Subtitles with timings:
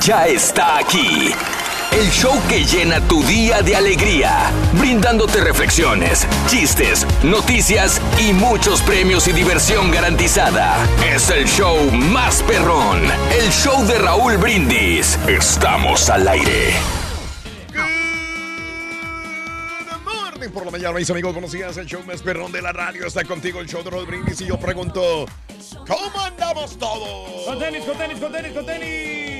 [0.00, 1.32] Ya está aquí.
[1.90, 9.26] El show que llena tu día de alegría, brindándote reflexiones, chistes, noticias y muchos premios
[9.26, 10.76] y diversión garantizada.
[11.14, 15.18] Es el show más perrón, el show de Raúl Brindis.
[15.26, 16.74] Estamos al aire.
[20.54, 21.76] Por la mañana, mis amigos, buenos días.
[21.76, 24.40] El show más perrón de la radio está contigo, el show de Raúl Brindis.
[24.40, 25.26] Y yo pregunto,
[25.86, 27.44] ¿cómo andamos todos?
[27.44, 29.37] Con tenis, con tenis, con tenis, con tenis.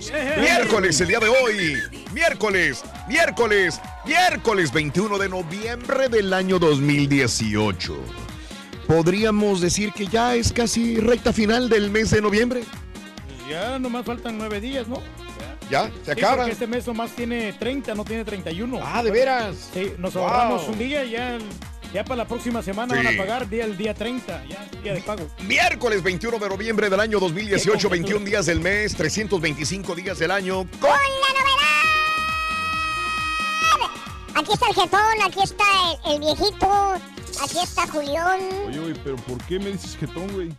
[0.00, 1.78] Miércoles, el día de hoy.
[2.12, 7.96] Miércoles, miércoles, miércoles 21 de noviembre del año 2018.
[8.86, 12.62] Podríamos decir que ya es casi recta final del mes de noviembre.
[13.50, 15.00] Ya nomás faltan nueve días, ¿no?
[15.70, 16.46] Ya, se Sí, acaba.
[16.48, 18.78] este mes nomás tiene 30, no tiene 31.
[18.82, 19.70] Ah, ¿de veras?
[19.72, 20.24] Sí, nos Wow.
[20.24, 21.38] ahorramos un día y ya,
[21.92, 23.04] ya para la próxima semana Sí.
[23.04, 25.26] van a pagar día, el día 30, ya día de pago.
[25.40, 30.66] Miércoles 21 de noviembre del año 2018, 21 días del mes, 325 días del año.
[30.80, 30.96] ¡Con la
[31.40, 31.82] novedad!
[34.34, 35.64] Aquí está el jetón, aquí está
[36.04, 36.92] el, el viejito,
[37.42, 38.40] aquí está Julián.
[38.68, 40.52] Oye, güey, pero ¿por qué me dices jetón, güey?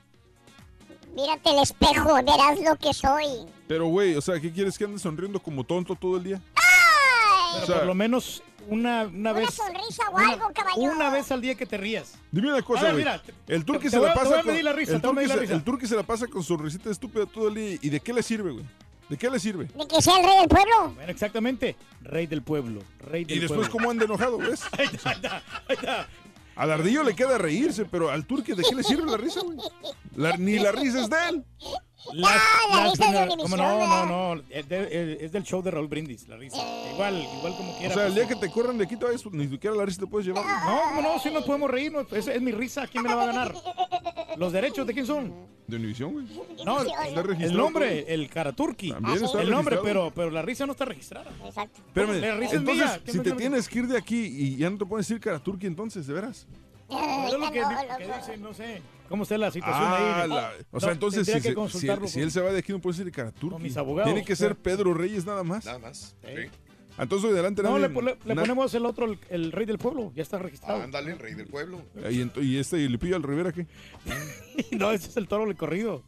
[1.15, 3.25] Mírate el espejo, verás lo que soy.
[3.67, 6.41] Pero, güey, o sea, ¿qué quieres que andes sonriendo como tonto todo el día?
[7.53, 9.53] Pero O sea- por lo menos una, una Una vez.
[9.53, 10.91] sonrisa o una- algo, caballero.
[10.93, 12.13] Una vez al día que te rías.
[12.31, 12.97] Dime una cosa, güey.
[12.97, 15.33] mira, El turqui se la pasa voy a con- medir la risa, el turqui la
[15.33, 15.53] se- risa.
[15.53, 17.77] el turqui se la pasa con su risita estúpida todo el día.
[17.81, 18.65] ¿Y de qué le sirve, güey?
[19.09, 19.65] ¿De qué le sirve?
[19.65, 20.91] De que sea el rey del pueblo.
[20.95, 21.75] Bueno, exactamente.
[22.01, 22.81] Rey del pueblo.
[22.99, 23.71] Rey del Y después, pueblo.
[23.71, 24.61] ¿cómo anda enojado, ves?
[26.55, 29.57] Al ardillo le queda reírse, pero al turqui, ¿de qué le sirve la risa, güey?
[30.15, 31.43] La- ni la risa es de él.
[32.13, 34.41] Las- Ah, la risa es de Univisión, ¿cómo no, no, no.
[34.49, 36.57] Es, de- es del show de Raúl Brindis, la risa.
[36.93, 37.93] Igual, igual como O quiera.
[37.93, 40.07] sea, el pues, día que te corran de aquí todavía ni siquiera la risa te
[40.07, 40.43] puedes llevar.
[40.65, 41.19] No, ¿cómo no?
[41.19, 41.91] Si nos podemos reír.
[41.91, 42.87] no, es, es mi risa.
[42.87, 43.53] ¿Quién me la va a ganar?
[44.37, 45.33] ¿Los derechos de quién son?
[45.67, 46.25] De Univisión, güey.
[46.63, 48.91] No, Está registrado el nombre, el Karaturki.
[48.91, 51.29] También está El nombre, pero, pero la risa no está registrada.
[51.45, 51.81] Exacto.
[51.87, 54.55] Espérame, La risa es entonces, mía, ¿qué si te tienes que ir de aquí y
[54.55, 56.47] ya no te puedes ir cara turqui entonces, de veras.
[56.89, 58.81] Es lo que, no, que dice, no sé.
[59.09, 60.29] ¿Cómo está la situación Ah, ahí?
[60.29, 61.55] la- o sea, No, entonces si, que
[62.07, 63.49] si, él se va de aquí no puede ser cara turqui.
[63.53, 64.11] con mis abogados.
[64.13, 65.65] Tiene que ser Pedro Reyes nada más.
[65.65, 66.15] Nada más.
[66.99, 67.61] Entonces, adelante.
[67.61, 70.11] No, le, nadie- le- ponemos el otro, el, el rey del pueblo.
[70.15, 70.81] Ya está registrado.
[70.81, 71.83] Ándale, rey del pueblo.
[72.09, 73.67] Y, ent- y este, y le pillo al Rivera, ¿qué?
[74.71, 76.03] no, ese es el toro del corrido.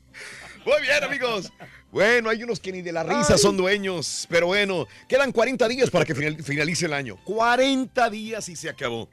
[0.65, 1.51] Muy bien, amigos.
[1.91, 4.25] Bueno, hay unos que ni de la risa son dueños.
[4.31, 7.17] Pero bueno, quedan 40 días para que final- finalice el año.
[7.23, 9.07] 40 días y se acabó.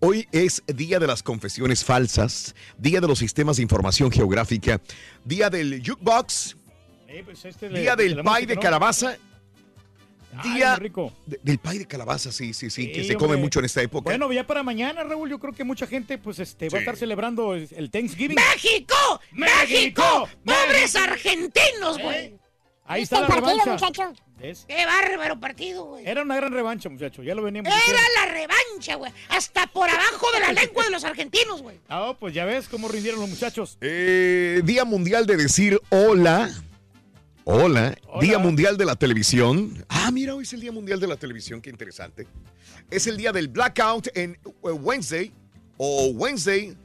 [0.00, 4.80] Hoy es Día de las Confesiones Falsas, Día de los Sistemas de Información Geográfica,
[5.24, 6.56] Día del Jukebox,
[7.08, 8.60] Eh, pues este le- Día del Pie música, de ¿no?
[8.60, 9.16] Calabaza,
[10.42, 11.12] Día rico.
[11.26, 13.40] de- del Pie de Calabaza, sí, sí, sí, que Sí, se come hombre.
[13.42, 14.10] mucho en esta época.
[14.10, 16.96] Bueno, ya para mañana, Raúl, yo creo que mucha gente pues este va a estar
[16.96, 18.36] celebrando el el Thanksgiving.
[18.36, 18.94] ¡México!
[19.32, 20.28] ¡México!
[20.44, 22.36] ¡Pobres argentinos, güey!
[22.86, 23.86] Ahí ¿Viste está el la partido, revancha.
[23.86, 24.22] muchacho?
[24.38, 24.64] ¿Ves?
[24.68, 26.06] ¡Qué bárbaro partido, güey!
[26.06, 27.22] Era una gran revancha, muchacho.
[27.22, 28.02] Ya lo veníamos Era diciendo.
[28.16, 29.12] la revancha, güey.
[29.30, 31.78] Hasta por abajo de la lengua de los argentinos, güey.
[31.88, 33.78] Ah, oh, pues ya ves cómo rindieron los muchachos.
[33.80, 36.50] Eh, Día Mundial de decir hola.
[37.44, 37.96] Hola.
[38.20, 39.84] Día Mundial de la Televisión.
[39.88, 42.26] Ah, mira, hoy es el Día Mundial de la Televisión, qué interesante.
[42.90, 45.32] Es el día del blackout en eh, Wednesday
[45.76, 46.76] o Wednesday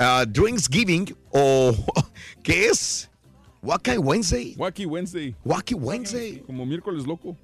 [0.00, 1.74] uh, Drinksgiving o
[2.42, 3.08] ¿qué es?
[3.66, 4.54] Wacky Wednesday.
[4.56, 5.34] Wacky Wednesday.
[5.44, 6.42] Wacky Wednesday.
[6.46, 7.36] Como miércoles loco.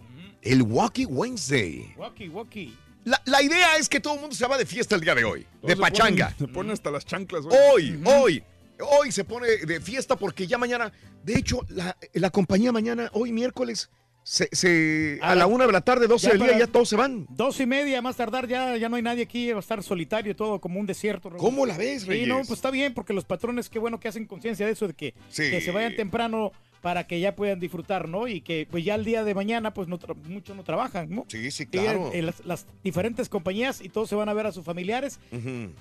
[0.43, 1.95] el Wacky Wednesday.
[1.97, 2.77] Walkie, walkie.
[3.05, 5.25] La, la idea es que todo el mundo se va de fiesta el día de
[5.25, 6.29] hoy, de Se pachanga.
[6.31, 7.45] ponen- Se ponen hasta las chanclas.
[7.75, 8.43] Hoy, hoy,
[8.81, 10.93] hoy se pone de fiesta porque ya mañana,
[11.25, 13.91] de hecho, la, la compañía mañana, hoy miércoles,
[14.25, 16.89] se, se- a, A la una de la tarde, 12 ya del día, ya todos
[16.89, 17.27] se van.
[17.31, 20.33] Dos y media, más tardar, ya, ya no hay nadie aquí, va a estar solitario
[20.33, 21.29] y todo, como un desierto.
[21.31, 21.41] Raúl.
[21.41, 22.29] ¿Cómo la ves, Sí, Reyes?
[22.29, 24.95] no, pues está bien, porque los patrones, qué bueno que hacen conciencia de eso, de
[24.95, 25.51] que, Sí.
[25.51, 26.53] que se vayan temprano
[26.83, 28.27] para que ya puedan disfrutar, ¿no?
[28.27, 31.25] Y que pues ya el día de mañana, pues no muchos no trabajan, ¿no?
[31.29, 32.11] Sí, sí, Sí, claro.
[32.13, 35.21] eh, las, las diferentes compañías y todos se van a ver a sus familiares.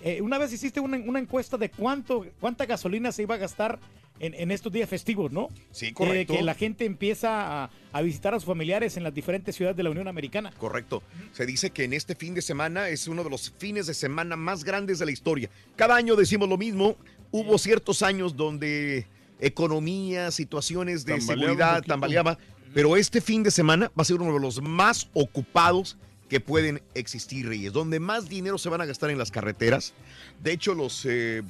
[0.02, 3.80] Eh, una vez hiciste una, una encuesta de cuánto, cuánta gasolina se iba a gastar
[4.22, 5.50] en, en estos días festivos, ¿no?
[5.72, 6.34] Sí, Eh, correcto.
[6.34, 9.84] que la gente empieza a, a visitar a sus familiares en las diferentes ciudades de
[9.84, 10.52] la Unión Americana.
[10.58, 11.04] Correcto.
[11.34, 14.36] Se dice que en este fin de semana es uno de los fines de semana
[14.36, 15.50] más grandes de la historia.
[15.76, 16.96] Cada año decimos lo mismo.
[17.32, 19.06] Hubo ciertos años donde
[19.40, 22.38] economía, situaciones de Tambaleaba seguridad tambaleaba,
[22.74, 25.98] pero este fin de semana va a ser uno de los más ocupados
[26.30, 29.94] que pueden existir, Reyes, donde más dinero se van a gastar en las carreteras.
[30.42, 31.42] De hecho, los eh.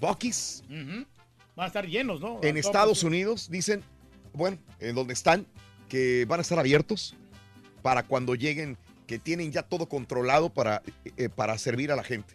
[1.61, 2.39] Van a estar llenos, ¿no?
[2.41, 3.03] en Estados.
[3.03, 3.83] Unidos dicen,
[4.33, 5.45] bueno, en donde están,
[5.89, 7.15] que van a estar abiertos
[7.83, 10.81] para cuando lleguen, que tienen ya todo controlado para,
[11.17, 12.33] eh, para servir a la gente.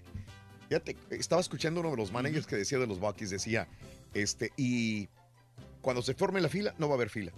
[0.68, 3.66] Fíjate, estaba escuchando uno de los managers que decía de los Bucky's, decía,
[4.14, 5.08] este, y
[5.80, 7.32] cuando se forme la fila, no va a haber fila.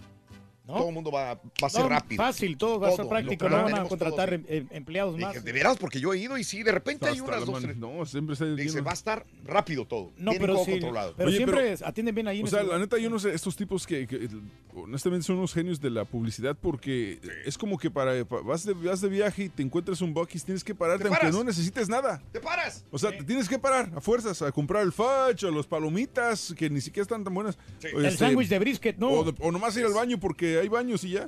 [0.69, 0.75] ¿No?
[0.77, 2.23] Todo el mundo va, va a ser No, rápido.
[2.23, 5.43] Fácil, todo va a ser práctico, no van a contratar todo, em- em- empleados más.
[5.43, 7.75] de veras, porque yo he ido y sí, de repente hay unas dos, tres.
[7.75, 10.11] No, siempre está Dice, va a estar rápido todo.
[10.17, 11.15] No, pero todo sí, controlado.
[11.17, 12.43] pero Oye, siempre pero- atienden bien ahí.
[12.43, 12.79] O sea, la lugar.
[12.81, 14.29] neta, yo no sé, estos tipos que, que,
[14.75, 18.73] honestamente son unos genios de la publicidad porque es como que para, pa- vas, de,
[18.73, 21.89] vas de viaje y te encuentras un Bucky's, tienes que pararte Te aunque no necesites
[21.89, 22.21] nada.
[22.31, 22.85] ¡Te paras!
[22.91, 26.53] O sea, te tienes que parar a fuerzas a comprar el fudge o los palomitas
[26.55, 27.57] que ni siquiera están tan buenas.
[27.81, 29.09] El este, sándwich de brisket, no.
[29.09, 31.27] O, de- o nomás ir al baño porque hay baños y ya.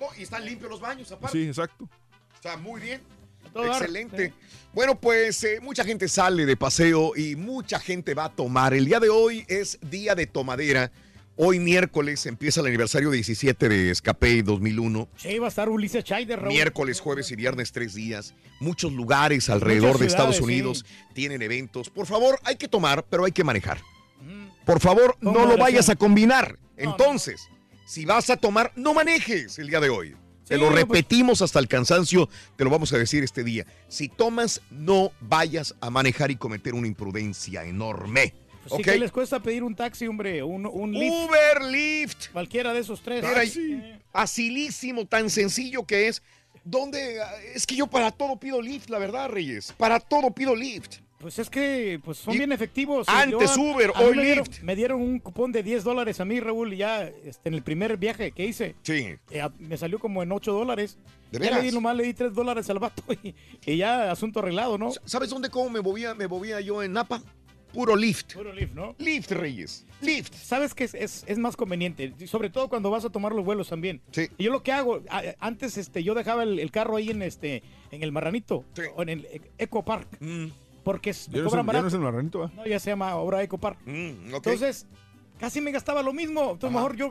[0.00, 1.38] Oh, y están limpios los baños, aparte.
[1.38, 1.88] Sí, exacto.
[2.34, 3.00] Está muy bien.
[3.54, 4.28] Excelente.
[4.28, 4.34] sí.
[4.72, 8.72] Bueno, pues eh, mucha gente sale de paseo y mucha gente va a tomar.
[8.72, 10.92] El día de hoy es día de tomadera.
[11.36, 15.08] Hoy miércoles empieza el aniversario 17 de Escape 2001.
[15.16, 16.52] Sí, va a estar Ulises Scheider, Raúl.
[16.52, 18.34] Miércoles, jueves y viernes, tres días.
[18.60, 20.42] Muchos lugares alrededor de Estados sí.
[20.42, 20.84] Unidos
[21.14, 21.88] tienen eventos.
[21.88, 23.80] Por favor, hay que tomar, pero hay que manejar.
[24.66, 26.58] Por favor, no lo vayas a combinar.
[26.76, 27.48] No, Entonces,
[27.90, 30.14] si vas a tomar, no manejes el día de hoy.
[30.46, 33.66] Te lo pues- repetimos hasta el cansancio, te lo vamos a decir este día.
[33.88, 38.32] Si tomas, no vayas a manejar y cometer una imprudencia enorme.
[38.62, 38.84] Pues sí ¿Ok?
[38.84, 42.28] que les cuesta pedir un taxi, hombre, un, un Lyft, Uber, Lyft.
[42.32, 43.24] cualquiera de esos tres.
[44.12, 46.22] Facilísimo, tan sencillo que es.
[46.62, 47.18] ¿Dónde?
[47.56, 49.74] Es que yo para todo pido Lyft, la verdad, Reyes.
[49.76, 50.98] Para todo pido Lyft.
[51.20, 53.06] Pues es que pues son Y- bien efectivos.
[53.08, 54.62] Antes Yo- Uber, hoy me dieron, Lyft.
[54.62, 57.96] me dieron un cupón de 10 dólares a mí, Raúl, ya este, en el primer
[57.98, 58.74] viaje que hice.
[58.82, 59.14] Sí.
[59.30, 60.96] eh, me salió como en 8 dólares.
[61.30, 61.62] ¿De Ya le veras?
[61.62, 63.34] di nomás, le di 3 dólares al vato y,
[63.66, 64.90] y ya asunto arreglado, ¿no?
[65.04, 67.22] ¿Sabes dónde cómo me movía, me movía yo en Napa?
[67.74, 68.34] Puro Lyft.
[68.34, 68.96] Puro Lyft, ¿no?
[68.98, 69.86] Lyft, Reyes.
[70.00, 70.34] Lyft.
[70.34, 72.12] ¿Sabes que es, es, es más conveniente?
[72.26, 74.00] Sobre todo cuando vas a tomar los vuelos también.
[74.10, 74.26] Sí.
[74.38, 75.02] Y yo lo que hago,
[75.38, 77.62] antes este, yo dejaba el, el carro ahí en este
[77.92, 78.82] en el Marranito, Sí.
[78.96, 80.46] o en el E- Eco Park, Mm,
[80.84, 81.86] porque es- me cobran ya no barato.
[81.88, 82.50] es el marranito.
[82.56, 83.78] No, ya se llama ahora Eco Park.
[83.86, 84.34] mm.
[84.34, 84.86] Entonces,
[85.38, 86.52] casi me gastaba lo mismo.
[86.52, 86.88] Entonces, Ajá.
[86.88, 87.10] mejor yo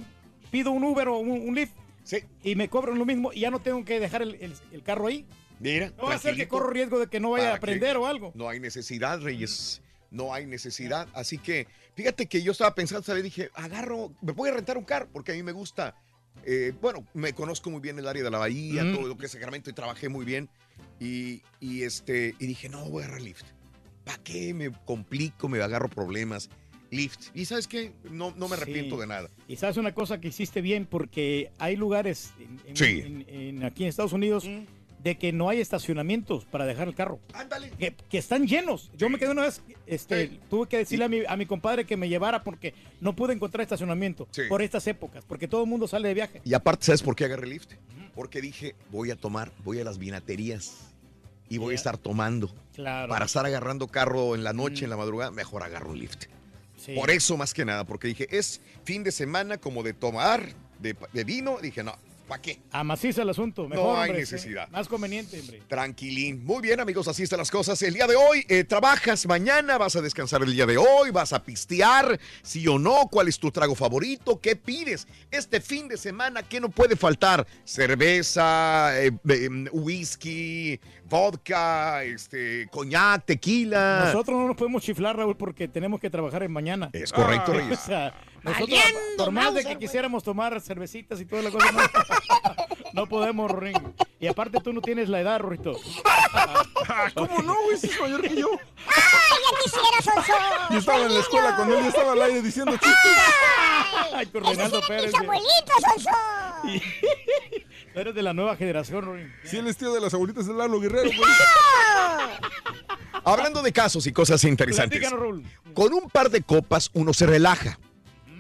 [0.52, 2.18] pido un Uber o un, un Lyft sí.
[2.44, 5.08] y me cobran lo mismo y ya no tengo que dejar el, el- el carro
[5.08, 5.26] ahí.
[5.60, 5.92] Mira.
[5.98, 8.32] No va a ser que corro riesgo de que no vaya a aprender o algo.
[8.36, 9.82] No hay necesidad, Reyes.
[10.10, 11.08] No hay necesidad.
[11.14, 13.24] Así que, fíjate que yo estaba pensando, ¿sabes?
[13.24, 15.96] Dije, agarro, me voy a rentar un carro porque a mí me gusta.
[16.46, 18.96] eh, bueno, me conozco muy bien el área de la bahía, Mm.
[18.96, 20.50] todo lo que es Sacramento y trabajé muy bien.
[21.00, 23.44] Y, y, este, y dije, no, voy a agarrar Lyft.
[24.04, 26.50] ¿Para qué me complico, me agarro problemas?
[26.92, 27.28] Lyft.
[27.36, 27.94] Y ¿sabes qué?
[28.10, 28.64] No, no me Sí.
[28.64, 29.30] arrepiento de nada.
[29.48, 33.26] Y sabes una cosa que hiciste bien porque hay lugares en- en- Sí.
[33.28, 34.46] en- aquí en Estados Unidos
[35.04, 37.20] de que no hay estacionamientos para dejar el carro.
[37.34, 37.70] Ándale.
[37.78, 38.92] Que, que están llenos.
[38.98, 41.96] Yo me quedé una vez, este, tuve que decirle a, mi, a mi compadre que
[41.96, 46.08] me llevara porque no pude encontrar estacionamiento por estas épocas, porque todo el mundo sale
[46.08, 46.42] de viaje.
[46.44, 47.74] Y aparte, ¿sabes por qué agarré Lyft?
[48.16, 50.92] Porque dije, voy a tomar, voy a las vinaterías
[51.50, 52.54] y voy a estar tomando.
[52.74, 53.10] Claro.
[53.10, 56.26] Para estar agarrando carro en la noche, en la madrugada, mejor agarro un Lyft.
[56.78, 56.94] Sí.
[56.96, 60.96] Por eso más que nada, porque dije, es fin de semana como de tomar, de,
[61.12, 61.58] de vino.
[61.62, 61.94] Dije, no,
[62.30, 62.60] ¿para qué?
[62.72, 63.68] Amaciza el asunto.
[63.68, 64.68] Mejor, hay hombre, necesidad.
[64.68, 64.72] sí.
[64.72, 65.62] Más conveniente, hombre.
[65.68, 66.46] Tranquilín.
[66.46, 67.82] Muy bien, amigos, así están las cosas.
[67.82, 69.78] El día de hoy, eh, ¿trabajas mañana?
[69.78, 71.12] ¿Vas a descansar el día de hoy?
[71.12, 72.18] ¿Vas a pistear?
[72.44, 73.10] ¿Sí o no?
[73.12, 74.40] ¿Cuál es tu trago favorito?
[74.40, 75.06] ¿Qué pides?
[75.32, 77.46] Este fin de semana, ¿qué no puede faltar?
[77.66, 80.80] Cerveza, eh, eh, whisky,
[81.10, 84.04] vodka, este, coñac, tequila.
[84.06, 86.90] Nosotros no nos podemos chiflar, Raúl, porque tenemos que trabajar en mañana.
[86.94, 87.80] Es correcto, O Reyes.
[87.80, 88.80] sea, nosotros,
[89.18, 89.80] por más de que güey.
[89.80, 91.80] quisiéramos tomar cervecitas y toda la cosa, no.
[92.92, 93.76] No podemos, Rorín.
[94.20, 95.74] Y aparte tú no tienes la edad, Rorito.
[97.14, 97.78] ¿Cómo no, güey?
[97.78, 98.50] Si es mayor que yo.
[98.88, 100.34] ¡Ay, ya quisiera, Sonso!
[100.72, 102.96] Yo estaba en la escuela cuando él estaba al aire diciendo chistes.
[104.14, 105.06] Ay, con ¡Esos Reinaldo Pérez.
[105.06, 106.10] mis abuelitos, Sonso!
[107.94, 109.34] Tú eres de la nueva generación, Rorín.
[109.44, 111.30] Si él es tío de las abuelitas de Lalo Guerrero, pues.
[113.24, 115.08] Hablando de casos y cosas interesantes.
[115.74, 117.78] Con un par de copas uno se relaja.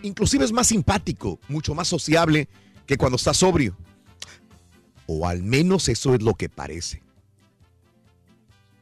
[0.03, 2.47] Inclusive es más simpático, mucho más sociable
[2.85, 3.75] que cuando está sobrio.
[5.07, 7.01] O al menos eso es lo que parece.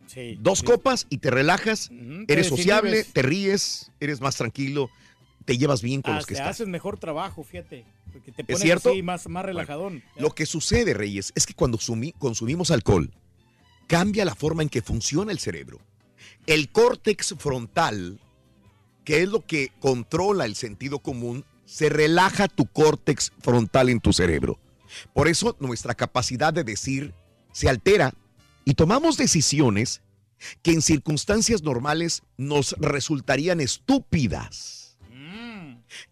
[0.07, 0.38] Sí.
[0.39, 1.89] Dos copas y te relajas,
[2.27, 4.89] eres sociable, te ríes, eres más tranquilo,
[5.45, 6.50] te llevas bien con los que estás.
[6.51, 7.86] haces mejor trabajo, fíjate.
[8.12, 8.89] Porque te ¿Es pones cierto?
[8.89, 10.01] así más, más relajadón.
[10.17, 13.12] Lo que sucede, Reyes, es que cuando sumi- consumimos alcohol,
[13.86, 15.79] cambia la forma en que funciona el cerebro.
[16.45, 18.19] El córtex frontal,
[19.07, 24.11] que es lo que controla el sentido común, se relaja tu córtex frontal en tu
[24.11, 24.59] cerebro.
[25.13, 27.13] Por eso nuestra capacidad de decir
[27.53, 28.13] se altera
[28.65, 30.01] y tomamos decisiones
[30.61, 34.97] que en circunstancias normales nos resultarían estúpidas.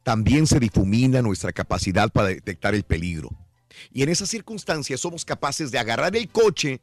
[0.03, 3.29] También se difumina nuestra capacidad para detectar el peligro.
[3.91, 6.79] Y en esas circunstancias somos capaces de agarrar el coche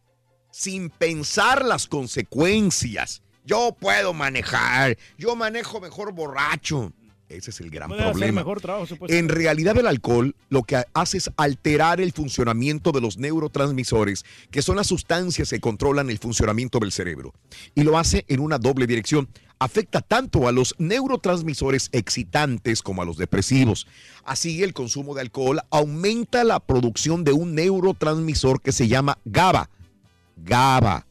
[0.50, 3.22] sin pensar las consecuencias.
[3.44, 6.92] Yo puedo manejar, yo manejo mejor borracho.
[7.28, 8.40] Ese es el gran problema.
[8.40, 8.86] mejor trabajo.
[9.08, 14.62] En realidad el alcohol lo que hace es alterar el funcionamiento de los neurotransmisores, que
[14.62, 17.32] son las sustancias que controlan el funcionamiento del cerebro.
[17.74, 19.28] Y lo hace en una doble dirección.
[19.58, 23.86] Afecta tanto a los neurotransmisores excitantes como a los depresivos.
[24.24, 29.70] Así el consumo de alcohol aumenta la producción de un neurotransmisor que se llama GABA.
[30.36, 31.06] GABA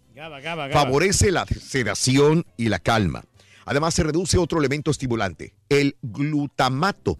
[0.71, 3.23] Favorece la sedación y la calma.
[3.65, 7.17] Además, se reduce otro elemento estimulante, el glutamato.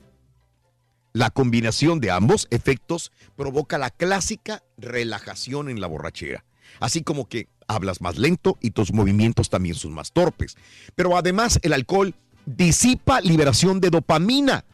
[1.13, 6.45] La combinación de ambos efectos provoca la clásica relajación en la borrachera.
[6.79, 10.55] Así como que hablas más lento y tus movimientos también son más torpes.
[10.95, 12.15] Pero además, el alcohol
[12.45, 14.65] disipa liberación de dopamina,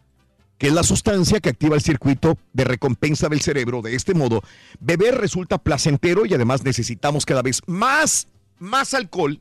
[0.57, 3.81] que es la sustancia que activa el circuito de recompensa del cerebro.
[3.81, 4.41] De este modo,
[4.79, 8.27] beber resulta placentero y además necesitamos cada vez más,
[8.59, 9.39] más alcohol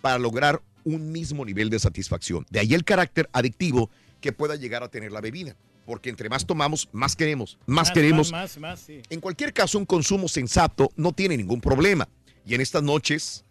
[0.00, 2.46] para lograr un mismo nivel de satisfacción.
[2.50, 5.56] De ahí el carácter adictivo que pueda llegar a tener la bebida.
[5.84, 8.32] Porque entre más tomamos, más queremos, más, queremos.
[8.32, 9.02] Más, más, sí.
[9.08, 12.08] En cualquier caso, un consumo sensato no tiene ningún problema.
[12.44, 13.44] Y en estas noches,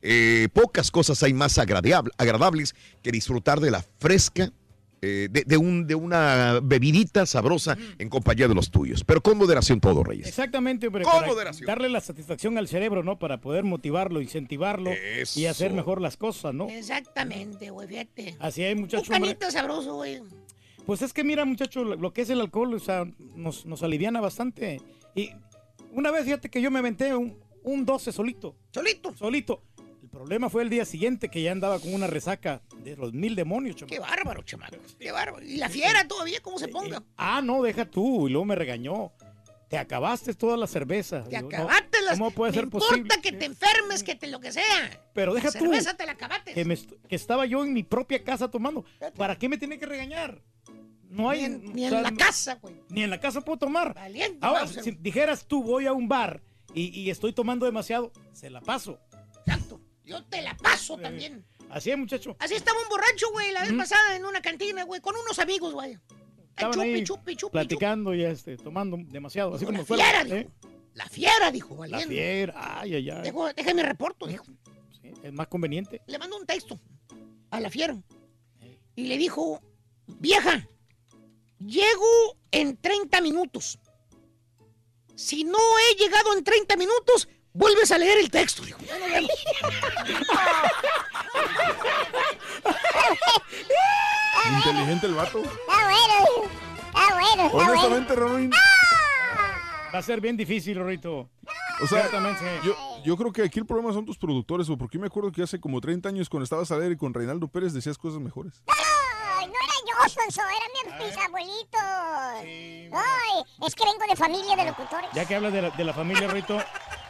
[0.00, 4.52] eh, pocas cosas hay más agradable- agradables que disfrutar de la fresca,
[5.02, 9.02] eh, de, de un, de una bebidita sabrosa en compañía de los tuyos.
[9.04, 10.28] Pero con moderación todo, Reyes.
[10.28, 11.04] Exactamente, hombre.
[11.04, 11.66] Con moderación.
[11.66, 13.18] Darle la satisfacción al cerebro, ¿no?
[13.18, 14.90] Para poder motivarlo, incentivarlo
[15.34, 16.68] y hacer mejor las cosas, ¿no?
[16.68, 18.36] Exactamente, güey, fíjate.
[18.38, 19.20] Así hay, Un muchacho, hombre.
[19.36, 20.22] canito sabroso, güey.
[20.86, 23.82] Pues es que mira, muchacho, lo lo que es el alcohol, o sea, nos, nos
[23.82, 24.80] aliviana bastante.
[25.14, 25.30] Y
[25.92, 28.56] una vez, fíjate que yo me aventé un, un 12 solito.
[28.72, 29.14] ¿Solito?
[29.16, 29.62] Solito.
[30.10, 33.76] Problema fue el día siguiente que ya andaba con una resaca de los mil demonios,
[33.76, 33.94] chamaco.
[33.94, 34.76] Qué bárbaro, chamaco.
[34.98, 35.44] Qué bárbaro.
[35.44, 37.02] Y la fiera todavía, ¿cómo se ponga?
[37.16, 38.26] Ah, no, deja tú.
[38.28, 39.12] Y luego me regañó.
[39.68, 41.22] Te acabaste toda la cerveza.
[41.22, 42.18] Te Digo, no, acabaste las...
[42.18, 43.14] ¿Cómo puede no ser importa posible?
[43.22, 45.00] que te enfermes, que te lo que sea.
[45.14, 45.58] Pero deja la tú.
[45.60, 46.54] cerveza te la acabaste.
[46.54, 48.84] Que, me est- que estaba yo en mi propia casa tomando.
[49.16, 50.42] ¿Para qué me tiene que regañar?
[51.08, 51.40] No hay.
[51.40, 52.74] Ni en- ni la casa, güey.
[52.88, 53.94] Ni en la casa puedo tomar.
[53.94, 56.42] Valiente, Ahora, si dijeras tú, voy a un bar
[56.74, 58.98] y, y estoy tomando demasiado, se la paso.
[60.10, 61.44] Yo te la paso también.
[61.68, 62.36] Así es, muchacho.
[62.40, 65.72] Así estaba un borracho, güey, la vez pasada en una cantina, güey, con unos amigos,
[65.72, 65.96] güey.
[66.50, 69.54] Estaban chupi, ahí chupi, chupi, platicando y este, tomando demasiado.
[69.54, 70.24] Así como la fiera, ¿eh?
[70.24, 70.50] dijo.
[70.94, 72.08] La fiera, dijo, La valiente.
[72.08, 73.22] fiera, ay, ay, ay.
[73.22, 74.44] Dejo, déjame reporto, dijo.
[75.00, 76.02] Sí, es más conveniente.
[76.06, 76.80] Le mandó un texto
[77.50, 77.96] a la fiera.
[78.96, 79.62] Y le dijo,
[80.06, 80.68] vieja,
[81.60, 83.78] llego en 30 minutos.
[85.14, 88.62] Si no he llegado en 30 minutos, vuelves a leer el texto.
[88.64, 89.30] Dijo, "Ya nos vemos".
[94.56, 95.38] Inteligente el vato.
[95.38, 96.50] Está bueno,
[96.86, 97.70] está bueno, está bueno.
[97.70, 98.50] Honestamente, Raúl,
[99.92, 101.28] Va a ser bien difícil, Rorito.
[101.82, 102.08] O sea,
[102.62, 105.32] yo, yo creo que aquí el problema son tus productores, o porque yo me acuerdo
[105.32, 108.62] que hace como 30 años cuando estabas al aire con Reinaldo Pérez decías cosas mejores.
[108.68, 111.80] Ay, no era yo, Sonso, eran mis, mis abuelitos.
[112.92, 115.10] Ay, es que vengo de familia de locutores.
[115.12, 116.62] Ya que hablas de la, de la familia, Rorito.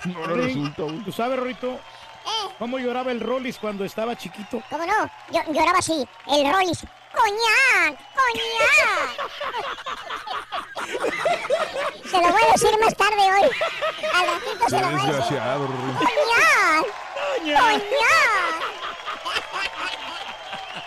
[0.16, 0.98] Ahora Rin, resulta, güey.
[1.04, 1.72] ¿Tú sabes, Rorito?
[1.72, 1.78] Eh.
[2.58, 4.62] ¿Cómo lloraba el Rollis cuando estaba chiquito?
[4.70, 5.10] ¿Cómo no?
[5.32, 6.84] Yo, lloraba así, el Rollis.
[7.12, 7.98] ¡Coñac!
[8.14, 9.30] ¡Coñac!
[12.04, 13.50] se lo voy a decir más tarde hoy.
[14.14, 15.06] Al ratito se lo voy a decir.
[15.14, 15.66] desgraciado.
[15.66, 16.86] ¡Coñac!
[17.42, 17.82] ¡Coñac!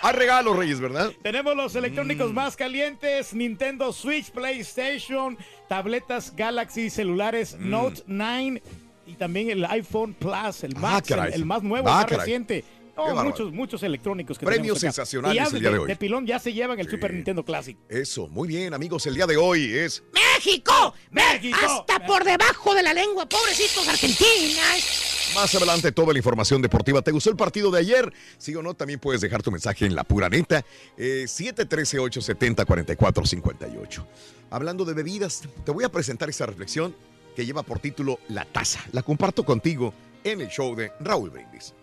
[0.02, 1.10] Hay regalos, Reyes, ¿verdad?
[1.22, 2.34] Tenemos los electrónicos Mm.
[2.34, 8.62] más calientes: Nintendo Switch, PlayStation, tabletas Galaxy, celulares Note 9
[9.06, 10.72] y también el iPhone Plus, el.
[10.76, 12.18] Ah, Max, el, más nuevo, Ah, el más caray.
[12.18, 12.64] reciente.
[12.96, 13.28] No, bárbaro.
[13.30, 15.88] muchos, muchos electrónicos que Premios sensacionales Y ya el día de hoy.
[15.88, 17.76] De pilón ya se llevan el Super Nintendo Classic.
[17.88, 19.04] Eso, muy bien, amigos.
[19.06, 20.94] El día de hoy es ¡México!
[21.10, 21.58] ¡México!
[21.60, 25.32] Hasta por debajo de la lengua, pobrecitos argentinas.
[25.34, 27.02] Más adelante toda la información deportiva.
[27.02, 28.12] ¿Te gustó el partido de ayer?
[28.38, 30.64] Sí o no, también puedes dejar tu mensaje en la pura neta.
[30.96, 34.06] Eh, 713-870-4458.
[34.50, 36.94] Hablando de bebidas, te voy a presentar esta reflexión
[37.34, 38.80] que lleva por título La Taza.
[38.92, 41.74] La comparto contigo en el show de Raúl Brindis.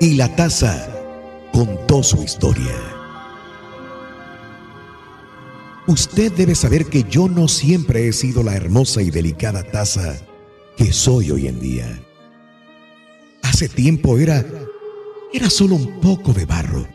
[0.00, 0.88] Y la taza
[1.52, 2.74] contó su historia.
[5.86, 10.16] Usted debe saber que yo no siempre he sido la hermosa y delicada taza
[10.76, 12.00] que soy hoy en día.
[13.42, 14.44] Hace tiempo era
[15.32, 16.86] era solo un poco de barro.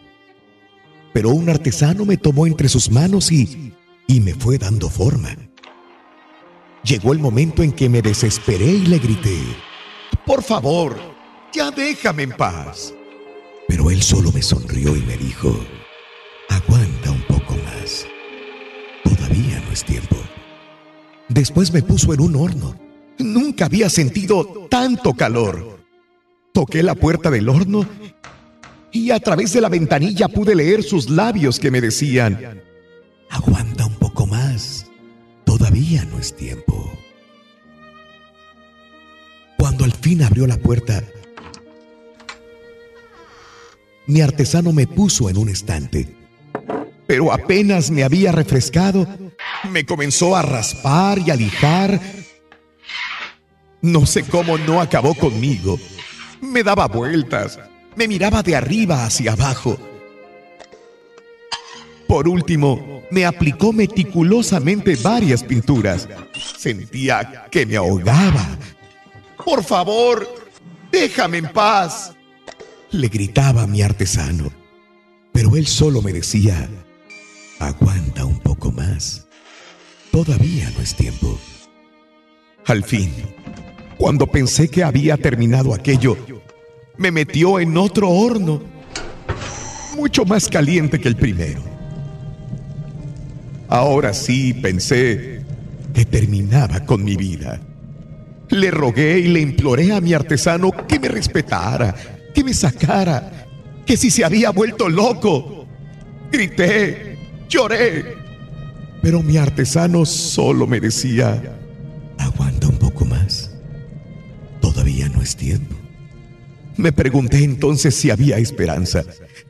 [1.14, 3.74] Pero un artesano me tomó entre sus manos y
[4.08, 5.36] y me fue dando forma.
[6.84, 9.38] Llegó el momento en que me desesperé y le grité,
[10.26, 10.98] "Por favor,
[11.52, 12.94] ya déjame en paz."
[13.68, 15.54] Pero él solo me sonrió y me dijo,
[16.50, 18.08] aguanta un poco más.
[19.04, 20.16] Todavía no es tiempo.
[21.28, 22.80] Después me puso en un horno.
[23.20, 25.77] Nunca había sentido tanto calor.
[26.58, 27.86] Toqué la puerta del horno
[28.92, 32.64] y a través de la ventanilla pude leer sus labios que me decían,
[33.30, 34.88] aguanta un poco más.
[35.46, 36.92] Todavía no es tiempo.
[39.56, 41.04] Cuando al fin abrió la puerta,
[44.08, 46.18] mi artesano me puso en un estante.
[47.06, 49.08] Pero apenas me había refrescado,
[49.72, 52.02] me comenzó a raspar y a lijar.
[53.84, 55.78] No sé cómo no acabó conmigo.
[56.42, 57.60] Me daba vueltas,
[57.96, 59.78] me miraba de arriba hacia abajo.
[62.08, 66.08] Por último, me aplicó meticulosamente varias pinturas.
[66.58, 68.58] Sentía que me ahogaba.
[69.44, 70.28] Por favor,
[70.92, 72.14] déjame en paz
[72.92, 74.52] le gritaba a mi artesano,
[75.34, 76.70] pero él solo me decía,
[77.60, 79.28] aguanta un poco más,
[80.12, 81.38] todavía no es tiempo.
[82.66, 83.12] Al fin,
[83.98, 86.18] cuando pensé que había terminado aquello,
[86.98, 88.62] me metió en otro horno,
[89.96, 91.62] mucho más caliente que el primero.
[93.68, 95.42] Ahora sí pensé
[95.94, 97.60] que terminaba con mi vida.
[98.50, 101.94] Le rogué y le imploré a mi artesano que me respetara,
[102.34, 103.46] que me sacara,
[103.86, 105.66] que si se había vuelto loco.
[106.32, 107.18] Grité,
[107.50, 108.16] lloré,
[109.02, 111.42] pero mi artesano solo me decía,
[112.18, 112.67] aguanta
[115.36, 115.76] tiempo.
[116.78, 119.04] Me pregunté entonces si había esperanza,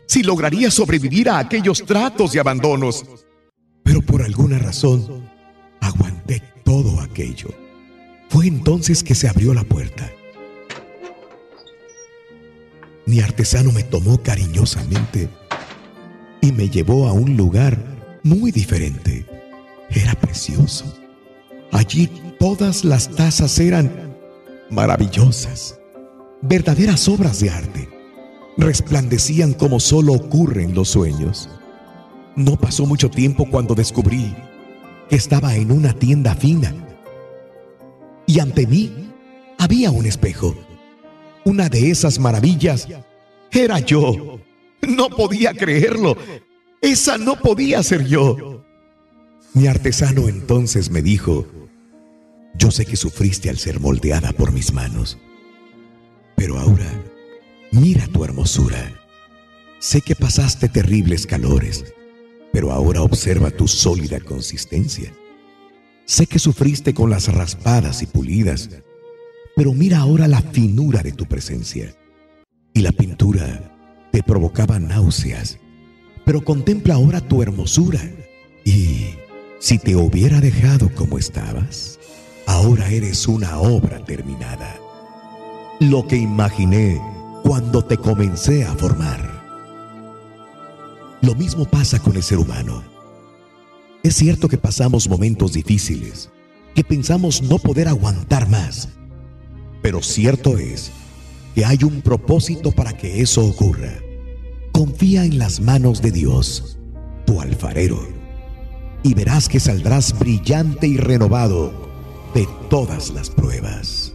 [0.06, 3.06] si lograría sobrevivir a aquellos tratos y abandonos,
[3.84, 5.30] pero por alguna razón
[5.82, 7.50] aguanté todo aquello.
[8.30, 10.10] Fue entonces que se abrió la puerta.
[13.06, 15.30] Mi artesano me tomó cariñosamente
[16.42, 17.78] y me llevó a un lugar
[18.24, 19.26] muy diferente.
[19.90, 20.98] Era precioso.
[21.72, 22.10] Allí
[22.40, 24.07] todas las tazas eran
[24.70, 25.80] maravillosas,
[26.42, 27.90] verdaderas obras de arte.
[28.58, 31.50] Resplandecían como solo ocurre en los sueños.
[32.36, 34.36] No pasó mucho tiempo cuando descubrí
[35.10, 36.74] que estaba en una tienda fina
[38.26, 39.12] y ante mí
[39.58, 40.56] había un espejo.
[41.46, 42.88] Una de esas maravillas
[43.52, 44.40] era yo.
[44.82, 46.18] No podía creerlo.
[46.82, 48.64] Esa no podía ser yo.
[49.54, 51.48] Mi artesano entonces me dijo,
[52.58, 55.18] yo sé que sufriste al ser moldeada por mis manos,
[56.36, 56.92] pero ahora
[57.72, 58.94] mira tu hermosura.
[59.80, 61.86] Sé que pasaste terribles calores,
[62.52, 65.14] pero ahora observa tu sólida consistencia.
[66.06, 68.70] Sé que sufriste con las raspadas y pulidas,
[69.56, 71.94] pero mira ahora la finura de tu presencia.
[72.74, 75.60] Y la pintura te provocaba náuseas,
[76.26, 78.02] pero contempla ahora tu hermosura.
[78.66, 79.10] Y
[79.60, 81.97] si te hubiera dejado como estabas,
[82.48, 84.80] ahora eres una obra terminada.
[85.80, 87.00] Lo que imaginé
[87.44, 89.38] cuando te comencé a formar.
[91.22, 92.84] Lo mismo pasa con el ser humano.
[94.02, 96.32] Es cierto que pasamos momentos difíciles,
[96.74, 98.90] que pensamos no poder aguantar más,
[99.82, 100.92] pero cierto es
[101.54, 103.94] que hay un propósito para que eso ocurra.
[104.72, 106.80] Confía en las manos de Dios,
[107.26, 108.08] tu alfarero,
[109.04, 111.87] y verás que saldrás brillante y renovado
[112.34, 114.14] de todas las pruebas.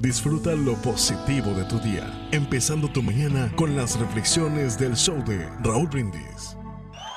[0.00, 5.48] Disfruta lo positivo de tu día, empezando tu mañana con las reflexiones del show de
[5.62, 6.56] Raúl Brindis.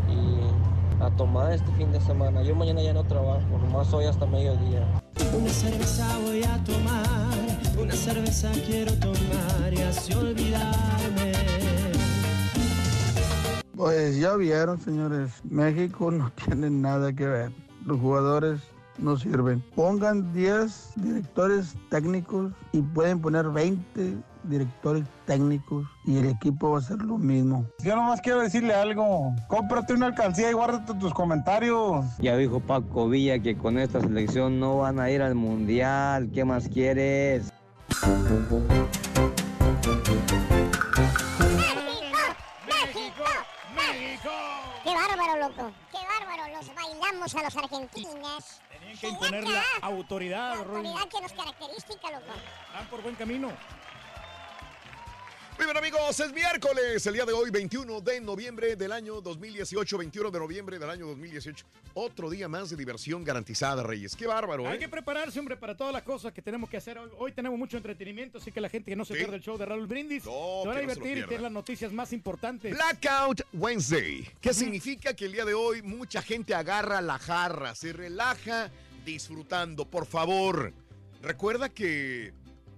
[0.09, 2.42] Y a tomar este fin de semana.
[2.42, 3.40] Yo mañana ya no trabajo.
[3.62, 4.87] Nomás hoy hasta mediodía.
[5.35, 11.33] Una cerveza voy a tomar, una cerveza quiero tomar y así olvidarme.
[13.75, 17.53] Pues ya vieron, señores, México no tiene nada que ver.
[17.87, 18.61] Los jugadores
[18.99, 19.63] no sirven.
[19.75, 26.83] Pongan 10 directores técnicos y pueden poner 20 directores técnicos y el equipo va a
[26.83, 27.67] ser lo mismo.
[27.81, 29.35] Yo nomás quiero decirle algo.
[29.49, 32.05] Cómprate una alcancía y guárdate tus comentarios.
[32.19, 36.31] Ya dijo Paco Villa que con esta selección no van a ir al mundial.
[36.33, 37.53] ¿Qué más quieres?
[42.67, 43.25] ¡México!
[43.75, 44.31] ¡México!
[44.85, 45.71] ¡Qué bárbaro, loco!
[45.91, 46.57] ¡Qué bárbaro!
[46.57, 48.61] Los bailamos a los argentinos.
[48.93, 52.33] Tenían que imponer la autoridad, La autoridad que nos característica, loco.
[52.75, 53.51] Van por buen camino.
[55.59, 59.99] Muy bien amigos, es miércoles, el día de hoy, 21 de noviembre del año 2018,
[59.99, 61.65] 21 de noviembre del año 2018.
[61.95, 64.17] Otro día más de diversión garantizada, Reyes.
[64.17, 64.81] Qué bárbaro, Hay ¿eh?
[64.81, 67.11] que prepararse, hombre, para todas las cosas que tenemos que hacer hoy.
[67.19, 69.19] Hoy tenemos mucho entretenimiento, así que la gente que no se Sí.
[69.21, 71.29] pierda el show de Raúl Brindis No, se van que no a divertir y pierda.
[71.29, 72.73] tener las noticias más importantes.
[72.75, 74.29] Blackout Wednesday.
[74.41, 78.71] ¿Qué significa que el día de hoy mucha gente agarra la jarra, se relaja
[79.05, 79.85] disfrutando?
[79.85, 80.73] Por favor,
[81.23, 82.33] recuerda que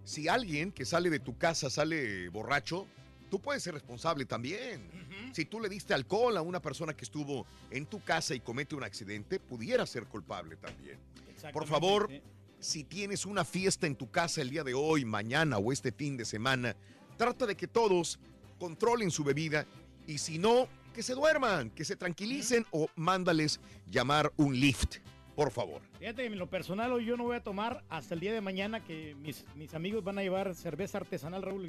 [0.05, 2.87] si alguien que sale de tu casa sale borracho,
[3.31, 4.89] tú puedes ser responsable también.
[5.33, 8.75] Si tú le diste alcohol a una persona que estuvo en tu casa y comete
[8.75, 10.99] un accidente, pudiera ser culpable también.
[11.53, 12.09] Por favor,
[12.61, 16.17] si tienes una fiesta en tu casa el día de hoy, mañana o este fin
[16.17, 16.77] de semana,
[17.17, 18.19] trata de que todos
[18.59, 19.67] controlen su bebida
[20.07, 23.59] y si no, que se duerman, que se tranquilicen o mándales
[23.91, 24.99] llamar un lift,
[25.35, 25.83] por favor.
[26.05, 28.43] Fíjate, que en lo personal hoy yo no voy a tomar hasta el día de
[28.43, 31.67] mañana que mis, mis amigos van a llevar cerveza artesanal, Raúl.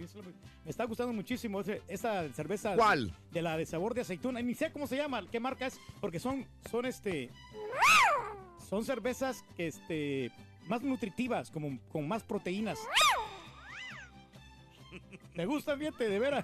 [0.66, 2.76] Me está gustando muchísimo ese- esa cerveza.
[2.76, 3.16] ¿Cuál?
[3.32, 4.42] De la de sabor de aceituna.
[4.42, 7.30] Ni sé cómo se llama, qué marca es, porque son, son este...
[8.70, 10.32] Son cervezas que este
[10.68, 12.78] más nutritivas, como con más proteínas.
[15.34, 16.44] Me gustan, fíjate, de veras.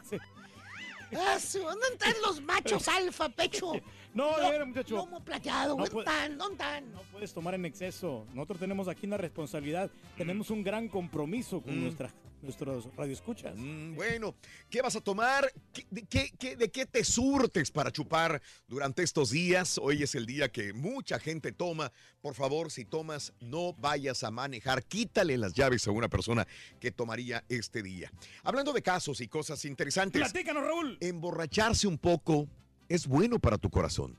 [1.14, 3.74] Ah, ¿Dónde están los machos alfa, pecho?
[4.14, 4.96] No, de muchacho.
[4.98, 6.38] Lomo plateado, No ¿dónde puede- están?
[6.38, 6.92] ¿Dónde están?
[6.92, 8.26] No puedes tomar en exceso.
[8.34, 9.90] Nosotros tenemos aquí una responsabilidad.
[10.18, 11.84] Tenemos un gran compromiso con Mm.
[11.84, 13.56] nuestra, nuestros radioescuchas.
[13.56, 14.36] Mm, bueno,
[14.70, 15.52] ¿qué vas a tomar?
[15.72, 19.78] ¿Qué- de, qué, qué- de qué te surtes para chupar durante estos días?
[19.78, 21.92] Hoy es el día que mucha gente toma.
[22.22, 24.84] Por favor, si tomas, no vayas a manejar.
[24.84, 26.46] Quítale las llaves a una persona
[26.82, 28.12] que tomaría este día.
[28.44, 30.22] Hablando de casos y cosas interesantes.
[30.22, 30.98] Platícanos, Raúl.
[31.00, 32.48] Emborracharse un poco
[32.92, 34.18] es bueno para tu corazón.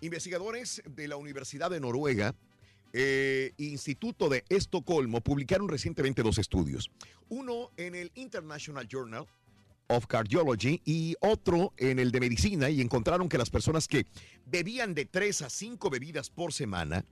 [0.00, 2.34] Investigadores de la Universidad de Noruega
[2.92, 6.90] eh, Instituto de Estocolmo publicaron recientemente dos estudios.
[7.28, 9.26] Uno en el International Journal
[9.86, 14.06] of Cardiology y otro en el de medicina y encontraron que las personas que
[14.44, 17.04] bebían de 3 a 5 bebidas por semana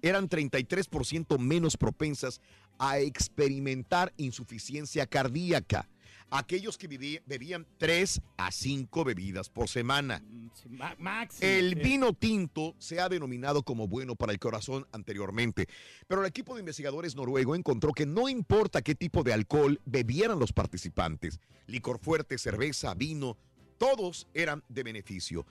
[0.00, 2.40] eran 33% menos propensas
[2.78, 5.88] a experimentar insuficiencia cardíaca.
[6.34, 6.88] Aquellos que
[7.26, 10.24] bebían 3 a 5 bebidas por semana.
[10.70, 11.46] Ma- máximo.
[11.50, 15.66] El vino tinto se ha denominado como bueno para el corazón anteriormente,
[16.08, 20.38] pero el equipo de investigadores noruego encontró que no importa qué tipo de alcohol bebieran
[20.38, 23.36] los participantes, licor fuerte, cerveza, vino,
[23.76, 25.44] todos eran de beneficio.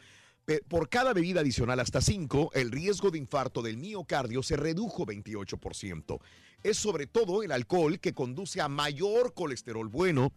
[0.67, 6.19] Por cada bebida adicional hasta 5, el riesgo de infarto del miocardio se redujo 28%.
[6.63, 10.33] Es sobre todo el alcohol que conduce a mayor colesterol bueno,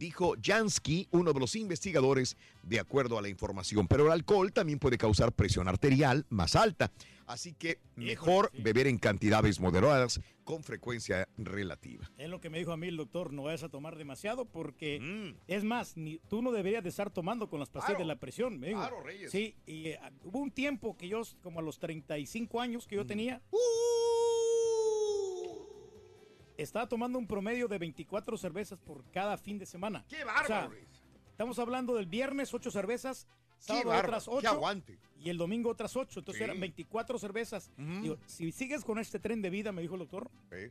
[0.00, 3.86] dijo Jansky, uno de los investigadores, de acuerdo a la información.
[3.86, 6.90] Pero el alcohol también puede causar presión arterial más alta,
[7.26, 12.10] así que mejor beber en cantidades moderadas con frecuencia relativa.
[12.16, 14.98] Es lo que me dijo a mí el doctor, no vayas a tomar demasiado porque
[15.00, 15.36] Mm.
[15.46, 18.04] es más, ni, tú no deberías de estar tomando con las pastillas Claro.
[18.08, 18.80] de la presión, me dijo.
[18.80, 19.30] Claro, Reyes.
[19.30, 22.88] Sí, y eh, hubo un tiempo que yo, como a los 35 años Mm.
[22.88, 23.42] que yo tenía,
[26.62, 30.04] estaba tomando un promedio de 24 cervezas por cada fin de semana.
[30.08, 30.46] ¡Qué O bárbaro!
[30.46, 30.70] sea,
[31.30, 33.26] estamos hablando del viernes 8 cervezas,
[33.58, 34.08] ¡Qué sábado bárbaro!
[34.08, 34.98] otras ¡Qué 8 aguante!
[35.18, 36.20] y el domingo otras 8.
[36.20, 36.44] Entonces Sí.
[36.44, 37.70] eran 24 cervezas.
[37.76, 40.70] Digo, si sigues con este tren de vida, me dijo el doctor, Sí.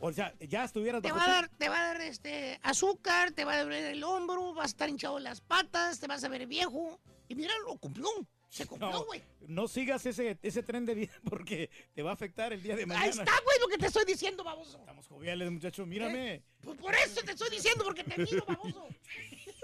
[0.00, 3.44] o sea, ya estuvieras Te va a dar, te va a dar este azúcar, te
[3.44, 6.28] va a doler el hombro, vas a estar hinchado en las patas, te vas a
[6.28, 6.98] ver viejo.
[7.28, 8.06] Y mira, lo cumplió.
[8.48, 9.22] Se No, güey.
[9.46, 12.86] no sigas ese, ese tren de vida porque te va a afectar el día de
[12.86, 13.04] mañana.
[13.04, 14.78] Ahí está, güey, lo que te estoy diciendo, baboso.
[14.78, 16.42] Estamos joviales, muchachos, mírame.
[16.62, 18.88] Pues por eso te estoy diciendo, porque te miro, baboso.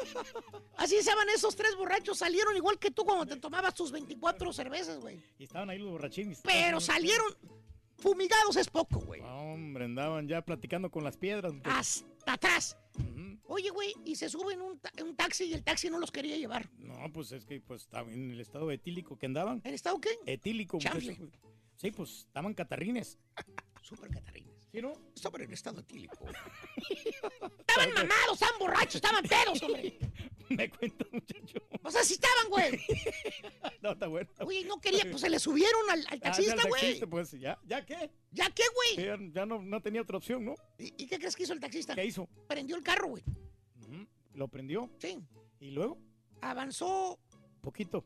[0.76, 2.18] Así se llaman esos tres borrachos.
[2.18, 5.22] Salieron igual que tú cuando te tomabas tus 24 cervezas, güey.
[5.38, 6.40] Y estaban ahí los borrachines.
[6.42, 7.34] Pero salieron
[7.96, 9.22] fumigados es poco, güey.
[9.22, 11.54] Hombre, andaban ya platicando con las piedras.
[11.64, 12.76] Hasta atrás.
[13.46, 16.36] Oye, güey, y se suben un, ta- un taxi y el taxi no los quería
[16.36, 16.70] llevar.
[16.78, 19.60] No, pues es que pues en el estado etílico que andaban.
[19.64, 20.10] ¿En estado qué?
[20.26, 21.16] Etílico, muchachos.
[21.76, 23.18] Sí, pues estaban catarrines.
[23.82, 24.53] Súper catarines.
[24.74, 24.92] ¿Sí, no?
[25.14, 26.16] Estaban en estado etílico.
[27.60, 29.96] estaban mamados, estaban borrachos, estaban pedos, hombre.
[30.50, 31.58] Me cuento, muchacho.
[31.84, 32.80] O sea, sí estaban, güey.
[33.82, 34.28] No, está bueno.
[34.40, 36.80] Oye, no quería, pues se le subieron al, al Ah, taxista, el güey.
[36.82, 38.10] taxista, pues ya, ¿ya qué?
[38.32, 39.06] ¿Ya qué, güey?
[39.06, 40.54] Ya, ya no, no tenía otra opción, ¿no?
[40.78, 41.94] ¿Y, y qué crees que hizo el taxista?
[41.94, 42.26] ¿Qué hizo?
[42.48, 43.22] Prendió el carro, güey.
[44.34, 44.90] Lo prendió.
[44.98, 45.18] Sí.
[45.60, 45.98] Y luego,
[46.40, 47.20] Avanzó,
[47.60, 48.02] poquito.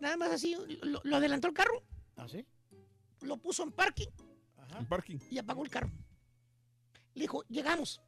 [0.00, 1.84] nada más así, lo, lo adelantó el carro,
[2.16, 2.44] ¿Ah, sí?
[3.20, 4.08] lo puso en parking
[4.78, 5.18] En parking.
[5.30, 5.90] y apagó el carro.
[7.14, 8.00] Le dijo, llegamos.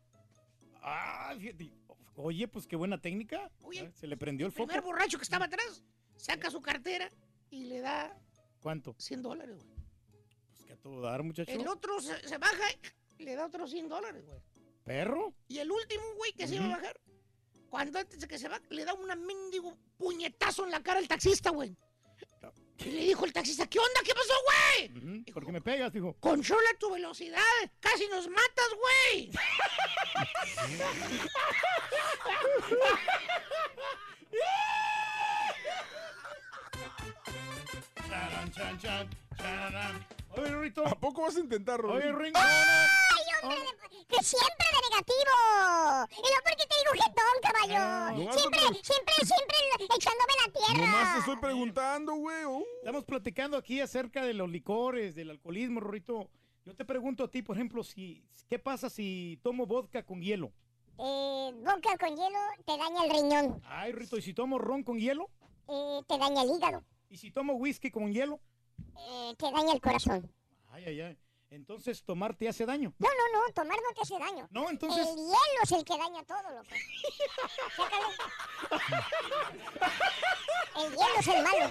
[0.82, 1.34] Ah.
[2.16, 3.50] Oye, pues qué buena técnica.
[3.62, 4.66] Oye, Se le prendió el El foco.
[4.68, 5.82] primer borracho que estaba atrás
[6.16, 7.10] saca su cartera
[7.50, 8.16] y le da
[8.60, 8.94] ¿Cuánto?
[8.98, 9.76] 100 dólares, güey.
[10.50, 11.50] Pues que a todo dar, muchacho.
[11.50, 12.64] El otro se, se baja
[13.18, 14.40] y le da otros 100 dólares, güey.
[14.84, 15.34] ¿Perro?
[15.48, 17.00] Y el último, güey, que se iba a bajar,
[17.70, 21.08] cuando antes de que se va, le da un mendigo puñetazo en la cara al
[21.08, 21.76] taxista, güey.
[22.84, 24.00] Y le dijo el taxista, ¿qué onda?
[24.04, 24.90] ¿Qué pasó, güey?
[25.22, 26.16] Ujú, ¿Por qué me pegas, dijo?
[26.20, 27.40] Controla tu velocidad,
[27.80, 29.30] casi nos matas, güey.
[38.08, 40.06] Charan, chan, chan, chararan.
[40.36, 40.86] Oye, Rito.
[40.86, 42.14] ¿A poco vas a intentar, Rodríguez?
[42.14, 42.38] Oye, Ringo.
[42.40, 43.58] ¡Ay, hombre!
[43.58, 45.34] de- Que siempre de negativo.
[46.10, 48.16] Y no porque te digo jetón, caballo.
[48.18, 48.74] No, no, siempre, no.
[48.82, 49.56] siempre, siempre
[49.96, 50.86] echándome la tierra.
[50.86, 52.44] Nomás te estoy preguntando, güey.
[52.46, 52.62] oh.
[52.80, 56.28] Estamos platicando aquí acerca de los licores, del alcoholismo, Rorrito.
[56.64, 60.52] Yo te pregunto a ti, por ejemplo, si ¿qué pasa si tomo vodka con hielo?
[60.98, 63.62] Eh, vodka con hielo te daña el riñón.
[63.64, 65.28] Ay, Rito, ¿y si tomo ron con hielo?
[65.68, 66.84] Eh, te daña el hígado.
[67.08, 68.40] ¿Y si tomo whisky con hielo?
[68.96, 70.30] Eh, te daña el corazón.
[70.70, 71.18] Ay, ay, ay.
[71.52, 72.94] Entonces, ¿tomar te hace daño?
[72.98, 74.48] No, no, no, tomar no te hace daño.
[74.50, 75.06] No, entonces...
[75.06, 76.70] El hielo es el que daña todo, loco.
[80.76, 81.70] El hielo es el malo.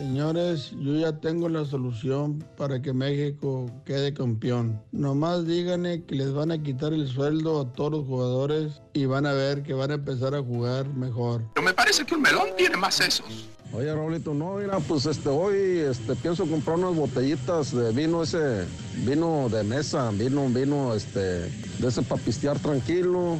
[0.00, 4.80] Señores, yo ya tengo la solución para que México quede campeón.
[4.92, 9.26] Nomás díganle que les van a quitar el sueldo a todos los jugadores y van
[9.26, 11.42] a ver que van a empezar a jugar mejor.
[11.62, 13.50] Me parece que un melón tiene más sesos.
[13.74, 18.64] Oye, Raulito, no, mira, pues este, hoy este, pienso comprar unas botellitas de vino ese,
[19.04, 23.36] vino de mesa, vino, vino, este, de ese para pistear tranquilo,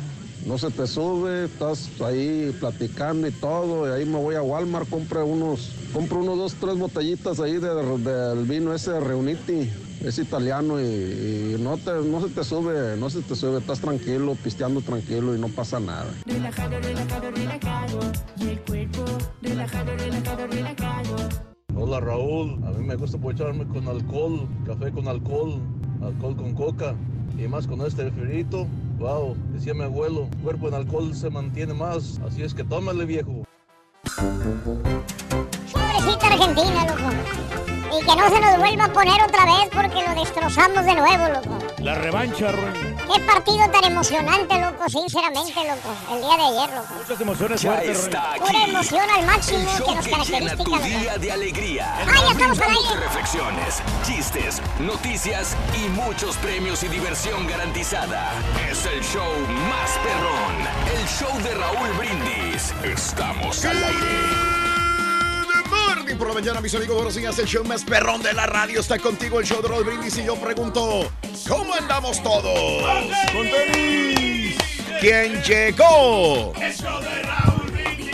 [0.47, 4.89] no se te sube, estás ahí platicando y todo, y ahí me voy a Walmart,
[4.89, 9.71] compro unos, compro unos dos, tres botellitas ahí de- del vino ese Reuniti,
[10.03, 13.81] es italiano y, y no, te, no se te sube, no se te sube, estás
[13.81, 16.07] tranquilo, pisteando tranquilo y no pasa nada.
[16.25, 18.01] Relajado, relajado, relajado.
[18.39, 19.05] Y el cuerpo
[19.43, 21.17] relajado, relajado, relajado.
[21.77, 25.61] Hola Raúl, a mí me gusta aprovecharme con alcohol, café con alcohol,
[26.03, 26.95] alcohol con coca
[27.39, 28.67] y más con este refrito.
[29.01, 33.45] Wow, decía mi abuelo, cuerpo en alcohol se mantiene más, así es que tómale viejo.
[35.73, 37.11] Pobrecita Argentina, loco.
[37.99, 41.29] Y que no se nos vuelva a poner otra vez porque lo destrozamos de nuevo,
[41.33, 41.59] loco.
[41.83, 43.00] La revancha, Ruin.
[43.13, 45.97] Qué partido tan emocionante, loco, sinceramente, loco.
[46.13, 46.95] El día de ayer, loco.
[46.95, 48.41] Muchas emociones Ya fuertes, está aquí.
[48.41, 51.95] Pura emoción al máximo El que nos que llena caracteriza, tu día de alegría.
[52.07, 53.01] Ah, ya estamos al aire.
[53.01, 58.33] reflexiones, chistes, noticias y muchos premios y diversión garantizada.
[58.71, 59.33] Es el show
[59.69, 61.01] más perrón.
[61.01, 62.73] El show de Raúl Brindis.
[62.85, 64.60] Estamos al aire.
[66.21, 66.97] Por la mañana, mis amigos.
[66.97, 67.39] Buenos días.
[67.39, 69.41] El show más perrón de la radio está contigo.
[69.41, 70.19] El show de Roll Brindis.
[70.19, 71.11] Y yo pregunto:
[71.49, 72.83] ¿Cómo andamos todos?
[73.33, 74.55] ¡Con tenis!
[75.01, 76.53] ¿Quién llegó?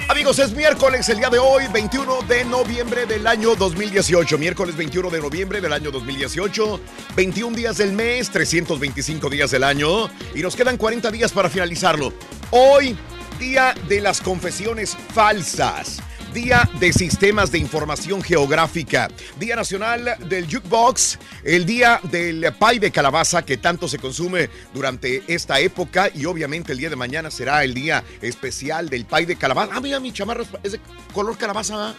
[0.09, 4.39] Amigos, es miércoles, el día de hoy, 21 de noviembre del año 2018.
[4.39, 6.81] Miércoles 21 de noviembre del año 2018.
[7.17, 10.09] 21 días del mes, 325 días del año.
[10.33, 12.13] Y nos quedan 40 días para finalizarlo.
[12.53, 12.97] Hoy,
[13.41, 16.01] día de las confesiones falsas.
[16.37, 19.09] Día de Sistemas de Información Geográfica,
[19.41, 25.23] Día Nacional del Jukebox, el Día del Pie de Calabaza que tanto se consume durante
[25.29, 29.37] esta época y obviamente el día de mañana será el Día Especial del Pie de
[29.37, 29.73] Calabaza.
[29.75, 30.81] Ah, mira, mi chamarra es- de
[31.15, 31.95] color calabaza.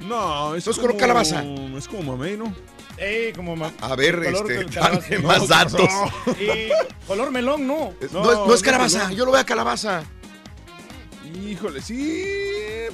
[0.00, 1.42] No, es ¿No es color calabaza?
[1.78, 2.54] Es como mamey, ¿no?
[2.98, 5.88] Eh, como A ver, este, dame más datos.
[6.38, 6.68] Y
[7.06, 7.94] color melón, no.
[8.12, 10.04] No, es- no es calabaza, yo lo veo a calabaza.
[11.34, 12.24] Híjole, sí,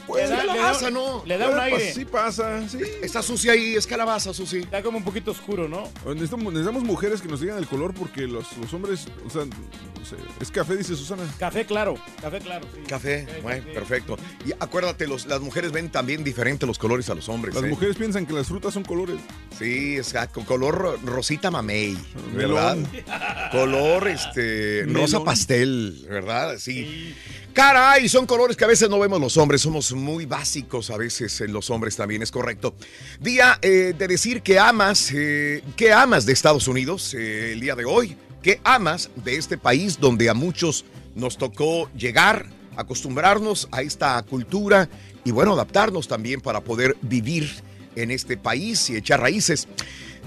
[0.06, 1.22] Pues Le da- calabaza, le da- ¿no?
[1.26, 1.92] le da un Puede aire.
[1.92, 2.78] Sí pasa, sí.
[3.02, 4.58] Está sucia ahí, es calabaza, Susi.
[4.60, 5.90] Está como un poquito oscuro, ¿no?
[6.06, 10.04] Necesitamos, necesitamos mujeres que nos digan el color porque los, los hombres, o sea, no
[10.06, 11.24] sé, es café, dice Susana.
[11.38, 12.80] Café claro, café claro, sí.
[12.88, 14.16] Café, bueno, perfecto.
[14.46, 17.54] Y acuérdate, los, las mujeres ven también diferente los colores a los hombres.
[17.54, 17.68] Las ¿eh?
[17.68, 19.16] mujeres piensan que las frutas son colores.
[19.58, 21.98] Sí, es ah, con color ro- rosita mamey,
[22.34, 22.88] Melón.
[22.92, 23.50] ¿verdad?
[23.50, 25.02] Color este Melón.
[25.02, 26.56] rosa pastel, ¿verdad?
[26.58, 27.14] Sí.
[27.52, 31.40] Caray, son colores que a veces no vemos los hombres, somos muy básicos a veces
[31.40, 32.74] en los hombres también, es correcto.
[33.18, 37.74] Día eh, de decir que amas, eh, que amas de Estados Unidos eh, el día
[37.74, 40.84] de hoy, que amas de este país donde a muchos
[41.16, 44.88] nos tocó llegar, acostumbrarnos a esta cultura
[45.24, 47.50] y bueno, adaptarnos también para poder vivir
[47.96, 49.66] en este país y echar raíces.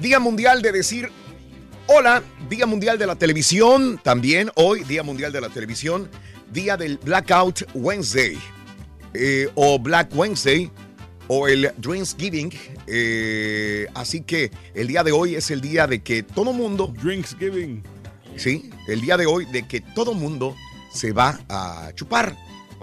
[0.02, 1.10] Día Mundial de decir
[1.86, 6.10] hola, Día Mundial de la Televisión también, hoy Día Mundial de la Televisión,
[6.52, 8.38] Día del Blackout Wednesday
[9.14, 10.70] eh, o Black Wednesday
[11.28, 12.52] o el Drinksgiving.
[12.88, 16.94] eh, así que el día de hoy es el día de que todo mundo...
[17.02, 17.84] Drinksgiving.
[18.36, 20.56] Sí, el día de hoy de que todo mundo
[20.94, 22.36] se va a chupar.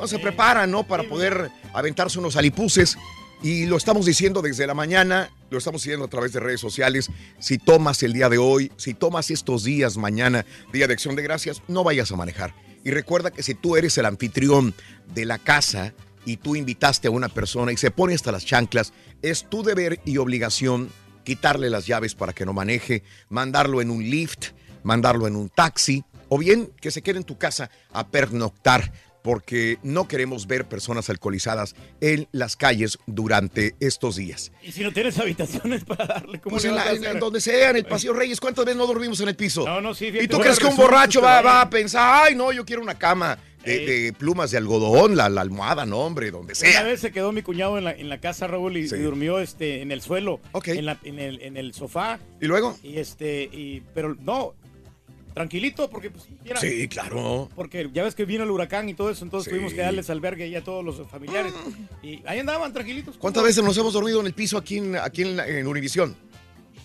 [0.07, 0.87] Se preparan, ¿no?
[0.87, 2.97] Para poder aventarse unos alipuses.
[3.43, 7.11] Y lo estamos diciendo desde la mañana, lo estamos diciendo a través de redes sociales.
[7.39, 11.23] Si tomas el día de hoy, si tomas estos días mañana, Día de Acción de
[11.23, 12.55] Gracias, no vayas a manejar.
[12.89, 14.73] Y recuerda que si tú eres el anfitrión
[15.13, 15.93] de la casa
[16.25, 20.01] y tú invitaste a una persona y se pone hasta las chanclas, es tu deber
[20.07, 20.89] y obligación
[21.23, 24.53] quitarle las llaves para que no maneje, mandarlo en un lift,
[24.85, 28.91] mandarlo en un taxi o bien que se quede en tu casa a pernoctar
[29.29, 34.53] porque no queremos ver personas alcoholizadas en las calles durante estos días.
[34.63, 37.77] Y si no tienes habitaciones para darle, ¿cómo Pues en, la- en- donde sea, en
[37.77, 39.67] el Paseo Reyes, ¿cuántas veces no dormimos en el piso?
[39.67, 42.23] No, no, sí, ¿Y fíjate, tú voy crees que un borracho va, va a pensar,
[42.25, 45.99] ay, no, yo quiero una cama de, de plumas de algodón, la, la almohada, no,
[45.99, 46.83] hombre, donde Una sea?
[46.85, 48.95] vez se quedó mi cuñado en la, en la casa, Raúl, y, Sí.
[48.95, 52.19] y durmió este, en el suelo, en, la- en el, en el sofá.
[52.41, 52.79] ¿Y luego?
[52.83, 54.55] Y este, y, pero no,
[55.35, 56.25] tranquilito, porque pues,
[56.61, 57.49] Sí, claro.
[57.55, 59.51] Porque ya ves que vino el huracán y todo eso, entonces Sí.
[59.51, 61.53] tuvimos que darles albergue ahí a todos los familiares.
[62.03, 63.17] Y ahí andaban tranquilitos.
[63.19, 66.17] ¿Cuántas veces nos hemos dormido en el piso aquí en, aquí en, Univisión?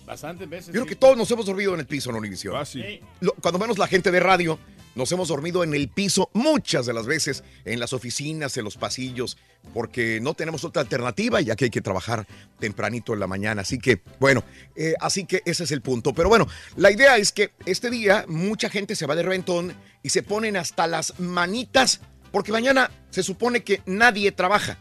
[0.06, 0.68] Bastantes veces.
[0.68, 0.90] Yo creo sí.
[0.90, 2.56] que todos nos hemos dormido en el piso en Univisión.
[2.56, 3.00] Ah, sí.
[3.42, 4.60] Cuando menos la gente de radio,
[4.96, 8.78] nos hemos dormido en el piso muchas de las veces, en las oficinas, en los
[8.78, 9.38] pasillos,
[9.74, 12.28] porque no tenemos otra alternativa, ya que hay que trabajar
[12.60, 13.62] tempranito en la mañana.
[13.62, 14.44] Así que, bueno,
[14.76, 16.14] eh, así que ese es el punto.
[16.14, 20.10] Pero bueno, la idea es que este día mucha gente se va de reventón y
[20.10, 22.02] se ponen hasta las manitas,
[22.32, 24.78] porque mañana se supone que nadie trabaja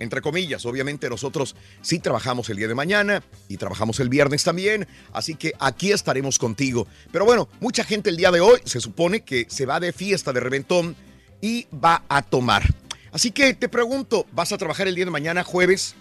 [0.00, 0.64] entre comillas.
[0.66, 5.52] Obviamente nosotros sí trabajamos el día de mañana y trabajamos el viernes también, así que
[5.58, 6.86] aquí estaremos contigo.
[7.10, 10.32] Pero bueno, mucha gente el día de hoy se supone que se va de fiesta
[10.32, 10.96] de reventón
[11.40, 12.62] y va a tomar.
[13.12, 15.94] Así que te pregunto, ¿vas a trabajar el día de mañana jueves?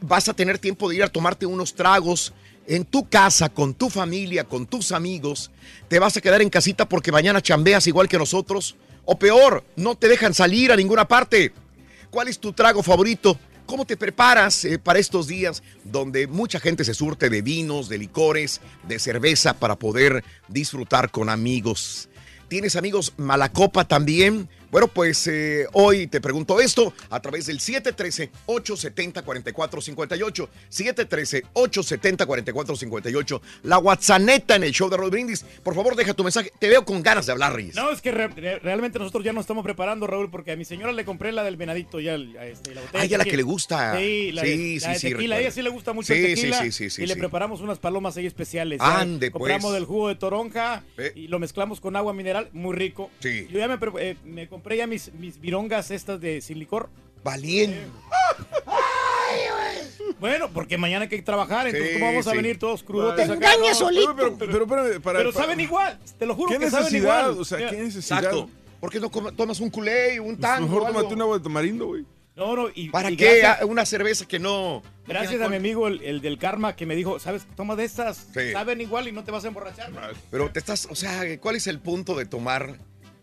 [0.00, 2.32] ¿Vas a tener tiempo de ir a tomarte unos tragos
[2.66, 5.50] en tu casa, con tu familia, con tus amigos?
[5.86, 8.76] ¿Te vas a quedar en casita porque mañana chambeas igual que nosotros?
[9.04, 11.52] O peor, no te dejan salir a ninguna parte.
[12.10, 13.38] ¿Cuál es tu trago favorito?
[13.66, 17.98] ¿Cómo te preparas eh, para estos días donde mucha gente se surte de vinos, de
[17.98, 22.08] licores, de cerveza para poder disfrutar con amigos?
[22.48, 24.48] ¿Tienes amigos malacopa también?
[24.70, 30.48] Bueno, pues eh, hoy te pregunto esto a través del 713-870-4458.
[30.70, 33.40] 713-870-4458.
[33.62, 35.44] La WhatsApp en el show de Roll Brindis.
[35.62, 36.52] Por favor, deja tu mensaje.
[36.58, 37.74] Te veo con ganas de hablar, Reyes.
[37.76, 40.64] No, es que re- re- realmente nosotros ya nos estamos preparando, Raúl, porque a mi
[40.64, 42.14] señora le compré la del venadito ya.
[42.16, 43.96] este, la botella Ah, ya la que le gusta.
[43.98, 45.36] Sí, la Sí, de, sí, la de sí, tequila.
[45.36, 46.62] A ella sí le gusta mucho Sí, el sí, tequila.
[46.62, 48.80] sí, sí, sí, y le preparamos unas palomas ahí especiales.
[48.80, 49.38] Ande, pues.
[49.40, 50.82] Compramos del jugo de toronja
[51.14, 53.10] y lo mezclamos con agua mineral, muy rico.
[53.20, 53.46] Sí.
[53.50, 56.90] Yo ya me, eh, me compré ya mis, mis virongas estas de sin licor.
[57.22, 57.78] Valiente.
[60.18, 63.32] Bueno, porque mañana hay que trabajar, entonces Sí, ¿cómo vamos a venir todos crudotes Te
[63.34, 64.16] engañas solito.
[64.16, 67.38] Pero, pero, pero, Pero para- saben igual, te lo juro ¿Qué que saben igual.
[67.38, 68.18] O sea, ¿qué necesidad?
[68.24, 68.50] Exacto.
[68.80, 70.66] ¿Por qué no tomas un culé y un tango?
[70.66, 72.04] Mejor tómate una agua de tamarindo, güey.
[72.34, 74.82] No, no, y, ¿Para y qué gracias- Ah, una cerveza que no...
[75.06, 78.28] Gracias a mi amigo el, el del karma que me dijo, sabes, toma de estas,
[78.32, 78.52] Sí.
[78.52, 79.90] saben igual y no te vas a emborrachar.
[80.30, 82.76] Pero te estás, o sea, ¿cuál es el punto de tomar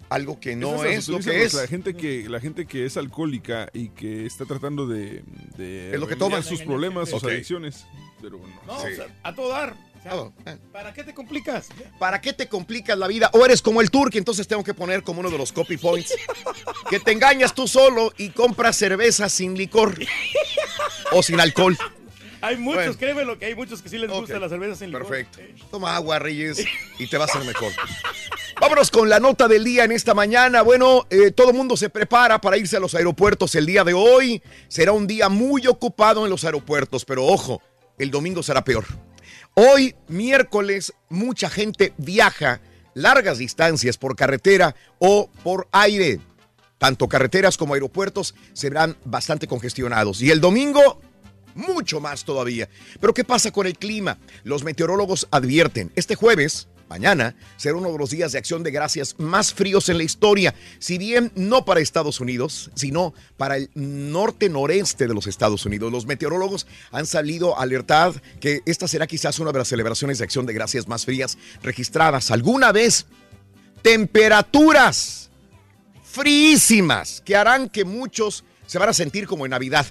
[0.09, 1.53] algo que no Esas es lo que es?
[1.53, 5.23] La gente que, la gente que es alcohólica y que está tratando de,
[5.57, 6.43] de Es lo que toman.
[6.43, 7.85] sus problemas, sus adicciones.
[8.21, 8.47] Pero no.
[8.73, 8.93] No, Sí.
[8.93, 9.73] o sea, a todo dar.
[9.73, 10.57] O sea, ah.
[10.71, 11.69] ¿Para qué te complicas?
[11.99, 13.29] ¿Para qué te complicas la vida?
[13.33, 16.13] O eres como el turque, entonces tengo que poner como uno de los copy points.
[16.89, 19.97] que te engañas tú solo y compras cerveza sin licor.
[21.11, 21.77] o sin alcohol.
[22.45, 22.97] Hay muchos, Bueno.
[22.99, 24.41] créeme lo que hay muchos que sí les gusta Ok.
[24.41, 25.07] la cerveza sin licor.
[25.07, 25.39] Perfecto.
[25.71, 26.63] Toma agua, Reyes,
[26.99, 27.71] y te va a ser mejor.
[28.59, 30.61] Vámonos con la nota del día en esta mañana.
[30.61, 33.93] Bueno, eh, todo el mundo se prepara para irse a los aeropuertos el día de
[33.93, 34.41] hoy.
[34.67, 37.61] Será un día muy ocupado en los aeropuertos, pero ojo,
[37.97, 38.85] el domingo será peor.
[39.55, 42.61] Hoy, miércoles, mucha gente viaja
[42.93, 46.19] largas distancias por carretera o por aire.
[46.77, 50.21] Tanto carreteras como aeropuertos se verán bastante congestionados.
[50.21, 51.01] Y el domingo,
[51.55, 52.69] mucho más todavía.
[52.99, 54.17] Pero ¿qué pasa con el clima?
[54.43, 59.15] Los meteorólogos advierten, este jueves, mañana, será uno de los días de acción de gracias
[59.17, 65.07] más fríos en la historia, si bien no para Estados Unidos, sino para el norte-noreste
[65.07, 65.91] de los Estados Unidos.
[65.91, 70.25] Los meteorólogos han salido a alertar que esta será quizás una de las celebraciones de
[70.25, 73.05] acción de gracias más frías registradas alguna vez.
[73.81, 75.29] Temperaturas
[76.03, 79.85] fríísimas que harán que muchos se van a sentir como en Navidad.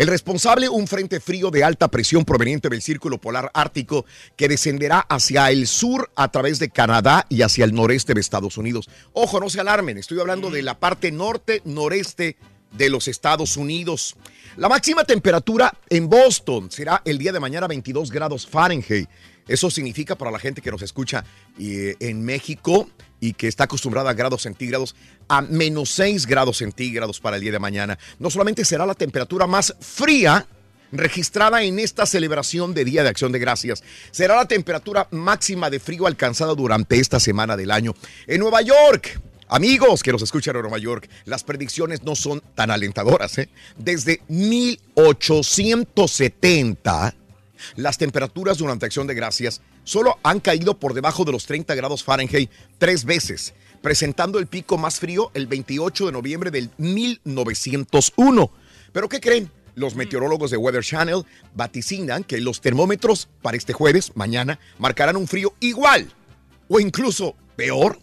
[0.00, 5.00] El responsable, un frente frío de alta presión proveniente del Círculo Polar Ártico que descenderá
[5.00, 8.88] hacia el sur a través de Canadá y hacia el noreste de Estados Unidos.
[9.12, 12.38] Ojo, no se alarmen, estoy hablando de la parte norte-noreste
[12.72, 14.16] de los Estados Unidos.
[14.56, 19.06] La máxima temperatura en Boston será el día de mañana 22 grados Fahrenheit.
[19.46, 21.26] Eso significa para la gente que nos escucha
[21.58, 22.88] eh, en México
[23.20, 24.94] y que está acostumbrada a grados centígrados,
[25.28, 27.98] a menos 6 grados centígrados para el día de mañana.
[28.18, 30.46] No solamente será la temperatura más fría
[30.92, 35.78] registrada en esta celebración de Día de Acción de Gracias, será la temperatura máxima de
[35.78, 37.94] frío alcanzada durante esta semana del año.
[38.26, 39.20] En Nueva York,
[39.52, 43.36] Amigos que nos escuchan en Nueva York, las predicciones no son tan alentadoras.
[43.38, 43.48] ¿eh?
[43.76, 47.16] Desde 1870,
[47.74, 52.04] las temperaturas durante Acción de Gracias solo han caído por debajo de los 30 grados
[52.04, 58.50] Fahrenheit tres veces, presentando el pico más frío el 28 de noviembre del 1901.
[58.92, 59.50] ¿Pero qué creen?
[59.74, 61.24] Los meteorólogos de Weather Channel
[61.54, 66.12] vaticinan que los termómetros para este jueves, mañana, marcarán un frío igual
[66.68, 67.98] o incluso peor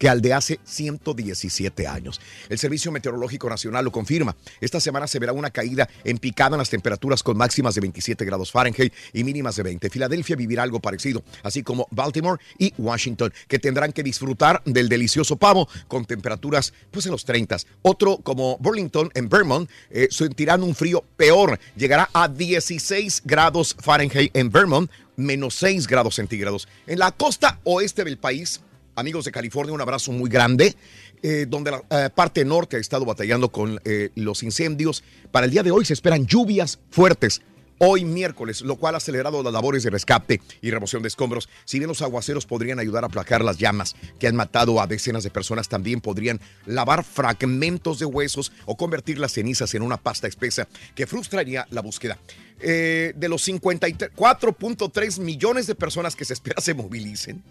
[0.00, 2.22] que al de hace 117 años.
[2.48, 4.34] El Servicio Meteorológico Nacional lo confirma.
[4.62, 8.24] Esta semana se verá una caída en picada en las temperaturas con máximas de 27
[8.24, 9.90] grados Fahrenheit y mínimas de 20.
[9.90, 15.36] Filadelfia vivirá algo parecido, así como Baltimore y Washington, que tendrán que disfrutar del delicioso
[15.36, 17.58] pavo con temperaturas pues en los 30.
[17.82, 21.60] Otro como Burlington en Vermont eh, sentirán un frío peor.
[21.76, 26.68] Llegará a 16 grados Fahrenheit en Vermont, menos 6 grados centígrados.
[26.86, 28.62] En la costa oeste del país,
[29.00, 30.76] amigos de California, un abrazo muy grande,
[31.22, 35.02] eh, donde la eh, parte norte ha estado batallando con eh, los incendios.
[35.32, 37.42] Para el día de hoy se esperan lluvias fuertes.
[37.82, 41.48] Hoy miércoles, lo cual ha acelerado las labores de rescate y remoción de escombros.
[41.64, 45.24] Si bien los aguaceros podrían ayudar a aplacar las llamas que han matado a decenas
[45.24, 50.26] de personas, también podrían lavar fragmentos de huesos o convertir las cenizas en una pasta
[50.28, 52.18] espesa que frustraría la búsqueda.
[52.58, 57.42] De los 54.3 millones de personas que se espera se movilicen,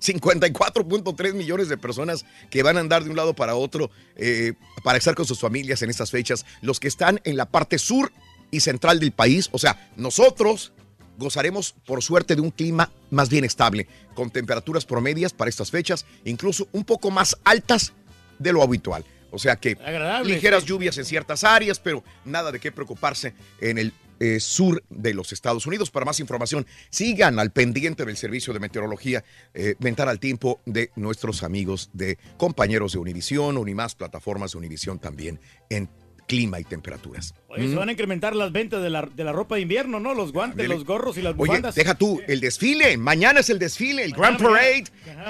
[0.00, 4.98] 54.3 millones de personas que van a andar de un lado para otro eh, para
[4.98, 6.44] estar con sus familias en estas fechas.
[6.60, 8.12] Los que están en la parte sur
[8.50, 10.72] y central del país, o sea, nosotros
[11.18, 16.04] gozaremos por suerte de un clima más bien estable, con temperaturas promedias para estas fechas,
[16.24, 17.92] incluso un poco más altas
[18.38, 19.04] de lo habitual.
[19.30, 20.68] O sea que Agradable, ligeras sí.
[20.68, 25.32] lluvias en ciertas áreas, pero nada de qué preocuparse en el eh, sur de los
[25.32, 25.90] Estados Unidos.
[25.90, 30.90] Para más información, sigan al pendiente del servicio de meteorología eh, Ventar al Tiempo de
[30.96, 35.40] nuestros amigos de compañeros de Univisión, Unimás, plataformas de Univisión también
[35.70, 35.88] en
[36.26, 37.34] clima y temperaturas.
[37.48, 37.78] Oye, se Mm.
[37.78, 40.12] van a incrementar las ventas de la, de la ropa de invierno, ¿no?
[40.12, 41.76] Los guantes, los gorros y las Oye, bufandas.
[41.76, 44.84] deja tú, el desfile, mañana es el desfile, el Grand Parade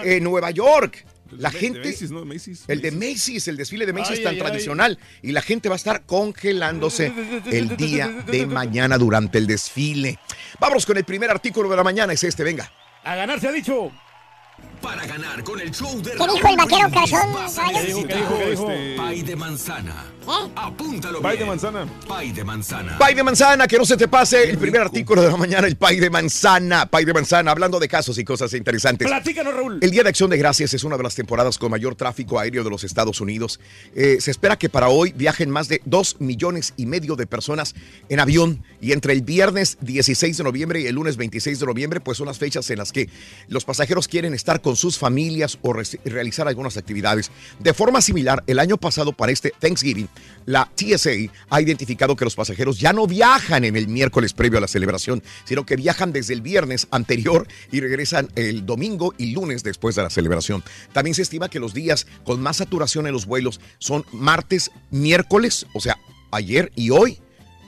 [0.05, 1.05] en Nueva York.
[1.33, 2.24] La de gente, Macy's, ¿no?
[2.24, 4.47] Macy's, el de Macy's, el desfile de Macy's Ay, tan ay, ay.
[4.47, 7.12] tradicional y la gente va a estar congelándose
[7.51, 10.18] el día de mañana durante el desfile.
[10.61, 12.70] Vámonos con el primer artículo de la mañana, es este, venga.
[13.05, 13.93] A ganar se ha dicho.
[14.81, 17.16] Para ganar con el show de ¿Qué Raúl dijo el vaquero caballo?
[17.16, 18.66] ¿Qué dijo, qué necesitar dijo, qué dijo?
[18.97, 20.05] Pay de manzana.
[20.27, 20.51] ¿Eh?
[20.57, 21.49] Apúntalo Pay de bien.
[21.49, 21.87] manzana.
[22.09, 22.99] Pay de manzana.
[22.99, 25.77] Pay de manzana, que no se te pase el primer artículo de la mañana, el
[25.77, 29.07] pay de manzana, pay de manzana, hablando de casos y cosas interesantes.
[29.07, 29.79] Platícanos, Raúl.
[29.81, 32.64] El Día de Acción de Gracias es una de las temporadas con mayor tráfico aéreo
[32.64, 33.61] de los Estados Unidos.
[33.95, 37.74] Eh, se espera que para hoy viajen más de 2 millones y medio de personas
[38.09, 42.01] en avión y entre el viernes 16 de noviembre y el lunes 26 de noviembre,
[42.01, 43.09] pues son las fechas en las que
[43.49, 47.31] los pasajeros quieren estar con sus familias o re- realizar algunas actividades.
[47.61, 50.09] De forma similar, el año pasado para este Thanksgiving,
[50.45, 54.61] la TSA ha identificado que los pasajeros ya no viajan en el miércoles previo a
[54.61, 59.62] la celebración, sino que viajan desde el viernes anterior y regresan el domingo y lunes
[59.62, 60.64] después de la celebración.
[60.93, 65.64] También se estima que los días con más saturación en los vuelos son martes, miércoles,
[65.75, 65.97] o sea,
[66.33, 67.21] ayer y hoy,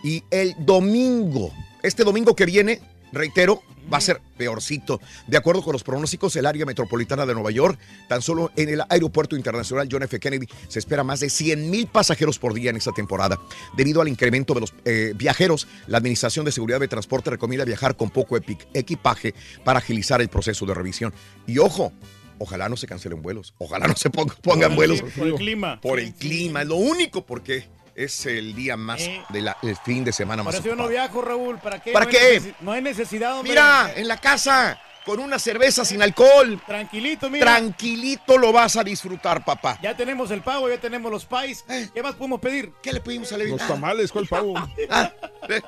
[0.03, 1.53] y el domingo.
[1.85, 2.81] Este domingo que viene,
[3.13, 3.63] reitero,
[3.93, 5.01] va a ser peorcito.
[5.27, 7.79] De acuerdo con los pronósticos, el área metropolitana de Nueva York,
[8.09, 10.19] tan solo en el aeropuerto internacional John F.
[10.21, 13.39] Kennedy, se espera más de 100 mil pasajeros por día en esta temporada.
[13.77, 17.97] Debido al incremento de los eh, viajeros, la Administración de Seguridad de Transporte recomienda viajar
[17.97, 18.37] con poco
[18.75, 19.35] equipaje
[19.65, 21.13] para agilizar el proceso de revisión.
[21.47, 21.93] Y ojo,
[22.39, 25.03] ojalá no se cancelen vuelos, ojalá no se pon- pongan vuelos.
[25.17, 25.81] Por el clima.
[25.81, 27.67] Por el clima, es lo único porque
[28.05, 29.23] es el día más Eh.
[29.31, 29.51] del
[29.85, 30.89] fin de semana más eso yo no ocupado.
[30.91, 31.59] viajo, Raúl.
[31.59, 31.93] ¿Para qué?
[31.93, 32.55] ¿Para No hay qué?
[32.61, 33.51] No hay necesidad, hombre.
[33.51, 36.61] Mira, en la casa, con una cerveza sin alcohol.
[36.67, 37.45] Tranquilito, mira.
[37.57, 39.79] Tranquilito lo vas a disfrutar, papá.
[39.83, 41.65] Ya tenemos el pavo, ya tenemos los pies.
[41.93, 42.67] ¿Qué más podemos pedir?
[42.67, 42.73] Eh.
[42.83, 43.51] ¿Qué le pedimos a Levi?
[43.51, 44.55] Los tamales, ¿cuál pavo?
[44.89, 45.11] Ah,
[45.49, 45.61] eh.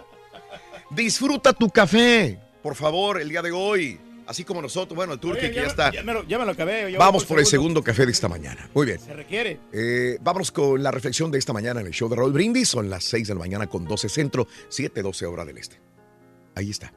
[0.90, 4.00] Disfruta tu café, por favor, el día de hoy.
[4.30, 5.90] Así como nosotros, bueno, el turque que ya está.
[5.90, 6.96] Ya me lo, ya me lo acabé.
[6.96, 8.70] Vamos por el segundo café de esta mañana.
[8.72, 9.00] Muy bien.
[9.00, 9.58] Se requiere.
[9.72, 12.68] Eh, vámonos con la reflexión de esta mañana en el show de Raúl Brindis.
[12.68, 15.80] Son las 6 de la mañana con 12 centro, 7, 12 hora del este.
[16.54, 16.92] Ahí está.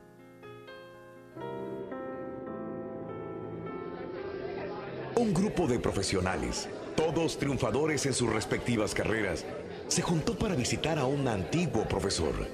[5.16, 9.44] Un grupo de profesionales, todos triunfadores en sus respectivas carreras,
[9.88, 12.48] se juntó para visitar a un antiguo profesor.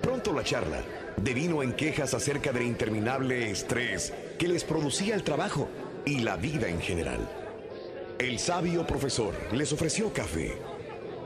[0.00, 0.84] Pronto la charla
[1.16, 5.68] devino en quejas acerca del interminable estrés que les producía el trabajo
[6.04, 7.28] y la vida en general.
[8.18, 10.56] El sabio profesor les ofreció café.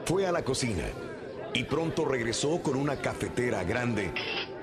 [0.05, 0.85] Fue a la cocina
[1.53, 4.13] y pronto regresó con una cafetera grande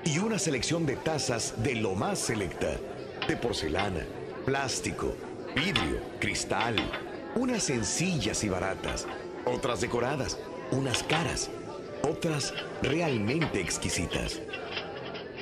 [0.04, 2.76] y una selección de tazas de lo más selecta,
[3.28, 4.06] de porcelana,
[4.44, 5.14] plástico,
[5.54, 6.76] vidrio, cristal,
[7.34, 9.06] unas sencillas y baratas,
[9.44, 10.38] otras decoradas,
[10.70, 11.50] unas caras,
[12.02, 14.40] otras realmente exquisitas.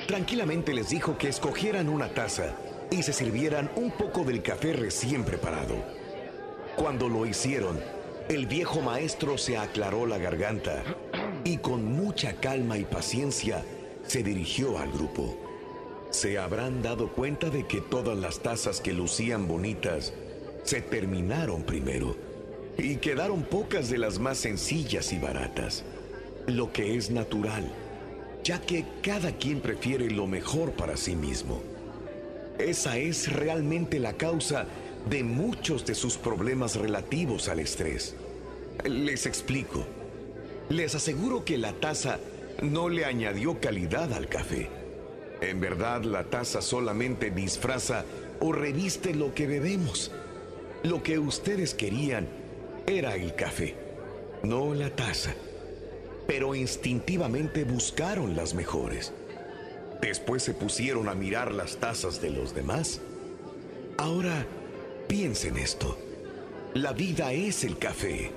[0.07, 2.55] Tranquilamente les dijo que escogieran una taza
[2.91, 5.83] y se sirvieran un poco del café recién preparado.
[6.75, 7.79] Cuando lo hicieron,
[8.29, 10.83] el viejo maestro se aclaró la garganta
[11.43, 13.63] y con mucha calma y paciencia
[14.05, 15.37] se dirigió al grupo.
[16.11, 20.13] Se habrán dado cuenta de que todas las tazas que lucían bonitas
[20.63, 22.15] se terminaron primero
[22.77, 25.83] y quedaron pocas de las más sencillas y baratas,
[26.45, 27.71] lo que es natural,
[28.45, 31.63] ya que cada quien prefiere lo mejor para sí mismo.
[32.59, 34.67] Esa es realmente la causa
[35.09, 38.15] de muchos de sus problemas relativos al estrés.
[38.83, 39.83] Les explico.
[40.69, 42.19] Les aseguro que la taza
[42.61, 44.69] no le añadió calidad al café.
[45.41, 48.05] En verdad, la taza solamente disfraza
[48.39, 50.11] o reviste lo que bebemos.
[50.83, 52.27] Lo que ustedes querían
[52.85, 53.75] era el café,
[54.43, 55.33] no la taza.
[56.27, 59.13] Pero instintivamente buscaron las mejores.
[60.01, 63.01] Después se pusieron a mirar las tazas de los demás.
[63.97, 64.45] Ahora,
[65.07, 65.97] piensen esto.
[66.73, 68.31] La vida es el café.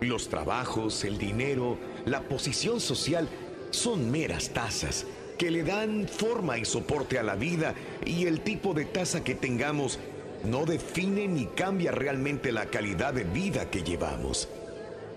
[0.00, 3.28] Los trabajos, el dinero, la posición social
[3.70, 5.06] son meras tazas
[5.38, 7.74] que le dan forma y soporte a la vida
[8.04, 9.98] y el tipo de taza que tengamos
[10.44, 14.48] no define ni cambia realmente la calidad de vida que llevamos.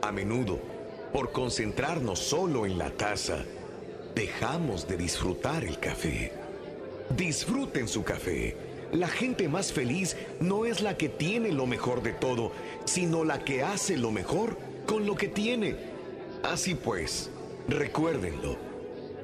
[0.02, 0.60] A menudo,
[1.16, 3.46] por concentrarnos solo en la taza,
[4.14, 6.34] dejamos de disfrutar el café.
[7.16, 8.58] Disfruten su café.
[8.92, 12.52] La gente más feliz no es la que tiene lo mejor de todo,
[12.84, 15.78] sino la que hace lo mejor con lo que tiene.
[16.44, 17.30] Así pues,
[17.70, 18.58] recuérdenlo.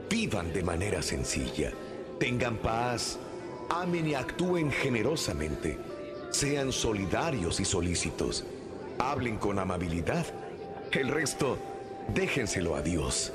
[0.10, 1.74] Vivan de manera sencilla.
[2.18, 3.20] Tengan paz.
[3.70, 5.78] Amen y actúen generosamente.
[6.30, 8.46] Sean solidarios y solícitos.
[8.98, 10.26] Hablen con amabilidad.
[10.94, 11.58] El resto,
[12.14, 13.34] déjenselo a Dios.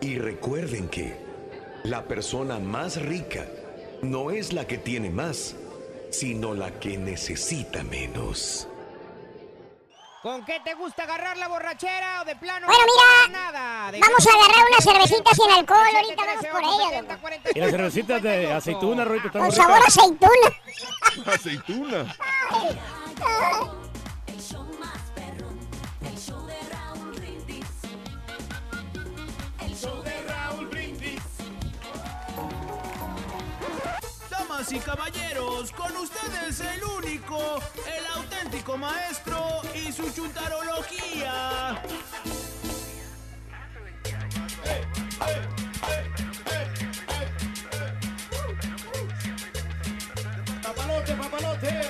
[0.00, 1.16] Y recuerden que
[1.84, 3.46] la persona más rica
[4.02, 5.56] no es la que tiene más,
[6.10, 8.68] sino la que necesita menos.
[10.22, 13.92] ¿Con qué te gusta agarrar la borrachera o de plano Bueno, no mira, nada?
[13.92, 17.52] No vamos a agarrar unas cervecitas sin alcohol, ahorita vamos por ellas.
[17.54, 20.50] Y las cervecitas de aceituna, están Con sabor a aceituna.
[21.26, 22.16] Aceituna.
[34.64, 41.82] Damas y caballeros, con ustedes el único, el auténtico maestro y su chuntarología.
[50.62, 51.80] Papalote, papalote.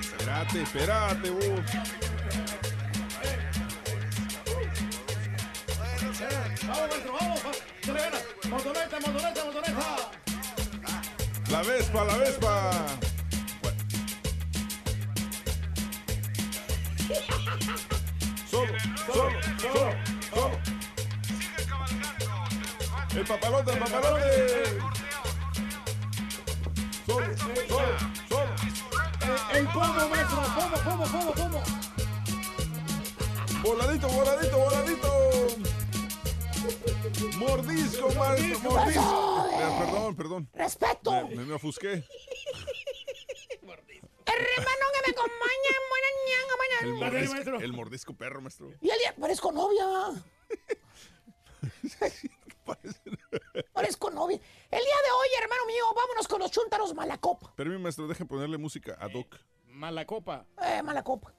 [0.00, 1.60] Espérate, espérate, vos.
[6.66, 7.40] Vamos, maestro, vamos.
[8.48, 10.21] Motoneta, motoneta, motoneta.
[11.52, 12.72] La Vespa, la Vespa.
[18.50, 18.72] Solo,
[19.06, 19.30] solo,
[19.60, 19.92] solo,
[20.32, 20.58] solo.
[23.14, 24.80] El papalote, el papalote.
[27.06, 27.60] Solo, solo,
[28.30, 28.54] solo.
[29.52, 30.42] El pomo, maestro.
[30.56, 31.62] Pomo, pomo, pomo, pomo.
[33.62, 35.10] Voladito, voladito, voladito.
[37.38, 39.48] Mordisco, maestro, mordisco.
[39.52, 40.48] Eh, perdón, perdón.
[40.52, 41.28] Respeto.
[41.28, 41.88] Me, me, ofusqué.
[44.24, 48.72] Hermano que me acompaña, buena ñanga, El mordisco, el mordisco perro, maestro.
[48.80, 49.84] Y el día, parezco novia.
[53.72, 54.40] parezco novia.
[54.70, 57.52] El día de hoy, hermano mío, vámonos con los chúntaros Malacopa.
[57.56, 59.36] Pero mi maestro, deje ponerle música ad hoc.
[59.66, 60.46] Mala copa.
[60.62, 61.34] Eh, Malacopa.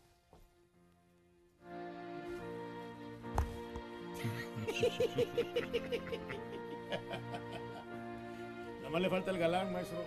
[8.78, 10.04] Nada más le falta el galán, maestro.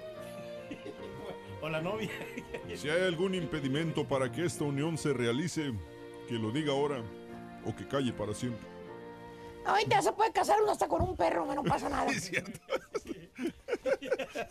[1.62, 2.10] O la novia.
[2.76, 5.72] Si hay algún impedimento para que esta unión se realice,
[6.28, 7.02] que lo diga ahora
[7.64, 8.68] o que calle para siempre.
[9.64, 12.10] Ahorita se puede casar uno hasta con un perro, no pasa nada.
[12.10, 12.60] Es cierto.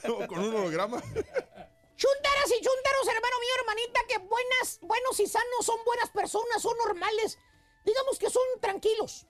[0.09, 0.97] O con un holograma.
[0.97, 6.75] Chuntaras y chuntaros, hermano mío, hermanita, que buenas, buenos y sanos, son buenas personas, son
[6.77, 7.37] normales.
[7.85, 9.25] Digamos que son tranquilos.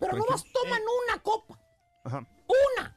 [0.00, 1.58] Pero nomás toman una copa.
[2.04, 2.26] Ajá.
[2.76, 2.96] Una.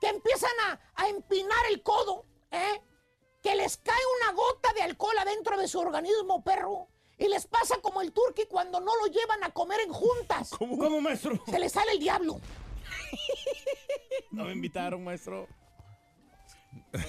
[0.00, 2.80] Que empiezan a, a empinar el codo, ¿eh?
[3.42, 6.88] Que les cae una gota de alcohol adentro de su organismo, perro.
[7.18, 10.50] Y les pasa como el turqui cuando no lo llevan a comer en juntas.
[10.58, 11.38] ¿Cómo, maestro?
[11.46, 12.40] Se les sale el diablo.
[14.30, 15.46] No me invitaron, maestro.
[16.92, 17.04] Es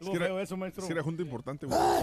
[0.00, 0.82] Estuvo que era- eso, maestro.
[0.82, 1.66] es que era junta importante.
[1.66, 1.78] güey.
[1.80, 2.02] Ah,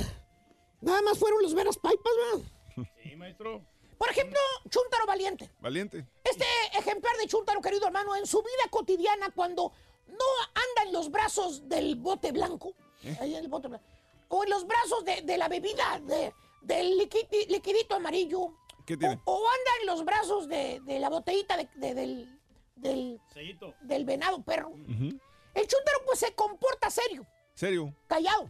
[0.81, 2.87] nada más fueron los veras pipas, ¿verdad?
[3.03, 3.61] Sí, maestro.
[3.97, 4.39] Por ejemplo,
[4.69, 5.49] Chuntaro Valiente.
[5.59, 6.05] Valiente.
[6.23, 6.45] Este
[6.77, 9.71] ejemplar de Chuntaro, querido hermano, en su vida cotidiana, cuando
[10.07, 12.73] no anda en los brazos del bote blanco,
[13.19, 13.85] ahí en el bote blanco,
[14.29, 18.53] o en los brazos de, de la bebida, de- del liquidi- liquidito amarillo,
[18.85, 19.19] ¿Qué tiene?
[19.25, 22.39] o anda en los brazos de, de la botellita de- de- del,
[22.75, 23.73] del, Sellito.
[23.81, 24.71] del venado perro.
[24.73, 28.49] El Chuntaro pues se comporta serio, Serio, callado,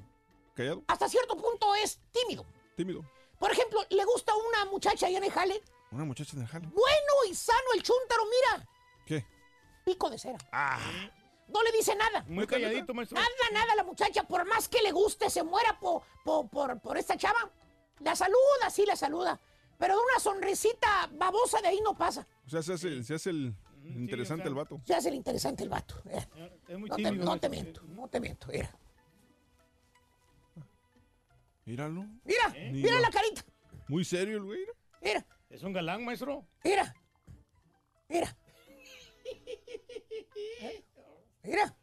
[0.56, 2.46] callado, hasta cierto punto es tímido.
[2.76, 3.04] tímido.
[3.46, 6.66] Por ejemplo, le gusta una muchacha ahí en el jale, Una muchacha en el jale.
[6.66, 8.68] bueno y sano el Chuntaro, mira,
[9.06, 9.24] ¿Qué?
[9.86, 10.39] pico de cera.
[10.52, 10.80] Ah.
[11.48, 12.26] No le dice nada.
[12.28, 13.20] Muy calladito, maestro.
[13.20, 16.80] Nada, nada a la muchacha, por más que le guste, se muera po- po- por,
[16.80, 17.52] por esta chava.
[18.00, 19.39] La saluda, sí la saluda.
[19.78, 22.26] Pero de una sonrisita babosa de ahí no pasa.
[22.48, 24.82] O sea, se hace, se hace el interesante o sea, el vato.
[24.88, 26.02] Se hace el interesante el vato.
[26.10, 26.28] eh.
[26.68, 28.48] Es muy No te, no te miento, no te miento.
[28.48, 28.76] Mira,
[31.66, 32.05] Míralo.
[32.24, 33.43] mira, mira la carita.
[33.88, 34.59] Muy serio el güey.
[35.01, 35.26] mira.
[35.49, 36.45] Es un galán, maestro.
[36.63, 36.95] mira,
[38.07, 38.36] mira.
[41.43, 41.76] Mira.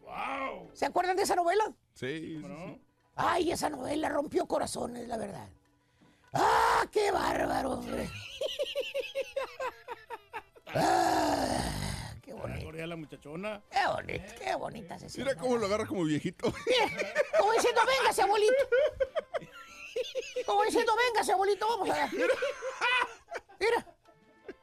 [0.00, 0.70] ¡Wow!
[0.74, 1.64] ¿Se acuerdan de esa novela?
[1.94, 2.80] Sí, sí, sí.
[3.16, 5.48] Ay, esa novela rompió corazones, la verdad.
[6.32, 8.08] ¡Ah, qué bárbaro, hombre!
[10.66, 11.77] ¡Ah,
[12.38, 12.82] bonito!
[12.82, 13.62] A la muchachona.
[13.70, 15.30] Qué bonito, qué bonita se siente.
[15.30, 16.52] Mira cómo lo agarra como viejito.
[17.38, 18.54] Como diciendo, véngase, abuelito.
[20.46, 22.10] Como diciendo, véngase, abuelito, vamos allá.
[23.60, 23.86] Mira.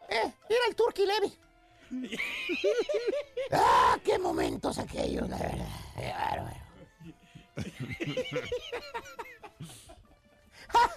[0.08, 1.38] Eh, mira el Turkey Levy.
[3.52, 5.68] ¡Ah, qué momentos aquellos, la verdad!
[5.96, 6.66] ¡Qué bárbaro!
[10.74, 10.90] Ah,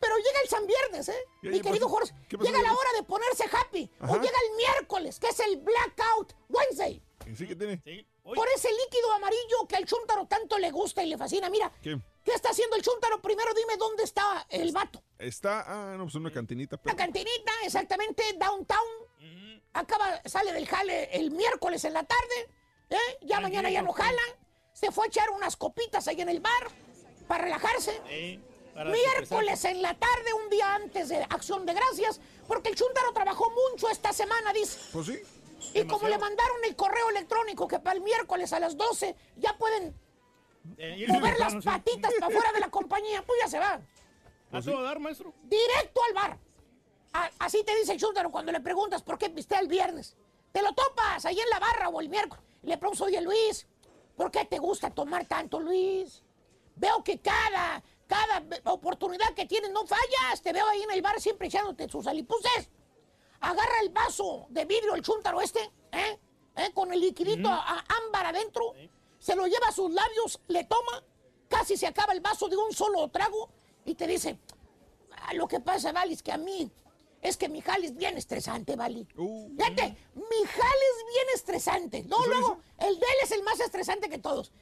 [0.00, 1.24] Pero llega el San Viernes, ¿eh?
[1.42, 1.96] ¿Qué- Mi querido pasó?
[1.96, 2.14] Jorge.
[2.28, 3.90] ¿Qué pasó, Llega la hora de ponerse happy.
[4.00, 7.02] O llega el miércoles, que es el Blackout Wednesday.
[7.36, 7.80] ¿Sí que tiene?
[7.84, 8.06] Sí.
[8.22, 11.50] Por ese líquido amarillo que al chúntaro tanto le gusta y le fascina.
[11.50, 11.98] Mira, ¿Qué?
[12.24, 13.20] ¿qué está haciendo el chúntaro?
[13.20, 15.02] Primero dime dónde está el vato.
[15.18, 16.76] Está, ah, no, pues una cantinita.
[16.76, 16.96] La Pero...
[16.96, 18.78] cantinita, exactamente, downtown.
[19.72, 22.48] Acaba, sale del jale el miércoles en la tarde.
[22.88, 23.18] ¿eh?
[23.22, 24.22] Ya mañana ya no jala.
[24.72, 26.68] Se fue a echar unas copitas ahí en el bar
[27.28, 28.00] para relajarse.
[28.74, 33.50] Miércoles en la tarde, un día antes de Acción de Gracias, Porque el Chuntaro trabajó
[33.70, 34.78] mucho esta semana, dice.
[34.92, 35.18] Pues sí.
[35.74, 39.56] Y como le mandaron el correo electrónico que para el miércoles a las 12 ya
[39.58, 39.94] pueden
[40.78, 43.80] Eh, mover las patitas para afuera de la compañía, pues ya se va.
[44.52, 45.32] ¿A todo dar, maestro?
[45.44, 46.38] Directo al bar.
[47.12, 50.16] A- así te dice el chúntaro cuando le preguntas por qué pistea el viernes.
[50.52, 52.42] Te lo topas ahí en la barra o el miércoles.
[52.62, 53.66] Le preguntas, oye Luis,
[54.16, 56.22] ¿por qué te gusta tomar tanto, Luis?
[56.76, 58.42] Veo que cada, cada
[58.72, 60.42] oportunidad que tienes no fallas.
[60.42, 62.68] Te veo ahí en el bar siempre echándote sus alipuses.
[63.40, 65.60] Agarra el vaso de vidrio, el chúntaro este,
[65.92, 66.18] ¿eh?
[66.56, 66.70] ¿Eh?
[66.74, 68.74] Con el liquidito a- a ámbar adentro.
[69.18, 71.02] Se lo lleva a sus labios, le toma,
[71.48, 73.48] casi se acaba el vaso de un solo trago
[73.84, 74.38] y te dice,
[75.12, 76.70] "Ah, lo que pasa, Vali, es que a mí,
[77.22, 79.06] es que mi jale es bien estresante, Vali.
[79.56, 82.02] Fíjate, mi jale es bien estresante.
[82.04, 84.52] No, luego, el de él es el más estresante que todos.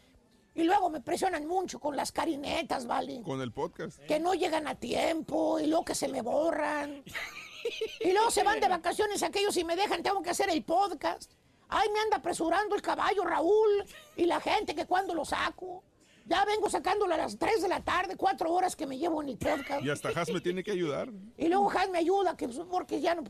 [0.58, 3.22] Y luego me presionan mucho con las carinetas, Vali.
[3.22, 3.96] Con el podcast.
[4.00, 7.04] Que no llegan a tiempo y luego que se me borran.
[8.00, 11.32] Y luego se van de vacaciones aquellos y me dejan, tengo que hacer el podcast.
[11.68, 13.84] Ay, me anda apresurando el caballo, Raúl.
[14.16, 15.84] Y la gente que cuando lo saco.
[16.24, 19.28] Ya vengo sacándolo a las 3 de la tarde, cuatro horas que me llevo en
[19.28, 19.84] el podcast.
[19.84, 21.08] Y hasta Has me tiene que ayudar.
[21.36, 23.22] Y luego Has me ayuda, que, porque ya no...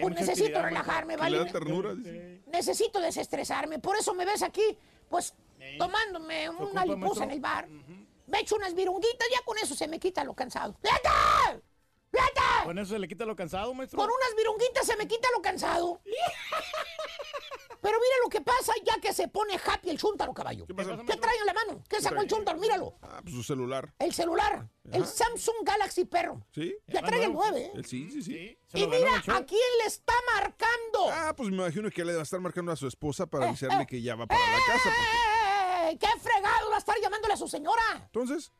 [0.00, 1.42] Pues necesito relajarme, ¿vale?
[1.46, 2.42] ternura, dice.
[2.46, 3.78] Necesito desestresarme.
[3.78, 4.76] Por eso me ves aquí,
[5.08, 5.34] pues,
[5.78, 7.68] tomándome una liposa en el bar.
[8.26, 10.76] Me echo unas virunguitas, ya con eso se me quita lo cansado.
[10.82, 11.08] ¡Fíjate!
[12.10, 12.64] ¡Fíjate!
[12.64, 13.98] ¿Con eso se le quita lo cansado, maestro?
[13.98, 16.00] Con unas virunguitas se me quita lo cansado.
[17.80, 20.66] Pero mira lo que pasa ya que se pone happy el chúntaro, caballo.
[20.66, 20.96] ¿Qué, pasa?
[20.96, 21.84] trae en la mano?
[21.88, 22.58] ¿Qué sacó el chúntaro?
[22.58, 22.98] Míralo.
[23.02, 23.94] Ah, pues su celular.
[24.00, 24.68] El celular.
[24.90, 26.44] El Samsung Galaxy Perro.
[26.52, 26.76] ¿Sí?
[26.88, 27.72] Ya trae el 9, ¿eh?
[27.74, 28.58] El sí, sí, sí.
[28.74, 31.10] Y mira, ¿a quién le está marcando?
[31.12, 33.86] Ah, pues me imagino que le va a estar marcando a su esposa para avisarle
[33.86, 34.84] que ya va para la casa.
[34.84, 35.45] porque-
[35.90, 35.98] ¡Eh!
[35.98, 37.82] ¡Qué fregado va a estar llamándole a su señora!
[37.96, 38.52] Entonces,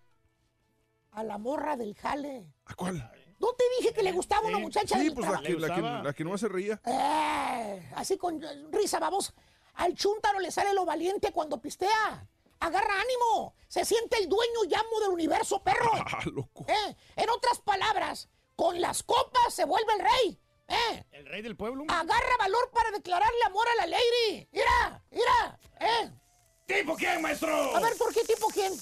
[1.12, 2.52] A la morra del jale.
[2.66, 2.96] ¿a cuál?
[3.38, 5.80] ¿No te dije que le gustaba una muchacha Sí, del pues la que, la, que,
[5.82, 6.80] la que no se reía.
[6.84, 8.40] Eh, así con
[8.72, 9.34] risa babosa.
[9.74, 12.26] Al chúntaro le sale lo valiente cuando pistea.
[12.60, 13.54] Agarra ánimo.
[13.68, 15.90] Se siente el dueño y amo del universo, perro.
[16.06, 16.64] Ah, loco.
[16.68, 20.40] Eh, en otras palabras, con las copas se vuelve el rey.
[20.68, 21.84] Eh, El rey del pueblo.
[21.88, 24.48] agarra valor para declararle amor a la lady.
[24.50, 25.58] Mira, mira.
[25.80, 26.10] Eh.
[26.66, 27.76] ¿Tipo quién, maestro?
[27.76, 28.72] A ver, ¿por qué tipo quién?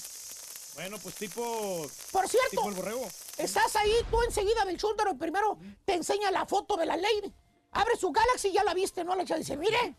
[0.73, 1.85] Bueno, pues tipo...
[2.11, 3.07] Por cierto, Tipo el borrego.
[3.37, 7.31] estás ahí, tú enseguida del chúntaro y primero te enseña la foto de la lady.
[7.71, 9.15] Abre su Galaxy y ya la viste, ¿no?
[9.15, 9.95] La chava dice, mire,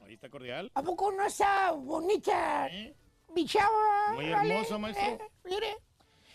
[0.00, 0.70] Ahí está cordial.
[0.74, 2.68] ¿A poco no está bonita
[3.34, 4.12] mi chava?
[4.14, 4.54] Muy vale?
[4.54, 5.04] hermosa, maestro.
[5.04, 5.76] Eh, mire.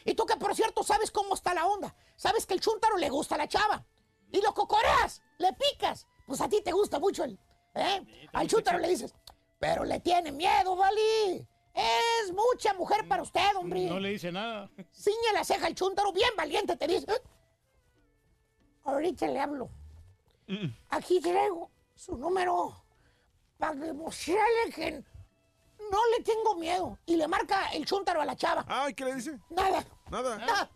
[0.03, 1.95] Y tú que, por cierto, sabes cómo está la onda.
[2.17, 3.85] Sabes que el chúntaro le gusta a la chava.
[4.31, 6.05] Y lo cocoreas, le picas.
[6.27, 7.39] Pues a ti te gusta mucho el...
[7.75, 8.27] ¿eh?
[8.33, 9.13] Al chúntaro le dices,
[9.62, 11.47] pero le tiene miedo, ¿vale?
[11.74, 13.86] Es mucha mujer para usted, hombre.
[13.86, 14.70] No le dice nada.
[14.91, 17.05] Ciñe la ceja el chúntaro, bien valiente, te dice.
[17.09, 17.22] "Eh,
[18.84, 19.70] Ahorita le hablo.
[20.89, 22.84] Aquí traigo su número
[23.59, 24.91] para demostrarle que
[25.91, 26.97] no le tengo miedo.
[27.05, 28.66] Y le marca el chúntaro a la chava.
[28.68, 29.39] Ay, ¿qué le dice?
[29.51, 29.86] Nada.
[30.09, 30.38] Nada.
[30.39, 30.70] Nada.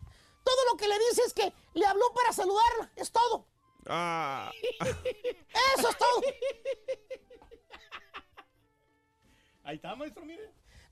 [0.43, 2.91] Todo lo que le dice es que le habló para saludarla.
[2.95, 3.47] Es todo.
[3.87, 4.51] Ah.
[4.79, 6.21] Eso es todo.
[9.65, 10.43] Ahí está, maestro, mire.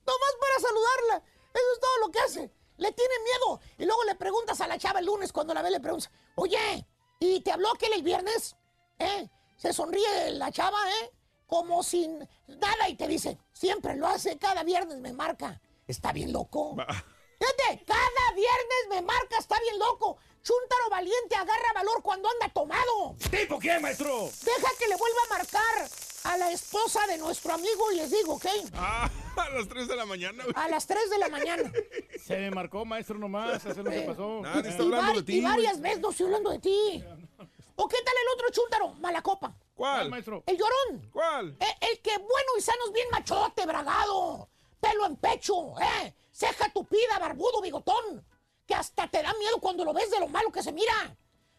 [0.05, 1.25] Nomás para saludarla.
[1.53, 2.51] Eso es todo lo que hace.
[2.77, 3.61] Le tiene miedo.
[3.77, 6.85] Y luego le preguntas a la chava el lunes cuando la ve, le preguntas, oye,
[7.19, 8.55] ¿y te habló aquel el viernes?
[8.97, 9.29] ¿Eh?
[9.57, 11.11] Se sonríe la chava, ¿eh?
[11.45, 15.61] Como sin nada y te dice, siempre lo hace, cada viernes me marca.
[15.87, 16.75] Está bien loco.
[16.75, 20.17] Fíjate, cada viernes me marca, está bien loco.
[20.41, 23.15] Chúntaro valiente agarra valor cuando anda tomado.
[23.29, 24.29] ¿Tipo quién, maestro?
[24.43, 25.89] Deja que le vuelva a marcar
[26.25, 28.45] a la esposa de nuestro amigo y les digo, ¿ok?
[28.75, 30.43] Ah, a las 3 de la mañana.
[30.43, 30.55] güey.
[30.55, 31.71] A las 3 de la mañana.
[32.25, 33.57] Se me marcó, maestro, nomás.
[33.65, 34.41] Eso es lo que pasó.
[34.41, 35.37] Nadie está Y de ti.
[35.37, 35.83] Y varias güey.
[35.83, 37.03] veces no estoy hablando de ti.
[37.75, 38.89] ¿O qué tal el otro chúntaro?
[39.01, 39.55] Malacopa.
[39.75, 40.09] ¿Cuál?
[40.09, 40.43] maestro?
[40.45, 41.09] El llorón.
[41.11, 41.57] ¿Cuál?
[41.59, 44.47] Eh, el que bueno y sano es bien machote, bragado.
[44.79, 46.13] Pelo en pecho, ¿eh?
[46.31, 48.23] Ceja tupida, barbudo, bigotón.
[48.67, 51.15] Que hasta te da miedo cuando lo ves de lo malo que se mira.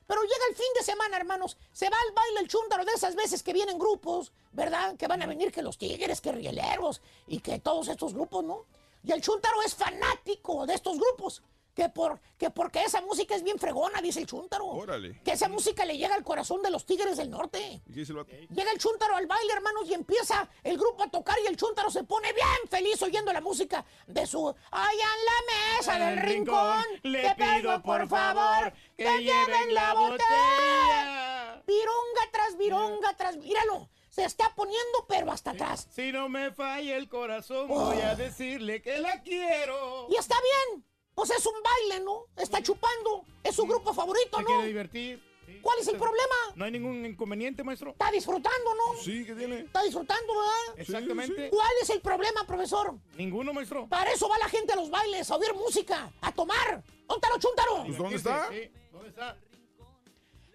[0.07, 1.57] Pero llega el fin de semana, hermanos.
[1.73, 4.97] Se va al baile el chúntaro de esas veces que vienen grupos, ¿verdad?
[4.97, 8.67] Que van a venir que los tigres, que rieleros y que todos estos grupos, ¿no?
[9.03, 11.43] Y el chúntaro es fanático de estos grupos.
[11.75, 14.65] Que, por, que porque esa música es bien fregona, dice el chúntaro.
[14.67, 15.21] Órale.
[15.25, 17.83] Que esa música le llega al corazón de los tigres del norte.
[17.89, 18.47] ¿Y qué?
[18.51, 21.91] Llega el chúntaro al baile, hermanos, y empieza el grupo a tocar y el chúntaro
[21.91, 26.85] se pone bien feliz oyendo la música de su allá en la mesa del rincón,
[27.03, 31.63] le te pido, por favor, que lleven la botella.
[31.67, 33.37] Vironga tras vironga tras...
[33.37, 35.89] Míralo, se está poniendo pero hasta atrás.
[35.91, 37.87] Si no me falla el corazón, Oh.
[37.87, 40.07] voy a decirle que la quiero.
[40.11, 40.37] Y está
[40.69, 42.27] bien, pues es un baile, ¿no?
[42.37, 44.47] Está chupando, es su grupo favorito, Se ¿no?
[44.49, 45.35] quiere divertir.
[45.61, 46.35] ¿Cuál es el problema?
[46.55, 47.91] No hay ningún inconveniente, maestro.
[47.91, 49.01] Está disfrutando, ¿no?
[49.03, 49.61] Sí, ¿qué tiene?
[49.61, 50.81] Está disfrutando, ¿verdad?
[50.81, 51.51] Exactamente.
[51.51, 52.95] ¿Cuál es el problema, profesor?
[53.17, 53.87] Ninguno, maestro.
[53.89, 56.83] Para eso va la gente a los bailes, a oír música, a tomar.
[57.07, 57.85] ¿Dónde está lo chúntaro?
[57.85, 58.49] Pues, ¿dónde está?
[58.51, 59.37] Sí, ¿dónde está?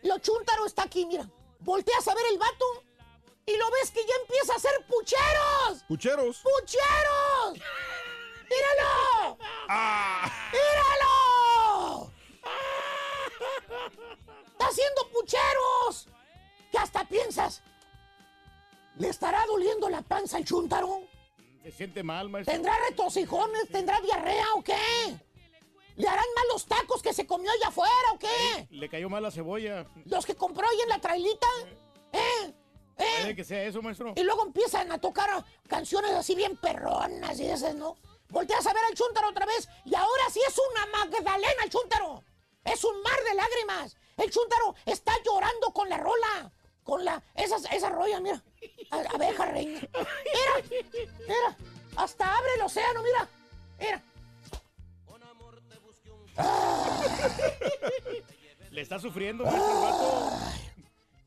[0.04, 1.30] Lo chúntaro está aquí, mira.
[1.60, 2.66] Volteas a ver el vato
[3.46, 5.84] y lo ves que ya empieza a hacer pucheros.
[5.88, 6.42] ¿Pucheros?
[6.42, 7.60] ¡Pucheros!
[8.50, 9.38] ¡Míralo!
[9.68, 10.32] Ah.
[10.52, 12.12] ¡Míralo!
[14.48, 16.08] ¡Está haciendo pucheros!
[16.72, 17.62] Que hasta piensas.
[18.98, 21.04] ¿Le estará doliendo la panza al chúntaro?
[21.64, 22.54] Se siente mal, maestro.
[22.54, 23.70] ¿Tendrá retosijones?
[23.70, 24.76] ¿Tendrá diarrea o qué?
[25.96, 28.68] ¿Le harán mal los tacos que se comió allá afuera o qué?
[28.72, 29.86] Le cayó mal la cebolla.
[30.06, 31.48] ¿Los que compró ahí en la trailita?
[32.14, 32.54] ¿Eh?
[32.98, 33.06] ¿Eh?
[33.22, 34.14] Puede que sea eso, maestro.
[34.16, 37.98] Y luego empiezan a tocar canciones así bien perronas y esas, ¿no?
[38.30, 42.24] Volteas a ver al chúntaro otra vez y ahora sí es una Magdalena el chúntaro.
[42.64, 43.98] Es un mar de lágrimas.
[44.18, 46.52] El chúntaro está llorando con la rola.
[46.84, 47.22] Con la...
[47.36, 48.42] Esa, esa rolla, mira.
[48.92, 49.80] A- Abeja reina.
[49.82, 50.86] Mira,
[51.28, 51.58] mira.
[51.96, 53.28] Hasta abre el océano, mira.
[53.80, 54.04] Mira.
[58.72, 60.40] Le está sufriendo, maestro,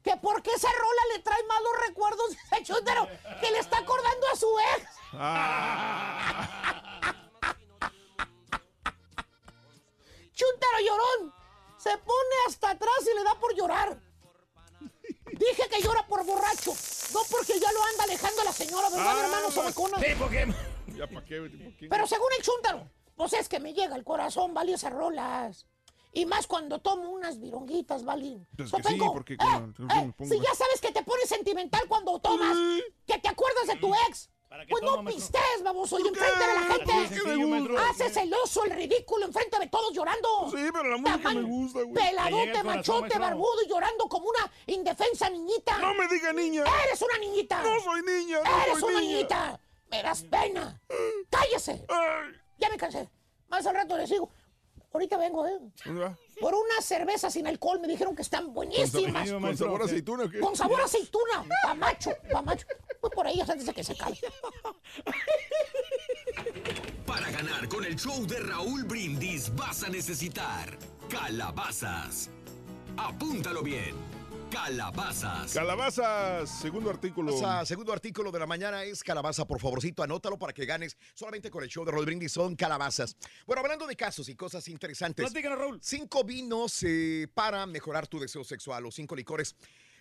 [0.02, 0.04] el.
[0.10, 3.06] Que porque esa rola le trae malos recuerdos a chúntaro
[3.40, 4.88] que le está acordando a su ex.
[10.34, 11.34] Chúntaro llorón.
[11.78, 13.98] Se pone hasta atrás y le da por llorar.
[15.32, 16.72] Dije que llora por borracho,
[17.12, 19.98] no porque ya lo anda alejando la señora, ¿verdad, Ah, hermano Sobacona?
[19.98, 20.46] Sí, porque...
[20.88, 21.40] Ya, ¿para qué?
[21.40, 21.88] ¿Por qué?
[21.88, 25.66] Pero según el chúntaro, pues es que me llega al corazón, vale, esas rolas.
[26.14, 28.46] Y más cuando tomo unas vironguitas, vale.
[28.56, 29.36] Pues que sí, Sopenco, porque ¿eh?
[29.40, 30.12] ¿eh?
[30.16, 32.56] pongo- Si ya sabes que te pones sentimental cuando tomas,
[33.06, 34.28] que te acuerdas de tu ex.
[34.48, 37.78] ¿Para qué Pues no toma, pistes, baboso, y enfrente de la gente.
[37.88, 40.50] Haces celoso el ridículo enfrente de todos llorando.
[40.50, 41.94] Sí, pero la música me gusta, güey.
[41.94, 43.20] Peladote, el machote, maestro.
[43.20, 45.78] barbudo y llorando como una indefensa niñita.
[45.78, 46.64] No me diga niña.
[46.86, 47.62] Eres una niñita.
[47.62, 49.12] No soy niña, no Eres soy una niña.
[49.16, 49.60] niñita.
[49.90, 50.78] Me das pena.
[51.30, 51.86] Cállese.
[51.88, 52.32] Ay.
[52.58, 53.08] Ya me cansé.
[53.48, 54.28] Más al rato le sigo.
[54.92, 55.58] Ahorita vengo, ¿eh?
[55.84, 56.18] ¿Dónde va?
[56.40, 59.30] Por unas cervezas sin alcohol me dijeron que están buenísimas.
[59.30, 60.40] ¿Con, con sabor a aceituna o qué?
[60.40, 61.44] Con sabor a aceituna.
[61.62, 62.66] Pa' macho, pa' macho.
[63.00, 64.18] Voy por ahí antes de que se acabe.
[67.06, 70.76] Para ganar con el show de Raúl Brindis vas a necesitar
[71.08, 72.30] calabazas.
[72.96, 74.11] Apúntalo bien.
[74.52, 75.54] Calabazas.
[75.54, 77.34] Calabazas, segundo artículo.
[77.34, 81.50] Calabaza, segundo artículo de la mañana es calabaza, por favorcito, anótalo para que ganes solamente
[81.50, 83.16] con el show de Raúl Brindis son calabazas.
[83.46, 85.24] Bueno, hablando de casos y cosas interesantes.
[85.24, 85.78] Platícanos, Raúl.
[85.82, 89.56] Cinco vinos eh, para mejorar tu deseo sexual o cinco licores.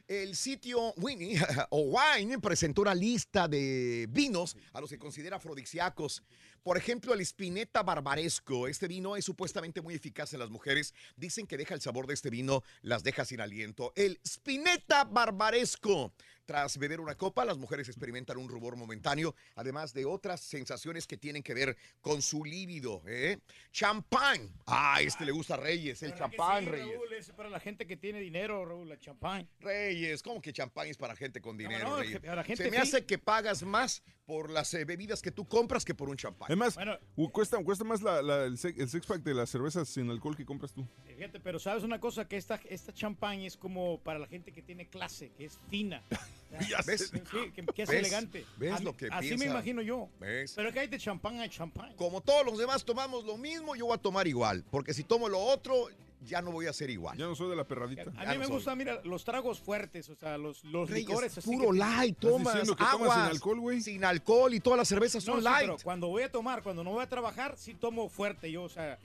[0.07, 1.39] El sitio Winnie
[1.69, 6.23] o Wine presentó una lista de vinos a los que considera afrodisíacos.
[6.63, 8.67] Por ejemplo, el Spinetta Barbaresco.
[8.67, 10.93] Este vino es supuestamente muy eficaz en las mujeres.
[11.15, 13.93] Dicen que deja el sabor de este vino, las deja sin aliento.
[13.95, 16.13] El Spinetta Barbaresco.
[16.51, 21.15] Tras beber una copa, las mujeres experimentan un rubor momentáneo, además de otras sensaciones que
[21.15, 23.01] tienen que ver con su líbido.
[23.07, 23.39] ¿eh?
[23.71, 24.53] Champán.
[24.65, 26.93] Ah, este le gusta a Reyes, el ¿Verdad que champán, sí, Reyes.
[26.93, 27.13] Raúl?
[27.13, 29.47] Es para la gente que tiene dinero, Raúl, la champán.
[29.61, 32.19] Reyes, ¿cómo que champán es para gente con dinero, no, Reyes?
[32.19, 35.45] que para gente Se me hace que pagas más por las eh, bebidas que tú
[35.45, 36.49] compras que por un champán.
[36.49, 36.77] Es más,
[37.17, 40.09] u- cuesta, cuesta más la- la- el, se- el six pack de las cervezas sin
[40.09, 40.87] alcohol que compras tú.
[41.17, 44.61] Fíjate, pero sabes una cosa, que esta, esta champán es como para la gente que
[44.61, 46.01] tiene clase, que es fina.
[46.69, 47.09] Ya ¿Ves?
[47.13, 47.19] Sí,
[47.55, 47.99] que, que es ¿Ves?
[47.99, 48.45] elegante.
[48.57, 49.45] ¿Ves A lo que Así piensa?
[49.45, 50.09] me imagino yo.
[50.19, 50.51] ¿Ves?
[50.55, 51.93] Pero que hay de champán a champán.
[51.95, 54.63] Como todos los demás tomamos lo mismo, yo voy a tomar igual.
[54.69, 55.87] Porque si tomo lo otro,
[56.23, 57.17] ya no voy a ser igual.
[57.17, 58.03] Ya no soy de la perradita.
[58.17, 61.49] A mí me gusta, mira, los tragos fuertes, o sea, los, los Reyes, licores así.
[61.49, 63.81] puro que- light, ¿Estás tomas diciendo que tomas aguas, sin alcohol, güey?
[63.81, 65.61] Sin alcohol y todas las cervezas No, son sí, light.
[65.61, 68.69] pero cuando voy a tomar, cuando no voy a trabajar, sí tomo fuerte yo, o
[68.69, 68.99] sea,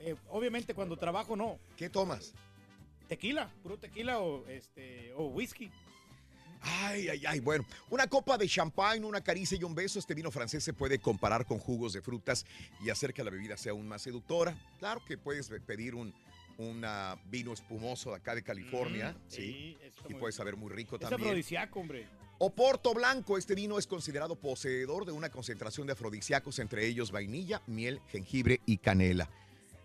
[0.00, 1.58] eh, obviamente cuando trabajo no.
[1.76, 2.34] ¿Qué tomas?
[3.08, 5.70] Tequila, puro tequila o este o whisky.
[6.62, 7.38] Ay, ay, ay.
[7.38, 10.00] Bueno, una copa de champán, una caricia y un beso.
[10.00, 12.44] Este vino francés se puede comparar con jugos de frutas
[12.82, 14.56] y hacer que la bebida sea aún más seductora.
[14.80, 16.12] Claro que puedes pedir un
[16.58, 19.78] una vino espumoso de acá de California, Mm, sí,
[20.08, 21.20] y puede saber muy rico Es también.
[21.22, 22.06] afrodisíaco, hombre.
[22.38, 27.62] Oporto Blanco, este vino es considerado poseedor de una concentración de afrodisíacos, entre ellos vainilla,
[27.66, 29.30] miel, jengibre y canela.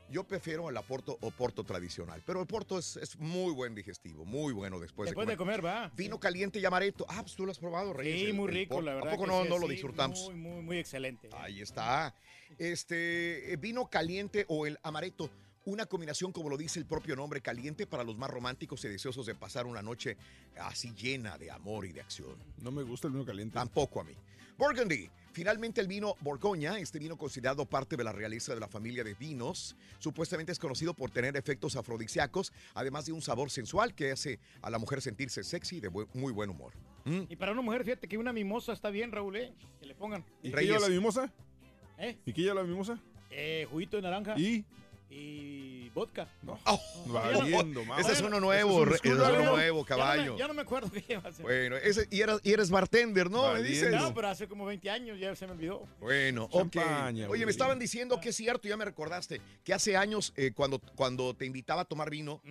[0.09, 4.51] Yo prefiero el aporto Oporto tradicional, pero el Oporto es, es muy buen digestivo, muy
[4.51, 5.89] bueno después, Después de comer, va.
[5.95, 7.05] Vino caliente y amaretto.
[7.07, 8.19] Ah, pues tú lo has probado, Reyes.
[8.19, 8.85] Sí, el- muy rico, Porto.
[8.85, 9.13] la verdad.
[9.13, 10.19] ¿A poco no, sí, no lo sí, disfrutamos?
[10.25, 11.29] Muy, muy, muy excelente.
[11.31, 12.13] Ahí está.
[12.57, 15.29] Este, eh, vino caliente o el amaretto.
[15.63, 19.27] Una combinación, como lo dice el propio nombre, caliente para los más románticos y deseosos
[19.27, 20.17] de pasar una noche
[20.59, 22.35] así llena de amor y de acción.
[22.61, 23.53] No me gusta el vino caliente.
[23.53, 24.13] Tampoco a mí.
[24.57, 25.09] Burgundy.
[25.33, 29.13] Finalmente el vino Borgoña, este vino considerado parte de la realeza de la familia de
[29.13, 34.39] vinos, supuestamente es conocido por tener efectos afrodisíacos, además de un sabor sensual que hace
[34.61, 36.73] a la mujer sentirse sexy y de buen- muy buen humor.
[37.05, 37.21] Mm.
[37.29, 39.53] Y para una mujer, fíjate que una mimosa está bien, Raúl, ¿eh?
[39.79, 40.25] Que le pongan.
[40.43, 41.31] ¿Y qué lleva la mimosa?
[41.97, 42.17] ¿Eh?
[42.25, 42.99] ¿Y qué lleva la mimosa?
[43.29, 44.37] Eh, juguito de naranja.
[44.37, 44.65] ¿Y?
[45.11, 46.27] Y vodka.
[46.65, 47.83] Oh, Valiendo.
[47.99, 50.23] Ese es uno nuevo, es es un uno nuevo, caballo.
[50.23, 51.29] Ya no, me, ya no me acuerdo qué lleva.
[51.41, 53.53] Bueno, ese- y, eres, y eres bartender, ¿no?
[53.53, 53.91] Me dices.
[53.91, 55.85] No, pero hace como 20 años ya se me olvidó.
[55.99, 56.71] Bueno, ok.
[56.73, 57.45] Champaña, Oye, güey.
[57.45, 61.33] me estaban diciendo que es cierto, ya me recordaste, que hace años eh, cuando, cuando
[61.35, 62.41] te invitaba a tomar vino,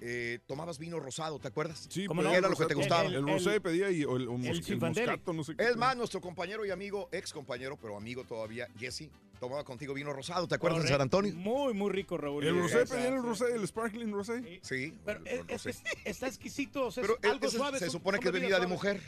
[0.00, 1.86] eh, tomabas vino rosado, ¿te acuerdas?
[1.90, 2.38] Sí, ¿Cómo pero no?
[2.38, 3.04] Era el lo que te gustaba.
[3.06, 5.64] El, rosé pedía y el, el moscato, no sé qué.
[5.64, 9.08] Es más, nuestro compañero y amigo, ex compañero, pero amigo todavía, Jesse,
[9.44, 11.18] tomaba contigo vino rosado, ¿te acuerdas de San Correcto.
[11.18, 11.34] Antonio?
[11.36, 12.44] Muy, muy rico, Raúl.
[12.44, 14.60] ¿El rosé pedían el rosé, el sparkling rosé?
[14.62, 14.98] Sí.
[15.04, 17.78] Pero es, es que está exquisito, o sea, Pero es algo suave.
[17.78, 19.00] se supone que es bebida de mujer.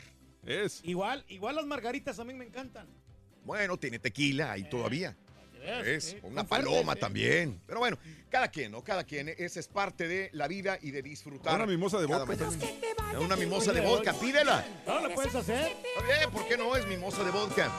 [0.45, 0.81] Es.
[0.83, 2.87] Igual, igual las margaritas también me encantan.
[3.43, 5.17] Bueno, tiene tequila ahí todavía.
[5.59, 6.97] veas, Es eh, una paloma eh.
[6.97, 7.59] también.
[7.65, 7.97] Pero bueno,
[8.29, 8.83] cada quien, ¿no?
[8.83, 9.29] Cada quien.
[9.29, 11.55] Esa es parte de la vida y de disfrutar.
[11.55, 12.37] Una mimosa de vodka.
[13.19, 14.65] Una mimosa de vodka, pídela.
[14.85, 15.75] No, lo puedes hacer.
[16.05, 16.75] Bien, ¿por qué no?
[16.75, 17.71] Es mimosa de vodka.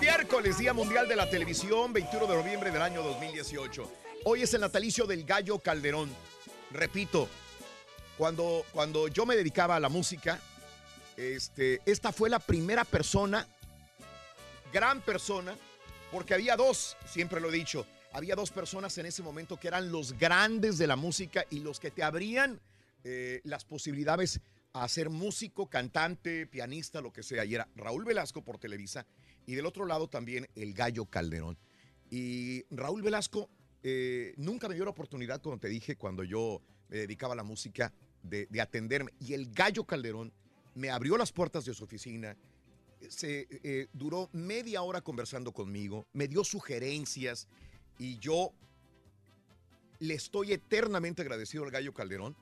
[0.00, 3.90] Miércoles, Día Mundial de la Televisión, 21 de noviembre del año 2018.
[4.24, 6.10] Hoy es el natalicio del Gallo Calderón.
[6.70, 7.28] Repito,
[8.18, 10.40] cuando, cuando yo me dedicaba a la música,
[11.16, 13.46] este, esta fue la primera persona,
[14.72, 15.56] gran persona,
[16.10, 19.90] porque había dos, siempre lo he dicho, había dos personas en ese momento que eran
[19.90, 22.60] los grandes de la música y los que te abrían
[23.04, 24.40] eh, las posibilidades
[24.72, 27.44] a ser músico, cantante, pianista, lo que sea.
[27.44, 29.06] Y era Raúl Velasco por Televisa
[29.46, 31.58] y del otro lado también el Gallo Calderón.
[32.10, 33.50] Y Raúl Velasco
[33.82, 37.42] eh, nunca me dio la oportunidad, como te dije, cuando yo me dedicaba a la
[37.42, 37.92] música,
[38.22, 39.12] de, de atenderme.
[39.18, 40.32] Y el Gallo Calderón
[40.74, 42.36] me abrió las puertas de su oficina,
[43.08, 47.48] se eh, duró media hora conversando conmigo, me dio sugerencias
[47.98, 48.52] y yo
[49.98, 52.36] le estoy eternamente agradecido al Gallo Calderón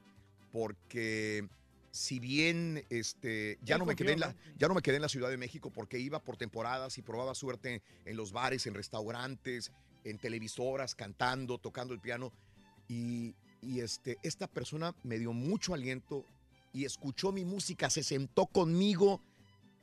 [0.53, 1.49] porque
[1.91, 5.09] si bien este ya no me quedé en la ya no me quedé en la
[5.09, 9.73] Ciudad de México porque iba por temporadas y probaba suerte en los bares, en restaurantes,
[10.05, 12.33] en televisoras, cantando, tocando el piano
[12.89, 16.25] y, y, este esta persona me dio mucho aliento
[16.73, 19.21] y escuchó mi música, se sentó conmigo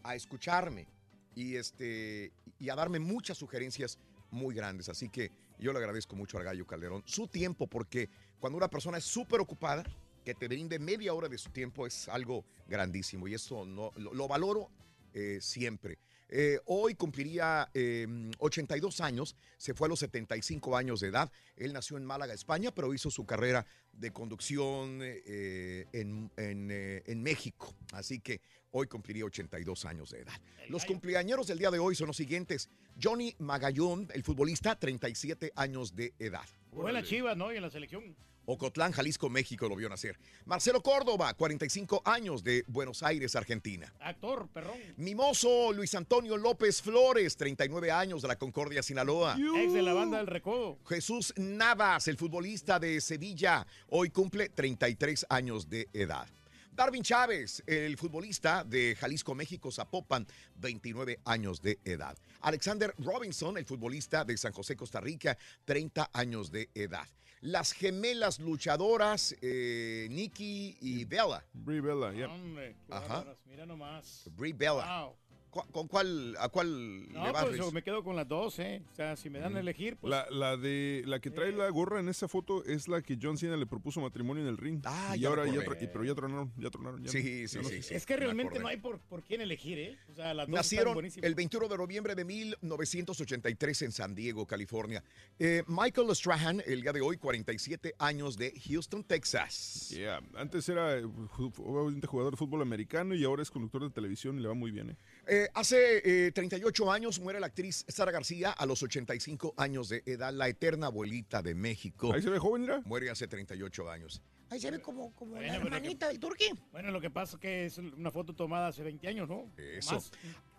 [0.03, 0.87] a escucharme
[1.35, 3.99] y este y a darme muchas sugerencias
[4.31, 8.57] muy grandes, así que yo le agradezco mucho al Gallo Calderón su tiempo porque cuando
[8.57, 9.83] una persona es súper ocupada
[10.27, 14.13] que te brinde media hora de su tiempo es algo grandísimo y eso no, lo,
[14.13, 14.69] lo valoro
[15.13, 15.99] eh, siempre.
[16.27, 18.05] Eh, hoy cumpliría eh,
[18.39, 21.31] 82 años, se fue a los 75 años de edad.
[21.55, 27.23] Él nació en Málaga, España, pero hizo su carrera de conducción eh, en, en, en
[27.23, 27.73] México.
[27.93, 30.41] Así que hoy cumpliría 82 años de edad.
[30.67, 32.69] Los cumpleañeros del día de hoy son los siguientes.
[33.01, 36.45] Johnny Magallón, el futbolista, 37 años de edad.
[36.73, 37.53] En la Chivas, ¿no?
[37.53, 38.13] Y en la selección.
[38.49, 40.17] Ocotlán, Jalisco, México lo vio nacer.
[40.45, 43.93] Marcelo Córdoba, 45 años de Buenos Aires, Argentina.
[43.99, 44.77] Actor, perrón.
[44.95, 49.35] Mimoso Luis Antonio López Flores, 39 años de la Concordia, Sinaloa.
[49.37, 50.79] Ex de la banda del Recodo.
[50.87, 56.29] Jesús Navas, el futbolista de Sevilla, hoy cumple 33 años de edad.
[56.71, 60.27] Darwin Chávez, el futbolista de Jalisco, México, Zapopan,
[60.57, 62.15] 29 años de edad.
[62.41, 67.07] Alexander Robinson, el futbolista de San José, Costa Rica, 30 años de edad.
[67.41, 71.45] Las gemelas luchadoras, eh, Nikki y Bella.
[71.53, 72.27] Brie Bella, yeah.
[72.27, 73.25] Hombre, qué Ajá.
[73.45, 74.27] Mira nomás.
[74.35, 75.03] Brie Bella.
[75.03, 75.15] Wow.
[75.57, 77.65] ¿Cu- ¿Con cuál, a cuál No, le vas, pues Luis?
[77.65, 78.81] yo me quedo con las dos, ¿eh?
[78.91, 80.11] O sea, si me dan a elegir, pues.
[80.11, 83.37] La, la de la que trae la gorra en esa foto es la que John
[83.37, 84.81] Cena le propuso matrimonio en el ring.
[84.85, 87.03] Ah, y ya ahora ya, y- pero ya tronaron, ya tronaron.
[87.03, 87.93] ya Sí, sí, ya no- sí, sí.
[87.95, 89.97] es que me realmente no hay por, por quién elegir, ¿eh?
[90.11, 95.03] O sea, las dos Nacieron el 21 de noviembre de 1983 en San Diego, California.
[95.39, 99.89] Eh, Michael Strahan, el día de hoy, 47 años de Houston, Texas.
[99.89, 101.03] Yeah, Antes era eh,
[101.35, 104.91] jugador de fútbol americano y ahora es conductor de televisión y le va muy bien.
[104.91, 104.95] ¿eh?
[105.29, 110.01] Eh, hace eh, 38 años muere la actriz Sara García a los 85 años de
[110.05, 112.13] edad, la eterna abuelita de México.
[112.13, 112.81] Ahí se ve joven, mira.
[112.85, 114.21] Muere hace 38 años.
[114.49, 116.45] Ahí se ve como, como Bueno, la hermanita del turqui.
[116.71, 119.51] Bueno, lo que pasa es que es una foto tomada hace 20 años, ¿no?
[119.57, 119.95] Eso.
[119.95, 120.11] Más.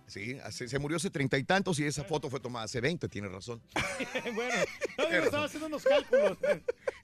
[0.09, 3.09] Sí, hace- se murió hace treinta y tantos y esa foto fue tomada hace 20,
[3.09, 3.63] tiene razón.
[4.35, 4.55] bueno,
[4.99, 6.39] no, yo estaba haciendo unos cálculos.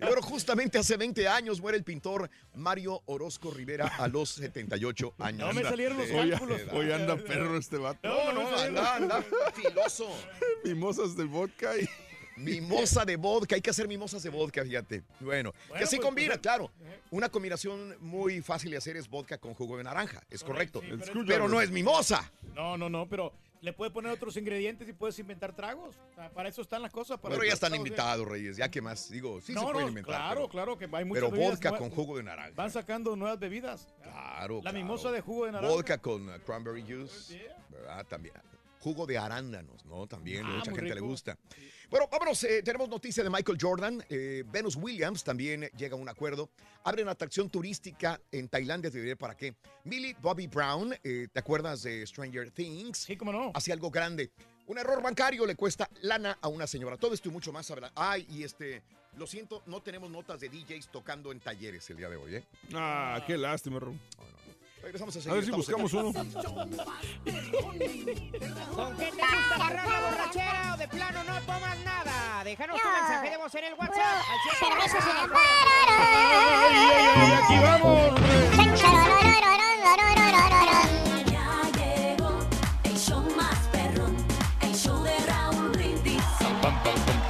[0.01, 5.15] Y bueno, justamente hace 20 años muere el pintor Mario Orozco Rivera a los 78
[5.19, 5.47] años.
[5.49, 6.63] No me salieron los cálculos.
[6.73, 8.09] hoy anda perro este vato.
[8.09, 9.25] No, no, anda, anda
[9.55, 10.09] filoso.
[10.65, 11.89] Mimosas de vodka y
[12.37, 15.03] Mimosa de vodka, hay que hacer mimosas de vodka, fíjate.
[15.21, 16.71] Bueno, que Bueno, sí pues, combina, pues, claro.
[17.11, 20.81] Una combinación muy fácil de hacer es vodka con jugo de naranja, es correcto.
[20.83, 22.31] sí, pero no es mimosa.
[22.55, 25.97] No, no, no, pero le puedes poner otros ingredientes y puedes inventar tragos.
[26.13, 27.19] O sea, para eso están las cosas.
[27.19, 27.89] Para Pero ya están tragos, ¿eh?
[27.89, 30.15] invitados, Reyes, ya que más, digo, sí no, se pueden no, inventar.
[30.17, 31.81] Claro, pero- claro, que hay muchas Pero vodka nuevas.
[31.81, 32.53] con jugo de naranja.
[32.55, 33.89] Van sacando nuevas bebidas.
[34.03, 34.77] Claro, La claro.
[34.79, 35.75] mimosa de jugo de naranja.
[35.75, 38.05] Vodka con uh, cranberry juice, ¿verdad?
[38.07, 38.35] También.
[38.85, 40.07] Jugo de arándanos, ¿no?
[40.07, 41.39] También, Ah, mucha gente le gusta.
[41.89, 44.05] Bueno, vámonos, eh, tenemos noticia de Michael Jordan.
[44.11, 46.51] Eh, Venus Williams también llega a un acuerdo.
[46.85, 49.55] Abren atracción turística en Tailandia, te diré para qué.
[49.85, 52.99] Millie Bobby Brown, eh, ¿te acuerdas de Stranger Things?
[52.99, 53.53] Sí, cómo no.
[53.55, 54.33] Hace algo grande.
[54.67, 56.99] Un error bancario le cuesta lana a una señora.
[56.99, 57.71] Todo esto y mucho más.
[57.71, 58.83] habla- Ay, y este,
[59.17, 62.45] lo siento, no tenemos notas de DJs tocando en talleres el día de hoy, ¿eh?
[62.75, 63.95] Ah, qué lástima, Ro.
[64.85, 65.37] Regresamos a A seguir.
[65.37, 66.13] ver si buscamos uno.
[66.13, 66.27] ¿Con
[68.99, 72.45] qué te gusta agarrar la borrachera o de plano no tomas nada?
[72.45, 75.31] Déjanos tu mensaje de voz en el WhatsApp al Cervezas en el
[77.45, 78.21] Aquí vamos.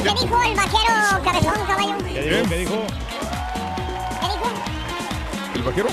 [0.03, 0.95] ¿Qué dijo el vaquero
[1.25, 1.97] cabezón, caballo?
[1.99, 2.49] ¿Qué dijo?
[2.49, 2.87] ¿Qué dijo?
[4.21, 4.49] ¿Qué dijo?
[5.55, 5.89] ¿El vaquero?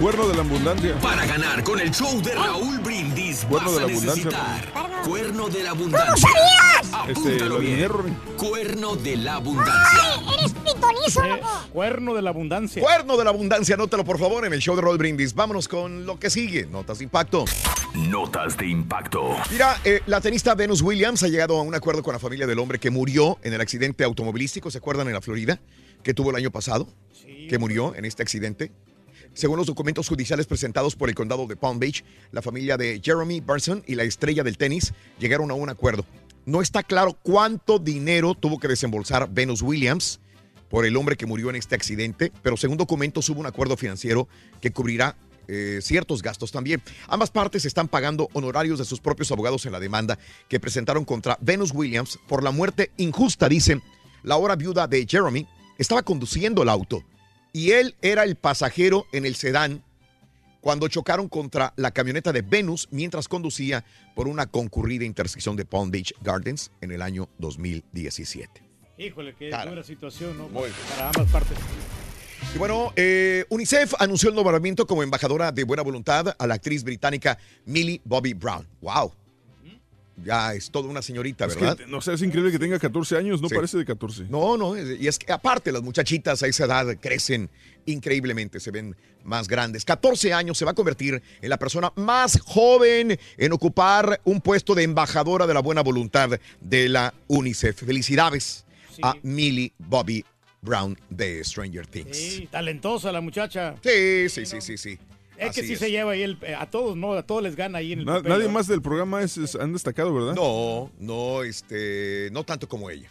[0.00, 0.98] Cuerno de la abundancia.
[1.00, 4.24] Para ganar con el show de Raúl Brindis Cuerno vas de a la abundancia.
[4.24, 6.28] necesitar Cuerno de la abundancia.
[7.06, 7.74] Este, Apúntalo lo de bien.
[7.76, 8.04] dinero, Ro.
[8.38, 10.00] Cuerno de la abundancia.
[10.38, 11.48] Eres pitonizo, loco.
[11.74, 12.82] Cuerno de la abundancia.
[12.82, 15.34] Cuerno de la abundancia, anótalo por favor en el show de Roll Brindis.
[15.34, 16.64] Vámonos con lo que sigue.
[16.64, 17.44] Notas de impacto.
[17.94, 19.36] Notas de impacto.
[19.50, 22.58] Mira, eh, la tenista Venus Williams ha llegado a un acuerdo con la familia del
[22.58, 25.08] hombre que murió en el accidente automovilístico, ¿se acuerdan?
[25.08, 25.60] En la Florida,
[26.02, 26.88] que tuvo el año pasado,
[27.50, 28.72] que murió en este accidente.
[29.34, 33.40] Según los documentos judiciales presentados por el condado de Palm Beach, la familia de Jeremy
[33.40, 36.04] Barson y la estrella del tenis llegaron a un acuerdo.
[36.46, 40.20] No está claro cuánto dinero tuvo que desembolsar Venus Williams
[40.68, 44.28] por el hombre que murió en este accidente, pero según documentos hubo un acuerdo financiero
[44.60, 45.16] que cubrirá
[45.48, 46.82] eh, ciertos gastos también.
[47.08, 50.18] Ambas partes están pagando honorarios de sus propios abogados en la demanda
[50.48, 53.82] que presentaron contra Venus Williams por la muerte injusta, dicen.
[54.22, 55.46] La ahora viuda de Jeremy
[55.78, 57.02] estaba conduciendo el auto
[57.52, 59.82] y él era el pasajero en el sedán
[60.60, 63.84] cuando chocaron contra la camioneta de Venus mientras conducía
[64.14, 68.62] por una concurrida intersección de Palm Beach Gardens en el año 2017.
[68.98, 69.70] Híjole, qué Cara.
[69.70, 70.48] dura situación, ¿no?
[70.48, 71.56] Muy Para ambas partes.
[72.54, 76.84] Y bueno, eh, UNICEF anunció el nombramiento como embajadora de buena voluntad a la actriz
[76.84, 78.66] británica Millie Bobby Brown.
[78.80, 79.14] ¡Wow!
[80.24, 81.76] Ya es toda una señorita, Es ¿verdad?
[81.78, 83.54] que, no sé, es increíble que tenga 14 años, no Sí.
[83.54, 84.24] parece de 14.
[84.28, 87.48] No, no, y es que aparte las muchachitas a esa edad crecen
[87.86, 88.94] increíblemente, se ven
[89.24, 89.84] más grandes.
[89.84, 94.74] 14 años se va a convertir en la persona más joven en ocupar un puesto
[94.74, 97.82] de embajadora de la buena voluntad de la UNICEF.
[97.84, 98.64] Felicidades
[99.02, 100.24] a Millie Bobby
[100.62, 102.16] Brown de Stranger Things.
[102.16, 103.76] Sí, talentosa la muchacha.
[103.82, 104.98] Sí, sí, sí, sí, sí.
[105.48, 105.78] Es que sí es.
[105.78, 107.12] se lleva ahí el, eh, a todos, ¿no?
[107.14, 108.50] A todos les gana ahí en el Na- papel, nadie ¿no?
[108.50, 110.34] más del programa es, es- han destacado, ¿verdad?
[110.34, 113.10] No, no, este, no tanto como ella.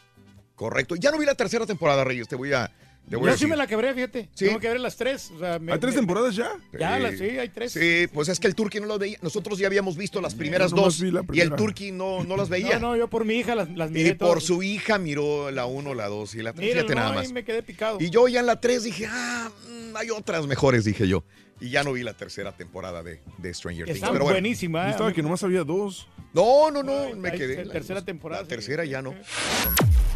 [0.55, 0.95] Correcto.
[0.95, 2.69] Ya no vi la tercera temporada, Reyes, te voy a,
[3.09, 3.47] te voy a Yo sí decir.
[3.47, 4.29] me la quebré, fíjate.
[4.35, 4.45] Sí.
[4.45, 5.31] Tengo que ver las tres.
[5.31, 6.51] o sea, me- ¿Hay tres me- temporadas ya?
[6.77, 7.71] Ya, las- sí, hay tres.
[7.71, 9.17] Sí, pues es que el Turqui no las veía.
[9.21, 11.55] Nosotros ya habíamos visto las primeras dos y el.
[11.55, 12.77] Turqui no, no las veía.
[12.77, 15.65] No, no, yo por mi hija las, las miré y por su hija miró la
[15.65, 16.73] uno, la dos y la tres.
[16.73, 17.31] Fíjate no, nada más.
[17.31, 17.97] me quedé picado.
[18.01, 21.23] Y yo ya en la tres dije, ah, mm, hay otras mejores, dije yo.
[21.61, 23.97] Y ya no vi la tercera temporada de, de Stranger Things.
[23.97, 24.35] Está Pero bueno.
[24.35, 24.83] buenísima.
[24.83, 24.91] Yo ¿eh?
[24.91, 26.07] estaba que nomás había dos.
[26.33, 27.65] No, no, no, me Ahí quedé.
[27.65, 29.13] la- tercera temporada, La tercera ya no.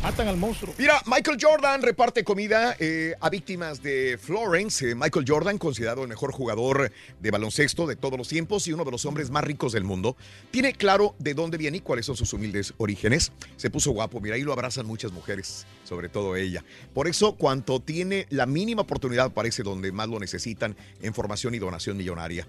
[0.04, 0.76] Matan al monstruo.
[0.78, 4.92] Mira, Michael Jordan reparte comida eh, a víctimas de Florence.
[4.92, 6.92] Eh, Michael Jordan, considerado el mejor jugador
[7.22, 10.18] de baloncesto de todos los tiempos y uno de los hombres más ricos del mundo,
[10.52, 13.32] tiene claro de dónde viene y cuáles son sus humildes orígenes.
[13.56, 16.66] Se puso guapo, mira, ahí lo abrazan muchas mujeres, sobre todo ella.
[16.94, 21.60] Por eso, cuanto tiene la mínima oportunidad, aparece donde más lo necesitan en formación y
[21.60, 22.46] donación millonaria.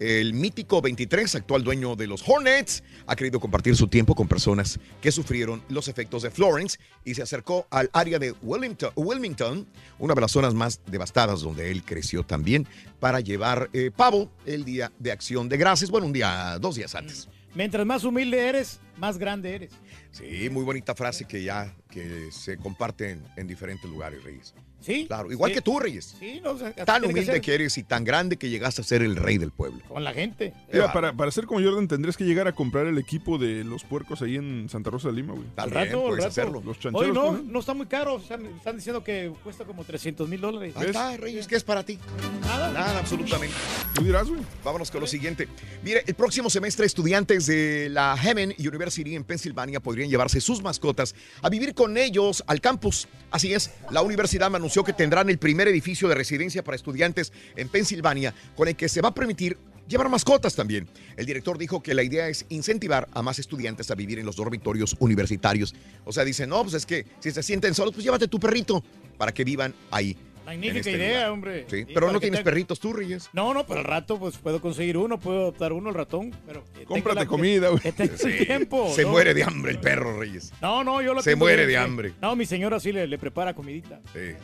[0.00, 4.78] El mítico 23, actual dueño de los Hornets, ha querido compartir su tiempo con personas
[5.00, 9.66] que sufrieron los efectos de Florence y se acercó al área de Wilmington,
[9.98, 12.66] una de las zonas más devastadas donde él creció también,
[13.00, 15.90] para llevar eh, pavo el día de acción de gracias.
[15.90, 17.28] Bueno, un día, dos días antes.
[17.54, 19.72] Mientras más humilde eres, más grande eres.
[20.12, 24.54] Sí, muy bonita frase que ya que se comparte en, en diferentes lugares, Reyes.
[24.80, 25.06] Sí.
[25.08, 25.56] Claro, igual Sí.
[25.56, 26.14] que tú, Reyes.
[26.20, 29.02] Sí, no, o sea, Tan humilde que eres y tan grande que llegaste a ser
[29.02, 29.80] el rey del pueblo.
[29.88, 30.54] Con la gente.
[30.72, 33.82] Mira, para, para ser como Jordan tendrías que llegar a comprar el equipo de los
[33.82, 35.46] puercos ahí en Santa Rosa de Lima, güey.
[35.56, 36.62] Al rato, al rato.
[36.64, 37.52] Los Hoy no, ponen.
[37.52, 38.14] no está muy caro.
[38.14, 40.74] o sea, me están diciendo que cuesta como 300 mil dólares.
[40.76, 41.98] Ahí está, Reyes, ¿qué es para ti?
[42.42, 42.70] Nada.
[42.70, 43.56] Nada, absolutamente.
[43.94, 44.40] Tú dirás, güey.
[44.62, 45.48] Vámonos con lo siguiente.
[45.82, 50.62] Mire, el próximo semestre estudiantes de la Hemen University University en Pensilvania podrían llevarse sus
[50.62, 53.08] mascotas a vivir con ellos al campus.
[53.30, 57.68] Así es, la universidad anunció que tendrán el primer edificio de residencia para estudiantes en
[57.68, 60.88] Pensilvania con el que se va a permitir llevar mascotas también.
[61.16, 64.36] El director dijo que la idea es incentivar a más estudiantes a vivir en los
[64.36, 65.74] dormitorios universitarios.
[66.04, 68.82] O sea, dicen, no, pues es que si se sienten solos, pues llévate tu perrito
[69.16, 70.16] para que vivan ahí.
[70.48, 71.30] Magnífica este idea, lugar.
[71.30, 71.66] hombre.
[71.68, 73.28] Sí, pero no tienes te- perritos tú, Reyes.
[73.32, 76.64] No, no, pero al rato pues puedo conseguir uno, puedo adoptar uno, el ratón, pero...
[76.86, 77.80] Cómprate la- comida, güey.
[77.82, 78.92] que tenga el Sí, tiempo.
[78.94, 79.10] Se ¿no?
[79.10, 80.52] muere de hambre el perro, Reyes.
[80.62, 82.14] No, no, yo lo Se muere de hambre.
[82.22, 84.00] No, mi señora sí le, le prepara comidita.
[84.12, 84.34] Sí.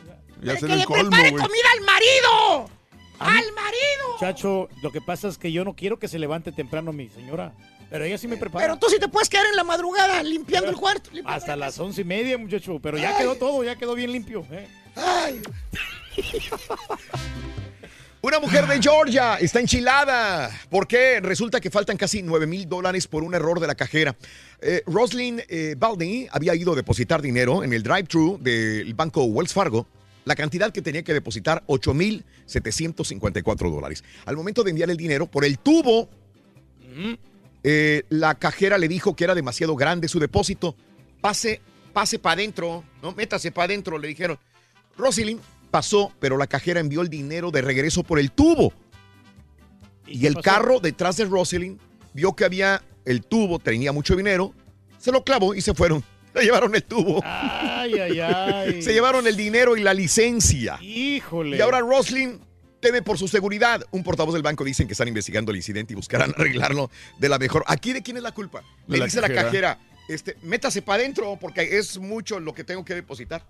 [0.43, 2.69] Ya ¡Que se le colmo, prepare comida al marido!
[3.19, 4.19] ¡Al marido!
[4.19, 7.53] Chacho, lo que pasa es que yo no quiero que se levante temprano mi señora.
[7.89, 8.65] Pero ella sí me prepara.
[8.65, 11.09] Pero tú sí te puedes quedar en la madrugada limpiando el cuarto.
[11.13, 12.79] limpiando Hasta la las once y media, muchacho.
[12.81, 13.15] Pero ya Ay.
[13.23, 14.45] quedó todo, ya quedó bien limpio.
[14.51, 14.67] ¿eh?
[14.95, 15.41] Ay.
[18.25, 20.49] Una mujer de Georgia está enchilada.
[20.71, 21.19] ¿Por qué?
[21.19, 24.15] Resulta que faltan casi 9 mil dólares por un error de la cajera.
[24.61, 29.53] Eh, Roslyn eh, Baldwin había ido a depositar dinero en el drive-thru del banco Wells
[29.53, 29.85] Fargo.
[30.23, 34.03] La cantidad que tenía que depositar, 8 mil 754 dólares.
[34.25, 36.09] Al momento de enviar el dinero por el tubo,
[37.63, 40.75] eh, la cajera le dijo que era demasiado grande su depósito.
[41.21, 41.61] Pase,
[41.93, 43.11] pase para adentro, ¿no?
[43.11, 44.39] Métase para adentro, le dijeron.
[44.97, 45.39] Roslyn
[45.71, 48.73] pasó, pero la cajera envió el dinero de regreso por el tubo.
[50.07, 50.43] Y, el pasó?
[50.43, 51.79] carro detrás de Roslyn
[52.13, 54.53] vio que había el tubo, tenía mucho dinero,
[54.97, 56.03] se lo clavó y se fueron.
[56.35, 57.21] Se llevaron el tubo.
[57.23, 58.81] Ay, ay, ay.
[58.83, 60.77] Se llevaron el dinero y la licencia.
[60.81, 61.55] Híjole.
[61.55, 62.41] Y ahora Roslyn
[62.81, 63.85] teme por su seguridad.
[63.91, 67.39] Un portavoz del banco dicen que están investigando el incidente y buscarán arreglarlo de la
[67.39, 67.63] mejor.
[67.67, 68.63] ¿Aquí de quién es la culpa?
[68.87, 69.79] Le la dice la cajera.
[70.07, 73.43] Este, métase para adentro porque es mucho lo que tengo que depositar.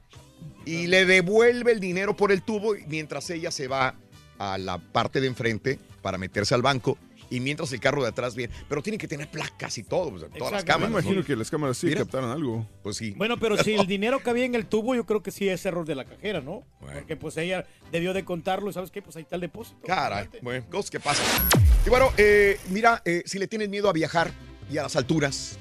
[0.65, 3.95] Y le devuelve el dinero por el tubo mientras ella se va
[4.37, 6.97] a la parte de enfrente para meterse al banco.
[7.29, 8.53] Y mientras el carro de atrás viene.
[8.69, 10.11] Pero tiene que tener placas y todo.
[10.11, 10.91] pues, todas las cámaras.
[10.91, 11.25] Me imagino ¿no?
[11.25, 12.01] que las cámaras sí Mira.
[12.01, 12.67] captaron algo.
[12.83, 13.11] Pues sí.
[13.17, 15.85] Bueno, pero si el dinero cabía en el tubo, yo creo que sí es error
[15.85, 16.63] de la cajera, ¿no?
[16.79, 19.01] Porque pues ella debió de contarlo, ¿sabes qué?
[19.01, 19.79] Pues ahí está el depósito.
[19.87, 21.25] Caray, bueno, cosas que pasan.
[21.85, 24.31] Y bueno, eh, mira, eh, si le tienes miedo a viajar
[24.71, 25.57] y a las alturas,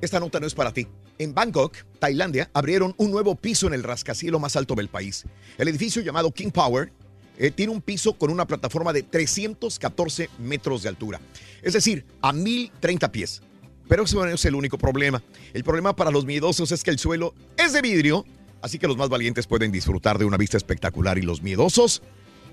[0.00, 0.86] esta nota no es para ti.
[1.18, 5.24] En Bangkok, Tailandia, abrieron un nuevo piso en el rascacielos más alto del país.
[5.58, 6.92] El edificio llamado King Power
[7.38, 11.20] eh, tiene un piso con una plataforma de 314 metros de altura.
[11.62, 13.42] Es decir, a 1030 pies.
[13.88, 15.22] Pero eso no es el único problema.
[15.52, 18.24] El problema para los miedosos es que el suelo es de vidrio,
[18.62, 22.02] así que los más valientes pueden disfrutar de una vista espectacular y los miedosos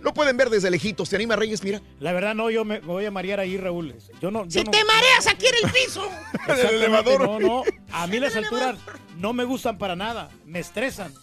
[0.08, 1.10] lo pueden ver desde lejitos.
[1.10, 1.62] ¿Te anima, Reyes?
[1.64, 1.82] Mira.
[2.00, 3.94] La verdad, no, yo me, voy a marear ahí, Raúl.
[4.22, 4.46] Yo no.
[4.46, 6.10] yo Si no- te mareas aquí en el piso.
[6.48, 7.64] Exactamente, No, no.
[7.92, 8.78] A mí las alturas
[9.18, 10.30] no me gustan para nada.
[10.46, 11.14] Me estresan.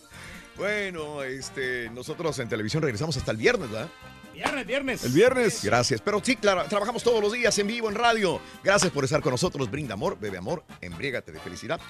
[0.57, 3.89] Bueno, este, nosotros en televisión regresamos hasta el viernes, ¿verdad?
[4.35, 5.05] Viernes, viernes.
[5.05, 5.65] El viernes.
[5.65, 6.01] Gracias.
[6.03, 8.41] Pero sí, claro, trabajamos todos los días en vivo, en radio.
[8.63, 9.71] Gracias por estar con nosotros.
[9.71, 11.81] Brinda amor, bebe amor, embriégate de felicidad.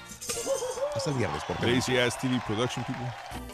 [0.95, 1.73] Hasta el viernes, por favor.
[2.21, 3.05] TV Production, people.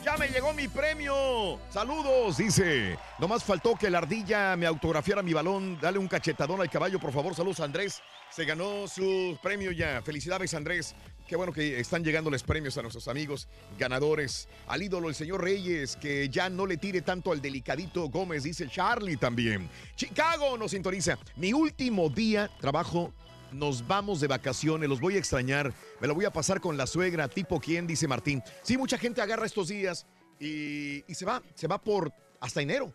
[0.06, 1.60] Ya me llegó mi premio.
[1.72, 3.00] Saludos, dice.
[3.18, 5.80] Nomás faltó que la ardilla me autografiara mi balón.
[5.82, 7.34] Dale un cachetadón al caballo, por favor.
[7.34, 8.00] Saludos, Andrés.
[8.30, 10.04] Se ganó su premio ya.
[10.04, 10.94] Felicidades, Andrés.
[11.28, 13.48] Qué bueno que están llegándoles premios a nuestros amigos
[13.80, 14.48] ganadores.
[14.68, 18.70] Al ídolo, el señor Reyes, que ya no le tire tanto al delicadito Gómez, dice
[18.70, 19.68] Charlie también.
[19.96, 21.18] Chicago nos sintoniza.
[21.38, 23.14] Mi último día trabajo
[23.52, 25.74] nos vamos de vacaciones, los voy a extrañar.
[26.00, 28.42] Me lo voy a pasar con la suegra, tipo quién, dice Martín.
[28.64, 30.06] Sí, mucha gente agarra estos días
[30.40, 32.94] y, y se va, se va por hasta enero.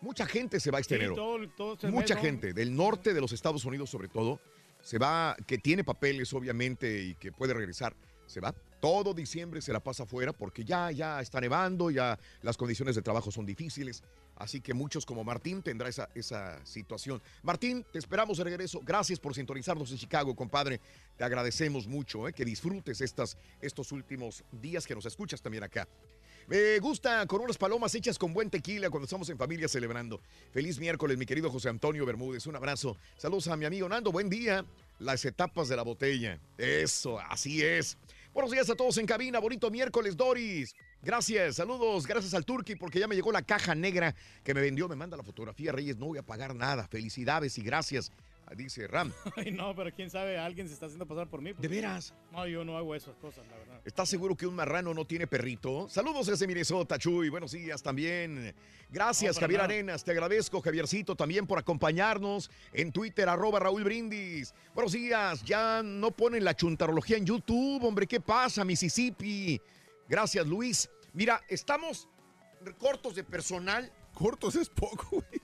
[0.00, 1.14] Mucha gente se va este Sí, enero.
[1.14, 4.40] todo- todo este Mucha gente, del norte de los Estados Unidos sobre todo,
[4.82, 7.94] se va, que tiene papeles obviamente y que puede regresar,
[8.26, 8.52] se va.
[8.80, 13.02] Todo diciembre se la pasa afuera porque ya, ya está nevando, ya las condiciones de
[13.02, 14.02] trabajo son difíciles.
[14.42, 17.22] Así que muchos como Martín tendrá esa, esa situación.
[17.44, 18.80] Martín, te esperamos de regreso.
[18.84, 20.80] Gracias por sintonizarnos en Chicago, compadre.
[21.16, 25.86] Te agradecemos mucho eh, que disfrutes estas, estos últimos días que nos escuchas también acá.
[26.48, 30.20] Me gusta con unas palomas hechas con buen tequila cuando estamos en familia celebrando.
[30.50, 32.44] Feliz miércoles, mi querido José Antonio Bermúdez.
[32.48, 32.96] Un abrazo.
[33.16, 34.10] Saludos a mi amigo Nando.
[34.10, 34.64] Buen día.
[34.98, 36.40] Las etapas de la botella.
[36.58, 37.96] Eso, así es.
[38.34, 39.38] Buenos días a todos en cabina.
[39.40, 40.74] Bonito miércoles, Doris.
[41.02, 42.06] Gracias, saludos.
[42.06, 44.88] Gracias al Turqui porque ya me llegó la caja negra que me vendió.
[44.88, 45.98] Me manda la fotografía, Reyes.
[45.98, 46.88] No voy a pagar nada.
[46.88, 48.10] Felicidades y gracias.
[48.56, 49.10] Dice Ram.
[49.36, 51.54] Ay, no, pero quién sabe, alguien se está haciendo pasar por mí.
[51.54, 52.12] ¿De veras?
[52.30, 53.80] No, yo no hago esas cosas, la verdad.
[53.84, 55.88] ¿Estás seguro que un marrano no tiene perrito?
[55.88, 57.30] Saludos desde Minnesota, Chuy.
[57.30, 58.54] Buenos días también.
[58.90, 59.72] Gracias, No, Javier nada.
[59.72, 60.04] Arenas.
[60.04, 64.52] Te agradezco, Javiercito, también por acompañarnos en Twitter, arroba Raúl Brindis.
[64.74, 65.42] Buenos días.
[65.44, 68.06] Ya no ponen la chuntarología en YouTube, hombre.
[68.06, 69.58] ¿Qué pasa, Mississippi?
[70.08, 70.90] Gracias, Luis.
[71.14, 72.06] Mira, estamos
[72.78, 73.90] cortos de personal.
[74.12, 75.41] Cortos es poco, güey.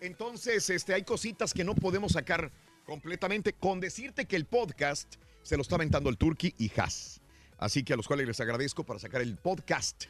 [0.00, 2.52] Entonces, este, hay cositas que no podemos sacar
[2.84, 7.20] completamente con decirte que el podcast se lo está aventando el Turkey y Haas.
[7.58, 10.04] Así que a los cuales les agradezco para sacar el podcast.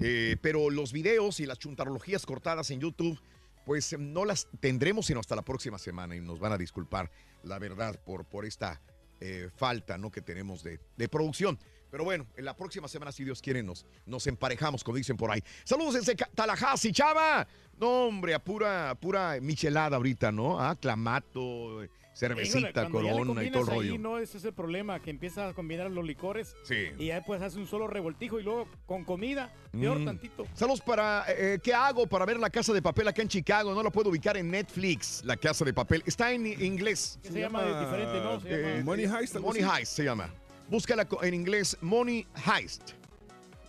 [0.00, 3.18] Eh, pero los videos y las chuntarologías cortadas en YouTube,
[3.64, 7.10] pues no las tendremos sino hasta la próxima semana y nos van a disculpar,
[7.44, 8.80] la verdad, por, por esta
[9.20, 10.10] eh, falta ¿no?
[10.10, 11.58] que tenemos de, de producción.
[11.92, 15.30] Pero bueno, en la próxima semana, si Dios quiere, nos, nos emparejamos, como dicen por
[15.30, 15.44] ahí.
[15.62, 17.46] Saludos desde Tallahassee, chava.
[17.78, 20.58] No, hombre, a pura, pura michelada ahorita, ¿no?
[20.58, 21.82] Ah, clamato,
[22.14, 23.98] cervecita, Híjole, cuando ya le corona y todo el ahí, rollo.
[23.98, 26.88] no, ese es el problema, que empieza a combinar los licores Sí.
[26.98, 30.04] y ya pues hace un solo revoltijo y luego con comida, peor Mm.
[30.06, 30.46] tantito.
[30.54, 31.24] Saludos para.
[31.28, 33.74] eh, ¿Qué hago para ver la casa de papel acá en Chicago?
[33.74, 36.02] No la puedo ubicar en Netflix, la casa de papel.
[36.06, 37.18] Está en inglés.
[37.22, 38.40] Que se, llama, diferente, ¿no?
[38.40, 39.62] Se llama- Eh, Money Heist, Money.
[39.62, 40.32] Heist se llama.
[40.72, 42.92] Búscala en inglés, Money Heist.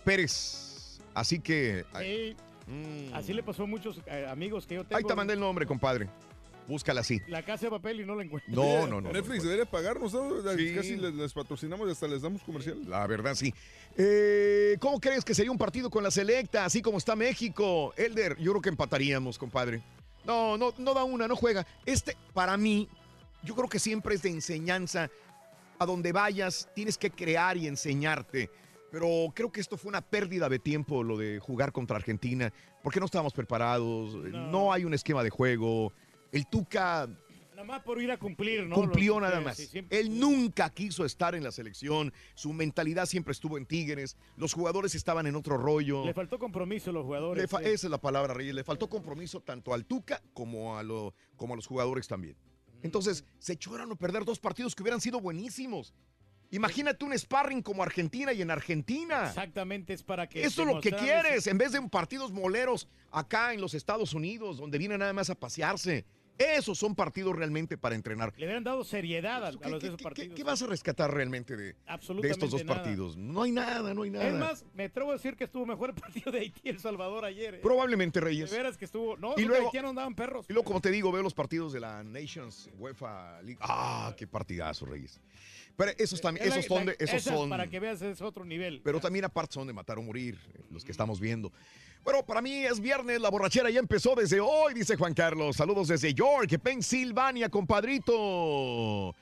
[0.06, 0.98] Pérez.
[1.12, 1.84] Así que.
[2.00, 2.34] Sí.
[2.66, 3.12] Mm.
[3.12, 4.96] Así le pasó a muchos eh, amigos que yo tengo.
[4.96, 6.08] Ahí te mandé el nombre, compadre.
[6.66, 7.20] Búscala así.
[7.26, 8.50] La casa de papel y no la encuentro.
[8.50, 9.12] No, no, no.
[9.12, 10.30] Netflix debería pagarnos, ¿no?
[10.56, 10.74] Sí.
[10.74, 12.78] Casi les, les patrocinamos y hasta les damos comercial.
[12.88, 13.52] La verdad, sí.
[13.98, 17.92] Eh, ¿Cómo crees que sería un partido con la selecta, así como está México?
[17.98, 19.82] Elder, yo creo que empataríamos, compadre.
[20.24, 21.66] No, no, no da una, no juega.
[21.84, 22.88] Este, para mí,
[23.42, 25.10] yo creo que siempre es de enseñanza.
[25.78, 28.50] A donde vayas, tienes que crear y enseñarte.
[28.90, 32.52] Pero creo que esto fue una pérdida de tiempo, lo de jugar contra Argentina,
[32.82, 35.92] porque no estábamos preparados, no, hay un esquema de juego.
[36.30, 37.08] El Tuca
[37.50, 38.74] Nada más por ir a cumplir, ¿no?
[38.74, 39.56] cumplió nada más.
[39.56, 42.12] sí, siempre- Él nunca quiso estar en la selección.
[42.34, 44.16] Su mentalidad siempre estuvo en Tigres.
[44.36, 46.04] Los jugadores estaban en otro rollo.
[46.04, 47.48] Le faltó compromiso a los jugadores.
[47.48, 47.56] Sí.
[47.62, 48.54] Esa es la palabra, Reyes.
[48.56, 52.36] Le faltó compromiso tanto al Tuca como a, lo- como a los jugadores también.
[52.84, 55.94] Entonces, se echaron a perder dos partidos que hubieran sido buenísimos.
[56.50, 59.26] Imagínate un sparring como Argentina y en Argentina.
[59.26, 60.44] Exactamente, es para que.
[60.44, 64.12] Eso es lo que quieres, en vez de un partidos moleros acá en los Estados
[64.12, 66.04] Unidos, donde vienen nada más a pasearse.
[66.38, 68.32] Esos son partidos realmente para entrenar.
[68.36, 70.34] Le hubieran dado seriedad a, a los de esos partidos.
[70.34, 72.82] ¿Qué vas a rescatar realmente de, de estos dos nada.
[72.82, 73.16] partidos?
[73.16, 74.26] No hay nada, no hay nada.
[74.28, 76.80] Es más, me atrevo a decir que estuvo mejor el partido de Haití y El
[76.80, 77.54] Salvador ayer.
[77.56, 77.58] ¿eh?
[77.62, 78.50] Probablemente, De Reyes.
[78.50, 79.16] veras que estuvo.
[79.16, 80.46] No, Y los luego- haitianos andaban perros.
[80.48, 83.58] Y luego, como te digo, veo los partidos de la Nations UEFA League.
[83.60, 85.20] ¡Ah, qué partidazo, Reyes!
[85.76, 87.50] Pero esos también, esos son, de- esos son.
[87.50, 88.80] Para que veas, es otro nivel.
[88.84, 90.38] Pero también aparte son de matar o morir,
[90.70, 91.52] los que estamos viendo.
[92.04, 95.56] Bueno, para mí es viernes, la borrachera ya empezó desde hoy, dice Juan Carlos.
[95.56, 99.14] Saludos desde York, Pensilvania, compadrito.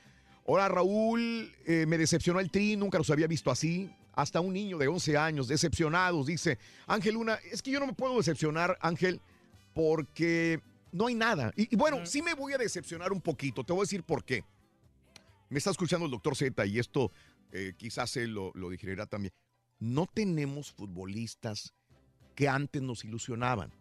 [0.45, 3.89] Hola Raúl, eh, me decepcionó el tri, nunca los había visto así.
[4.15, 7.39] Hasta un niño de 11 años, decepcionados, dice Ángel Luna.
[7.51, 9.19] Es que yo no me puedo decepcionar, Ángel,
[9.73, 10.59] porque
[10.91, 11.51] no hay nada.
[11.55, 14.23] Y, y bueno, sí me voy a decepcionar un poquito, te voy a decir por
[14.23, 14.43] qué.
[15.53, 17.11] Me está escuchando el doctor Z y esto
[17.51, 19.33] eh, quizás él lo, lo digerirá también.
[19.77, 21.75] No tenemos futbolistas
[22.33, 23.71] que antes nos ilusionaban.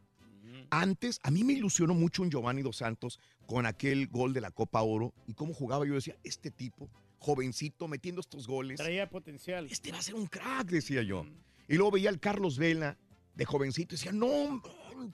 [0.69, 4.51] Antes, a mí me ilusionó mucho un Giovanni Dos Santos con aquel gol de la
[4.51, 5.86] Copa Oro y cómo jugaba.
[5.86, 8.78] Yo decía, este tipo, jovencito, metiendo estos goles.
[8.78, 9.66] Traía potencial.
[9.70, 11.24] Este va a ser un crack, decía yo.
[11.69, 12.99] Y luego veía al Carlos Vela
[13.35, 14.62] de jovencito y decía, no,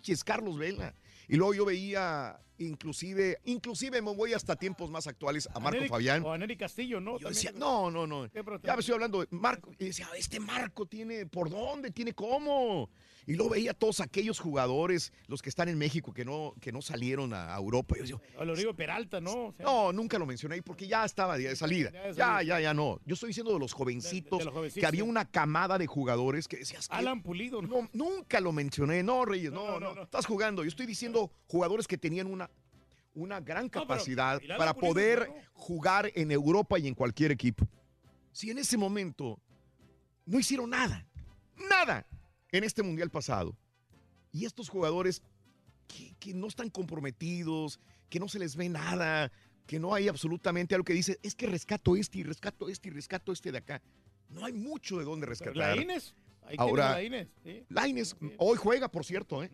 [0.04, 0.92] es Carlos Vela.
[1.28, 6.22] Y luego yo veía, inclusive, inclusive me voy hasta tiempos más actuales a Marco Fabián.
[6.24, 7.18] O a Nery Castillo, ¿no?
[7.18, 8.30] Yo decía, no, no, no.
[8.30, 9.72] ¿Qué, pero Ya me estoy hablando de Marco.
[9.78, 12.90] Y decía, este Marco tiene por dónde, tiene cómo.
[13.26, 16.72] Y luego veía a todos aquellos jugadores, los que están en México, que no, que
[16.72, 17.94] no salieron a Europa.
[17.96, 19.48] Yo decía, O lo digo Peralta, ¿no?
[19.48, 21.90] O sea, no, nunca lo mencioné ahí porque ya estaba de salida.
[21.92, 22.42] Ya de Ya, salida.
[22.42, 22.98] ya, ya no.
[23.04, 25.08] Yo estoy diciendo de los jovencitos, De- de los jovencitos, que había sí.
[25.10, 27.68] una camada de jugadores que decías Alan Pulido, ¿no?
[27.68, 29.02] no, nunca lo mencioné.
[29.02, 30.02] No, Reyes, no, no, no, no.
[30.04, 30.62] Estás jugando.
[30.64, 32.47] Yo estoy diciendo jugadores que tenían una,
[33.18, 37.66] una gran pero capacidad para poder jugar en Europa y en cualquier equipo.
[38.32, 39.40] Si en ese momento
[40.24, 41.06] no hicieron nada,
[41.68, 42.06] nada
[42.52, 43.56] en este mundial pasado,
[44.32, 45.22] y estos jugadores
[45.86, 49.32] que, que no están comprometidos, que no se les ve nada,
[49.66, 52.92] que no hay absolutamente algo que dice, es que rescato este y rescato este y
[52.92, 53.82] rescato este de acá.
[54.28, 55.56] No hay mucho de dónde rescatar.
[55.56, 55.72] La.
[56.42, 57.26] Ahí Ahora, la.
[57.42, 57.64] Sí.
[57.68, 59.50] Laines, hoy juega, por cierto, ¿eh?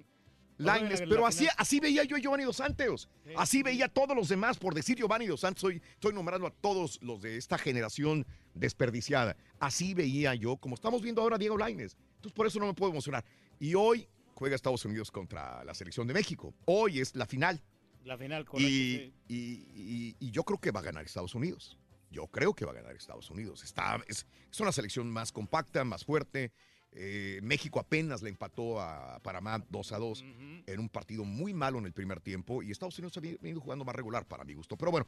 [0.57, 3.09] Laines, la pero así, así veía yo a Giovanni Dos Santos.
[3.37, 6.51] Así veía a todos los demás, por decir Giovanni Dos Santos, estoy, estoy nombrando a
[6.51, 9.37] todos los de esta generación desperdiciada.
[9.59, 11.97] Así veía yo, como estamos viendo ahora a Diego Laines.
[12.17, 13.25] Entonces, por eso no me puedo emocionar.
[13.59, 16.55] Y hoy juega Estados Unidos contra la selección de México.
[16.65, 17.63] Hoy es la final.
[18.05, 18.69] La final, correcto.
[18.71, 19.15] Y, sí.
[19.29, 19.35] y-
[19.75, 21.79] y- y yo creo que va a ganar Estados Unidos.
[22.11, 23.65] Yo creo que va a ganar Estados Unidos.
[23.65, 26.53] Está, es, es una selección más compacta, más fuerte.
[26.97, 30.25] Eh, México apenas le empató a Panamá 2 a 2
[30.67, 33.85] en un partido muy malo en el primer tiempo y Estados Unidos ha venido jugando
[33.85, 34.77] más regular para mi gusto.
[34.77, 35.07] Pero bueno,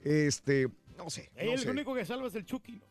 [0.00, 1.30] este, no sé.
[1.34, 1.70] No el sé.
[1.70, 2.72] único que salva es el Chucky.
[2.76, 2.84] ¿no?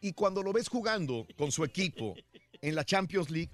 [0.00, 2.14] Y cuando lo ves jugando con su equipo
[2.60, 3.50] en la Champions League,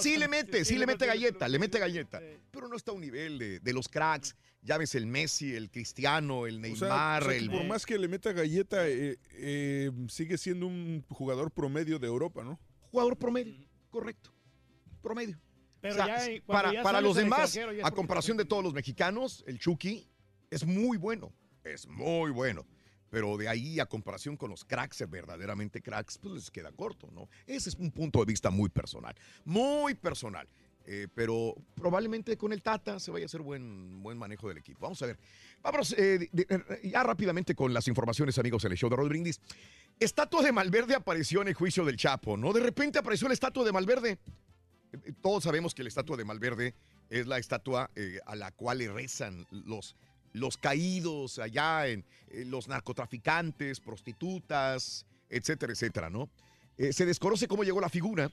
[0.00, 2.20] Sí le mete, sí le mete galleta, le mete galleta.
[2.50, 4.36] Pero no está a un nivel de, de los cracks.
[4.60, 7.50] Ya ves el Messi, el Cristiano, el O Neymar, sea, o sea, que el...
[7.50, 12.44] por más que le meta galleta, eh, eh, sigue siendo un jugador promedio de Europa,
[12.44, 12.60] ¿no?
[12.90, 13.54] Jugador promedio,
[13.90, 14.32] correcto.
[15.02, 15.40] Promedio.
[15.80, 18.72] Pero O sea, ya, cuando para, ya para los demás, a comparación de todos los
[18.72, 20.08] mexicanos, el Chucky
[20.48, 21.32] es muy bueno.
[21.64, 22.64] Es muy bueno.
[23.12, 27.28] Pero de ahí a comparación con los cracks, verdaderamente cracks, pues les queda corto, ¿no?
[27.46, 29.14] Ese es un punto de vista muy personal.
[29.44, 30.48] Muy personal.
[30.86, 34.80] Eh, pero probablemente con el Tata se vaya a hacer buen, buen manejo del equipo.
[34.80, 35.18] Vamos a ver.
[35.60, 36.30] Vámonos eh,
[36.84, 39.42] ya rápidamente con las informaciones, amigos, en el show de Rod Brindis.
[40.00, 42.54] Estatua de Malverde apareció en el juicio del Chapo, ¿no?
[42.54, 44.18] De repente apareció la estatua de Malverde.
[44.90, 46.74] Eh, Todos sabemos que la estatua de Malverde
[47.10, 49.96] es la estatua eh, a la cual le rezan los,
[50.32, 56.30] los caídos allá en eh, los narcotraficantes, prostitutas, etcétera, etcétera, ¿no?
[56.76, 58.30] Eh, se desconoce cómo llegó la figura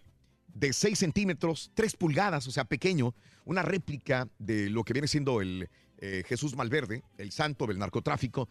[0.54, 3.14] de 6 centímetros, 3 pulgadas, o sea, pequeño,
[3.46, 8.48] una réplica de lo que viene siendo el eh, Jesús Malverde, el santo del narcotráfico,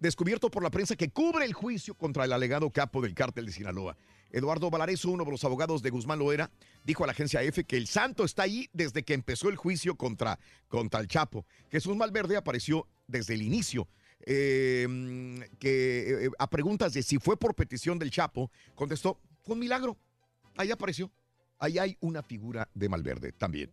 [0.00, 3.52] descubierto por la prensa que cubre el juicio contra el alegado capo del cártel de
[3.52, 3.96] Sinaloa.
[4.30, 6.50] Eduardo Valareso, uno de los abogados de Guzmán Loera,
[6.84, 9.94] dijo a la agencia EFE que el santo está ahí desde que empezó el juicio
[9.96, 10.38] contra,
[10.68, 11.46] contra el Chapo.
[11.70, 13.88] Jesús Malverde apareció desde el inicio.
[14.26, 14.86] eh,
[15.58, 19.96] que eh, a preguntas de si fue por petición del Chapo, contestó, fue un milagro.
[20.56, 21.10] Ahí apareció.
[21.58, 23.72] Ahí hay una figura de Malverde también.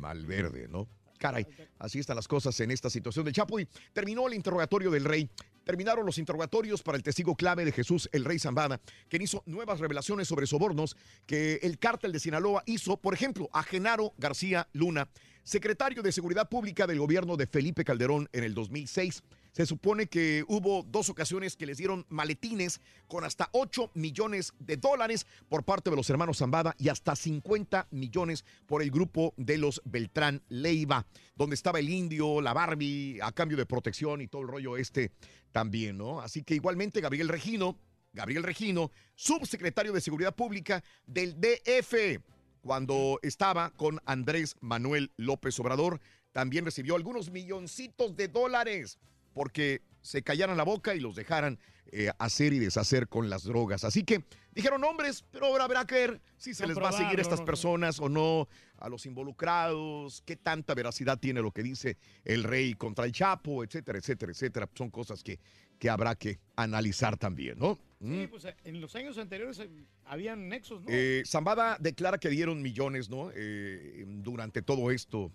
[0.00, 0.88] Malverde, ¿no?
[1.18, 1.46] Caray,
[1.78, 3.58] así están las cosas en esta situación del Chapo.
[3.58, 5.28] Y terminó el interrogatorio del rey.
[5.68, 8.80] Terminaron los interrogatorios para el testigo clave de Jesús, el rey Zambada,
[9.10, 10.96] quien hizo nuevas revelaciones sobre sobornos
[11.26, 15.10] que el cártel de Sinaloa hizo, por ejemplo, a Genaro García Luna,
[15.44, 19.22] secretario de Seguridad Pública del gobierno de Felipe Calderón en el 2006.
[19.52, 24.76] Se supone que hubo dos ocasiones que les dieron maletines con hasta 8 millones de
[24.76, 29.58] dólares por parte de los hermanos Zambada y hasta 50 millones por el grupo de
[29.58, 34.42] los Beltrán Leiva, donde estaba el indio, la Barbie, a cambio de protección y todo
[34.42, 35.12] el rollo este
[35.52, 36.20] también, ¿no?
[36.20, 37.78] Así que igualmente Gabriel Regino,
[38.12, 42.20] Gabriel Regino, subsecretario de Seguridad Pública del DF,
[42.60, 46.00] cuando estaba con Andrés Manuel López Obrador,
[46.32, 48.98] también recibió algunos milloncitos de dólares
[49.38, 51.60] porque se callaran la boca y los dejaran
[51.92, 53.84] eh, hacer y deshacer con las drogas.
[53.84, 57.20] Así que dijeron nombres, pero ahora habrá que ver si se les va a seguir
[57.20, 58.48] a estas no personas o no,
[58.78, 63.62] a los involucrados, qué tanta veracidad tiene lo que dice el rey contra el Chapo,
[63.62, 64.68] etcétera, etcétera, etcétera.
[64.74, 65.38] Son cosas que,
[65.78, 67.78] que habrá que analizar también, ¿no?
[68.00, 68.20] Mm.
[68.20, 69.70] Sí, pues eh, en los años anteriores eh,
[70.04, 70.88] habían nexos, ¿no?
[70.90, 73.30] Eh, Zambada declara que dieron millones, ¿no?
[73.34, 75.32] Eh, durante todo esto,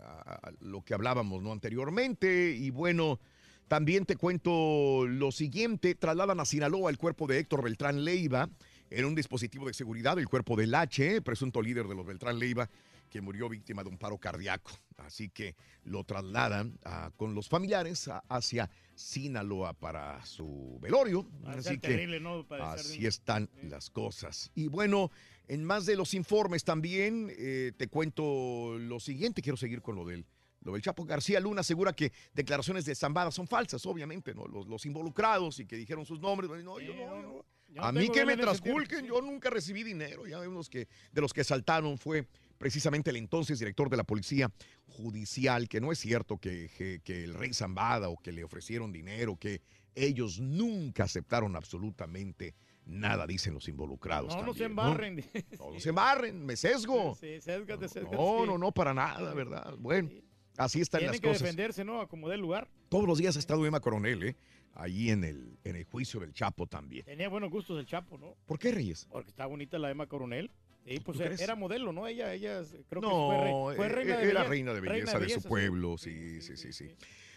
[0.00, 1.52] a- a lo que hablábamos, ¿no?
[1.52, 2.50] Anteriormente.
[2.56, 3.20] Y bueno,
[3.68, 8.48] también te cuento lo siguiente: trasladan a Sinaloa el cuerpo de Héctor Beltrán Leiva
[8.90, 12.68] en un dispositivo de seguridad, el cuerpo del H, presunto líder de los Beltrán Leiva,
[13.10, 14.70] que murió víctima de un paro cardíaco.
[14.98, 21.26] Así que lo trasladan ah, con los familiares a- hacia Sinaloa para su velorio.
[21.44, 22.46] Va Así que terrible, ¿no?
[22.46, 24.50] Padecer así de- están las cosas.
[24.54, 25.10] Y bueno,
[25.48, 29.42] en más de los informes también eh, te cuento lo siguiente.
[29.42, 30.24] Quiero seguir con lo del,
[30.64, 31.60] lo del Chapo García Luna.
[31.60, 34.46] Asegura que declaraciones de Zambada son falsas, obviamente, ¿no?
[34.46, 36.50] Los, los involucrados y que dijeron sus nombres.
[36.64, 39.82] No, yo no, yo A mí que me vela en ese transculquen, yo nunca recibí
[39.84, 40.26] dinero.
[40.26, 42.26] Ya vemos que de los que saltaron fue
[42.58, 44.50] precisamente el entonces director de la Policía
[44.86, 48.92] Judicial, que no es cierto que, que- que el rey Zambada o que le ofrecieron
[48.92, 49.60] dinero, que
[49.94, 52.54] ellos nunca aceptaron absolutamente
[52.86, 54.34] nada, dicen los involucrados.
[54.36, 55.24] No, no se también, embarren.
[55.58, 57.14] No, no se embarren, me sesgo.
[57.16, 58.16] Sí, sésgate, sésgate.
[58.16, 59.74] No, no, no, para nada, ¿verdad?
[59.78, 60.10] Bueno,
[60.56, 61.42] así están las que cosas.
[61.42, 62.00] defenderse, ¿no?
[62.00, 62.68] A como dé lugar.
[62.88, 64.36] Todos los días ha estado Emma Coronel, ¿eh?
[64.74, 67.04] Ahí en el, en el juicio del Chapo también.
[67.04, 68.34] Tenía buenos gustos el Chapo, ¿no?
[68.46, 69.06] ¿Por qué, Reyes?
[69.10, 70.50] Porque está bonita la Emma Coronel.
[70.86, 71.40] Sí, pues ¿Tú crees?
[71.40, 72.06] era modelo, ¿no?
[72.06, 72.60] Ella, ella
[72.90, 74.48] creo que no, fue, re- fue eh, reina de era belleza.
[74.50, 75.48] reina de belleza de su sí.
[75.48, 76.90] pueblo, sí, sí, sí, sí.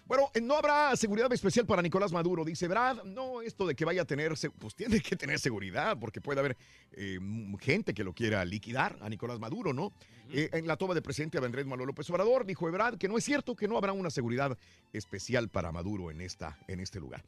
[0.08, 3.04] Bueno, eh, no habrá seguridad especial para Nicolás Maduro, dice Brad.
[3.04, 6.56] No, esto de que vaya a tener, pues tiene que tener seguridad, porque puede haber
[6.94, 7.20] eh,
[7.60, 9.92] gente que lo quiera liquidar a Nicolás Maduro, ¿no?
[10.32, 13.18] Eh, en la toma de presidente de Andrés Manuel López Obrador, dijo Ebrard que no
[13.18, 14.58] es cierto que no habrá una seguridad
[14.94, 17.24] especial para Maduro en, esta, en este lugar.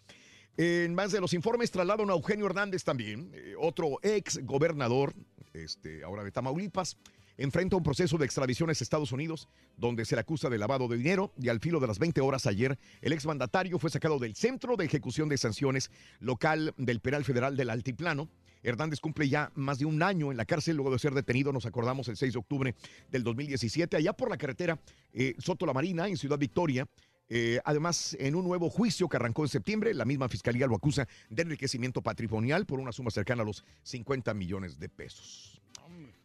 [0.55, 5.13] En más de los informes trasladan a Eugenio Hernández también, eh, otro ex gobernador,
[5.53, 6.97] este, ahora de Tamaulipas,
[7.39, 9.47] enfrenta un proceso de extradición a Estados Unidos,
[9.77, 12.45] donde se le acusa de lavado de dinero y al filo de las 20 horas
[12.45, 15.89] ayer, el exmandatario fue sacado del Centro de Ejecución de Sanciones
[16.19, 18.29] local del Penal Federal del Altiplano.
[18.61, 21.65] Hernández cumple ya más de un año en la cárcel luego de ser detenido, nos
[21.65, 22.75] acordamos, el 6 de octubre
[23.09, 24.77] del 2017, allá por la carretera
[25.13, 26.85] eh, Soto La Marina, en Ciudad Victoria.
[27.29, 31.07] Eh, además, en un nuevo juicio que arrancó en septiembre, la misma fiscalía lo acusa
[31.29, 35.61] de enriquecimiento patrimonial por una suma cercana a los 50 millones de pesos.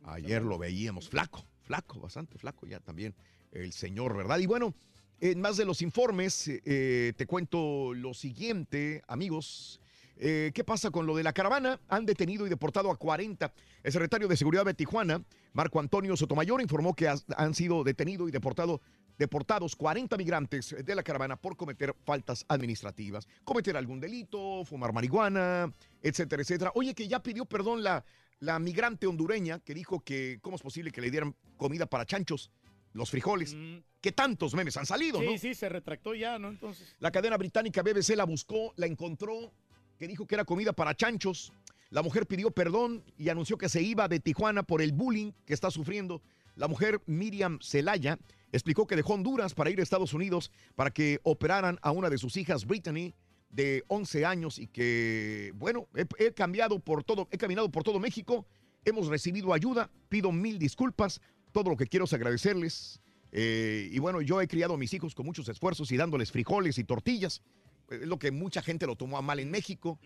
[0.05, 3.15] Ayer lo veíamos flaco, flaco, bastante flaco ya también
[3.53, 4.39] el señor, ¿verdad?
[4.39, 4.75] Y bueno,
[5.21, 9.81] en más de los informes, eh, te cuento lo siguiente, amigos.
[10.17, 11.81] Eh, ¿Qué pasa con lo de la caravana?
[11.89, 13.53] Han detenido y deportado a 40.
[13.83, 15.23] El secretario de Seguridad de Tijuana,
[15.53, 18.81] Marco Antonio Sotomayor, informó que han sido detenidos y deportado,
[19.19, 25.73] deportados 40 migrantes de la caravana por cometer faltas administrativas, cometer algún delito, fumar marihuana,
[26.03, 26.73] etcétera, etcétera.
[26.75, 28.05] Oye, que ya pidió perdón la,
[28.45, 32.51] la migrante hondureña que dijo que cómo es posible que le dieran comida para chanchos,
[32.93, 33.57] los frijoles.
[34.01, 35.39] Que tantos memes han salido, Sí, ¿no?
[35.39, 36.49] sí, se retractó ya, ¿no?
[36.51, 36.95] Entonces.
[36.99, 39.51] La cadena británica BBC la buscó, la encontró,
[39.99, 41.53] que dijo que era comida para chanchos.
[41.89, 45.55] La mujer pidió perdón y anunció que se iba de Tijuana por el bullying que
[45.55, 46.21] está sufriendo.
[46.55, 48.19] La mujer Miriam Celaya
[48.53, 52.19] explicó que dejó Honduras para ir a Estados Unidos para que operaran a una de
[52.19, 53.15] sus hijas, Brittany,
[53.55, 58.01] de 11 años y que, bueno, he, he cambiado por todo, he caminado por todo
[58.01, 58.47] México,
[58.85, 61.21] hemos recibido ayuda, pido mil disculpas,
[61.53, 63.01] todo lo que quiero es agradecerles.
[63.31, 66.79] Eh, y bueno, yo he criado a mis hijos con muchos esfuerzos y dándoles frijoles
[66.79, 67.43] y tortillas.
[67.91, 69.99] Eh, Es lo que mucha gente lo tomó a mal en México.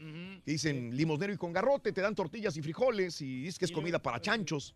[0.44, 3.72] Que dicen limosnero y con garrote, te dan tortillas y frijoles y es que es
[3.72, 4.74] comida para chanchos.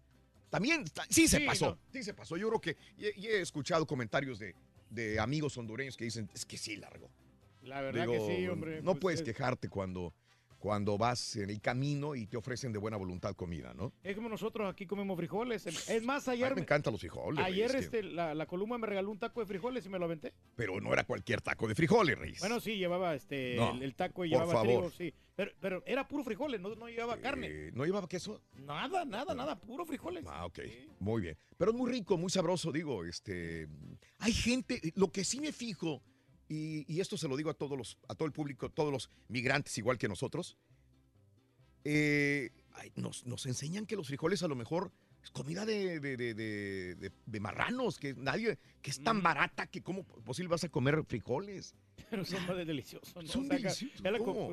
[0.48, 1.78] También, ta- sí se Sí, pasó, no.
[1.92, 2.36] sí se pasó.
[2.36, 4.54] Yo creo que, y, y he escuchado comentarios de,
[4.90, 7.10] de amigos hondureños que dicen, es que sí, largo.
[7.62, 8.82] La verdad Digo, que sí, hombre.
[8.82, 10.14] No pues, puedes es- quejarte cuando,
[10.58, 13.92] cuando vas en el camino y te ofrecen de buena voluntad comida, ¿no?
[14.02, 15.66] Es como nosotros aquí comemos frijoles.
[15.66, 16.54] Es más, A mí ayer.
[16.54, 17.44] me encantan los frijoles.
[17.44, 19.98] Ayer Reyes, que- este, la, la Columba me regaló un taco de frijoles y me
[19.98, 20.32] lo aventé.
[20.54, 22.40] Pero no era cualquier taco de frijoles, Reyes.
[22.40, 24.66] Bueno, sí, llevaba este No, el, el taco y llevaba favor.
[24.66, 25.12] trigo, sí.
[25.34, 27.46] Pero, pero era puro frijoles, no, no llevaba carne.
[27.50, 28.42] Eh, ¿No llevaba queso?
[28.54, 30.24] Nada, nada, nada, puro frijoles.
[30.28, 30.60] Ah, ok.
[31.00, 31.38] Muy bien.
[31.56, 33.04] Pero es muy rico, muy sabroso, digo.
[33.04, 33.66] Este,
[34.18, 36.02] hay gente, lo que sí me fijo,
[36.52, 39.10] y, y esto se lo digo a todos los, a todo el público, todos los
[39.28, 40.56] migrantes igual que nosotros,
[41.84, 42.50] eh,
[42.96, 44.92] nos, nos enseñan que los frijoles a lo mejor
[45.22, 46.34] es comida de, de, de-
[47.26, 51.74] de- marranos, que nadie, que es tan barata que cómo posible vas a comer frijoles.
[52.10, 53.22] Pero son más deliciosos, ¿no?
[53.26, 54.00] Son O sea, deliciosos,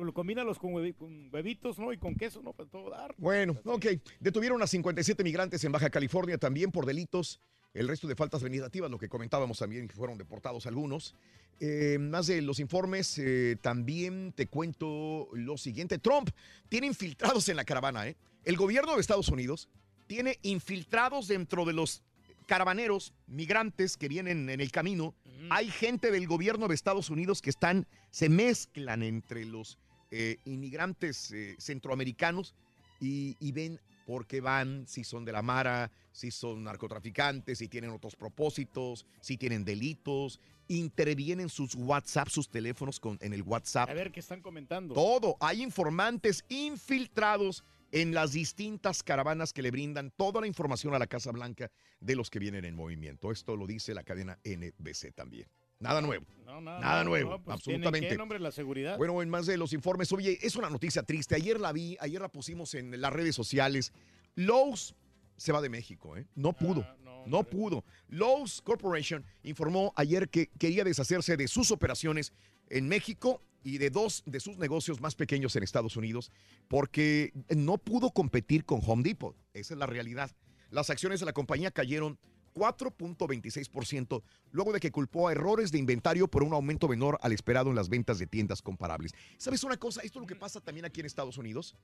[0.04, 1.92] lo combínalos con, huevi- con huevitos, ¿no?
[1.92, 2.52] Y con queso, ¿no?
[2.52, 3.14] Para todo dar.
[3.18, 3.86] Bueno, ok.
[4.20, 7.40] Detuvieron a 57 migrantes en Baja California también por delitos.
[7.72, 11.14] El resto de faltas administrativas, lo que comentábamos también, que fueron deportados algunos.
[11.60, 15.98] Eh, más de los informes, eh, también te cuento lo siguiente.
[15.98, 16.30] Trump
[16.68, 18.16] tiene infiltrados en la caravana, ¿eh?
[18.44, 19.68] El gobierno de Estados Unidos
[20.06, 22.02] tiene infiltrados dentro de los
[22.46, 25.14] caravaneros, migrantes que vienen en el camino.
[25.50, 29.78] Hay gente del gobierno de Estados Unidos que están, se mezclan entre los
[30.10, 32.54] eh, inmigrantes centroamericanos
[33.00, 33.78] y, y ven
[34.10, 39.06] por qué van, si son de la Mara, si son narcotraficantes, si tienen otros propósitos,
[39.20, 43.88] si tienen delitos, intervienen sus WhatsApp, sus teléfonos con, en el WhatsApp.
[43.88, 44.94] A ver qué están comentando.
[44.94, 45.36] Todo.
[45.38, 47.62] Hay informantes infiltrados
[47.92, 51.70] en las distintas caravanas que le brindan toda la información a la Casa Blanca
[52.00, 53.30] de los que vienen en movimiento.
[53.30, 55.46] Esto lo dice la cadena NBC también.
[55.80, 56.24] Nada nuevo.
[56.44, 58.00] No, nada, nuevo, no, pues, absolutamente.
[58.00, 58.98] ¿tienen qué, hombre, la seguridad.
[58.98, 61.34] Bueno, en más de los informes, oye, es una noticia triste.
[61.34, 63.92] Ayer la vi, ayer la pusimos en las redes sociales.
[64.34, 64.94] Lowe's
[65.36, 66.26] se va de México, ¿eh?
[66.34, 66.86] No pudo.
[67.26, 67.84] no, pudo.
[68.08, 72.32] Lowe's Corporation informó ayer que quería deshacerse de sus operaciones
[72.68, 76.30] en México y de dos de sus negocios más pequeños en Estados Unidos
[76.68, 79.36] porque no pudo competir con Home Depot.
[79.54, 80.30] Esa es la realidad.
[80.70, 82.18] Las acciones de la compañía cayeron
[82.54, 84.22] 4.26%
[84.52, 87.76] luego de que culpó a errores de inventario por un aumento menor al esperado en
[87.76, 89.12] las ventas de tiendas comparables.
[89.38, 90.02] ¿Sabes una cosa?
[90.02, 91.74] Esto es lo que pasa también aquí en Estados Unidos.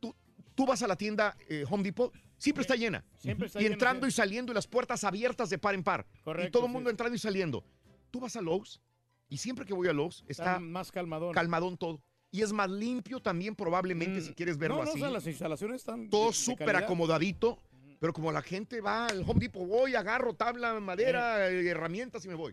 [0.00, 0.14] Tú,
[0.54, 3.04] tú vas a la tienda eh, Home Depot, siempre está llena.
[3.18, 4.08] Siempre está y entrando sí.
[4.08, 6.06] y saliendo y las puertas abiertas de par en par.
[6.24, 6.74] Correcto, y todo el sí.
[6.74, 7.64] mundo entrando y saliendo.
[8.10, 8.80] Tú vas a Lowe's
[9.28, 11.32] y siempre que voy a Lowe's está, Está más calmadón.
[11.32, 12.00] calmadón todo.
[12.34, 14.78] Y es más limpio también probablemente si quieres verlo Mm.
[14.78, 15.00] no, no, así.
[15.00, 16.08] o sea, las instalaciones están.
[16.08, 17.58] todo súper acomodadito.
[18.02, 22.28] Pero como la gente va al Home Depot, voy, agarro tabla, madera, eh, herramientas y
[22.28, 22.52] me voy.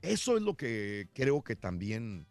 [0.00, 2.28] Eso es lo que creo que también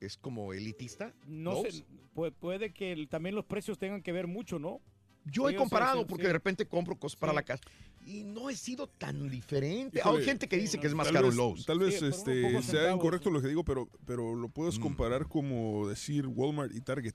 [0.00, 1.14] es como elitista.
[1.28, 1.76] No Lowe's.
[1.76, 4.80] sé, puede, puede que el- también los precios tengan que ver mucho, ¿no?
[5.24, 6.26] Yo Sí, he comparado sí, porque sí.
[6.26, 7.36] de repente compro cosas para Sí.
[7.36, 7.62] la casa
[8.04, 10.00] y no he sido tan diferente.
[10.00, 11.64] Híjole, Hay gente que dice que es más tal caro vez- Lowe's.
[11.64, 14.52] Tal vez Sí, este, sea centavos, incorrecto lo que digo, pero, pero lo Mm.
[14.52, 17.14] puedes comparar como decir Walmart y Target.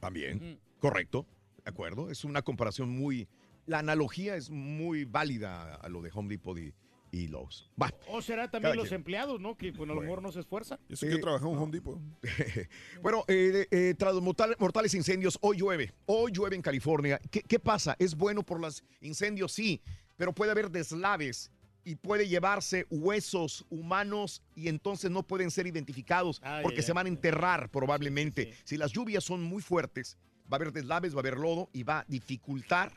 [0.00, 1.26] También, correcto,
[1.62, 2.10] de acuerdo.
[2.10, 3.28] Es una comparación muy...
[3.66, 6.72] La analogía es muy válida a lo de Home Depot y,
[7.12, 7.70] y Lowe's.
[7.80, 7.92] Va.
[8.08, 9.00] O será también Cada los quien.
[9.00, 9.56] empleados, ¿no?
[9.56, 10.78] Que pues, a lo mejor no se esfuerzan.
[10.88, 11.98] Yo sé que Eh, he trabajado en Home Depot.
[13.02, 15.92] Bueno, eh, eh, tras los mortal- mortales incendios, hoy llueve.
[16.06, 17.20] Hoy llueve en California.
[17.30, 17.96] ¿Qué, qué pasa?
[17.98, 19.52] ¿Es bueno por los incendios?
[19.52, 19.80] Sí,
[20.16, 21.50] pero puede haber deslaves
[21.84, 27.08] y puede llevarse huesos humanos y entonces no pueden ser identificados porque se van a
[27.10, 28.54] enterrar probablemente.
[28.64, 30.16] Si las lluvias son muy fuertes,
[30.50, 32.90] va a haber deslaves, va a haber lodo y va a dificultar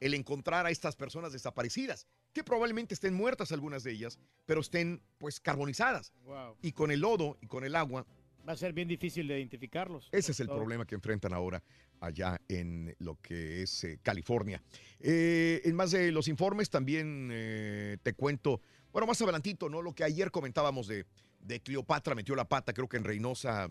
[0.00, 5.02] el encontrar a estas personas desaparecidas, que probablemente estén muertas algunas de ellas, pero estén
[5.18, 6.12] pues carbonizadas.
[6.24, 6.56] Wow.
[6.62, 8.06] Y con el lodo y con el agua,
[8.48, 10.08] Va a ser bien difícil de identificarlos.
[10.12, 10.56] ese es el Todo.
[10.56, 11.62] problema que enfrentan ahora
[12.00, 14.62] allá en lo que es eh, California.
[14.98, 18.62] Eh, en más de los informes también eh, te cuento,
[18.92, 19.82] bueno, más adelantito, ¿no?
[19.82, 21.04] Lo que ayer comentábamos de,
[21.40, 23.68] de Cleopatra metió la pata, creo que en Reynosa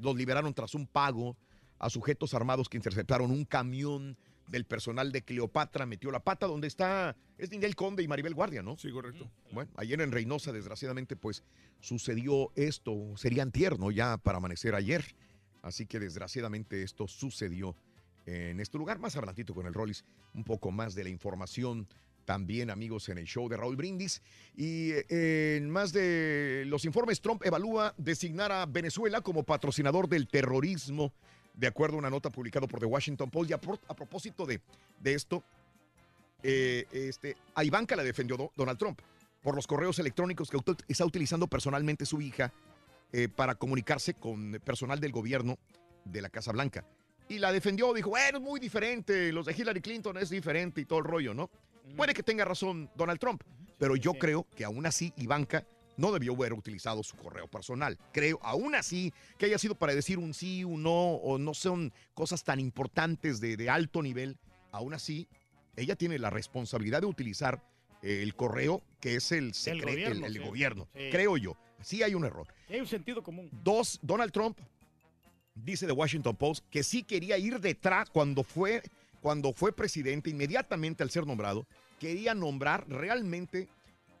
[0.00, 1.36] los liberaron tras un pago
[1.78, 4.18] a sujetos armados que interceptaron un camión
[4.48, 8.62] del personal de Cleopatra, metió la pata donde está, es Ninel Conde y Maribel Guardia,
[8.62, 8.76] ¿no?
[8.78, 9.30] Sí, correcto.
[9.52, 11.44] Bueno, ayer en Reynosa, desgraciadamente, pues
[11.80, 13.16] sucedió esto.
[13.16, 13.90] Sería antier, ¿no?
[13.90, 15.04] Ya para amanecer ayer.
[15.62, 17.76] Así que desgraciadamente esto sucedió
[18.26, 18.98] en este lugar.
[18.98, 20.04] Más adelantito con el Rollis,
[20.34, 21.86] un poco más de la información
[22.24, 24.20] también, amigos, en el show de Raúl Brindis.
[24.54, 30.28] Y eh, en más de los informes, Trump evalúa designar a Venezuela como patrocinador del
[30.28, 31.14] terrorismo,
[31.58, 33.50] de acuerdo a una nota publicada por The Washington Post.
[33.50, 34.60] Y a, pro- a propósito de,
[35.00, 35.42] de esto,
[36.42, 39.00] eh, este, a Ivanka la defendió Do- Donald Trump
[39.42, 40.58] por los correos electrónicos que
[40.88, 42.52] está utilizando personalmente su hija
[43.12, 45.58] eh, para comunicarse con personal del gobierno
[46.04, 46.84] de la Casa Blanca.
[47.28, 50.84] Y la defendió, dijo, bueno, es muy diferente, los de Hillary Clinton es diferente y
[50.86, 51.50] todo el rollo, ¿no?
[51.96, 53.42] Puede que tenga razón Donald Trump,
[53.78, 55.64] pero yo creo que aún así Ivanka
[55.98, 57.98] no debió haber utilizado su correo personal.
[58.12, 61.92] Creo, aún así, que haya sido para decir un sí, un no, o no son
[62.14, 64.38] cosas tan importantes de, de alto nivel.
[64.70, 65.28] Aún así,
[65.76, 67.62] ella tiene la responsabilidad de utilizar
[68.02, 70.38] el correo que es el secreto, el, gobierno, el sí.
[70.38, 70.88] gobierno.
[70.94, 71.08] Sí.
[71.10, 71.56] Creo yo.
[71.82, 72.46] Sí hay un error.
[72.68, 73.50] Hay un sentido común.
[73.64, 74.58] Dos, Donald Trump
[75.54, 78.82] dice The Washington Post que sí quería ir detrás cuando fue,
[79.20, 81.66] cuando fue presidente, inmediatamente al ser nombrado,
[81.98, 83.68] quería nombrar realmente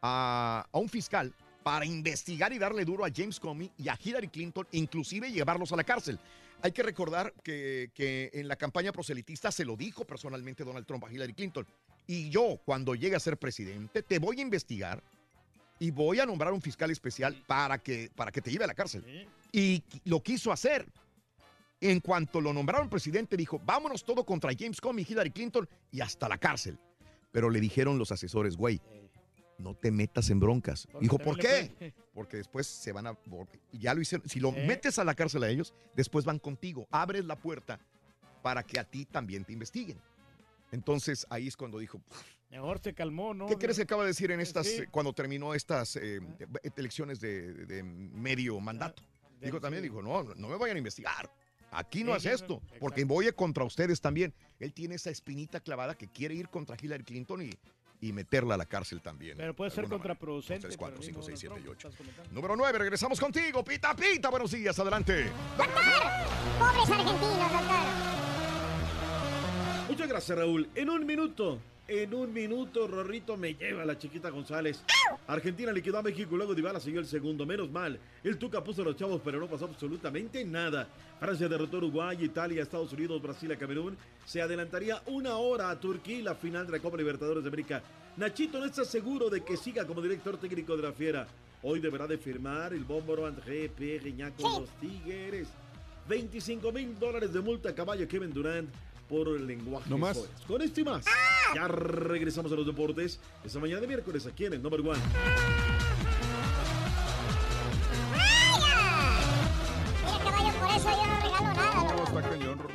[0.02, 1.32] a, a un fiscal
[1.68, 5.76] para investigar y darle duro a James Comey y a Hillary Clinton, inclusive llevarlos a
[5.76, 6.18] la cárcel.
[6.62, 11.04] Hay que recordar que, que en la campaña proselitista se lo dijo personalmente Donald Trump
[11.04, 11.66] a Hillary Clinton.
[12.06, 15.02] Y yo, cuando llegue a ser presidente, te voy a investigar
[15.78, 18.74] y voy a nombrar un fiscal especial para que, para que te lleve a la
[18.74, 19.04] cárcel.
[19.52, 20.86] Y lo quiso hacer.
[21.82, 26.30] En cuanto lo nombraron presidente, dijo, vámonos todo contra James Comey, Hillary Clinton y hasta
[26.30, 26.78] la cárcel.
[27.30, 28.80] Pero le dijeron los asesores, güey,
[29.58, 30.86] no te metas en broncas.
[30.90, 31.72] Porque Dijo, ¿por qué?
[31.78, 33.18] puede- Porque después se van a...
[33.72, 34.28] Ya lo hicieron.
[34.28, 34.66] Si lo Eh.
[34.66, 36.88] metes a la cárcel a ellos, después van contigo.
[36.90, 37.78] Abres la puerta
[38.42, 39.98] para que a ti también te investiguen.
[40.72, 42.00] Entonces ahí es cuando dijo,
[42.50, 43.46] Mejor se calmó, ¿no?
[43.46, 44.78] ¿Qué crees que acaba de decir en estas, Sí.
[44.82, 46.18] eh, cuando terminó estas eh,
[46.76, 49.02] elecciones de, de medio mandato?
[49.40, 51.30] Dijo también, dijo, no, no me vayan a investigar.
[51.70, 54.32] Aquí no es sí, esto, porque voy contra ustedes también.
[54.58, 57.50] Él tiene esa espinita clavada que quiere ir contra Hillary Clinton y,
[58.00, 59.36] y meterla a la cárcel también.
[59.36, 60.66] Pero puede de ser contraproducente.
[60.66, 61.88] Dos, tres, cuatro, para el cinco, mismo seis, Donald siete y Trump, ocho.
[61.88, 62.34] estás comentando.
[62.34, 63.64] Número 9, regresamos contigo.
[63.64, 65.30] Pita, pita, buenos días, adelante.
[65.56, 67.86] Pobres argentinos, doctor.
[69.88, 70.68] Muchas gracias, Raúl.
[70.74, 71.58] En un minuto,
[71.88, 74.84] en un minuto, Rorrito me lleva a la chiquita González.
[75.26, 77.46] Argentina liquidó a México y luego Dybala siguió el segundo.
[77.46, 77.98] Menos mal.
[78.22, 80.86] El Tuca puso a los chavos, pero no pasó absolutamente nada.
[81.18, 83.96] Francia derrotó a Uruguay, Italia, Estados Unidos, Brasil a Camerún.
[84.26, 87.82] Se adelantaría una hora a Turquía y la final de la Copa Libertadores de América.
[88.18, 91.26] Nachito no está seguro de que siga como director técnico de la Fiera.
[91.62, 95.48] Hoy deberá de firmar el bómboro André Perriñá con los Tigres.
[96.08, 98.68] 25 mil dólares de multa a caballo Kevin Durant
[99.08, 99.88] por el lenguaje.
[99.90, 100.18] No más.
[100.46, 101.04] Con esto y más.
[101.54, 103.18] Ya regresamos a los deportes.
[103.44, 104.98] Esta mañana de miércoles aquí en el Number One.
[110.04, 112.02] Mira, caballo, por eso yo no regalo nada, No, loco.
[112.18, 112.74] está cañón, Rory.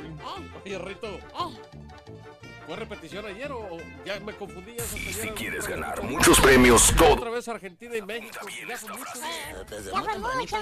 [0.64, 1.20] Oye, Rito, Eh,
[2.66, 4.72] ¿fue repetición ayer o o ya me confundí?
[4.76, 7.14] Esa Si quieres ganar muchos premios, todo.
[7.14, 8.46] Otra vez Argentina y México.
[8.68, 9.10] Ya fue mucho.
[9.68, 10.56] Desde Ya fue mucho,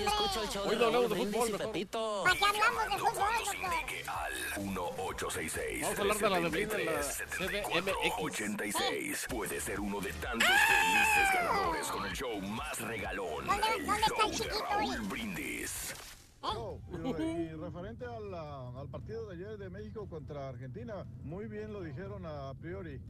[0.65, 1.51] Hoy de no hablamos de fútbol.
[1.59, 2.25] Pepito.
[2.25, 3.73] ¿Para qué hablamos de fútbol, doctor?
[4.07, 8.13] al 1866 Vamos a hablar de la la CDMX.
[8.21, 13.47] 86 Puede ser uno de tantos felices ganadores con el show más regalón.
[13.47, 15.09] ¿Dónde- el dónde está el show de chiquito?
[15.09, 15.95] Brindis.
[16.45, 21.47] Oh, y, y referente al, ah, al partido de ayer de México contra Argentina, muy
[21.47, 23.01] bien lo dijeron a priori.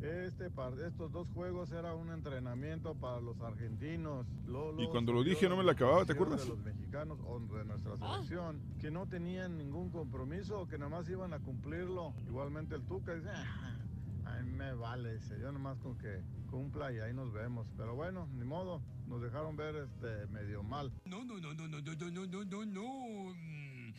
[0.00, 4.26] Este par- estos dos juegos era un entrenamiento para los argentinos.
[4.46, 6.40] Lolo Y cuando lo dije no me la acababa, ¿te acuerdas?
[6.40, 11.08] De los mexicanos o de nuestra selección, que no tenían ningún compromiso, que nada más
[11.10, 12.14] iban a cumplirlo.
[12.26, 13.76] Igualmente el Tuca dice, "Ah,
[14.24, 17.66] a mí me vale, dice, yo nomás con que cumpla y ahí nos vemos.
[17.76, 18.80] Pero bueno, ni modo,
[19.10, 20.92] nos dejaron ver este medio mal.
[21.04, 23.34] No, no, no, no, no, no, no, no, no, no, no.
[23.34, 23.92] Mm,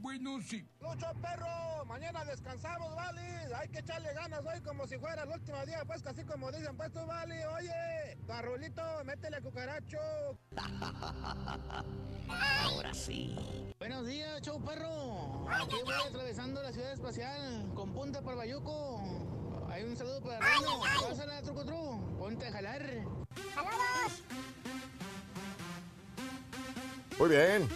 [0.00, 0.66] Bueno, sí.
[0.80, 3.20] Lucho perro, mañana descansamos, vale.
[3.54, 6.74] Hay que echarle ganas hoy como si fuera el último día, pues casi como dicen,
[6.74, 7.46] pues tú, vale.
[7.48, 9.98] Oye, Garrulito, métele cucaracho.
[12.62, 13.36] Ahora sí.
[13.78, 15.46] Buenos días, show perro.
[15.50, 19.45] Aquí voy atravesando la ciudad espacial con punta para Bayuco.
[19.76, 20.80] Hay un saludo para Reno.
[21.02, 22.16] Pásala, truco tru.
[22.16, 22.80] Ponte a jalar.
[23.54, 24.22] ¡Saludos!
[27.18, 27.68] Muy bien.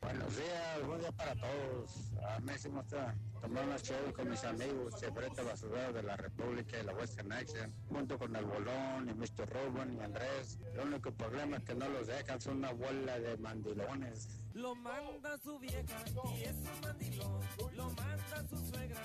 [0.00, 2.10] Buenos días, buen día para todos.
[2.28, 6.16] A mí sí me gusta tomar una chévere con mis amigos, Chevreta Basurero de la
[6.16, 9.48] República y la Western Action, junto con el Bolón y Mr.
[9.48, 10.58] Rubén y Andrés.
[10.74, 14.28] El único problema es que no los dejan, son una bola de mandilones.
[14.54, 16.02] Lo manda su vieja
[16.36, 17.40] y es un mandilón.
[17.74, 19.02] Lo manda su suegra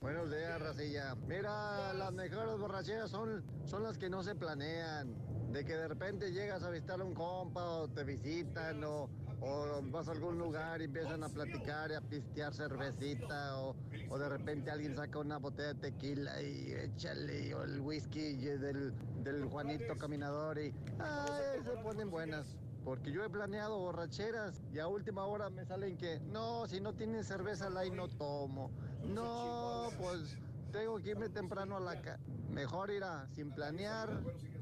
[0.00, 1.16] Buenos días, Racilla.
[1.26, 5.12] Mira, las mejores borracheras son, son las que no se planean.
[5.50, 9.08] De que de repente llegas a visitar a un compa o te visitan o,
[9.40, 13.74] o vas a algún lugar y empiezan a platicar y a pistear cervecita o,
[14.10, 18.92] o de repente alguien saca una botella de tequila y échale o el whisky del,
[19.24, 22.46] del Juanito Caminador y ay, se ponen buenas.
[22.84, 26.94] Porque yo he planeado borracheras y a última hora me salen que no, si no
[26.94, 28.70] tienen cerveza la no tomo.
[29.04, 30.36] No, pues
[30.72, 32.18] tengo que irme temprano a la ca
[32.50, 34.08] Mejor ir a sin planear,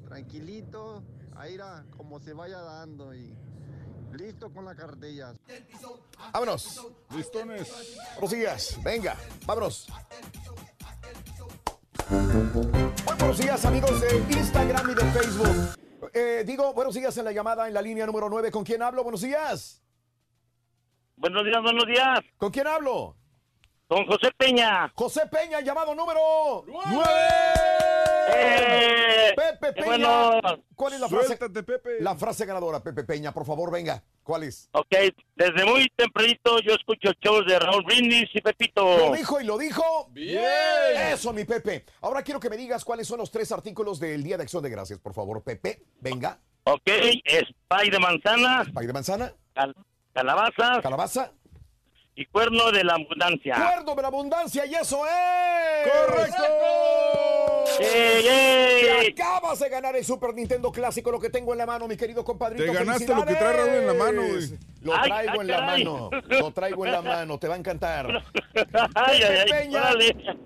[0.05, 1.03] tranquilito,
[1.37, 3.35] a ir a como se vaya dando y
[4.13, 5.33] listo con la cartilla.
[6.33, 6.87] Vámonos.
[7.11, 7.97] Listones.
[8.15, 8.79] Buenos días.
[8.83, 9.17] Venga,
[9.47, 9.89] vámonos.
[12.11, 15.86] Muy buenos días, amigos de Instagram y de Facebook.
[16.19, 18.51] Eh, digo, buenos días en la llamada en la línea número 9.
[18.51, 19.03] ¿Con quién hablo?
[19.03, 19.83] Buenos días.
[21.15, 22.21] Buenos días, buenos días.
[22.39, 23.15] ¿Con quién hablo?
[23.87, 24.91] Con José Peña.
[24.95, 27.66] José Peña, llamado número 9.
[28.29, 29.87] Eh, Pepe Peña.
[29.87, 30.41] bueno.
[30.75, 31.27] ¿Cuál es la frase?
[31.27, 31.91] Suéltate, Pepe.
[32.01, 34.03] La frase ganadora, Pepe Peña, por favor, venga.
[34.23, 34.69] ¿Cuál es?
[34.73, 34.89] Ok,
[35.37, 38.85] desde muy tempranito yo escucho shows de Raúl Brindis y Pepito.
[38.99, 40.09] Lo dijo y lo dijo.
[40.11, 40.43] Bien.
[41.13, 41.85] Eso, mi Pepe.
[42.01, 44.71] Ahora quiero que me digas cuáles son los tres artículos del Día de Acción de
[44.71, 45.83] Gracias, por favor, Pepe.
[46.01, 46.39] Venga.
[46.65, 46.83] Ok,
[47.25, 49.77] es pay de manzana, Pay de manzana, cal-
[50.13, 51.33] calabaza calabaza,
[52.17, 53.55] y cuerno de la abundancia.
[53.55, 55.89] cuerno de la abundancia y eso es.
[55.89, 56.43] ¡Correcto!
[57.81, 59.13] ¡Ey!
[59.15, 61.97] Te acabas de ganar el Super Nintendo Clásico, lo que tengo en la mano, mi
[61.97, 62.65] querido compadrito.
[62.65, 64.59] Te ganaste lo que trae Raúl en la mano, güey.
[64.83, 65.85] Lo Ay, traigo ay, en la caray.
[65.85, 66.11] mano.
[66.29, 67.39] Lo traigo en la mano.
[67.39, 68.07] Te va a encantar.
[68.95, 69.21] Ay,
[69.51, 69.83] Peña,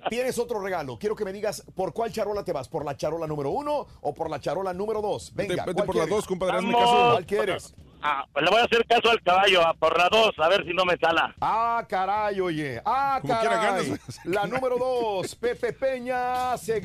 [0.09, 0.99] tienes otro regalo.
[0.99, 2.69] Quiero que me digas por cuál charola te vas.
[2.69, 5.33] ¿Por la charola número uno o por la charola número dos?
[5.35, 6.17] Venga, vete ¿cuál por la quieres?
[6.17, 6.57] dos, compadre.
[6.57, 6.91] Hazme Vamos.
[6.91, 7.11] caso.
[7.13, 7.75] ¿Cuál quieres?
[8.03, 10.65] Ah, pues le voy a hacer caso al caballo, a por la dos, a ver
[10.65, 11.35] si no me sala.
[11.41, 12.81] Ah, caray, oye.
[12.85, 13.89] Ah, Como quiera caray.
[13.91, 14.01] ganas.
[14.25, 16.81] La número dos, Pepe Peña, se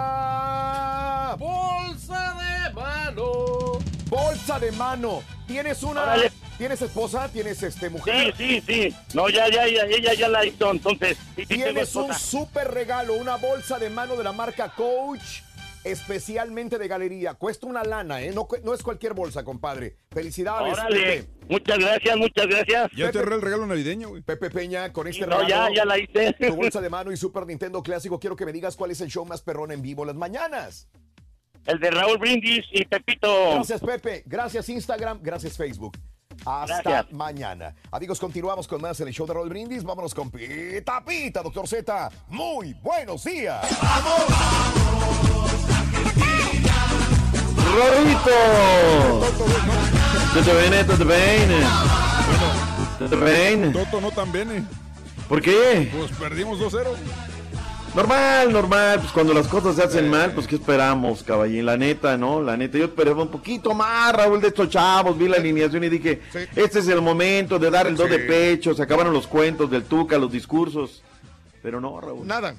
[0.00, 1.36] gana.
[1.38, 3.32] Bolsa de mano.
[4.08, 5.22] Bolsa de mano.
[5.46, 6.02] ¿Tienes una.
[6.02, 6.32] Órale.
[6.58, 7.28] ¿Tienes esposa?
[7.32, 8.34] ¿Tienes este Sí, mujer?
[8.36, 8.94] sí, sí.
[9.14, 11.16] No, ya, ya, ya, ella ya la hizo, entonces.
[11.34, 15.40] Sí, sí, Tienes un súper regalo, una bolsa de mano de la marca Coach,
[15.84, 17.34] especialmente de galería.
[17.34, 18.32] Cuesta una lana, ¿eh?
[18.34, 19.96] No, no es cualquier bolsa, compadre.
[20.10, 20.96] Felicidades, Órale.
[21.22, 21.28] Pepe.
[21.48, 22.90] Muchas gracias, muchas gracias.
[22.96, 24.22] Ya te agarré el regalo navideño, güey.
[24.22, 25.48] Pepe Peña, con este No, regalo.
[25.48, 26.32] ya, ya la hice.
[26.34, 28.18] Tu bolsa de mano y Super Nintendo Clásico.
[28.20, 30.88] Quiero que me digas cuál es el show más perrón en vivo las mañanas.
[31.66, 33.54] El de Raúl Brindis y Pepito.
[33.54, 34.22] Gracias, Pepe.
[34.26, 35.18] Gracias, Instagram.
[35.22, 35.98] Gracias, Facebook.
[36.46, 37.12] Hasta Gracias.
[37.12, 37.74] mañana.
[37.90, 39.84] Amigos, continuamos con más en el show de Raúl Brindis.
[39.84, 42.10] Vámonos con Pita Pita, doctor Z.
[42.28, 43.66] Muy buenos días.
[47.74, 49.26] Rorito!
[50.34, 51.56] Tutto bene, tutto bene.
[52.98, 53.70] Tutto bene.
[53.70, 54.64] Toto no tan bene.
[55.28, 55.90] ¿Por qué?
[55.96, 56.86] Pues perdimos 2-0.
[57.94, 61.66] Normal, normal, pues cuando las cosas se hacen mal, pues ¿qué esperamos, caballín?
[61.66, 62.40] La neta, ¿no?
[62.40, 65.88] La neta, yo esperaba un poquito más, Raúl, de estos chavos, vi la alineación y
[65.88, 66.22] dije,
[66.54, 68.10] este es el momento de dar el do Sí.
[68.10, 71.02] de pecho, se acabaron los cuentos del Tuca, los discursos.
[71.62, 72.24] Pero no, Raúl.
[72.26, 72.54] Nada.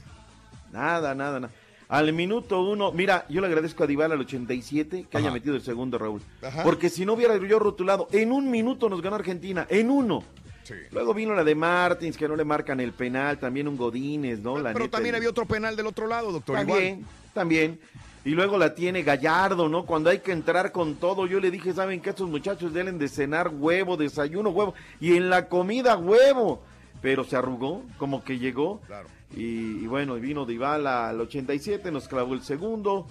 [0.73, 1.53] Nada, nada, nada.
[1.91, 5.61] Al minuto uno, mira, yo le agradezco a Dival al 87 que haya metido el
[5.61, 6.21] segundo, Raúl.
[6.41, 6.63] Ajá.
[6.63, 10.23] Porque si no hubiera yo rotulado, en un minuto nos ganó Argentina, en uno.
[10.63, 10.73] Sí.
[10.91, 14.57] Luego vino la de Martins, que no le marcan el penal, también un Godínez, ¿no?
[14.57, 16.55] La Pero neta, también había otro penal del otro lado, doctor.
[16.55, 17.13] También, Igual.
[17.33, 17.79] también.
[18.23, 19.85] Y luego la tiene Gallardo, ¿no?
[19.85, 22.11] Cuando hay que entrar con todo, yo le dije, ¿saben qué?
[22.11, 26.63] Estos muchachos deben de cenar huevo, desayuno huevo, y en la comida huevo.
[27.01, 28.79] Pero se arrugó, como que llegó.
[28.87, 29.09] Claro.
[29.35, 33.07] Y, y bueno, vino Dybala al 87, nos clavó el segundo.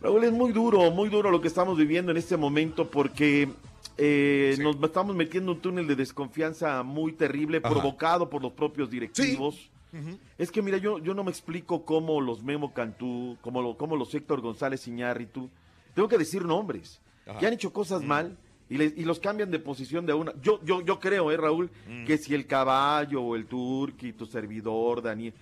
[0.00, 3.48] Raúl, es muy duro, muy duro lo que estamos viviendo en este momento porque
[3.96, 7.70] eh, nos estamos metiendo en un túnel de desconfianza muy terrible Ajá.
[7.70, 9.70] provocado por los propios directivos.
[10.38, 13.94] Es que mira, yo, yo no me explico cómo los Memo Cantú, cómo, lo, cómo
[13.94, 15.48] los Héctor González Iñárritu,
[15.94, 17.38] tengo que decir nombres, Ajá.
[17.38, 18.36] que han hecho cosas mal
[18.68, 20.32] y, les- y los cambian de posición de una.
[20.42, 22.04] Yo, yo, yo creo, eh, Raúl, Mm.
[22.06, 25.34] que si el caballo o el turqui, tu servidor, Daniel,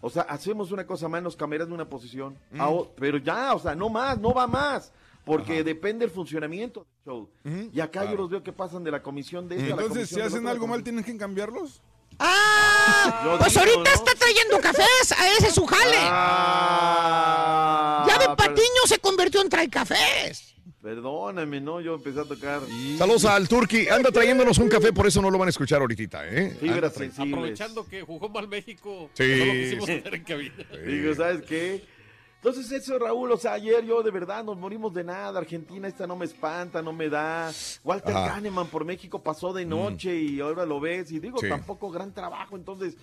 [0.00, 2.60] o sea, hacemos una cosa mal, nos cambiarán de una posición, Mm.
[2.60, 4.92] a pero ya, o sea, no más, no va más.
[5.24, 7.28] Porque depende el funcionamiento del show.
[7.44, 7.70] Ujú.
[7.70, 8.10] Y acá Claro.
[8.12, 10.36] yo los veo que pasan de la comisión de esta a la Entonces, comisión si
[10.36, 11.82] hacen algo mal, ¿tienen que cambiarlos?
[12.18, 13.94] Ah, pues digo, ahorita ¿no?
[13.94, 15.96] está trayendo cafés, a ese es su jale.
[16.00, 20.54] Ah, ya de pero- Patiño se convirtió en trae cafés.
[20.82, 21.80] Perdóname, ¿no?
[21.80, 22.60] Yo empecé a tocar.
[22.96, 23.88] Saludos al Turqui.
[23.88, 26.56] Anda trayéndonos un café, por eso no lo van a escuchar ahorita, ¿eh?
[26.60, 27.32] Fibras sensibles.
[27.34, 29.10] Aprovechando que jugó mal México.
[29.14, 29.24] Sí.
[29.38, 30.54] No lo quisimos hacer en cabina.
[30.86, 31.84] Digo, ¿sabes qué?
[32.36, 35.40] Entonces eso, Raúl, o sea, ayer yo de verdad nos morimos de nada.
[35.40, 37.50] Argentina esta no me espanta, no me da.
[37.82, 38.14] Walter.
[38.14, 41.10] Kahneman por México pasó de noche y ahora lo ves.
[41.10, 41.48] Y digo, Sí.
[41.48, 42.54] tampoco gran trabajo.
[42.54, 42.96] Entonces,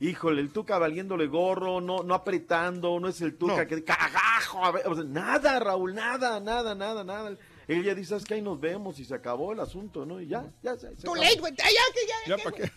[0.00, 3.66] híjole, el Tuca valiéndole gorro, no, no apretando, no es el Tuca No.
[3.66, 4.64] que cagajo.
[4.64, 7.36] a ver, o sea, nada, Raúl, nada, nada, nada, nada.
[7.68, 8.34] Él ya dice, ¿sabes qué?
[8.34, 10.20] Ahí nos vemos y se acabó el asunto, ¿no?
[10.20, 11.52] Y ya, ya se, se late, güey.
[11.56, 12.36] Ya, que ya.
[12.36, 12.70] ¿Ya para qué?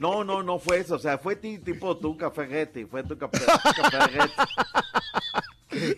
[0.00, 0.94] No, no, no fue eso.
[0.96, 2.84] O sea, fue ti- tipo Tuca Ferretti.
[2.86, 4.32] Fue Tuca, Ferretti.
[5.76, 5.94] Sí,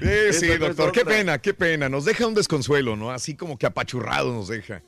[0.00, 1.88] Esa sí, es doctor, qué pena, qué pena.
[1.88, 3.10] Nos deja un desconsuelo, ¿no?
[3.10, 4.82] Así como que apachurrado nos deja.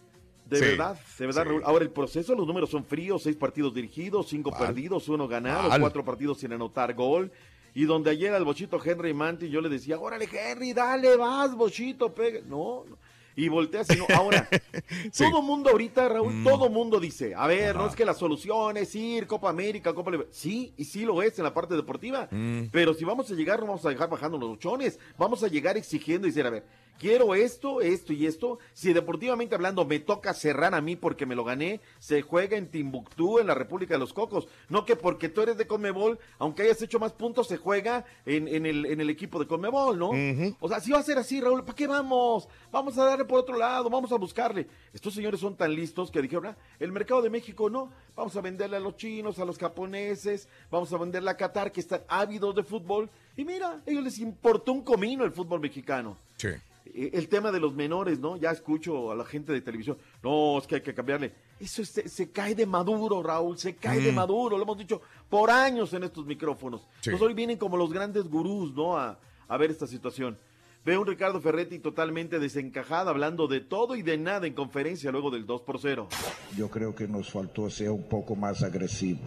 [0.48, 1.48] De Sí, verdad, de verdad, sí.
[1.48, 1.62] Raúl.
[1.64, 4.60] Ahora el proceso, los números son fríos, seis partidos dirigidos, cinco Mal.
[4.60, 5.80] perdidos, uno ganado, Mal.
[5.80, 7.32] cuatro partidos sin anotar gol.
[7.74, 12.14] Y donde ayer al bochito Henry Manti yo le decía, órale Henry, dale, vas, bochito,
[12.14, 12.40] pega.
[12.46, 12.96] No, no.
[13.36, 14.06] Y voltea así, no.
[14.14, 14.48] Ahora,
[15.10, 15.24] Sí.
[15.28, 16.44] todo mundo ahorita, Raúl, Mm.
[16.44, 20.12] todo mundo dice, a ver, no es que la solución es ir, Copa América, Copa
[20.12, 20.28] Liber-".
[20.30, 22.28] Sí, y sí lo es en la parte deportiva.
[22.30, 22.66] Mm.
[22.70, 25.00] Pero si vamos a llegar, no vamos a dejar bajando los luchones.
[25.18, 26.64] Vamos a llegar exigiendo y decir, a ver,
[26.98, 28.58] quiero esto, esto y esto.
[28.72, 32.70] Si deportivamente hablando me toca cerrar a mí porque me lo gané, se juega en
[32.70, 34.48] Timbuktu, en la República de los Cocos.
[34.68, 38.48] No que porque tú eres de Conmebol, aunque hayas hecho más puntos, se juega en,
[38.48, 40.10] en el, en el equipo de Conmebol, ¿no?
[40.60, 42.48] O sea, si va a ser así, Raúl, ¿para qué vamos?
[42.70, 44.66] Vamos a darle por otro lado, vamos a buscarle.
[44.92, 48.40] Estos señores son tan listos que dijeron, ah, el mercado de México no, vamos a
[48.40, 52.54] venderle a los chinos, a los japoneses, vamos a venderle a Qatar, que están ávidos
[52.54, 53.10] de fútbol.
[53.36, 56.16] Y mira, a ellos les importó un comino el fútbol mexicano.
[56.36, 56.48] Sí.
[56.86, 58.36] Eh, El tema de los menores, ¿no?
[58.36, 61.32] Ya escucho a la gente de televisión, no, es que hay que cambiarle.
[61.58, 64.16] Eso es- se, se cae de maduro, Raúl, se cae de Mm.
[64.16, 65.00] maduro, lo hemos dicho
[65.30, 66.82] por años en estos micrófonos.
[67.00, 67.10] Sí.
[67.10, 68.96] Pues hoy vienen como los grandes gurús, ¿no?
[68.98, 70.36] A, a ver esta situación.
[70.84, 75.30] Veo un Ricardo Ferretti totalmente desencajado, hablando de todo y de nada en conferencia luego
[75.30, 76.08] del 2 por 0.
[76.58, 79.20] Yo creo que nos faltó ser un poco más agresivo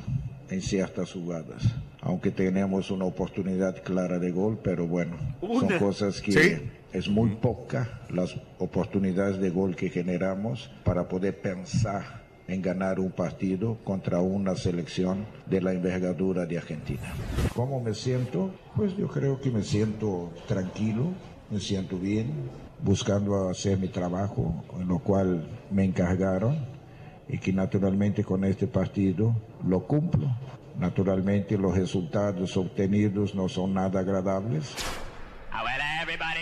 [0.49, 1.63] en ciertas jugadas.
[2.01, 5.67] Aunque tenemos una oportunidad clara de gol, pero bueno, Una.
[5.67, 6.61] son cosas que Sí.
[6.93, 13.11] Es muy poca las oportunidades de gol que generamos para poder pensar en ganar un
[13.11, 17.13] partido contra una selección de la envergadura de Argentina.
[17.53, 18.51] ¿Cómo me siento?
[18.75, 21.11] Pues yo creo que me siento tranquilo,
[21.51, 22.31] me siento bien,
[22.81, 26.57] buscando hacer mi trabajo, en lo cual me encargaron
[27.27, 29.35] y que naturalmente con este partido
[29.67, 30.27] lo cumplo.
[30.79, 34.75] Naturalmente los resultados obtenidos no son nada agradables.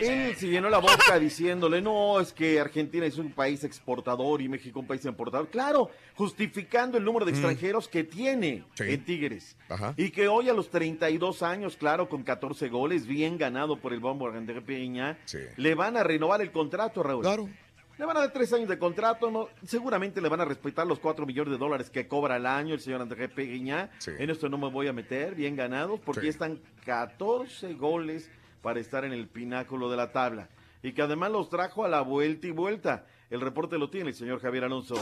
[0.02, 4.50] Él se llenó la boca diciéndole, no, es que Argentina es un país exportador y
[4.50, 5.48] México un país importador.
[5.50, 7.36] Claro, justificando el número de Mm.
[7.36, 8.84] extranjeros que tiene Sí.
[8.88, 9.58] en Tigres.
[9.70, 9.94] Ajá.
[9.98, 14.00] Y que hoy a los 32 años, claro, con 14 goles, bien ganado por el
[14.00, 15.40] Bombo André Peña, Sí.
[15.58, 17.24] le van a renovar el contrato, Raúl.
[17.24, 17.50] Claro.
[17.98, 21.00] Le van a dar tres años de contrato, no, seguramente le van a respetar los
[21.00, 23.90] cuatro millones de dólares que cobra al año el señor André Peguiñá.
[24.00, 24.12] Sí.
[24.20, 28.30] En esto no me voy a meter, bien ganados, porque están 14 goles
[28.66, 30.50] para estar en el pináculo de la tabla.
[30.82, 33.06] Y que además los trajo a la vuelta y vuelta.
[33.30, 34.96] El reporte lo tiene el señor Javier Alonso.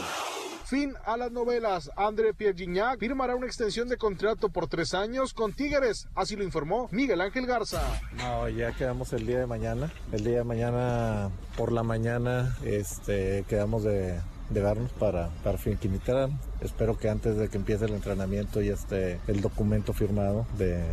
[0.66, 1.90] Fin a las novelas.
[1.96, 6.08] André Pierre Gignac firmará una extensión de contrato por tres años con Tigres.
[6.14, 7.80] Así lo informó Miguel Ángel Garza.
[8.18, 9.90] No, ya quedamos el día de mañana.
[10.12, 14.20] El día de mañana por la mañana este, quedamos de,
[14.50, 16.28] de vernos para, para finiquitar.
[16.60, 20.84] Espero que antes de que empiece el entrenamiento ya esté el documento firmado de,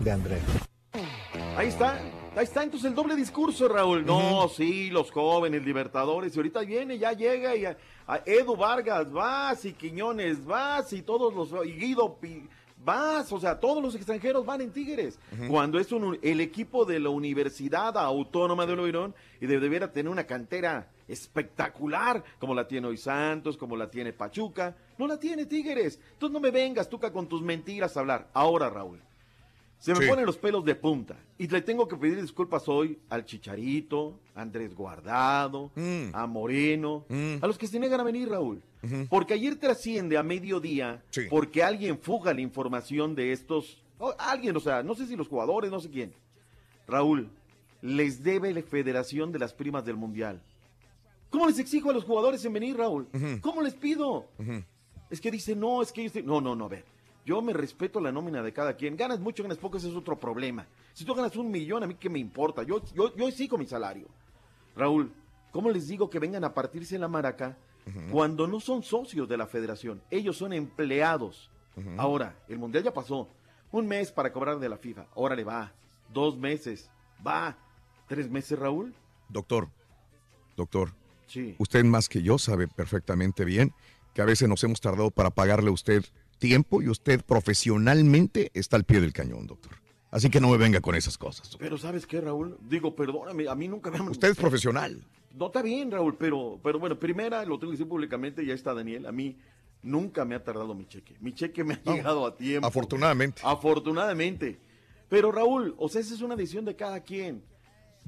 [0.00, 0.40] de André.
[1.56, 2.00] Ahí está,
[2.36, 4.04] ahí está entonces el doble discurso, Raúl.
[4.04, 7.76] No, sí, los jóvenes, libertadores, y ahorita viene, ya llega, y a,
[8.06, 12.16] a Edu Vargas, vas, y Quiñones, vas, y todos los, y Guido,
[12.84, 15.18] vas, o sea, todos los extranjeros van en Tigres.
[15.48, 20.10] Cuando es un- el equipo de la Universidad Autónoma de Loirón, y de- debiera tener
[20.10, 25.46] una cantera espectacular, como la tiene hoy Santos, como la tiene Pachuca, no la tiene
[25.46, 25.98] Tigres.
[26.12, 28.28] Entonces no me vengas, Tuca, con tus mentiras a hablar.
[28.32, 29.02] Ahora, Raúl.
[29.78, 30.08] Se me Sí.
[30.08, 31.16] ponen los pelos de punta.
[31.38, 36.10] Y le tengo que pedir disculpas hoy al Chicharito, a Andrés Guardado, Mm.
[36.14, 37.36] a Moreno, Mm.
[37.40, 38.60] a los que se niegan a venir, Raúl.
[39.08, 41.22] Porque ayer trasciende a mediodía, Sí.
[41.30, 45.28] porque alguien fuga la información de estos, o alguien, o sea, no sé si los
[45.28, 46.12] jugadores, no sé quién.
[46.86, 47.28] Raúl,
[47.82, 50.40] les debe la Federación de las Primas del Mundial.
[51.30, 53.06] ¿Cómo les exijo a los jugadores en venir, Raúl?
[53.42, 54.26] ¿Cómo les pido?
[55.10, 56.12] Es que dice, no, es que ellos...
[56.12, 56.22] te-".
[56.22, 56.84] No, no, no, a ver.
[57.28, 58.96] Yo me respeto la nómina de cada quien.
[58.96, 60.66] Ganas mucho, ganas poco, ese es otro problema.
[60.94, 62.62] Si tú ganas un millón, a mí qué me importa.
[62.62, 64.08] Yo, yo, yo mi salario.
[64.74, 65.12] Raúl,
[65.52, 67.58] ¿cómo les digo que vengan a partirse la maraca
[68.10, 71.50] cuando no son socios de la federación, ellos son empleados.
[71.98, 73.28] Ahora, el mundial ya pasó.
[73.72, 75.06] Un mes para cobrar de la FIFA.
[75.14, 75.70] Ahora le va.
[76.10, 76.90] Dos meses.
[77.26, 77.58] Va.
[78.06, 78.94] ¿Tres meses, Raúl?
[79.28, 79.68] Doctor,
[80.56, 80.94] doctor,
[81.26, 81.54] Sí.
[81.58, 83.74] usted más que yo sabe perfectamente bien
[84.14, 86.02] que a veces nos hemos tardado para pagarle a usted
[86.38, 89.72] tiempo y usted profesionalmente está al pie del cañón, doctor.
[90.10, 91.56] Así que no me venga con esas cosas.
[91.58, 92.56] Pero ¿sabes qué, Raúl?
[92.62, 94.00] Digo, perdóname, a mí nunca me.
[94.00, 95.04] Usted es profesional.
[95.34, 98.72] No, está bien, Raúl, pero, pero bueno, primera, lo tengo que decir públicamente, ya está
[98.72, 99.36] Daniel, a mí
[99.82, 101.14] nunca me ha tardado mi cheque.
[101.20, 102.66] Mi cheque me ha No, llegado a tiempo.
[102.66, 103.42] Afortunadamente.
[103.44, 104.58] Afortunadamente.
[105.08, 107.42] Pero Raúl, o sea, esa es una decisión de cada quien.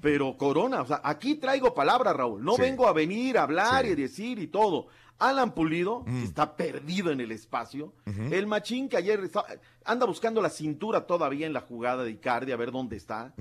[0.00, 2.42] Pero Corona, o sea, aquí traigo palabras, Raúl.
[2.42, 2.62] No Sí.
[2.62, 3.92] vengo a venir a hablar Sí.
[3.92, 4.86] y decir y todo.
[5.20, 6.24] Alan Pulido Mm.
[6.24, 7.92] está perdido en el espacio.
[8.30, 9.44] El machín que ayer está-
[9.84, 13.32] anda buscando la cintura todavía en la jugada de Icardi a ver dónde está.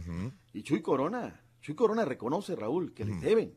[0.54, 3.54] Y Chuy Corona, Chuy Corona reconoce, Raúl, que les deben.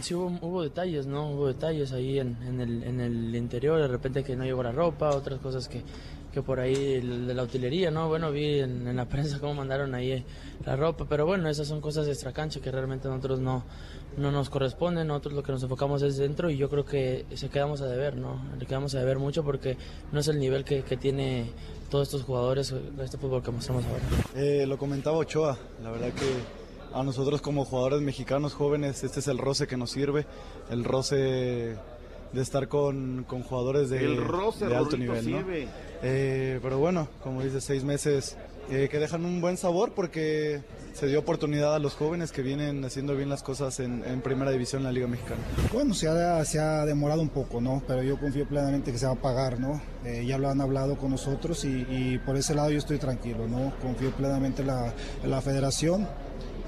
[0.00, 1.30] Sí hubo, hubo detalles, ¿no?
[1.32, 4.72] Hubo detalles ahí en, en el, en el interior, de repente que no llegó la
[4.72, 5.82] ropa, otras cosas que,
[6.32, 8.08] que por ahí de la utilería, ¿no?
[8.08, 10.24] Bueno, vi en, en la prensa cómo mandaron ahí
[10.64, 13.64] la ropa, pero bueno, esas son cosas extracancha que realmente nosotros no,
[14.16, 17.48] no nos corresponden, nosotros lo que nos enfocamos es dentro y yo creo que se
[17.48, 18.40] quedamos a deber, ¿no?
[18.58, 19.76] Le quedamos a deber mucho porque
[20.12, 21.50] no es el nivel que, que tiene
[21.90, 24.02] todos estos jugadores de este fútbol que mostramos ahora.
[24.34, 26.62] Eh, lo comentaba Ochoa, la verdad que
[26.94, 30.26] a nosotros como jugadores mexicanos jóvenes este es el roce que nos sirve,
[30.70, 31.76] el roce
[32.32, 35.30] de estar con, con jugadores de, El roce, de alto nivel.
[35.30, 35.42] ¿no?
[36.02, 38.36] Eh, pero bueno, como dice, seis meses
[38.70, 40.62] eh, que dejan un buen sabor porque
[40.94, 44.50] se dio oportunidad a los jóvenes que vienen haciendo bien las cosas en, en primera
[44.50, 45.40] división en la Liga Mexicana.
[45.72, 47.82] Bueno, se ha, se ha demorado un poco, ¿no?
[47.86, 49.80] Pero yo confío plenamente que se va a pagar, ¿no?
[50.04, 53.48] Eh, ya lo han hablado con nosotros y, y por ese lado yo estoy tranquilo,
[53.48, 53.72] ¿no?
[53.80, 54.92] Confío plenamente en la,
[55.22, 56.06] en la federación.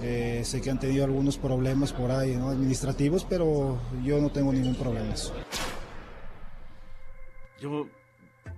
[0.02, 2.50] Eh, sé que han tenido algunos problemas por ahí, ¿no?
[2.50, 5.14] Administrativos, pero yo no tengo ningún problema.
[7.60, 7.86] Yo,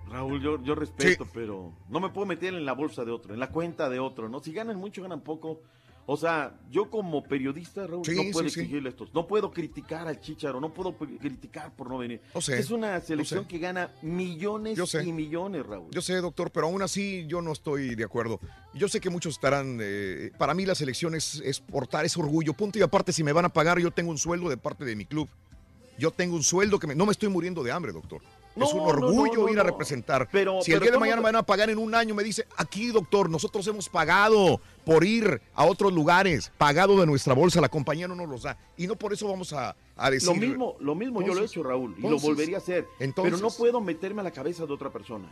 [0.09, 3.41] Raúl, yo, yo respeto, pero no me puedo meter en la bolsa de otro, en
[3.41, 4.41] la cuenta de otro, ¿no?
[4.41, 5.61] Si ganan mucho, ganan poco.
[6.09, 8.61] O sea, yo como periodista, Raúl, Sí, no sí, puedo sí.
[8.61, 9.09] exigirle esto.
[9.13, 12.21] No puedo criticar al Chicharo, no puedo criticar por no venir.
[12.41, 15.91] Sé, es una selección que gana millones y millones, Raúl.
[15.91, 18.39] Yo sé, doctor, pero aún así yo no estoy de acuerdo.
[18.73, 19.79] Yo sé que muchos estarán.
[19.83, 22.53] eh, para mí, la selección es, es portar ese orgullo.
[22.53, 24.95] Punto y aparte, si me van a pagar, yo tengo un sueldo de parte de
[24.95, 25.29] mi club.
[25.99, 28.21] Yo tengo un sueldo que me- no me estoy muriendo de hambre, doctor.
[28.57, 30.29] No, es un orgullo no, no, ir a representar.
[30.33, 32.23] Pero- si el día de ¿cómo mañana me van a pagar en un año, me
[32.25, 37.61] dice, aquí, doctor, nosotros hemos pagado por ir a otros lugares, pagado de nuestra bolsa,
[37.61, 38.57] la compañía no nos los da.
[38.77, 40.29] Y no por eso vamos a, a decir.
[40.29, 42.87] Lo mismo, lo mismo yo lo he hecho, Raúl, y lo volvería a hacer.
[42.99, 43.35] entonces.
[43.35, 45.29] pero no puedo meterme a la cabeza de otra persona.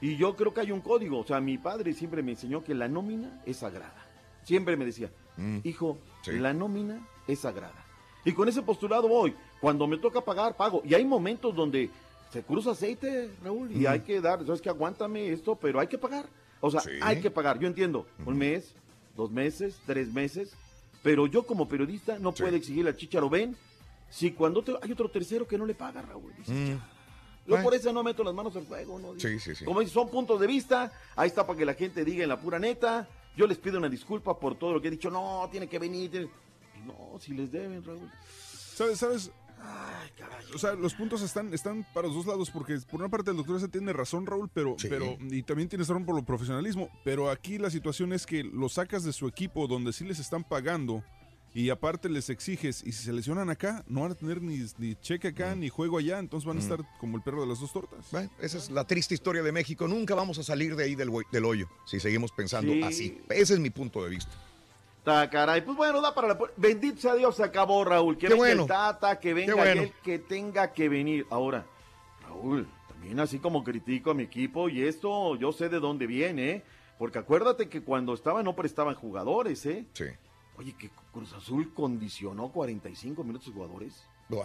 [0.00, 1.18] Y yo creo que hay un código.
[1.20, 4.06] O sea, mi padre siempre me enseñó que la nómina es sagrada.
[4.44, 5.58] Siempre me decía, Mm.
[5.64, 7.84] hijo, la nómina es sagrada.
[8.24, 9.34] Y con ese postulado voy.
[9.60, 10.80] Cuando me toca pagar, pago.
[10.84, 11.90] Y hay momentos donde
[12.36, 13.86] se cruza aceite, Raúl, y Mm.
[13.88, 16.26] hay que dar, sabes que aguántame esto, pero hay que pagar.
[16.60, 17.58] O sea, hay que pagar.
[17.58, 18.74] Yo entiendo, un mes,
[19.16, 20.54] dos meses, tres meses,
[21.02, 23.56] pero yo como periodista no puedo exigirle al Chicharo, ven,
[24.10, 26.32] si cuando te- hay otro tercero que no le paga, Raúl.
[26.38, 26.80] Dice, Mm.
[27.48, 29.18] Yo por eso no meto las manos al fuego, ¿no?
[29.20, 29.64] Sí, sí, sí.
[29.64, 32.40] Como dice, son puntos de vista, ahí está para que la gente diga en la
[32.40, 33.08] pura neta.
[33.36, 35.10] Yo les pido una disculpa por todo lo que he dicho.
[35.10, 36.10] No, tiene que venir.
[36.10, 36.28] tiene-
[36.84, 38.10] No, si les deben, Raúl.
[38.74, 38.98] ¿Sabes?
[38.98, 39.30] ¿Sabes?
[40.54, 43.36] O sea, los puntos están, están para los dos lados, porque por una parte el
[43.36, 47.30] doctor ese tiene razón, Raúl, pero, pero, y también tienes razón por lo profesionalismo, pero
[47.30, 51.02] aquí la situación es que lo sacas de su equipo donde sí les están pagando
[51.52, 54.94] y aparte les exiges, y si se lesionan acá, no van a tener ni, ni
[54.96, 56.62] cheque acá, ni juego allá, entonces van a Mm.
[56.62, 58.06] estar como el perro de las dos tortas.
[58.12, 59.88] Bueno, esa es la triste historia de México.
[59.88, 62.82] Nunca vamos a salir de ahí del, del hoyo si seguimos pensando Sí.
[62.82, 63.20] así.
[63.30, 64.30] Ese es mi punto de vista.
[65.06, 65.60] Caray.
[65.62, 66.38] Pues bueno, da para la.
[66.56, 68.16] Bendito sea Dios, se acabó, Raúl.
[68.16, 68.62] Que Qué venga bueno.
[68.62, 69.80] el Tata, que venga Qué bueno.
[69.82, 71.26] aquel que tenga que venir.
[71.30, 71.64] Ahora,
[72.22, 76.50] Raúl, también así como critico a mi equipo, y esto yo sé de dónde viene,
[76.50, 76.62] ¿eh?
[76.98, 79.86] Porque acuérdate que cuando estaba no prestaban jugadores, ¿eh?
[79.92, 80.06] Sí.
[80.58, 84.02] Oye, que Cruz Azul condicionó 45 minutos jugadores.
[84.28, 84.38] No,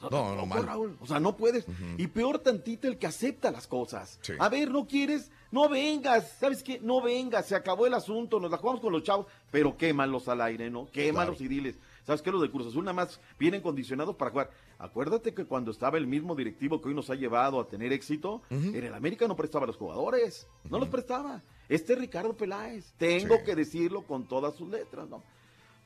[0.00, 0.66] O sea, no, tampoco, mal.
[0.66, 0.96] Raúl.
[1.00, 1.66] O sea, no puedes.
[1.96, 4.18] Y peor tantito el que acepta las cosas.
[4.22, 4.34] Sí.
[4.38, 6.36] A ver, no quieres, no vengas.
[6.38, 6.78] ¿Sabes qué?
[6.80, 7.46] No vengas.
[7.46, 8.38] Se acabó el asunto.
[8.38, 9.26] Nos la jugamos con los chavos.
[9.50, 10.86] Pero quémalos al aire, ¿no?
[10.86, 11.78] Quémalos y diles.
[12.06, 12.30] ¿Sabes qué?
[12.30, 14.50] Los de Cruz Azul nada más vienen condicionados para jugar.
[14.78, 18.42] Acuérdate que cuando estaba el mismo directivo que hoy nos ha llevado a tener éxito,
[18.50, 20.46] en el América no prestaba a los jugadores.
[20.68, 21.42] No los prestaba.
[21.68, 22.92] Este es Ricardo Peláez.
[22.98, 25.22] Tengo que decirlo con todas sus letras, ¿no?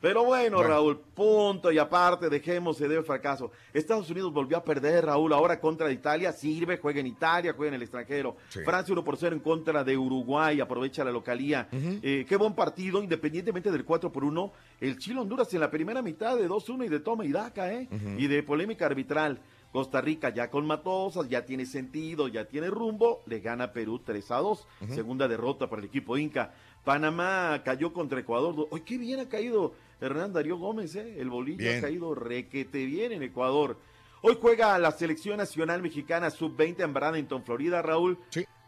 [0.01, 0.71] Pero bueno, Bueno.
[0.71, 3.51] Raúl, punto y aparte, dejemos de el fracaso.
[3.73, 7.75] Estados Unidos volvió a perder, Raúl, ahora contra Italia, sirve, juega en Italia, juega en
[7.75, 8.37] el extranjero.
[8.49, 8.61] Sí.
[8.65, 11.69] Francia 1 por 0 en contra de Uruguay, aprovecha la localía.
[11.73, 14.53] Eh, qué buen partido, independientemente del 4 por 1.
[14.81, 17.89] El Chile Honduras en la primera mitad de 2-1 y de toma y daca, ¿eh?
[17.91, 18.19] Ujú.
[18.19, 19.41] Y de polémica arbitral.
[19.73, 24.31] Costa Rica ya con Matosas, ya tiene sentido, ya tiene rumbo, le gana Perú 3
[24.31, 24.95] a 2, Ujú.
[24.95, 26.55] segunda derrota para el equipo Inca.
[26.85, 28.55] Panamá cayó contra Ecuador.
[28.73, 31.17] ¡Ay, qué bien ha caído Hernán Darío Gómez, eh!
[31.21, 31.79] El bolillo Bien.
[31.79, 33.79] ha caído requete bien en Ecuador.
[34.23, 38.19] Hoy juega la selección nacional mexicana sub-20 en Bradenton, Florida, Raúl.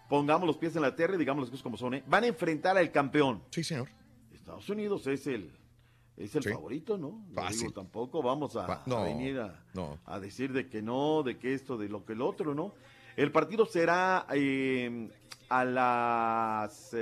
[0.09, 2.02] Pongamos los pies en la tierra y digamos las cosas como son, ¿eh?
[2.07, 3.43] Van a enfrentar al campeón.
[3.51, 3.89] Sí, señor.
[4.32, 5.51] Estados Unidos es el,
[6.16, 6.51] es el Sí.
[6.52, 7.24] favorito, ¿no?
[7.35, 7.61] Fácil.
[7.61, 9.98] digo, tampoco vamos a, Fa- a no, venir a, no.
[10.07, 12.74] a decir de que no, de que esto, de lo que el otro, ¿no?
[13.16, 15.09] El partido será eh,
[15.48, 16.94] a las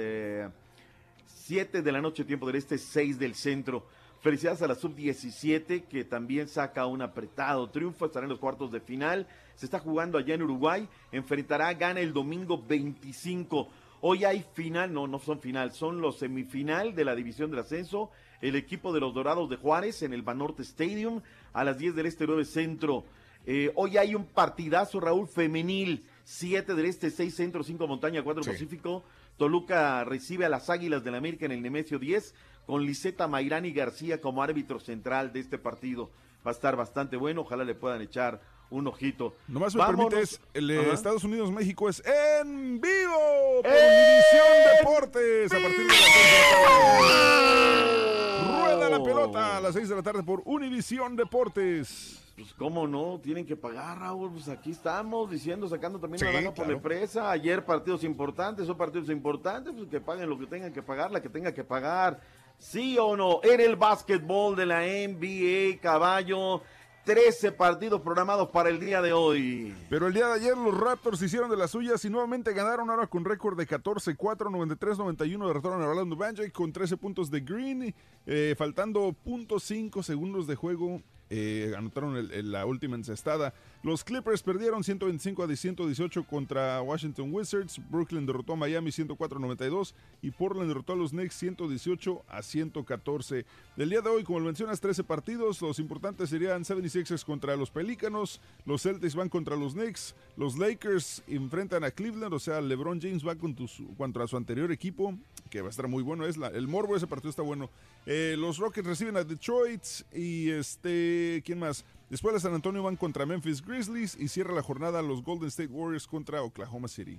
[1.27, 3.87] 7 de la noche, tiempo del este, 6 del centro.
[4.21, 8.81] Felicidades a la sub-17 que también saca un apretado triunfo, estará en los cuartos de
[8.81, 9.29] final.
[9.55, 13.69] Se está jugando allá en Uruguay, enfrentará, gana el domingo 25.
[14.01, 18.11] Hoy hay final, no, no son final, son los semifinal de la división del ascenso.
[18.41, 21.21] El equipo de los Dorados de Juárez en el Banorte Stadium
[21.53, 23.05] a las 10 del Este 9 Centro.
[23.47, 26.05] Eh, hoy hay un partidazo, Raúl, femenil.
[26.25, 28.51] 7 del Este, 6 Centro, 5 Montaña, 4 Sí.
[28.51, 29.03] Pacífico.
[29.37, 32.35] Toluca recibe a las Águilas del América en el Nemesio 10
[32.69, 36.11] con Liseta Mairani García como árbitro central de este partido.
[36.47, 39.35] Va a estar bastante bueno, ojalá le puedan echar un ojito.
[39.49, 40.11] Nomás me Vámonos.
[40.11, 40.93] permites, el Ajá.
[40.93, 46.61] Estados Unidos-México es en vivo por ¡En Univisión Deportes a partir de las 6 de
[46.61, 48.67] la tarde.
[48.77, 52.23] Rueda la pelota a las 6 de la tarde por Univisión Deportes.
[52.37, 54.31] Pues cómo no, tienen que pagar, Raúl.
[54.31, 57.31] Pues aquí estamos diciendo, sacando también Sí, la lana por la empresa.
[57.31, 61.23] Ayer partidos importantes, son partidos importantes, pues que paguen lo que tengan que pagar, la
[61.23, 62.21] que tenga que pagar.
[62.59, 63.41] ¿Sí o no?
[63.43, 66.63] En el básquetbol de la NBA, caballo.
[67.05, 69.75] 13 partidos programados para el día de hoy.
[69.89, 73.07] Pero el día de ayer los Raptors hicieron de las suyas y nuevamente ganaron ahora
[73.07, 77.95] con récord de 14-4, 93-91 derrotaron a Orlando Magic con 13 puntos de Green,
[78.27, 81.01] eh, faltando .5 segundos de juego.
[81.31, 83.53] Eh, anotaron el- la última encestada.
[83.83, 87.81] Los Clippers perdieron 125 a 118 contra Washington Wizards.
[87.91, 93.45] Brooklyn derrotó a Miami 104-92 y Portland derrotó a los Knicks 118 a 114.
[93.77, 95.63] Del día de hoy, como lo mencionas, 13 partidos.
[95.63, 98.41] Los importantes serían 76ers contra los Pelícanos.
[98.67, 100.15] Los Celtics van contra los Knicks.
[100.37, 102.35] Los Lakers enfrentan a Cleveland.
[102.35, 105.15] O sea, LeBron James va contra su, contra su anterior equipo,
[105.51, 106.27] que va a estar muy bueno.
[106.27, 107.71] Es la- el morbo de ese partido está bueno.
[108.07, 109.83] Eh, los Rockets reciben a Detroit.
[110.15, 111.85] Y este, ¿quién más?
[112.11, 114.17] Después de San Antonio van contra Memphis Grizzlies.
[114.19, 117.19] Y cierra la jornada los Golden State Warriors contra Oklahoma City.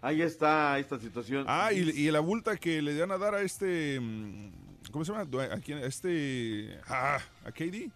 [0.00, 1.46] Ahí está esta situación.
[1.48, 3.98] Ah, y, y la multa que le dan a dar a este.
[4.00, 4.52] mm,
[4.92, 5.26] ¿Cómo se llama?
[5.50, 5.78] ¿A quién?
[5.78, 6.78] A este.
[6.86, 7.90] Ah, a KD.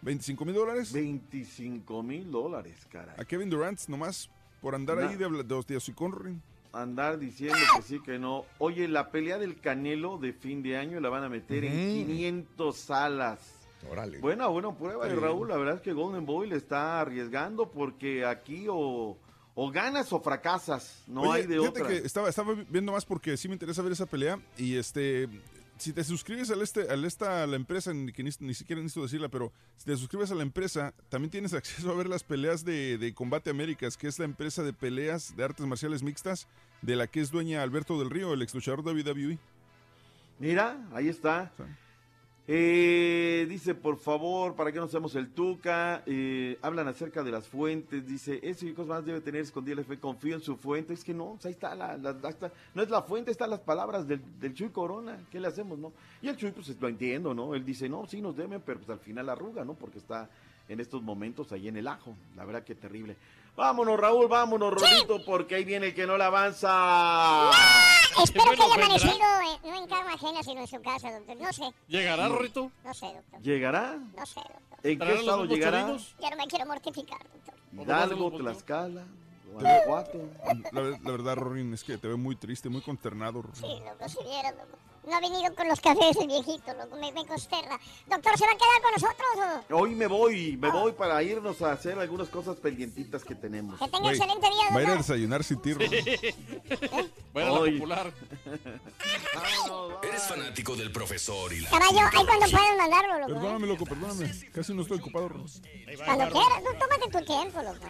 [0.00, 0.92] 25 mil dólares.
[0.92, 3.14] 25 mil dólares, caray.
[3.18, 4.30] A Kevin Durant nomás
[4.60, 6.38] por andar ahí de, de, de hociconri.
[6.74, 8.44] Andar diciendo que sí, que no.
[8.58, 12.06] Oye, la pelea del Canelo de fin de año la van a meter en Ujú.
[12.06, 13.60] 500 salas.
[13.90, 14.18] Órale.
[14.18, 15.08] Buena, buena prueba.
[15.08, 15.14] Sí.
[15.16, 19.18] Raúl, la verdad es que Golden Boy le está arriesgando porque aquí o,
[19.54, 21.04] o ganas o fracasas.
[21.06, 21.88] No Oye, hay de fíjate otra.
[21.88, 24.38] que estaba, estaba viendo más porque sí me interesa ver esa pelea.
[24.56, 25.28] Y este.
[25.76, 28.80] Si te suscribes al este, al esta, a la empresa, ni, que ni, ni siquiera
[28.80, 32.22] necesito decirla, pero si te suscribes a la empresa, también tienes acceso a ver las
[32.22, 36.46] peleas de, de Combate Américas, que es la empresa de peleas de artes marciales mixtas,
[36.82, 39.38] de la que es dueña Alberto del Río, el ex luchador de WWE.
[40.38, 41.52] Mira, ahí está.
[42.46, 47.48] Eh, dice, por favor, para que no seamos el Tuca, eh, hablan acerca de las
[47.48, 51.02] fuentes, dice, eso y más debe tener escondida la fe, confío en su fuente, es
[51.02, 52.14] que no, pues ahí está, la, la-
[52.74, 55.94] no es la fuente, están las palabras del, del Chuy Corona, ¿qué le hacemos, no?
[56.20, 57.54] Y el Chuy, pues lo entiendo, ¿no?
[57.54, 59.72] Él dice, no, sí nos deben, pero pues al final arruga, ¿no?
[59.72, 60.28] Porque está
[60.68, 63.16] en estos momentos ahí en el ajo, la verdad que terrible.
[63.56, 67.50] Vámonos, Raúl, vámonos, Rodito, porque ahí viene el que no le avanza.
[68.22, 71.36] Espero que haya amanecido eh, no en cama ajena, sino en su casa, doctor.
[71.36, 71.62] No sé.
[71.86, 72.72] ¿Llegará, Rorrito?
[72.84, 73.40] No sé, doctor.
[73.42, 73.96] ¿Llegará?
[74.16, 74.78] No sé, doctor.
[74.82, 75.80] ¿En qué ¿Traerá los estado llegará?
[75.82, 76.14] chorinos?
[76.20, 77.54] Yo no me quiero mortificar, doctor.
[77.80, 79.04] Hidalgo, Tlaxcala,
[79.52, 80.18] Guanajuato.
[80.72, 83.40] La, la verdad, Rorin, es que te veo muy triste, muy consternado.
[83.42, 83.54] Rorin.
[83.54, 84.78] Sí, loco, si viera, loco.
[85.06, 86.96] No ha venido con los cafés el viejito, loco.
[86.96, 87.78] Me, me consterna.
[88.08, 89.76] Doctor, ¿se va a quedar con nosotros o...?
[89.78, 93.78] Hoy me voy, me voy para irnos a hacer algunas cosas pendientitas que tenemos.
[93.78, 94.98] Que tenga excelente día, Va a ir a doctor.
[94.98, 96.04] desayunar sin ti, Rorin.
[97.32, 97.72] Bueno, la Hoy.
[97.72, 98.12] popular.
[100.02, 101.70] Eres fanático del profesor y la.
[101.70, 103.30] Caballo, ahí cuando puedan mandarlo, loco.
[103.30, 103.34] ¿eh?
[103.34, 104.30] Perdóname, loco, perdóname.
[104.52, 105.28] Casi no estoy ocupado.
[105.28, 107.86] Cuando quieras, no, tómate tu tiempo, loco.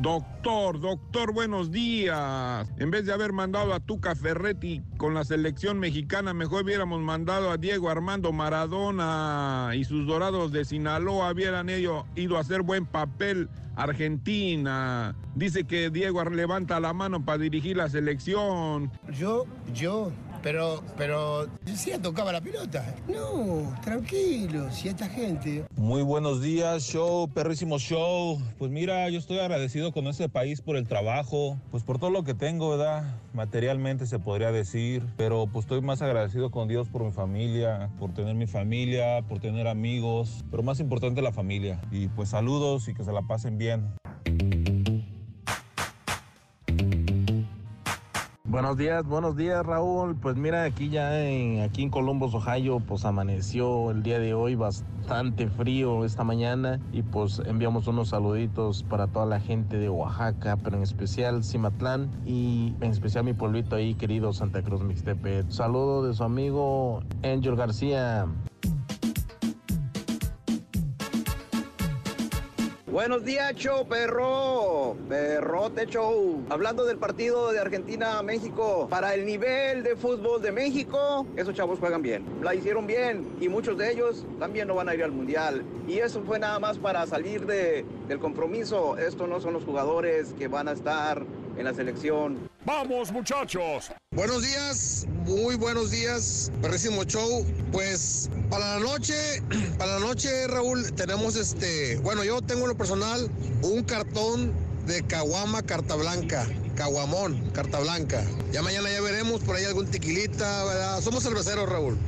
[0.00, 2.68] Doctor, doctor, buenos días.
[2.78, 7.50] En vez de haber mandado a Tuca Ferretti con la selección mexicana, mejor hubiéramos mandado
[7.50, 12.84] a Diego Armando Maradona y sus dorados de Sinaloa hubieran ello- ido a hacer buen
[12.84, 13.48] papel.
[13.76, 15.16] Argentina.
[15.34, 18.92] Dice que Diego levanta la mano para dirigir la selección.
[19.18, 20.12] Yo, yo
[20.44, 22.94] pero, pero, sí tocaba la pelota.
[23.08, 25.64] No, tranquilo, si esta gente...
[25.74, 28.38] Muy buenos días, show, perrísimo show.
[28.58, 32.24] Pues mira, yo estoy agradecido con este país por el trabajo, pues por todo lo
[32.24, 33.04] que tengo, ¿verdad?
[33.32, 38.12] Materialmente se podría decir, pero pues estoy más agradecido con Dios por mi familia, por
[38.12, 41.80] tener mi familia, por tener amigos, pero más importante la familia.
[41.90, 43.94] Y pues saludos y que se la pasen bien.
[48.54, 50.14] Buenos días, buenos días Raúl.
[50.14, 54.54] Pues mira, aquí ya en, aquí en Columbus, Ohio, pues amaneció el día de hoy
[54.54, 60.56] bastante frío esta mañana y pues enviamos unos saluditos para toda la gente de Oaxaca,
[60.62, 65.50] pero en especial Cimatlán y en especial mi pueblito ahí querido Santa Cruz Mixtepet.
[65.50, 68.28] Saludo de su amigo Angel García.
[72.94, 74.96] Buenos días, show, perro.
[75.08, 76.44] Perrote show.
[76.48, 82.02] Hablando del partido de Argentina-México, para el nivel de fútbol de México, esos chavos juegan
[82.02, 82.24] bien.
[82.40, 85.64] La hicieron bien y muchos de ellos también no van a ir al mundial.
[85.88, 88.96] Y eso fue nada más para salir de, del compromiso.
[88.96, 92.50] Estos no son los jugadores que van a estar en la selección.
[92.64, 93.90] ¡Vamos, muchachos!
[94.12, 97.44] Buenos días, muy buenos días, perrísimo show.
[97.72, 99.14] Pues para la noche,
[99.78, 103.30] para la noche, Raúl, tenemos este, bueno, yo tengo en lo personal
[103.62, 104.52] un cartón
[104.86, 108.24] de caguama carta blanca, caguamón carta blanca.
[108.52, 111.00] Ya mañana ya veremos por ahí algún tequilita, ¿verdad?
[111.00, 111.98] Somos cerveceros, Raúl.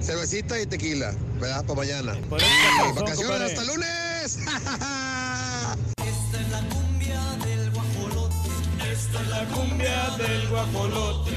[0.00, 1.64] Cervecita y tequila, ¿verdad?
[1.64, 2.14] Para mañana.
[2.16, 4.38] Y vacaciones hasta lunes.
[9.14, 11.30] La cumbia del guajolote.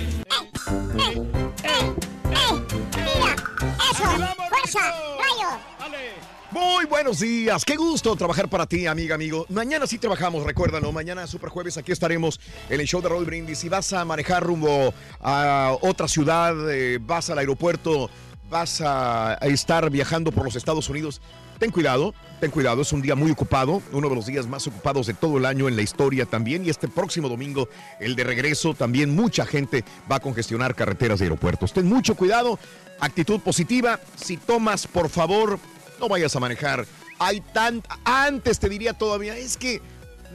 [6.50, 9.46] Muy buenos días, qué gusto trabajar para ti, amiga, amigo.
[9.50, 10.92] Mañana sí trabajamos, recuérdalo.
[10.92, 13.60] Mañana, Super Jueves, aquí estaremos en el show de Raúl Brindis.
[13.60, 14.92] Si vas a manejar rumbo
[15.22, 18.10] a otra ciudad, eh, vas al aeropuerto,
[18.50, 21.22] vas a estar viajando por los Estados Unidos,
[21.60, 22.82] ten cuidado, ten cuidado.
[22.82, 25.68] Es un día muy ocupado, uno de los días más ocupados de todo el año
[25.68, 26.66] en la historia también.
[26.66, 27.70] Y este próximo domingo,
[28.00, 31.74] el de regreso, también mucha gente va a congestionar carreteras y aeropuertos.
[31.74, 32.60] Ten mucho cuidado,
[33.00, 34.00] actitud positiva.
[34.16, 35.60] Si tomas, por favor,
[36.00, 36.86] no vayas a manejar.
[37.20, 39.82] Hay tan antes te diría todavía, es que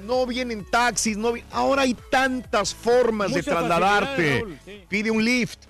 [0.05, 4.45] no vienen taxis, no vi- ahora hay tantas formas de trasladarte.
[4.65, 4.85] sí.
[4.89, 5.61] Pide un lift.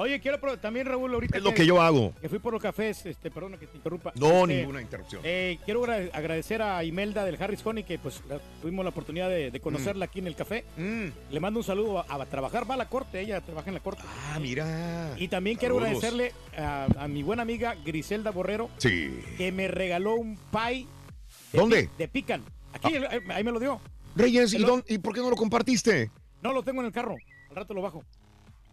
[0.00, 1.38] Oye, quiero también, Raúl, ahorita.
[1.38, 2.12] Es lo que yo hago.
[2.20, 4.12] Que fui por los cafés, este, perdona que te interrumpa.
[4.14, 5.22] No, Este, ninguna interrupción.
[5.24, 9.28] eh, quiero agra- agradecer a Imelda del Harris Honey, que pues la- tuvimos la oportunidad
[9.28, 10.64] de, de conocerla aquí en el café.
[10.76, 13.80] Le mando un saludo a, a trabajar, va a la corte, ella trabaja en la
[13.80, 14.02] corte.
[14.32, 15.14] Ah, mira.
[15.18, 19.20] Y también quiero agradecerle a, a mi buena amiga Griselda Borrero, Sí.
[19.36, 20.86] que me regaló un pie.
[21.52, 21.82] de ¿Dónde?
[21.84, 22.44] pi- De pican.
[22.72, 23.80] Aquí, eh, ahí me lo dio.
[24.14, 26.10] Reyes, ¿y, dónde- ¿y por qué no lo compartiste?
[26.40, 27.16] No, lo tengo en el carro.
[27.50, 28.04] Al rato lo bajo.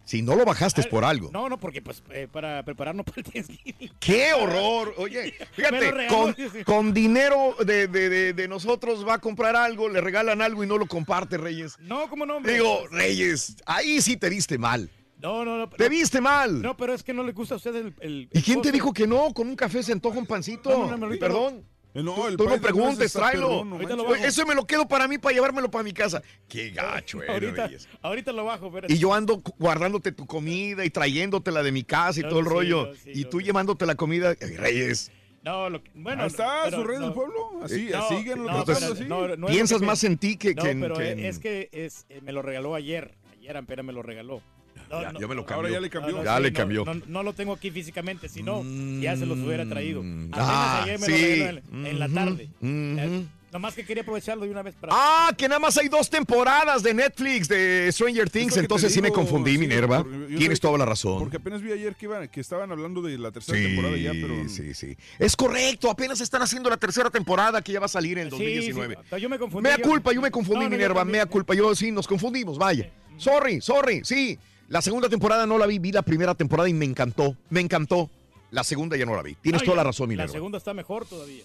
[0.06, 1.30] Si no lo bajaste es por algo.
[1.32, 3.90] No, no, porque pues eh, para prepararnos para el Thanksgiving.
[4.00, 4.94] ¡Qué horror!
[4.98, 6.64] Oye, fíjate, con, sí, sí.
[6.64, 10.66] con dinero de, de- de- de nosotros va a comprar algo, le regalan algo y
[10.68, 11.76] no lo comparte, Reyes.
[11.80, 12.36] No, ¿cómo no?
[12.36, 12.54] hombre?
[12.54, 14.88] Digo, Reyes, ahí sí te viste mal.
[15.20, 15.68] No, no, no.
[15.70, 16.62] Te viste mal.
[16.62, 17.94] No, pero es que no le gusta a usted el.
[18.00, 19.34] el- ¿Y quién te dijo que no?
[19.34, 20.70] Con un café se antoja un pancito.
[20.70, 21.64] No, no, no, Perdón.
[21.96, 23.64] Eh, no, Tú- el Tú pie no preguntes, tráelo.
[23.64, 24.14] lo.
[24.16, 26.22] Eso me lo quedo para mí, para llevármelo para mi casa.
[26.46, 28.86] Qué gacho, eh, ahorita, lo bajo, pero.
[28.90, 32.44] Y yo ando guardándote tu comida y trayéndotela de mi casa y No, todo el
[32.46, 32.86] sí, rollo.
[32.88, 34.34] no, sí, y no, tú llevándote la comida.
[34.40, 35.10] Ay, Reyes,
[35.42, 36.22] No, lo que- bueno.
[36.22, 37.60] Ahí está, pero su rey no- del pueblo.
[37.62, 39.04] Así, No, síguenlo no, tratando pero así.
[39.32, 41.38] no, no piensas que- más en ti que, No, que en- pero que en- es
[41.38, 43.14] que es, eh, me lo regaló ayer.
[43.32, 44.42] Ayer apenas me lo regaló.
[44.90, 45.56] No, Ya- no, ya me lo cambió.
[45.56, 46.16] Ahora ya le cambió.
[46.16, 46.84] no, Ya sí, le cambió.
[46.84, 48.62] No, no lo tengo aquí físicamente, si no,
[49.00, 50.00] ya se los hubiera traído.
[50.00, 51.36] Apenas Ah, ayer me sí.
[51.38, 51.46] lo
[51.78, 52.48] en, en la tarde.
[52.60, 52.66] ujú.
[52.70, 54.92] Eh, nomás que quería aprovecharlo de una vez para.
[54.94, 58.56] Ah, que nada más hay dos temporadas de Netflix de Stranger Things.
[58.58, 60.04] Entonces te sí me digo, confundí, sí, Minerva.
[60.36, 61.18] Tienes toda la razón.
[61.20, 64.12] Porque apenas vi ayer que, iban, que estaban hablando de la tercera Sí, temporada ya,
[64.12, 64.46] pero...
[64.48, 64.96] sí, sí.
[65.18, 68.30] Es correcto, apenas están haciendo la tercera temporada que ya va a salir en el
[68.32, 68.96] Sí, sí, 2019.
[69.02, 69.62] hasta yo me confundí.
[69.68, 71.54] Mea yo- culpa, yo me confundí, No, no, yo Minerva, mea culpa.
[71.54, 72.90] Yo sí, nos confundimos, vaya.
[73.16, 74.38] Sorry, sorry, sí.
[74.68, 78.10] La segunda temporada no la vi, vi la primera temporada y me encantó, me encantó.
[78.50, 79.34] La segunda ya no la vi.
[79.34, 80.32] Tienes toda la razón, La Minerva.
[80.32, 81.42] segunda está mejor todavía.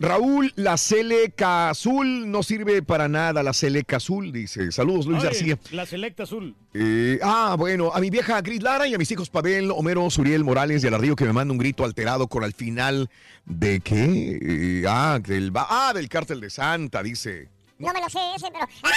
[0.00, 4.72] Raúl, la Seleca Azul no sirve para nada, la Seleca Azul, dice.
[4.72, 5.58] Saludos, Luis Oye, García.
[5.70, 6.56] La selecta azul.
[6.74, 10.42] Eh, ah, bueno, a mi vieja Gris Lara y a mis hijos Pavel, Homero, Suriel
[10.42, 13.08] Morales y al ardillo que me manda un grito alterado con al final
[13.44, 14.38] de qué?
[14.42, 17.48] Eh, ah, del, ah, del cártel de Santa, dice.
[17.78, 18.66] No me lo sé ese, pero.
[18.82, 18.92] ¡Ay,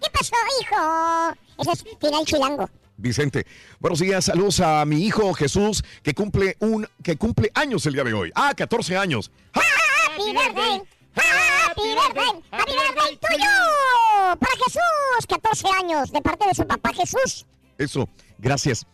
[0.00, 1.34] qué pasó, hijo!
[1.58, 2.70] Ese es final chilango.
[2.96, 3.46] Vicente.
[3.80, 8.04] Buenos días, saludos a mi hijo Jesús, que cumple un que cumple años el día
[8.04, 8.32] de hoy.
[8.34, 9.30] Ah, 14 años.
[9.52, 10.82] Happy birthday.
[11.14, 12.42] Happy birthday.
[12.50, 14.38] Happy birthday tuyo.
[14.38, 17.46] Para Jesús, 14 años de parte de su papá Jesús.
[17.76, 18.08] Eso,
[18.38, 18.86] gracias.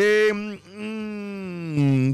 [0.00, 0.32] Eh,
[0.76, 2.12] mm,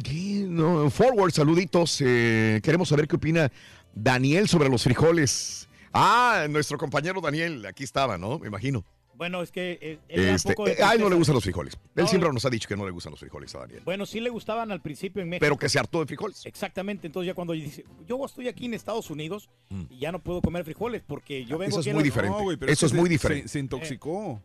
[0.89, 2.01] forward, saluditos.
[2.01, 3.53] Eh, queremos saber qué opina
[3.95, 5.69] Daniel sobre los frijoles.
[5.93, 8.39] Ah, nuestro compañero Daniel, aquí estaba, ¿no?
[8.39, 8.83] Me imagino.
[9.17, 11.77] Bueno, es que eh, él Este, de eh, a él no le gustan los frijoles.
[11.95, 13.83] Él siempre nos ha dicho que no le gustan los frijoles a Daniel.
[13.85, 15.45] Bueno, sí le gustaban al principio en México.
[15.45, 16.45] Pero que se hartó de frijoles.
[16.47, 19.51] Exactamente, entonces ya cuando dice, yo estoy aquí en Estados Unidos
[19.91, 22.39] y ya no puedo comer frijoles porque yo vengo Eso es muy diferente.
[22.39, 23.49] No, güey, pero Eso es que muy se- diferente.
[23.49, 24.41] Se, se intoxicó.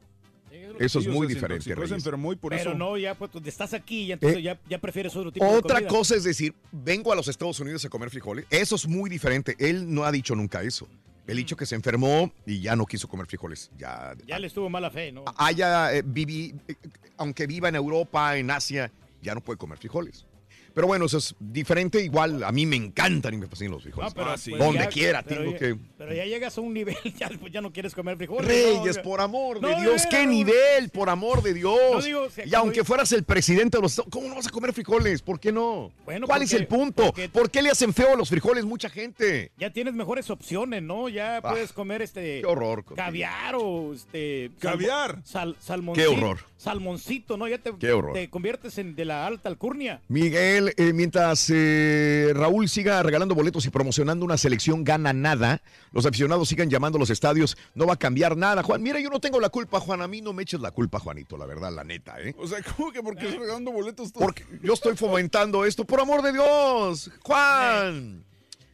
[0.80, 1.92] Eso es muy diferente, Reyes.
[1.92, 2.74] enfermó y por Pero eso.
[2.78, 5.52] no, ya pues donde estás aquí, ya, entonces Eh, ya, ya prefieres otro tipo de
[5.58, 5.90] Otra comida.
[5.90, 8.46] cosa es decir, vengo a los Estados Unidos a comer frijoles.
[8.50, 9.56] Eso es muy diferente.
[9.60, 10.88] Él no ha dicho nunca eso.
[11.28, 13.70] Él ha dicho que se enfermó y ya no quiso comer frijoles.
[13.78, 15.26] Ya, Ya le estuvo mala fe, ¿no?
[15.38, 16.76] haya eh, viví, eh,
[17.18, 20.26] aunque viva en Europa, en Asia, ya no puede comer frijoles.
[20.74, 22.04] Pero bueno, eso es diferente.
[22.04, 24.10] Igual a mí me encantan y me fascinan los frijoles.
[24.10, 25.76] No, pero, pues, Donde ya- quiera pero tengo ya- que...
[25.98, 28.48] Pero ya llegas a un nivel, ya, ya no quieres comer frijoles.
[28.48, 29.04] Reyes, ¿no?
[29.04, 31.78] por amor de No, Dios, qué nivel, por amor de Dios.
[31.94, 34.36] No digo, o sea, y aunque dices- fueras el presidente de los Estados ¿cómo no
[34.36, 35.22] vas a comer frijoles?
[35.22, 35.92] ¿Por qué no?
[36.06, 37.06] Bueno, ¿Cuál es el punto?
[37.08, 39.52] porque- ¿Por qué le hacen feo a los frijoles mucha gente?
[39.58, 41.10] Ya tienes mejores opciones, ¿no?
[41.10, 42.38] Ya puedes comer este.
[42.38, 43.06] Ah, qué horror, contigo.
[43.06, 44.52] Caviar o este.
[44.60, 45.20] Caviar.
[45.26, 46.10] Sal, salmoncito.
[46.10, 46.40] Qué horror.
[46.58, 47.48] Salmoncito, ¿no?
[47.48, 48.14] Ya te, Qué horror.
[48.14, 50.02] te conviertes en de la alta alcurnia.
[50.10, 55.62] Miguel, eh, mientras eh, Raúl siga regalando boletos y promocionando una selección gana nada,
[55.92, 58.62] los aficionados sigan llamando a los estadios, no va a cambiar nada.
[58.64, 61.00] Juan, mira, yo no tengo la culpa, Juan, a mí no me eches la culpa,
[61.00, 62.36] Juanito, la verdad, la neta, ¿eh?
[62.38, 64.20] O sea, ¿cómo que porque estás regalando boletos tú?
[64.20, 68.26] Porque yo estoy fomentando esto, por amor de Dios, Juan.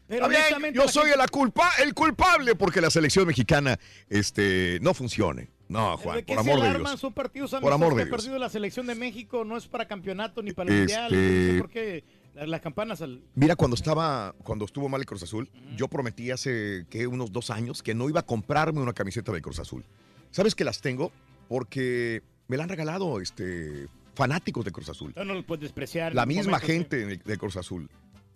[0.07, 3.79] Pero bien, yo soy gente- la culpa, el culpable porque la selección mexicana
[4.09, 5.49] este, no funcione.
[5.67, 6.77] No, Juan, ¿De qué por amor de?
[6.77, 6.99] Dios.
[6.99, 8.09] Son partidos Por amor de Dios.
[8.15, 11.11] perdido la selección de México, no es para campeonato ni para el Este- mundial.
[11.11, 12.03] No sé por qué
[12.35, 13.23] las, las campanas al.
[13.33, 17.49] Mira, cuando estaba, cuando estuvo mal el Cruz Azul, yo prometí hace que unos dos
[17.49, 19.83] años que no iba a comprarme una camiseta de Cruz Azul.
[20.31, 21.11] ¿Sabes que las tengo?
[21.47, 25.13] Porque me la han regalado este, fanáticos de Cruz Azul.
[25.15, 26.13] No, no lo puedes despreciar.
[26.13, 26.73] La misma momento, sí.
[26.73, 27.89] gente de, de Cruz Azul.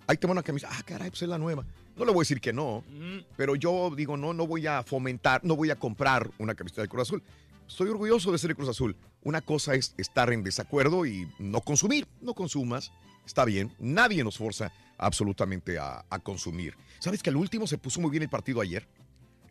[0.10, 0.68] Ahí tengo una camisa.
[0.72, 1.64] Ah, caray, pues es la nueva.
[1.96, 3.24] No le voy a decir que no, Ujú.
[3.38, 6.88] pero yo digo, no, no voy a fomentar, no voy a comprar una camiseta de
[6.88, 7.22] Cruz Azul.
[7.68, 8.96] Estoy orgulloso de ser de Cruz Azul.
[9.22, 12.08] Una cosa es estar en desacuerdo y no consumir.
[12.22, 12.92] No consumas.
[13.24, 13.72] Está bien.
[13.78, 16.76] Nadie nos forza absolutamente a, a consumir.
[16.98, 18.88] ¿Sabes que al último se puso muy bien el partido ayer?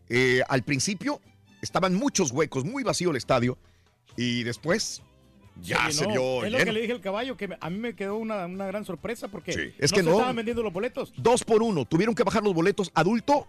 [0.09, 1.21] Eh, al principio
[1.61, 3.57] estaban muchos huecos, muy vacío el estadio.
[4.17, 5.01] Y después
[5.61, 6.13] ya se llenó.
[6.41, 8.67] vio Es lo que le dije al caballo, que a mí me quedó una, una
[8.67, 9.73] gran sorpresa porque Sí.
[9.77, 10.11] Es no que se no.
[10.13, 11.13] estaban vendiendo los boletos.
[11.17, 11.85] Dos por uno.
[11.85, 13.47] Tuvieron que bajar los boletos adulto.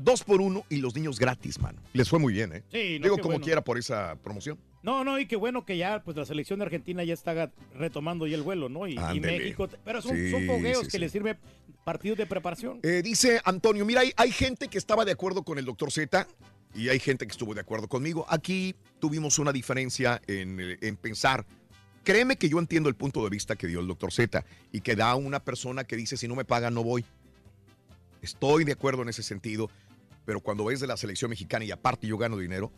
[0.00, 1.82] Dos por uno y los niños gratis, mano.
[1.92, 2.62] Les fue muy bien, ¿eh?
[2.70, 3.44] Sí, no, Digo como bueno.
[3.44, 4.56] quiera por esa promoción.
[4.80, 8.24] No, no, y qué bueno que ya pues la selección de Argentina ya está retomando
[8.28, 8.86] ya el vuelo, ¿no?
[8.86, 8.94] Y.
[9.18, 11.36] México, pero son, Sí, son fogueos sí, que les sirve
[11.84, 12.78] partidos de preparación.
[12.84, 16.28] Eh, dice Antonio, mira, hay, hay gente que estaba de acuerdo con el doctor Z
[16.74, 18.26] y hay gente que estuvo de acuerdo conmigo.
[18.28, 21.44] Aquí tuvimos una diferencia en, eh, en pensar.
[22.04, 24.96] Créeme que yo entiendo el punto de vista que dio el doctor Z y que
[24.96, 27.04] da una persona que dice, si no me pagan, no voy.
[28.22, 29.70] Estoy de acuerdo en ese sentido,
[30.24, 32.72] pero cuando ves de la selección mexicana y aparte yo gano dinero,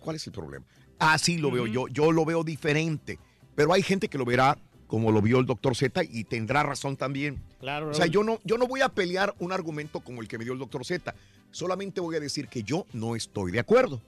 [0.00, 0.64] ¿cuál es el problema?
[0.98, 3.18] Así lo veo yo, yo lo veo diferente,
[3.54, 4.58] pero hay gente que lo verá
[4.94, 7.42] como lo vio el doctor Z y tendrá razón también.
[7.58, 10.38] Claro, O sea, yo no, yo no voy a pelear un argumento como el que
[10.38, 11.12] me dio el doctor Z,
[11.50, 14.00] solamente voy a decir que yo no estoy de acuerdo.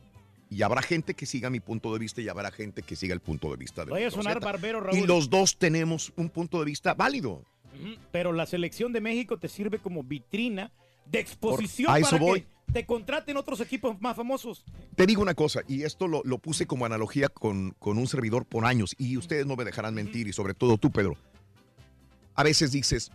[0.48, 3.18] Y habrá gente que siga mi punto de vista y habrá gente que siga el
[3.20, 4.44] punto de vista del Vaya a sonar Z.
[4.46, 4.96] barbero, Raúl.
[4.96, 7.42] Y los dos tenemos un punto de vista válido.
[8.12, 10.70] Pero la selección de México te sirve como vitrina
[11.04, 12.40] de exposición Por- a eso para voy.
[12.42, 14.64] que te contraten otros equipos más famosos.
[14.94, 18.44] Te digo una cosa, y esto lo, lo puse como analogía con, con un servidor
[18.44, 21.16] por años, y ustedes no me dejarán mentir, y sobre todo tú, Pedro.
[22.34, 23.10] A veces dices,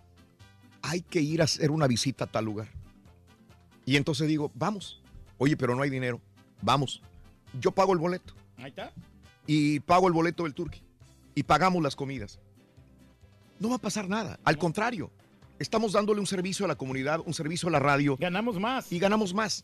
[0.82, 2.70] hay que ir a hacer una visita a tal lugar.
[3.86, 5.02] Y entonces digo, vamos.
[5.38, 6.22] Oye, pero no hay dinero.
[6.62, 7.02] Vamos.
[7.60, 8.34] Yo pago el boleto.
[8.58, 8.92] Ahí está.
[9.48, 10.82] Y pago el boleto del turqui.
[11.36, 12.40] Y pagamos las comidas.
[13.60, 14.40] No va a pasar nada.
[14.44, 15.12] Al contrario,
[15.62, 18.18] estamos dándole un servicio a la comunidad, un servicio a la radio.
[18.20, 18.92] Ganamos más.
[18.92, 19.64] Y ganamos más.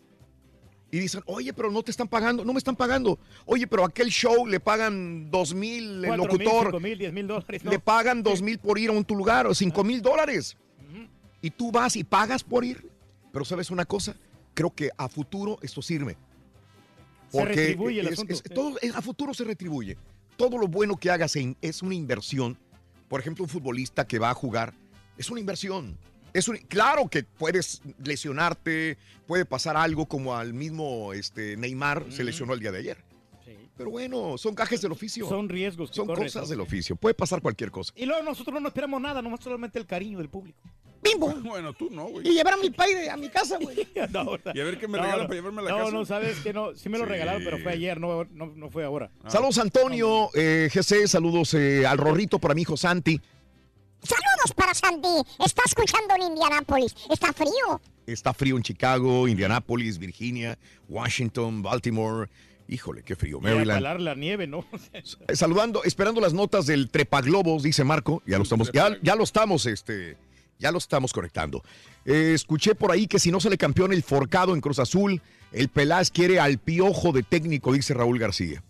[0.89, 2.45] Y dicen, oye, pero no te están pagando.
[2.45, 3.19] No me están pagando.
[3.45, 6.67] Oye, pero aquel show le pagan dos mil, el locutor.
[6.67, 7.63] cinco mil, diez mil dólares.
[7.63, 7.71] ¿no?
[7.71, 10.55] Le pagan dos mil por ir a un tu lugar o cinco mil dólares.
[11.41, 12.89] Y tú vas y pagas por ir.
[13.33, 14.15] Pero sabes una cosa,
[14.53, 16.17] creo que a futuro esto sirve.
[17.29, 18.53] Se retribuye el es- asunto, es- sí.
[18.53, 19.97] todo- es- a futuro se retribuye.
[20.37, 22.57] Todo lo bueno que hagas en- es una inversión.
[23.09, 24.73] Por ejemplo, un futbolista que va a jugar
[25.18, 25.98] es una inversión.
[26.34, 32.23] Es un- claro que puedes lesionarte, puede pasar algo como al mismo este, Neymar se
[32.23, 32.98] lesionó el día de ayer.
[33.77, 35.30] Pero bueno, son cajes del oficio.
[35.30, 36.49] Son riesgos que Son corres, cosas ¿no?
[36.49, 36.95] del oficio.
[36.95, 37.94] Puede pasar cualquier cosa.
[37.95, 40.60] Y luego nosotros no esperamos nada, nomás solamente el cariño del público.
[41.03, 41.31] Bimbo.
[41.44, 42.27] Bueno, tú no, güey.
[42.27, 43.88] Y llevar a mi padre a mi casa, güey.
[44.11, 45.27] No, Y a ver qué me no, regalan no.
[45.27, 45.91] para llevarme a la no, casa.
[45.91, 46.76] No, sabes que no.
[46.76, 49.11] Sí me lo regalaron, pero fue ayer, no, no, no fue ahora.
[49.27, 53.22] Saludos Antonio, eh, GC, saludos eh, al Rorrito para mi hijo Santi.
[54.03, 55.07] Saludos para Santi.
[55.43, 56.95] Está escuchando en Indianápolis.
[57.09, 57.81] Está frío.
[58.05, 60.57] Está frío en Chicago, Indianápolis, Virginia,
[60.87, 62.29] Washington, Baltimore.
[62.69, 63.37] Híjole, qué frío.
[63.37, 63.77] A Maryland.
[63.79, 64.65] calar la nieve, ¿no?
[65.33, 68.21] Saludando, esperando las notas del Trepaglobos, dice Marco.
[68.25, 70.17] Ya lo estamos, ya, ya lo estamos, este,
[70.59, 71.63] ya lo estamos conectando.
[72.05, 75.21] Eh, escuché por ahí que si no sale campeón el Forcado en Cruz Azul,
[75.51, 78.63] el Pelás quiere al piojo de técnico, dice Raúl García.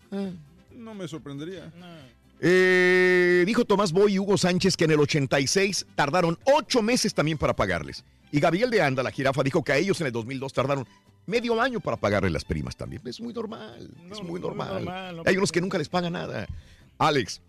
[0.76, 1.72] No me sorprendería.
[2.40, 7.38] Eh, dijo Tomás Boy y Hugo Sánchez que en el 86 tardaron ocho meses también
[7.38, 8.04] para pagarles.
[8.32, 10.88] Y Gabriel de Anda, la jirafa, dijo que a ellos en el 2002 tardaron
[11.26, 13.02] medio año para pagarle las primas también.
[13.06, 14.86] Es muy normal, es muy normal.
[14.86, 16.48] normal, no Hay unos que nunca les pagan nada.
[16.98, 17.42] Alex,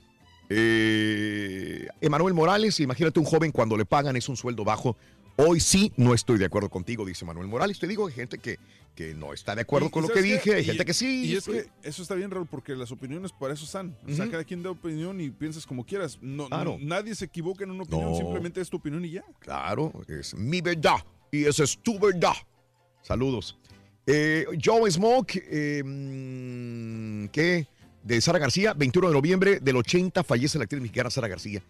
[0.50, 4.96] eh, Emanuel Morales, imagínate un joven cuando le pagan es un sueldo bajo.
[5.40, 7.78] Hoy sí no estoy de acuerdo contigo, dice Manuel Morales.
[7.78, 8.58] Te digo, hay gente que,
[8.96, 10.92] que no está de acuerdo Y- con y lo que dije, hay Y- gente que
[10.92, 11.26] sí.
[11.26, 13.96] Y es que eso está bien, Raúl, porque las opiniones para eso están.
[14.08, 16.18] O sea, cada quien da opinión y piensas como quieras.
[16.20, 16.76] No, Claro.
[16.80, 18.16] no- nadie se equivoca en una opinión, No.
[18.16, 19.24] simplemente es tu opinión y ya.
[19.38, 20.96] Claro, es mi verdad
[21.30, 22.34] y esa es tu verdad.
[23.02, 23.56] Saludos.
[24.06, 27.68] Eh, Joe Smoke, eh, mm, ¿qué?
[28.02, 31.62] De Sara García, 21 de noviembre del 80 fallece la actriz mexicana Sara García.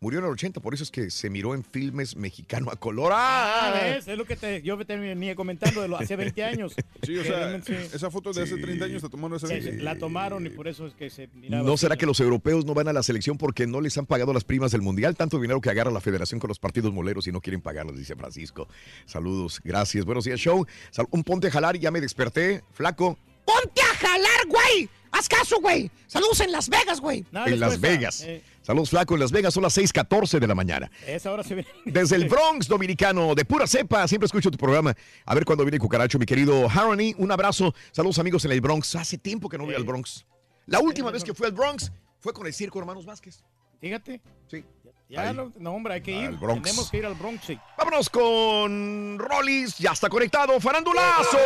[0.00, 3.12] Murió en el 80, por eso es que se miró en filmes mexicano a color.
[3.14, 3.72] Ah, ¡Ah!
[3.72, 4.06] ¿ves?
[4.06, 6.74] Es lo que te, yo te venía comentando de lo, hace 20 años.
[7.02, 7.72] Sí, o sea, sí.
[7.92, 9.72] esa foto de hace 30 años la tomaron hace Sí, 20.
[9.72, 11.62] sí, la tomaron y por eso es que se miraba.
[11.64, 11.82] ¿No así.
[11.82, 14.44] será que los europeos no van a la selección porque no les han pagado las
[14.44, 15.16] primas del mundial?
[15.16, 18.14] Tanto dinero que agarra la federación con los partidos moleros y no quieren pagarlas, dice
[18.14, 18.68] Francisco.
[19.06, 20.04] Saludos, gracias.
[20.04, 20.66] Buenos días, show.
[20.90, 22.62] Sal- un ponte a jalar y ya me desperté.
[22.72, 24.88] Flaco, ¡Ponte a jalar, güey!
[25.16, 25.88] ¡Haz caso, güey!
[26.08, 27.24] Saludos en Las Vegas, güey.
[27.46, 28.26] en Las Vegas.
[28.62, 30.90] Saludos, Flaco, en Las Vegas son las 6:14 de la mañana.
[31.06, 31.66] Esa hora se ve.
[31.84, 34.92] Desde el Bronx dominicano, de pura cepa, siempre escucho tu programa.
[35.24, 37.14] A ver cuándo viene Cucaracho, mi querido Harony.
[37.18, 37.72] Un abrazo.
[37.92, 38.96] Saludos, amigos en el Bronx.
[38.96, 40.26] Hace tiempo que no voy al Bronx.
[40.66, 43.44] La última vez que fui al Bronx fue con el Circo Hermanos Vázquez.
[43.80, 44.20] Fíjate.
[44.50, 44.64] Sí.
[45.10, 45.36] Ya, Ahí.
[45.58, 46.38] no, hombre, hay que ir.
[46.40, 47.44] Tenemos que ir al Bronx.
[47.44, 47.56] sí.
[47.78, 49.76] Vámonos con Rollis.
[49.78, 50.58] Ya está conectado.
[50.58, 51.38] ¡Farandulazo!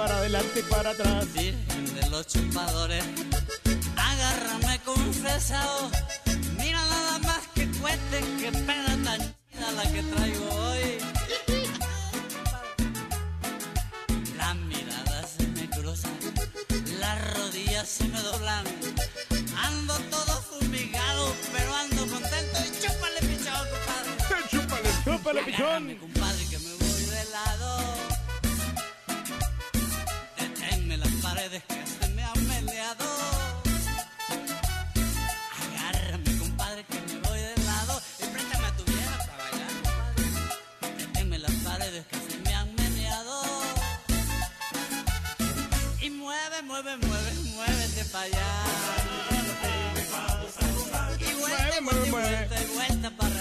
[0.00, 1.30] Para adelante y para atrás.
[1.34, 3.04] Virgen de los chupadores,
[3.96, 5.90] agárrame confesado.
[6.56, 10.86] Mira nada más que cueste, que pena tan chida la que traigo hoy.
[14.38, 16.18] Las miradas se me cruzan,
[16.98, 18.64] las rodillas se me doblan.
[19.68, 24.10] Ando todo fumigado, pero ando contento y chúpale pichón, compadre.
[24.50, 25.98] Chúpale, chúpale, Agárrame,
[31.40, 33.04] paredes que se me han meleado.
[35.62, 38.02] Agárrame, compadre, que me voy de lado.
[38.18, 39.72] Y préstame a tu vieja para bailar,
[41.14, 41.38] compadre.
[41.38, 43.42] Las paredes que se me han meneado.
[46.02, 48.48] Y mueve, mueve, mueve, muévete para allá.
[51.20, 53.39] Y vuelta, vuelta, y vuelta, y vuelta para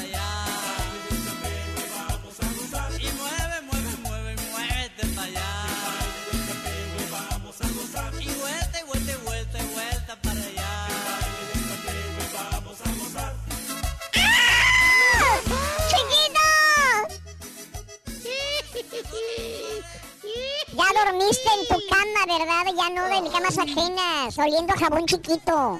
[21.05, 22.65] dormiste en tu cama, ¿verdad?
[22.75, 25.79] Ya no en camas ajenas, oliendo a jabón chiquito.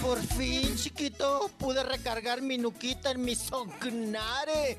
[0.00, 4.78] Por fin, chiquito, pude recargar mi nuquita en mi sognare.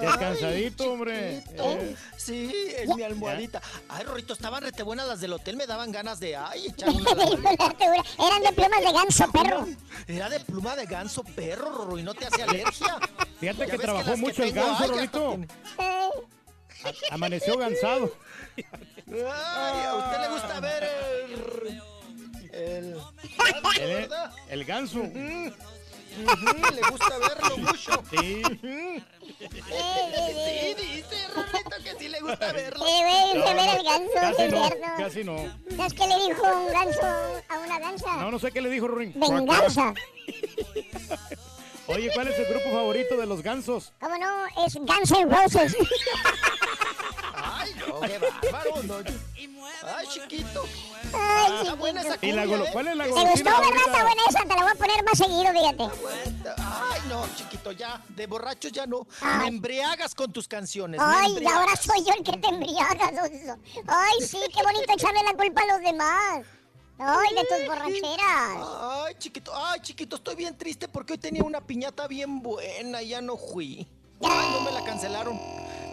[0.00, 1.42] Descansadito, hombre.
[1.42, 1.64] chiquito.
[1.64, 1.96] Eh.
[2.16, 3.60] Sí, en mi almohadita.
[3.88, 7.10] Ay, Rorrito, estaban rete buenas las del hotel, me daban ganas de, ay, echar una
[7.10, 9.66] Eran de plumas de ganso, perro.
[10.06, 12.98] Era de pluma de ganso, perro, Rorro, y no te hace alergia.
[13.40, 14.94] Fíjate que trabajó que mucho el tengo, ganso,
[15.78, 16.26] ay,
[17.10, 18.12] Amaneció gansado.
[18.56, 21.82] Ay, a usted le gusta ver el...
[22.52, 22.96] El...
[23.80, 24.32] El, ¿verdad?
[24.48, 25.00] el ganso.
[25.00, 28.02] Ujú, le gusta verlo mucho.
[28.10, 28.42] Sí.
[29.38, 32.84] Sí, dice Rorrito que sí le gusta verlo.
[32.86, 34.86] Sí, güey, se ve el ganso, Casi qué no, tierno.
[34.96, 35.36] casi no.
[35.76, 37.06] ¿Sabes qué le dijo un ganso
[37.48, 38.16] a una gansa?
[38.16, 39.12] No, no sé qué le dijo Ruin.
[39.14, 39.92] Venganza.
[41.88, 43.92] Oye, ¿cuál es el grupo favorito de los gansos?
[44.00, 44.46] ¿Cómo no?
[44.66, 45.76] Es Guns N' Roses.
[47.34, 48.18] Ay, no, qué
[48.50, 48.82] bárbaro.
[48.82, 48.94] No.
[49.96, 50.64] Ay, chiquito.
[51.12, 52.70] Ay, Está buena esa ¿Y la cumbia, golo- ¿eh?
[52.72, 53.86] cuál es la ¿Te golosina gustó, verdad?
[53.86, 56.52] Está buena esa, te la voy a poner más seguido, fíjate.
[56.58, 58.02] Ay, no, chiquito, ya.
[58.08, 59.06] De borrachos ya no.
[59.38, 61.00] Me embriagas con tus canciones.
[61.02, 63.58] Ay, y ahora soy yo el que te embriagas, oso.
[63.86, 66.46] Ay, sí, qué bonito echarle la culpa a los demás.
[66.98, 68.56] Ay, de tus borracheras.
[69.18, 73.20] Chiquito, ay, chiquito, estoy bien triste porque hoy tenía una piñata bien buena y ya
[73.20, 73.86] no fui.
[74.22, 75.38] Ay, no me la cancelaron.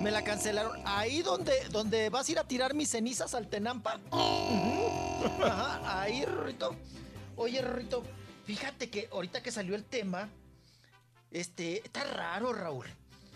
[0.02, 0.82] Me la cancelaron.
[0.86, 4.00] Ahí donde, donde vas a ir a tirar mis cenizas al Tenampa.
[5.41, 6.76] Ajá, ahí, Rito.
[7.36, 8.04] Oye, Rito,
[8.45, 10.30] fíjate que ahorita que salió el tema,
[11.32, 12.86] este, está raro, Raúl.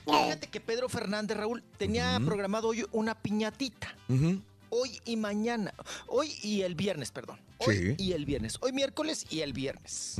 [0.06, 3.94] Fíjate que Pedro Fernández, Raúl, tenía programado hoy una piñatita.
[4.70, 5.74] Hoy y mañana.
[6.08, 7.40] Hoy y el viernes, perdón.
[7.60, 8.04] Hoy Sí.
[8.04, 8.58] y el viernes.
[8.62, 10.16] Hoy miércoles y el viernes.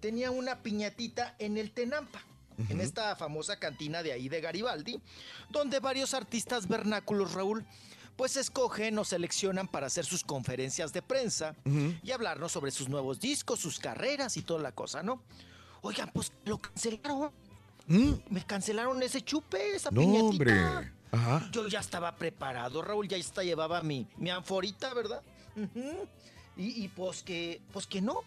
[0.00, 2.22] Tenía una piñatita en el Tenampa.
[2.70, 4.98] En esta famosa cantina de ahí de Garibaldi,
[5.50, 7.66] donde varios artistas vernáculos, Raúl,
[8.16, 11.54] pues escogen o seleccionan para hacer sus conferencias de prensa
[12.02, 15.22] y hablarnos sobre sus nuevos discos, sus carreras y toda la cosa, ¿no?
[15.82, 17.30] Oigan, pues lo cancelaron.
[17.86, 20.24] Me cancelaron ese chupe, esa No, piñatita.
[20.24, 20.92] hombre.
[21.12, 21.48] Ajá.
[21.52, 25.22] Yo ya estaba preparado, Raúl, ya hasta llevaba mi, mi anforita, ¿verdad?
[26.56, 28.20] Y, y pues que, pues que no.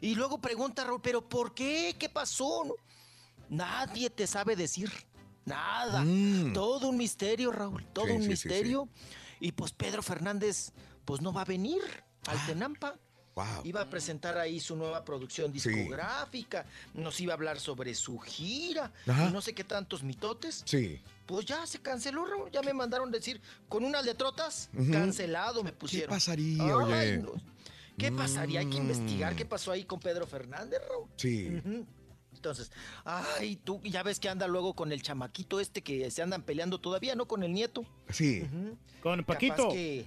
[0.00, 1.96] Y luego pregunta Raúl, ¿pero por qué?
[1.98, 2.64] ¿Qué pasó?
[2.64, 2.74] No,
[3.48, 4.90] Nadie te sabe decir.
[5.44, 6.02] Nada.
[6.04, 6.52] Mm.
[6.54, 7.84] Todo un misterio, Raúl.
[7.92, 8.88] Todo Sí, un sí, sí, misterio.
[9.40, 10.72] Y pues Pedro Fernández,
[11.04, 11.82] pues no va a venir
[12.26, 12.44] al Ah.
[12.46, 12.94] Tenampa.
[13.64, 15.68] Iba a presentar ahí su nueva producción Sí.
[15.68, 20.62] discográfica, nos iba a hablar sobre su gira, y no sé qué tantos mitotes.
[20.64, 21.02] Sí.
[21.26, 22.50] Pues ya se canceló, Raúl.
[22.50, 24.92] Ya me mandaron decir, con unas letrotas, Ujú.
[24.92, 26.08] cancelado me pusieron.
[26.10, 27.16] ¿Qué pasaría, Ay, oye?
[27.18, 27.32] no.
[27.96, 28.60] ¿Qué pasaría?
[28.60, 29.36] Hay que investigar Mm.
[29.36, 31.08] qué pasó ahí con Pedro Fernández, Raúl.
[31.16, 31.60] Sí.
[32.34, 32.70] Entonces,
[33.04, 36.78] ay, tú ya ves que anda luego con el chamaquito este que se andan peleando
[36.78, 37.26] todavía, ¿no?
[37.26, 37.84] Con el nieto.
[38.10, 38.42] Sí.
[39.02, 39.68] Con Capaz Paquito.
[39.70, 40.06] que-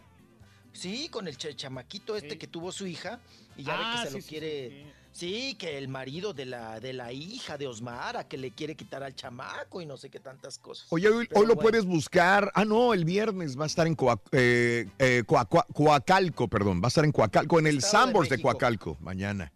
[0.74, 3.20] sí, con el ch- chamaquito este que tuvo su hija
[3.56, 4.94] y ya Ah, ve que se sí, lo sí, quiere.
[5.18, 9.02] Sí, que el marido de la, de la hija de Osmara, que le quiere quitar
[9.02, 10.86] al chamaco y no sé qué tantas cosas.
[10.92, 11.62] Oye, hoy, hoy lo bueno.
[11.62, 12.52] puedes buscar.
[12.54, 16.82] Ah, no, el viernes va a estar en Coa- eh, eh, Coa- Coa- Coacalco, perdón.
[16.84, 18.40] Va a estar en Coacalco, en el de Sambors de.
[18.40, 19.52] Coacalco, mañana.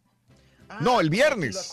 [0.67, 1.71] Ah, no, el viernes.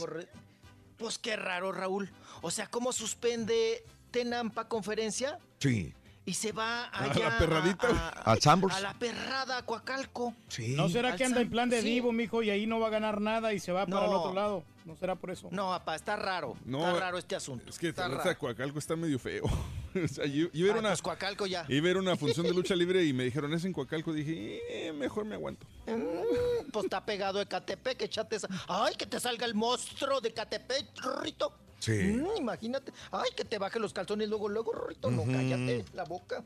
[0.98, 2.10] Pues qué raro, Raúl.
[2.42, 5.94] O sea, ¿cómo suspende Tenampa conferencia Sí.
[6.28, 7.88] Y se va A la perradita.
[7.88, 10.34] a- a- a la perrada, a Coacalco.
[10.48, 10.74] Sí.
[10.76, 11.88] ¿No será que anda en plan de sí.
[11.88, 14.34] divo, mijo, y ahí no va a ganar nada y se va para el otro
[14.34, 14.62] lado?
[14.84, 15.48] ¿No será por eso?
[15.50, 16.56] No, papá, está raro.
[16.64, 17.70] No, está raro este asunto.
[17.70, 18.38] Es que está raro.
[18.38, 19.44] Coacalco está medio feo.
[20.04, 21.64] o sea, yo, yo iba a ir a Ay, una, pues Coacalco ya.
[21.68, 24.12] iba a ir a una función de lucha libre y me dijeron, es en Coacalco.
[24.12, 25.66] Dije, "Eh, mejor me aguanto.
[25.86, 28.48] Mm, pues está pegado de Catepec, échate esa.
[28.68, 30.86] Ay, que te salga el monstruo de Catepec,
[31.22, 31.52] Rito.
[31.78, 31.92] Sí.
[31.92, 32.92] Mm, imagínate.
[33.12, 35.10] Ay, que te baje los calzones luego, luego, Rito.
[35.10, 35.32] No, Ujú.
[35.32, 36.44] cállate la boca.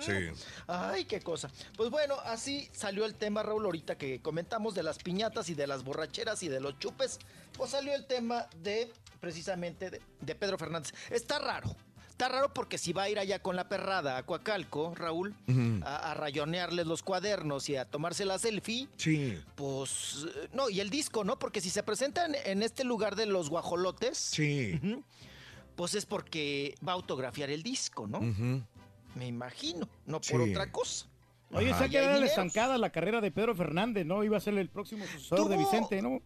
[0.00, 0.12] Sí.
[0.66, 1.50] Ay, qué cosa.
[1.76, 5.66] Pues bueno, así salió el tema, Raúl, ahorita que comentamos de las piñatas y de
[5.66, 7.18] las borracheras y de los chupes.
[7.56, 10.92] Pues salió el tema de, precisamente, de, de Pedro Fernández.
[11.10, 11.74] Está raro.
[12.14, 15.34] Está raro porque si va a ir allá con la perrada a Coacalco, Raúl,
[15.82, 19.36] a, a rayonearles los cuadernos y a tomarse la selfie, Sí.
[19.56, 21.40] pues, eh, no, y el disco, ¿no?
[21.40, 24.80] Porque si se presentan en este lugar de los guajolotes, Sí.
[25.74, 28.20] pues es porque va a autografiar el disco, ¿no?
[29.16, 30.50] Me imagino, no por Sí.
[30.52, 31.06] otra cosa.
[31.50, 32.22] Oye, quedado videos.
[32.30, 34.22] estancada la carrera de Pedro Fernández, ¿no?
[34.22, 36.20] Iba a ser el próximo sucesor de Vicente, ¿no?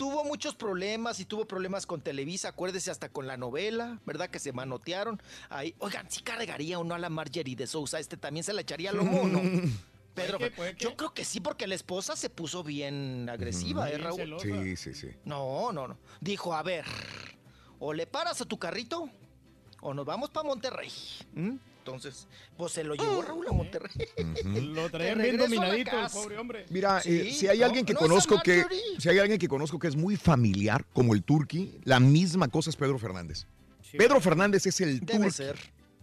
[0.00, 4.30] Tuvo muchos problemas y tuvo problemas con Televisa, acuérdese hasta con la novela, ¿verdad?
[4.30, 5.20] Que se manotearon.
[5.50, 8.88] Ahí, oigan, sí cargaría uno a la Marjorie de Sousa, este también se la echaría
[8.88, 9.42] a lo mono.
[10.14, 10.84] Pedro, ¿Puede que, puede que?
[10.84, 14.16] yo creo que sí, porque la esposa se puso bien agresiva, ¿eh, Raúl?
[14.16, 14.46] celosa.
[14.46, 15.08] Sí, sí, sí.
[15.26, 15.98] No, no, no.
[16.18, 16.86] Dijo, a ver,
[17.78, 19.10] o le paras a tu carrito
[19.82, 20.90] o nos vamos para Monterrey.
[21.34, 21.56] ¿Mm?
[21.80, 22.28] Entonces,
[22.58, 23.90] pues se lo llevó Raúl a Monterrey.
[24.44, 26.66] Lo traían De bien dominadito, pobre hombre.
[26.68, 28.64] Mira, Sí, eh, si hay no, alguien que no, conozco que
[28.98, 32.68] si hay alguien que conozco que es muy familiar como el Turqui, la misma cosa
[32.68, 33.46] es Pedro Fernández.
[33.96, 35.58] Pedro Fernández es el Debe ser.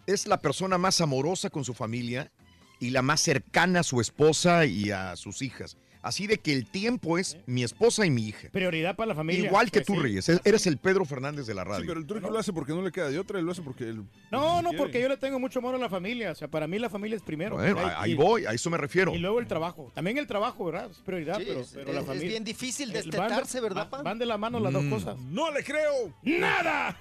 [0.08, 2.32] Es la persona más amorosa con su familia
[2.80, 5.78] y la más cercana a su esposa y a sus hijas.
[6.08, 8.50] Así de que el tiempo es mi esposa y mi hija.
[8.50, 9.46] Prioridad para la familia.
[9.46, 10.00] Igual que Pues tú, sí.
[10.00, 10.30] Reyes.
[10.30, 11.86] e- Eres el Pedro Fernández de la Sí, radio.
[11.88, 13.84] pero el truco lo hace porque no le queda de otra, él lo hace porque
[13.84, 14.04] él.
[14.32, 14.78] No, no, quiere.
[14.78, 16.32] porque yo le tengo mucho amor a la familia.
[16.32, 17.56] O sea, para mí la familia es primero.
[17.58, 19.14] Bueno, ahí y- voy, a eso me refiero.
[19.14, 19.92] Y luego el trabajo.
[19.94, 20.90] También el trabajo, ¿verdad?
[20.92, 22.30] Es prioridad, Sí, pero, es- pero la es- es familia.
[22.30, 24.02] bien difícil de- destetarse, ¿verdad, van- pa?
[24.04, 24.90] Van de la mano las dos Mm.
[24.90, 25.18] cosas.
[25.20, 26.14] ¡No le creo!
[26.24, 26.98] ¡Nada!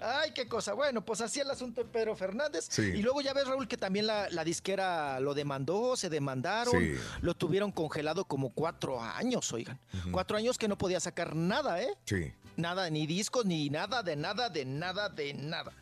[0.00, 0.72] Ay, qué cosa.
[0.74, 2.66] Bueno, pues así el asunto de Pedro Fernández.
[2.70, 2.82] Sí.
[2.82, 6.78] Y luego ya ves, Raúl, que también la, la disquera lo demandó, se demandaron.
[6.78, 6.94] Sí.
[7.20, 9.78] Lo tuvieron congelado como cuatro años, oigan.
[10.10, 11.94] Cuatro años que no podía sacar nada, ¿eh?
[12.04, 12.32] Sí.
[12.56, 15.72] Nada, ni discos, ni nada, de nada, de nada, de nada.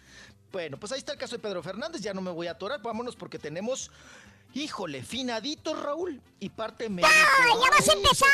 [0.53, 2.01] Bueno, pues ahí está el caso de Pedro Fernández.
[2.01, 2.81] Ya no me voy a atorar.
[2.83, 3.91] Vámonos porque tenemos
[4.55, 6.21] Híjole, finadito, Raúl.
[6.41, 7.09] Y parte médico.
[7.13, 8.29] ¡Ay, ya vas a empezar!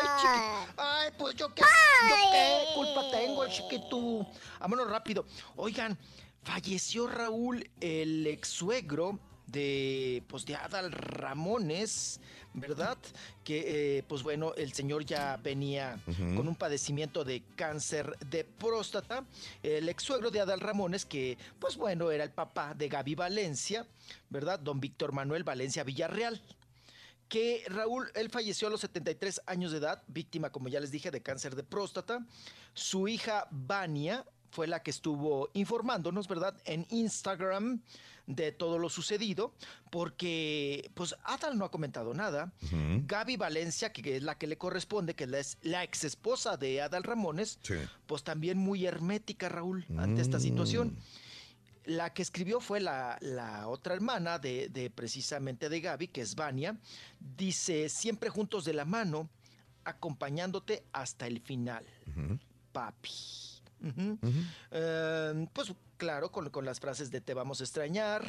[0.00, 4.26] Ay, chiqui- Ay, pues yo qué, yo qué culpa tengo, chiquitú.
[4.60, 5.24] Vámonos rápido.
[5.56, 5.98] Oigan,
[6.42, 9.18] falleció Raúl, el ex suegro
[9.48, 12.20] de, pues, de Adal Ramones,
[12.54, 12.98] ¿verdad?
[13.44, 16.00] Que, eh, pues bueno, el señor ya venía
[16.36, 19.24] con un padecimiento de cáncer de próstata.
[19.62, 23.86] El ex suegro de Adal Ramones, que, pues bueno, era el papá de Gaby Valencia,
[24.30, 24.58] ¿verdad?
[24.58, 26.42] Don Víctor Manuel Valencia Villarreal
[27.28, 31.10] que Raúl, él falleció a los 73 años de edad, víctima, como ya les dije,
[31.10, 32.24] de cáncer de próstata.
[32.72, 36.56] Su hija Vania fue la que estuvo informándonos, ¿verdad?
[36.64, 37.82] En Instagram
[38.28, 39.54] de todo lo sucedido,
[39.90, 42.52] porque pues Adal no ha comentado nada.
[43.06, 47.02] Gaby Valencia, que es la que le corresponde, que es la, ex esposa de Adal
[47.04, 47.74] Ramones, Sí.
[48.06, 50.88] pues también muy hermética, Raúl, ante esta situación.
[50.88, 50.96] Mm.
[51.90, 56.34] La que escribió fue la, la otra hermana de, de precisamente de Gaby, que es
[56.34, 56.76] Vania.
[57.18, 59.30] Dice, siempre juntos de la mano,
[59.84, 61.86] acompañándote hasta el final,
[62.72, 63.10] papi.
[64.70, 68.24] Eh, pues claro, con, con las frases de te vamos a extrañar,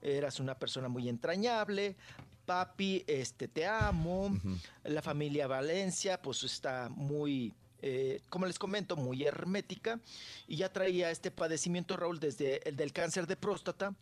[0.00, 1.96] eras una persona muy entrañable,
[2.44, 4.38] papi, este, te amo,
[4.84, 10.00] la familia Valencia pues está muy, eh, como les comento, muy hermética
[10.46, 13.94] y ya traía este padecimiento, Raúl, desde el del cáncer de próstata,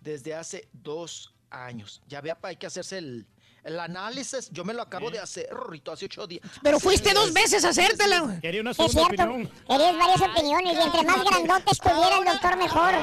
[0.00, 2.02] desde hace dos años.
[2.08, 3.26] Ya vea, hay que hacerse el,
[3.64, 6.42] el análisis, yo me lo acabo de hacer, Rorrito, hace ocho días.
[6.62, 8.38] Pero Hace fuiste dos veces a hacértela.
[8.40, 9.22] Quería una Es segunda cierto.
[9.24, 9.50] opinión.
[9.68, 12.94] Querías varias opiniones y entre más grandote estuviera el doctor mejor.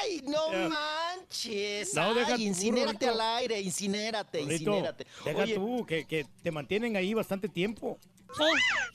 [0.00, 1.94] Ay, no manches.
[1.94, 5.06] No, deja Ay, tú, incinérate al aire, incinérate, Rorrito, incinérate.
[5.24, 7.98] deja Oye, tú, que, que te mantienen ahí bastante tiempo.
[8.34, 8.44] Sí.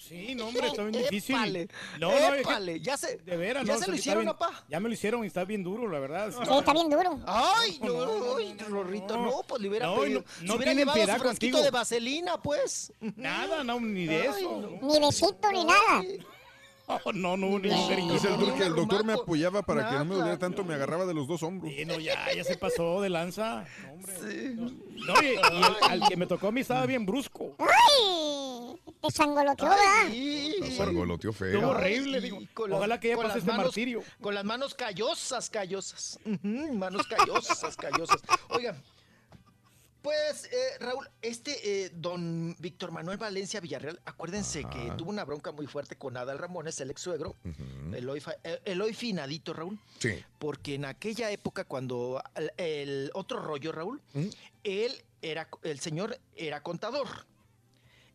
[0.10, 1.36] Sí, no, hombre, está bien difícil.
[1.36, 1.68] Épale,
[1.99, 4.64] no, no, épale, ya se, de veras, ya no, se lo hicieron, bien- papá.
[4.68, 6.32] Ya me lo hicieron y está bien duro, la verdad.
[6.32, 7.20] Sí, está bien duro.
[7.26, 9.26] Ay, no, No, no, ay, Rorrito, no.
[9.26, 10.24] no, pues le hubiera No, pedido.
[10.41, 11.64] no- hubiera tienen llevado piedad su frasquito contigo.
[11.64, 12.91] de vaselina, pues.
[13.16, 14.80] Nada, no, ni de Ay, eso.
[14.82, 16.03] Ni besito ni nada.
[17.14, 18.14] No, no, cariño.
[18.14, 21.06] Dice el que el doctor me apoyaba para que no me doliera tanto, me agarraba
[21.06, 21.72] de los dos hombros.
[21.76, 23.66] Sí, no, ya, ya se pasó de lanza.
[23.86, 24.54] No, hombre.
[24.56, 27.56] No, y, y el- al que me tocó a mí estaba bien brusco.
[27.60, 28.76] ¡Ay!
[29.02, 30.10] Te sangoloteó, ¿verdad?
[30.60, 31.54] La sangoloteó feo.
[31.56, 32.40] Estuvo horrible, Ay, digo.
[32.54, 34.04] con Ojalá que ya pase las este manos- martirio.
[34.22, 36.20] Con las manos callosas, callosas.
[36.44, 38.22] Manos callosas, callosas.
[38.50, 38.82] Oigan,
[40.02, 45.52] pues, eh, Raúl, este eh, don Víctor Manuel Valencia Villarreal, acuérdense que tuvo una bronca
[45.52, 47.36] muy fuerte con Adal Ramones, el ex suegro,
[47.94, 50.23] Eloy, Fa- eh, Eloy Finadito, Raúl, Sí.
[50.40, 54.02] porque en aquella época cuando el, el otro rollo, Raúl,
[54.64, 57.07] él era, el señor era contador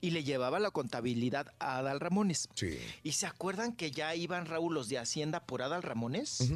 [0.00, 2.48] y le llevaba la contabilidad a Adal Ramones.
[2.54, 2.78] Sí.
[3.02, 6.50] ¿Y se acuerdan que ya iban, Raúl, los de Hacienda por Adal Ramones?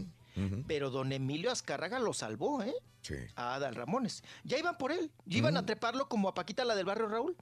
[0.67, 2.75] Pero don Emilio Azcárraga lo salvó, ¿eh?
[3.03, 3.15] Sí.
[3.35, 4.23] A Adal Ramones.
[4.45, 5.11] Ya iban por él.
[5.27, 7.37] Ya iban a treparlo como a Paquita, la del barrio Raúl,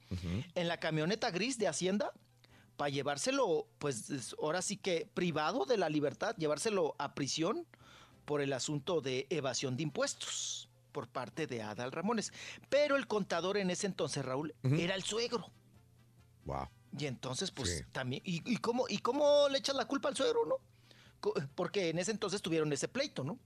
[0.55, 2.12] en la camioneta gris de Hacienda
[2.77, 7.66] para llevárselo, pues es- ahora sí que privado de la libertad, llevárselo a prisión
[8.24, 12.32] por el asunto de evasión de impuestos por parte de Adal Ramones.
[12.69, 15.51] Pero el contador en ese entonces, Raúl, era el suegro.
[16.45, 16.69] Wow.
[16.98, 17.85] Y entonces, pues Sí.
[17.93, 18.22] también.
[18.24, 20.56] ¿y, y cómo, ¿Y cómo le echas la culpa al suegro, no?
[21.55, 23.38] Porque en ese entonces tuvieron ese pleito, ¿no?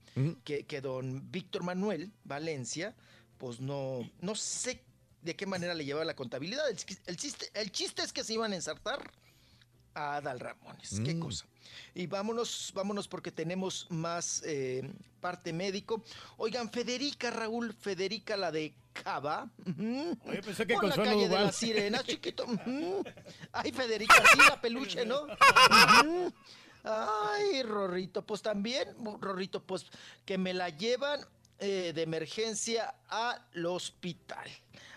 [0.44, 2.94] que, que don Víctor Manuel Valencia,
[3.38, 4.82] pues no, no sé
[5.22, 6.68] de qué manera le llevaba la contabilidad.
[6.68, 9.10] El, chis- el chiste, el chiste es que se iban a ensartar
[9.94, 11.00] a Adal Ramones.
[11.04, 11.20] Qué Mm.
[11.20, 11.46] cosa.
[11.94, 14.82] Y vámonos, vámonos porque tenemos más eh,
[15.20, 16.02] parte médico.
[16.38, 19.48] Oigan, Federica, Raúl, Federica, la de Cava.
[20.26, 22.44] Oye, pensé que por la Consuelo calle de las sirenas, chiquito.
[23.52, 25.26] Ay, Federica, sí, la peluche, ¿no?
[26.84, 28.88] Ay, Rorrito, pues también,
[29.20, 29.86] Rorrito, pues
[30.24, 31.20] que me la llevan
[31.58, 34.48] eh, de emergencia al hospital.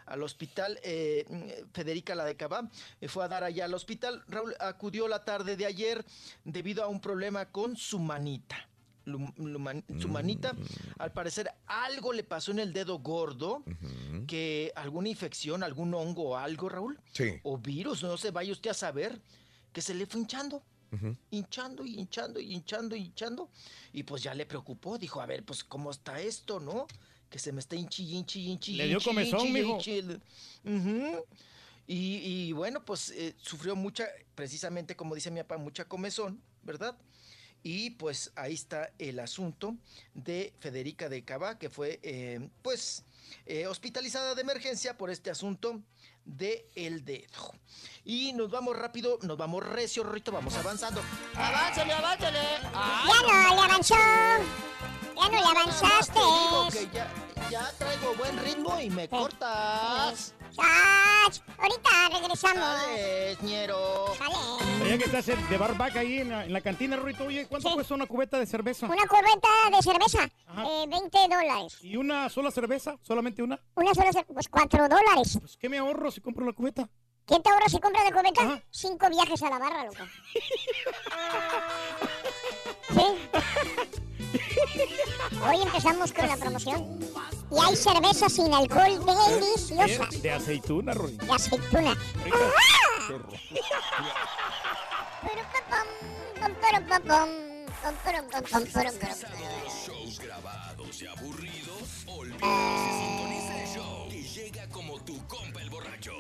[0.08, 2.70] Al hospital, eh, mm, Federica la de Cabá
[3.02, 4.24] eh, fue a dar allá al hospital.
[4.28, 6.06] Raúl acudió la tarde de ayer
[6.44, 8.56] debido a un problema con su manita.
[10.00, 10.56] Su manita,
[10.98, 13.64] al parecer algo le pasó en el dedo gordo,
[14.26, 17.40] que alguna infección, algún hongo o algo, Raúl, Sí.
[17.44, 19.22] o virus, no se vaya usted a saber,
[19.72, 20.64] que se le fue hinchando
[21.32, 23.50] hinchando y hinchando y hinchando y hinchando.
[23.94, 26.88] Y pues ya le preocupó, dijo, a ver, pues cómo está esto, ¿no?
[27.30, 28.74] Que se me está hinchi, hinchi, hinchi.
[28.76, 31.26] Le dio hinchi, comezón, hinchi, mijo.
[31.88, 36.98] y, y bueno, pues eh, sufrió mucha, precisamente como dice mi papá, mucha comezón, ¿verdad?
[37.64, 39.76] Y pues ahí está el asunto
[40.14, 43.04] de Federica de Cabá, que fue eh, pues
[43.48, 45.82] eh, hospitalizada de emergencia por este asunto
[46.26, 47.54] de el dedo.
[48.04, 51.02] Y nos vamos rápido, nos vamos recio, Rito, vamos avanzando.
[51.36, 52.40] ¡Aváncele, aváncele!
[52.74, 53.96] ¡Ay, Ya no le avanzó.
[55.16, 56.14] Ya no le avanzaste.
[56.14, 57.08] Te digo que ya,
[57.50, 58.80] ya traigo buen ritmo.
[58.80, 60.34] y me cortas.
[60.52, 61.40] ¡Sach!
[61.58, 62.64] Ahorita regresamos.
[62.64, 64.06] Dale, ñero.
[64.88, 67.74] Ya que estás en- de barback ahí en la, en la cantina, Rorito, oye, ¿cuánto
[67.74, 68.86] cuesta una cubeta de cerveza?
[68.86, 70.24] Una cubeta de cerveza,
[70.66, 71.78] eh, 20 dólares.
[71.82, 72.96] ¿Y una sola cerveza?
[73.02, 73.60] ¿Solamente una?
[73.76, 75.38] Una sola cerveza, pues 4 dólares.
[75.40, 76.88] Pues, ¿Qué me ahorro si compro la cubeta?
[77.26, 78.62] ¿Quién te ahorra si compras la cubeta?
[78.70, 79.98] Cinco viajes a la barra, loco.
[82.94, 83.06] ¿Sí?
[85.48, 87.00] Hoy empezamos con la promoción.
[87.52, 90.10] Y hay cerveza sin alcohol deliciosas.
[90.10, 91.26] De, de aceituna, Rorito.
[91.26, 91.96] De aceituna.
[99.86, 106.14] Shows grabados y aburridos, olvídate el show que llega como tu compa el borracho.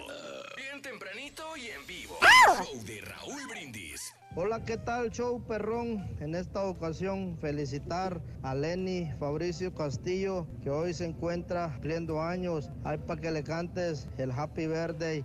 [0.55, 2.19] Bien tempranito y en vivo.
[2.63, 3.94] Show de Raúl Brindis.
[4.37, 6.05] Hola, ¿qué tal, show perrón?
[6.19, 12.69] En esta ocasión, felicitar a Lenny Fabricio Castillo, que hoy se encuentra cumpliendo años.
[12.83, 15.23] Hay para que le cantes el Happy Birthday.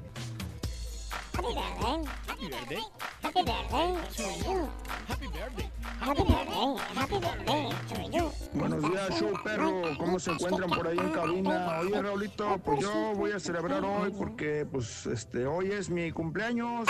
[1.41, 2.05] Happy birthday.
[2.27, 2.83] Happy birthday.
[3.23, 4.69] Happy birthday to you.
[5.09, 5.71] Happy birthday.
[5.99, 6.77] Happy birthday.
[6.95, 8.31] Happy birthday to you.
[8.53, 9.97] Buenos días, show perro.
[9.97, 11.79] ¿Cómo se encuentran por ahí en cabina?
[11.81, 16.87] Oye, Raulito, pues yo voy a celebrar hoy porque, pues, este, hoy es mi cumpleaños.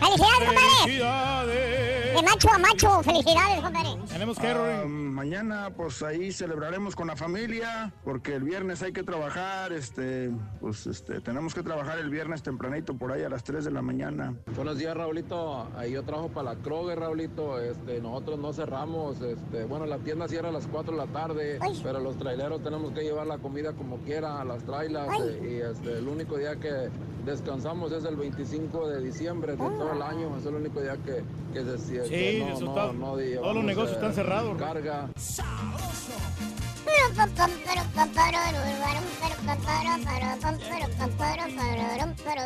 [0.00, 2.12] ¡Felicidades, compadre!
[2.14, 3.96] De macho a macho, felicidades, compadre.
[4.08, 9.72] Tenemos Ah, mañana, pues ahí celebraremos con la familia, porque el viernes hay que trabajar,
[9.72, 13.72] este, pues, este, tenemos que trabajar el viernes tempranito por ahí a las 3 de
[13.72, 14.32] la mañana.
[14.54, 15.66] Buenos días, Raulito.
[15.76, 17.60] Ahí yo trabajo para la Kroger, Raulito.
[17.60, 19.20] Este, nosotros no cerramos.
[19.20, 22.92] Este, bueno, la tienda cierra a las 4 de la tarde, pero los traileros tenemos
[22.92, 25.08] que llevar la comida como quiera a las trailas.
[25.20, 26.88] eh, y este, el único día que
[27.24, 30.36] descansamos es el 25 de diciembre de todo el año.
[30.38, 33.54] Es el único día que, que, se, que Sí, no, eso no- está- no todos
[33.56, 34.56] los negocios eh, están cerrados.
[34.56, 35.08] Carga.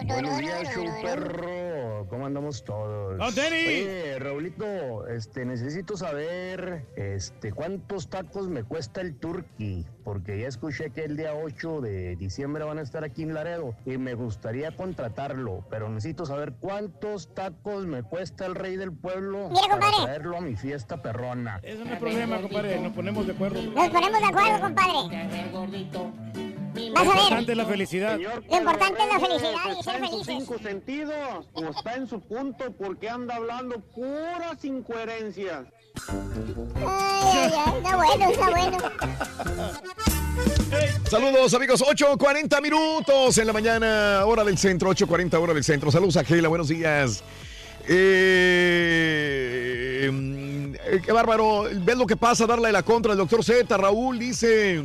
[0.07, 2.07] Buenos días, show perro.
[2.09, 3.19] ¿Cómo andamos todos?
[3.21, 3.57] ¡Oh, Denny!
[3.67, 10.91] Oye, Raulito, este, necesito saber este, cuántos tacos me cuesta el turkey, porque ya escuché
[10.91, 14.75] que el día 8 de diciembre van a estar aquí en Laredo y me gustaría
[14.75, 20.05] contratarlo, pero necesito saber cuántos tacos me cuesta el rey del pueblo Mira, para compadre.
[20.05, 21.61] traerlo a mi fiesta perrona.
[21.63, 22.81] Eso no hay problema, compadre.
[22.81, 23.63] Nos ponemos de acuerdo.
[23.63, 24.93] Nos ponemos de acuerdo, compadre.
[25.53, 25.67] Lo
[26.93, 27.23] Vas a ver.
[27.23, 28.19] importante es la felicidad.
[28.19, 30.27] Lo importante es la felicidad y Está ser felices.
[30.27, 35.65] cinco sentidos o está en su punto porque anda hablando puras incoherencias.
[36.77, 38.79] Ay, ay, ay, está bueno, está bueno.
[41.11, 45.91] Saludos amigos, 8.40 minutos en la mañana, hora del centro, 8.40 hora del centro.
[45.91, 47.25] Saludos a Gela, buenos días.
[47.89, 47.99] Eh,
[50.87, 54.83] eh, qué bárbaro, ves lo que pasa, darle la contra al doctor Z, Raúl dice,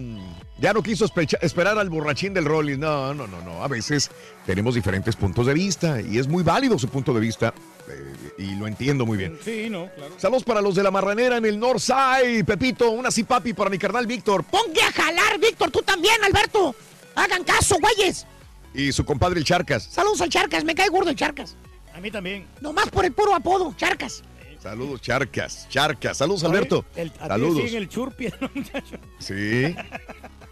[0.58, 1.06] ya no quiso
[1.42, 2.78] esperar al borrachín del Rolling.
[2.78, 4.10] No, no, no, no, a veces
[4.46, 7.54] tenemos diferentes puntos de vista y es muy válido su punto de vista
[7.90, 9.38] eh, y lo entiendo muy bien.
[9.44, 10.14] Sí, no, claro.
[10.18, 12.46] Saludos para los de la marranera en el Northside.
[12.46, 14.44] Pepito, una papi para mi carnal Víctor.
[14.46, 16.74] Ponte a jalar, Víctor, tú también, Alberto.
[17.16, 18.26] Hagan caso, güeyes.
[18.74, 19.84] Y su compadre el Charcas.
[19.84, 21.56] Saludos al Charcas, me cae gordo el Charcas.
[21.94, 22.46] A mí también.
[22.62, 24.22] Nomás por el puro apodo, Charcas.
[24.66, 25.70] Saludos, Charcas.
[25.70, 26.18] Charcas.
[26.18, 26.86] Saludos, Alberto.
[26.96, 27.62] El, Saludos.
[27.62, 28.96] siguen el churpi, ¿no, muchacho?
[29.20, 29.76] Sí.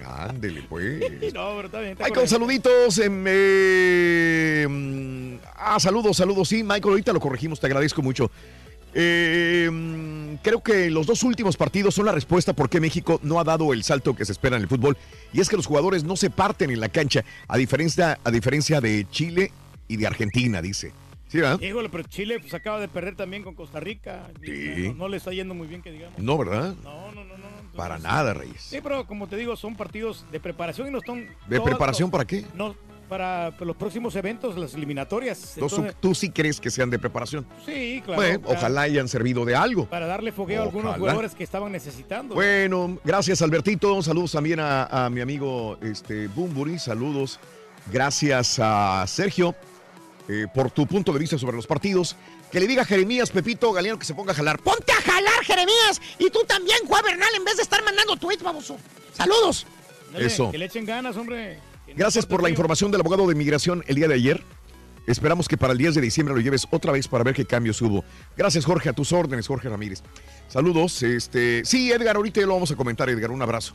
[0.05, 1.01] Ándele, pues.
[1.33, 1.93] No, pero está bien.
[1.93, 2.27] está Michael, correcto.
[2.27, 3.01] saluditos.
[3.03, 4.67] eh,
[5.55, 6.47] ah, saludos, saludos.
[6.47, 8.29] Sí, Michael, ahorita lo corregimos, te agradezco mucho.
[8.93, 13.43] Eh, creo que los dos últimos partidos son la respuesta por qué México no ha
[13.43, 14.95] dado el salto que se espera en el fútbol.
[15.33, 18.79] Y es que los jugadores no se parten en la cancha, a diferencia, a diferencia
[18.79, 19.51] de Chile
[19.87, 20.93] y de Argentina, dice.
[21.33, 21.59] ¿Sí, verdad?
[21.61, 24.29] Híjole, pero Chile pues, acaba de perder también con Costa Rica.
[24.43, 24.89] Sí.
[24.89, 26.19] No, no le está yendo muy bien, que digamos.
[26.19, 26.75] No, ¿verdad?
[26.83, 27.47] No, no, no, no.
[27.75, 28.61] Para nada, Reyes.
[28.61, 31.27] Sí, pero como te digo, son partidos de preparación y no están...
[31.47, 32.45] ¿De todas- preparación para qué?
[32.53, 32.75] No,
[33.09, 35.55] para los próximos eventos, las eliminatorias.
[35.55, 37.47] Entonces, Entonces, tú sí crees que sean de preparación.
[37.65, 38.21] sí, claro.
[38.21, 39.87] Bueno, ojalá hayan servido de algo.
[39.87, 42.35] Para darle fogueo a algunos jugadores que estaban necesitando.
[42.35, 44.03] Bueno, gracias Albertito.
[44.03, 46.77] Saludos también a, a mi amigo este, Bumburi.
[46.77, 47.39] Saludos.
[47.91, 49.55] Gracias a Sergio
[50.27, 52.15] eh, por tu punto de vista sobre los partidos.
[52.51, 54.59] Que le diga a Jeremías Pepito Galeano que se ponga a jalar.
[54.59, 56.01] Ponte a jalar, Jeremías.
[56.19, 58.77] Y tú también, Juan Bernal, en vez de estar mandando tweets, baboso.
[59.13, 59.65] Saludos.
[60.11, 60.51] Dale, Eso.
[60.51, 61.59] Que le echen ganas, hombre.
[61.95, 64.43] Gracias por la información del abogado de inmigración el día de ayer.
[65.05, 67.81] Esperamos que para el 10 de diciembre lo lleves otra vez para ver qué cambios
[67.81, 68.05] hubo.
[68.37, 70.01] Gracias, Jorge, a tus órdenes, Jorge Ramírez.
[70.47, 71.03] Saludos.
[71.03, 73.31] Este, sí, Edgar, ahorita ya lo vamos a comentar, Edgar.
[73.31, 73.73] Un abrazo.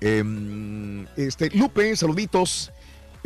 [0.00, 2.72] Em, este, Lupe, saluditos.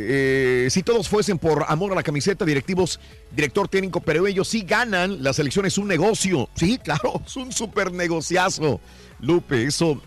[0.01, 3.01] Eh, si todos fuesen por amor a la camiseta, directivos,
[3.33, 6.49] director técnico, pero ellos sí ganan, la selección es un negocio.
[6.55, 8.81] Sí, claro, es un súper negociazo.
[9.21, 10.01] Lupe, eso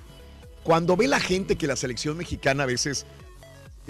[0.64, 3.06] cuando ve la gente que la selección mexicana a veces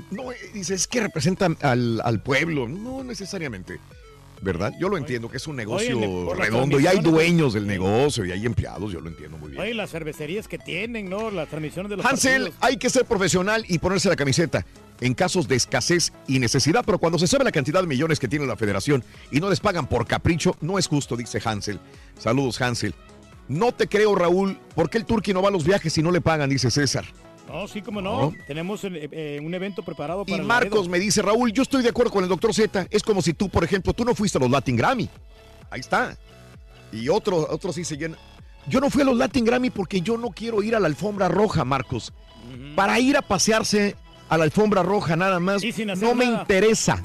[0.09, 3.80] no eh, dice es que representan al, al pueblo, no necesariamente.
[4.43, 4.73] ¿Verdad?
[4.80, 8.31] Yo lo entiendo que es un negocio Oye, redondo y hay dueños del negocio y
[8.31, 9.61] hay empleados, yo lo entiendo muy bien.
[9.61, 11.30] Oye, las cervecerías que tienen, ¿no?
[11.30, 12.57] Las transmisiones de los Hansel, partidos.
[12.59, 14.65] hay que ser profesional y ponerse la camiseta
[15.01, 18.27] en casos de escasez y necesidad, pero cuando se sabe la cantidad de millones que
[18.27, 21.80] tiene la federación y no les pagan por capricho, no es justo, dice Hansel.
[22.17, 22.93] Saludos, Hansel.
[23.47, 26.11] No te creo, Raúl, ¿por qué el Turqui no va a los viajes si no
[26.11, 26.49] le pagan?
[26.49, 27.05] Dice César.
[27.49, 28.31] No, sí, como no.
[28.31, 28.33] No.
[28.47, 31.89] Tenemos eh, eh, un evento preparado para Y Marcos me dice, Raúl, yo estoy de
[31.89, 32.88] acuerdo con el doctor Z.
[32.89, 35.09] Es como si tú, por ejemplo, tú no fuiste a los Latin Grammy.
[35.69, 36.15] Ahí está.
[36.93, 38.17] Y otro, otros sí se llenan.
[38.67, 41.27] Yo no fui a los Latin Grammy porque yo no quiero ir a la alfombra
[41.27, 42.13] roja, Marcos.
[42.75, 43.95] Para ir a pasearse
[44.32, 46.40] a la alfombra roja nada más, sin hacer no me nada.
[46.42, 47.03] interesa.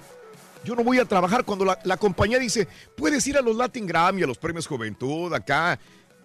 [0.64, 3.84] Yo no voy a trabajar cuando la, la compañía dice, puedes ir a los Latin
[3.84, 5.76] Grammy, a los premios Juventud, acá,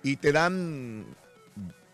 [0.03, 1.05] y te dan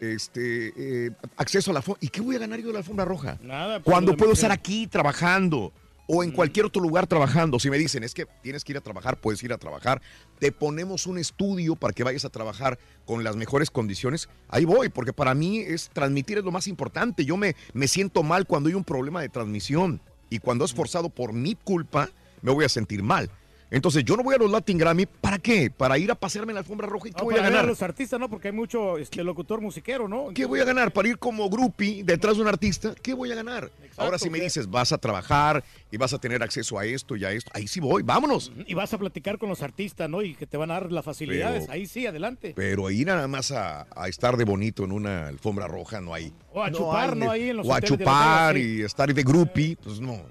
[0.02, 0.74] este
[1.08, 2.00] eh, acceso a la alfombra.
[2.02, 3.38] ¿Y qué voy a ganar yo de la alfombra roja?
[3.42, 3.80] Nada.
[3.80, 5.72] pues, Cuando puedo estar aquí trabajando
[6.08, 7.60] o en cualquier otro lugar trabajando.
[7.60, 10.02] Si me dicen, es que tienes que ir a trabajar, puedes ir a trabajar.
[10.40, 14.30] Te ponemos un estudio para que vayas a trabajar con las mejores condiciones.
[14.48, 17.26] Ahí voy, porque para mí es transmitir es lo más importante.
[17.26, 21.10] Yo me, me siento mal cuando hay un problema de transmisión y cuando es forzado
[21.10, 22.10] por mi culpa,
[22.42, 23.30] me voy a sentir mal.
[23.70, 25.70] Entonces yo no voy a los Latin Grammy, ¿para qué?
[25.70, 27.54] Para ir a pasearme en la alfombra roja y qué No, voy a para ver
[27.58, 27.70] ganar.
[27.70, 28.30] los artistas, ¿no?
[28.30, 30.28] Porque hay mucho este, locutor musiquero, ¿no?
[30.34, 30.94] ¿Qué voy a ganar?
[30.94, 33.70] Para ir como groupie detrás de un artista, ¿qué voy a ganar?
[33.98, 37.26] Ahora si me dices, vas a trabajar y vas a tener acceso a esto y
[37.26, 38.52] a esto, ahí sí voy, vámonos.
[38.68, 40.22] Y vas a platicar con los artistas, ¿no?
[40.22, 41.64] Y que te van a dar las facilidades.
[41.64, 42.54] Pero- Ahí sí, adelante.
[42.56, 46.32] Pero ir nada más a, a estar de bonito en una alfombra roja no hay.
[46.54, 47.32] O a chupar, hay ¿no?
[47.32, 50.22] Ahí en los O a chupar y estar de groupie, pues no.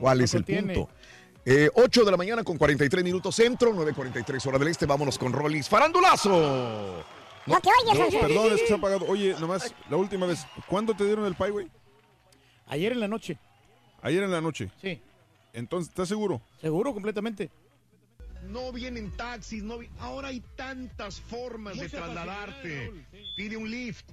[0.00, 0.88] ¿Cuál no es el punto?
[1.44, 5.32] Eh, 8 de la mañana con 43 minutos centro, 9.43 hora del este, vámonos con
[5.32, 5.68] Rollis.
[5.68, 7.04] ¡Farandulazo!
[7.46, 9.04] No te oyes, No, perdón, es que se ha apagado.
[9.06, 11.68] Oye, nomás, la última vez, ¿cuándo te dieron el güey?
[12.68, 13.36] Ayer en la noche.
[14.02, 14.70] Ayer en la noche.
[14.80, 15.00] Sí.
[15.52, 16.40] Entonces, ¿estás seguro?
[16.60, 17.50] Seguro, completamente.
[18.48, 22.92] No vienen taxis, no vi- ahora hay tantas formas de trasladarte.
[23.36, 24.04] Pide un lift.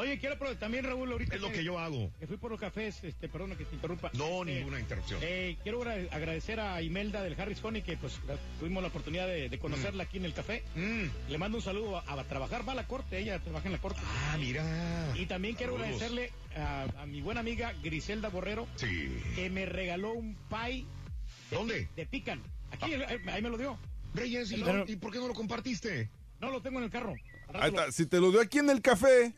[0.00, 1.34] Oye, quiero pero también, Raúl, ahorita.
[1.34, 2.10] Es lo que yo hago.
[2.18, 4.10] Que fui por los cafés, este, perdona que te interrumpa.
[4.14, 5.20] No, Eh, ninguna interrupción.
[5.22, 9.26] eh, quiero agra- agradecer a Imelda del Harris Honey, que pues la- tuvimos la oportunidad
[9.26, 10.62] de, de conocerla aquí en el café.
[11.28, 13.78] Le mando un saludo a, a trabajar, va a la corte, ella trabaja en la
[13.80, 14.00] corte.
[14.04, 15.12] Ah, mira.
[15.16, 16.00] Y también quiero Saludos.
[16.02, 19.20] agradecerle a, a mi buena amiga Griselda Borrero, Sí.
[19.34, 20.86] que me regaló un pie.
[21.50, 21.88] de- ¿Dónde?
[21.96, 22.40] De pican.
[22.70, 23.78] Aquí, eh, ahí me lo dio.
[24.14, 26.08] Reyes, ¿y, Pero- ¿y por qué no lo compartiste?
[26.40, 27.14] No lo tengo en el carro.
[27.52, 29.34] Ahí está, Si te lo dio aquí en el café,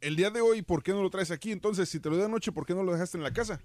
[0.00, 1.52] el día de hoy, ¿por qué no lo traes aquí?
[1.52, 3.60] Entonces, si te lo dio anoche, ¿por qué no lo dejaste en la casa?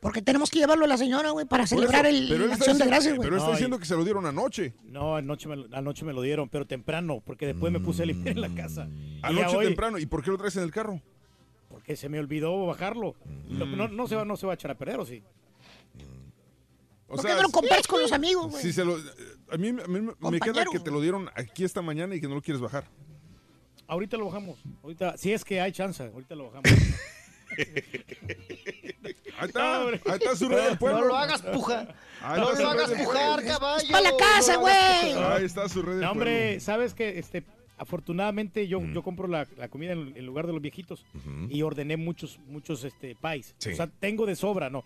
[0.00, 2.76] Porque tenemos que llevarlo a la señora, güey, para celebrar eso, el, pero la acción
[2.76, 3.24] de gracias, güey.
[3.24, 4.74] Pero está No, diciendo que se lo dieron anoche.
[4.82, 8.06] No, anoche me, lo- anoche me lo dieron, pero temprano, porque después me puse a
[8.06, 8.88] limpiar en la casa.
[9.22, 9.98] Anoche hoy, temprano.
[9.98, 11.00] ¿Y por qué lo traes en el carro?
[11.68, 13.14] Porque se me olvidó bajarlo.
[13.48, 15.22] Lo- No, no se va, no se va a echar a perder, ¿o sí?
[17.06, 18.62] O ¿Por qué no lo compartes con los amigos, güey?
[18.62, 18.96] Si se lo,
[19.50, 22.26] a mí, a mí me queda que te lo dieron aquí esta mañana y que
[22.26, 22.88] no lo quieres bajar.
[23.86, 24.58] Ahorita lo bajamos.
[24.82, 26.70] Ahorita, si es que hay chance, ahorita lo bajamos.
[29.38, 31.00] Ahí está, ahí está su red del pueblo.
[31.00, 31.88] No lo hagas puja.
[32.22, 33.88] Ahí No lo hagas pujar, caballo.
[33.90, 35.12] para la casa, güey.
[35.14, 35.32] pujar.
[35.32, 36.60] Ahí está su red del No, hombre, pueblo.
[36.60, 37.42] sabes que este,
[37.78, 41.04] afortunadamente yo, yo compro la, la comida en, en lugar de los viejitos
[41.50, 43.54] y ordené muchos, muchos este, pies.
[43.58, 43.72] Sí.
[43.72, 44.84] O sea, tengo de sobra, ¿no?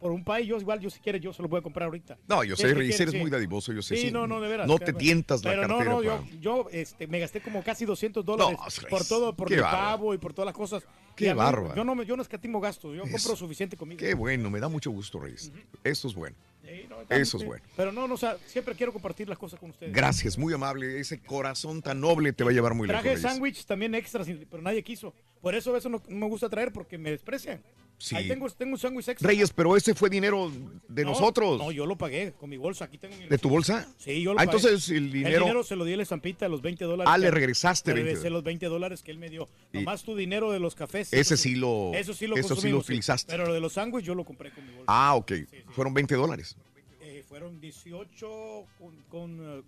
[0.00, 2.18] Por un pie, yo igual, yo si quiere, yo se lo voy a comprar ahorita.
[2.28, 3.16] No, yo Si sé, quiere, eres sí.
[3.18, 3.96] muy dadivoso, yo sé.
[3.96, 4.66] Sí, no, no, de veras.
[4.68, 5.84] No te tientas la Pero cartera.
[5.90, 9.48] no, no, yo, yo este, me gasté como casi 200 dólares No, por todo, por
[9.50, 9.76] bárbaro.
[9.76, 10.84] pavo y por todas las cosas.
[11.16, 11.74] Qué bárbaro.
[11.74, 13.96] Yo no, me- yo no escatimo gastos, yo compro suficiente comida.
[13.98, 15.50] Qué bueno, me da mucho gusto, Reyes.
[15.82, 16.36] Eso es bueno.
[16.62, 17.46] Sí, no, Eso es sí.
[17.46, 17.64] bueno.
[17.76, 19.92] Pero no, no, o sea, siempre quiero compartir las cosas con ustedes.
[19.94, 20.98] Gracias, muy amable.
[21.00, 23.02] Ese corazón tan noble te va a llevar muy lejos.
[23.02, 25.14] Traje sándwich también extra, sin- pero nadie quiso.
[25.40, 27.62] Por eso eso no, no me gusta traer porque me desprecian.
[27.98, 28.14] Sí.
[28.14, 29.26] Ahí tengo, tengo un sándwich extra.
[29.28, 30.52] Reyes, pero ese fue dinero
[30.88, 31.58] de No, nosotros.
[31.58, 32.84] No, yo lo pagué con mi bolsa.
[32.84, 33.88] Aquí tengo mi ¿De tu bolsa?
[33.96, 34.56] Sí, yo lo Ah, pagué.
[34.58, 35.36] entonces el dinero.
[35.36, 37.10] El dinero se lo di a la estampita, los 20 dólares.
[37.12, 39.48] Ah, le regresaste Le 20 regresé los 20 dólares que él me dio.
[39.72, 41.10] Y- Nomás tu dinero de los cafés.
[41.12, 43.30] Ese sí lo- Eso sí lo eso sí lo utilizaste.
[43.32, 44.84] Pero lo de los sándwiches yo lo compré con mi bolsa.
[44.88, 45.32] Ah, ok.
[45.70, 46.54] Fueron 20 dólares.
[47.00, 49.62] Eh, fueron 18 con, con, eh,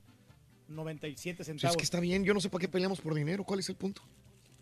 [0.68, 1.72] 97 Pues centavos.
[1.72, 3.42] es que está bien, yo no sé para qué peleamos por dinero.
[3.44, 4.02] ¿Cuál es el punto?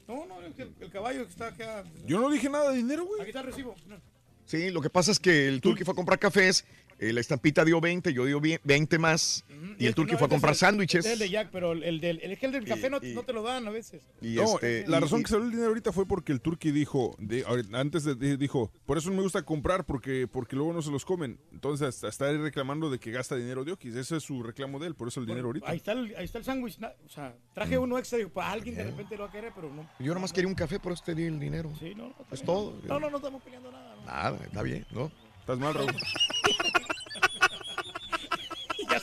[0.08, 1.84] No, no, el, el caballo que está acá.
[2.04, 3.20] Yo no dije nada de dinero, güey.
[3.20, 3.74] Aquí está el recibo.
[3.88, 3.96] No.
[4.44, 6.64] Sí, lo que pasa es que el Turqui fue a comprar cafés,
[6.98, 9.44] eh, la estampita dio 20, yo dio vie- 20 más,
[9.78, 11.00] y el Turqui No, fue a comprar sándwiches.
[11.04, 13.22] este es el de Jack, pero el del, el, el del café no, Y- no
[13.22, 14.02] te lo dan a veces.
[14.22, 16.40] Y No, este, la y- razón y- que salió el dinero ahorita fue porque el
[16.40, 20.56] turqui dijo, de- antes de, de- dijo, por eso no me gusta comprar porque, porque
[20.56, 21.38] luego no se los comen.
[21.52, 23.94] Entonces hasta está ahí reclamando de que gasta dinero de Oquis.
[23.94, 25.68] Ese es su reclamo de él, por eso el dinero ahorita.
[25.70, 26.78] Ahí está el, ahí está el sándwich.
[26.82, 28.16] O sea, traje uno extra.
[28.18, 29.86] Digo, para alguien de repente lo va a querer, pero no.
[29.98, 31.70] Yo nomás quería un café, por eso te di el dinero.
[31.78, 32.80] Sí, no, no, Es todo.
[32.84, 33.96] No, no, no estamos peleando nada.
[34.06, 35.10] Nada, está bien, ¿no?
[35.40, 35.92] Estás mal, Raúl.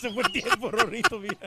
[0.04, 1.38] se fue el tiempo, Rorrito, mira.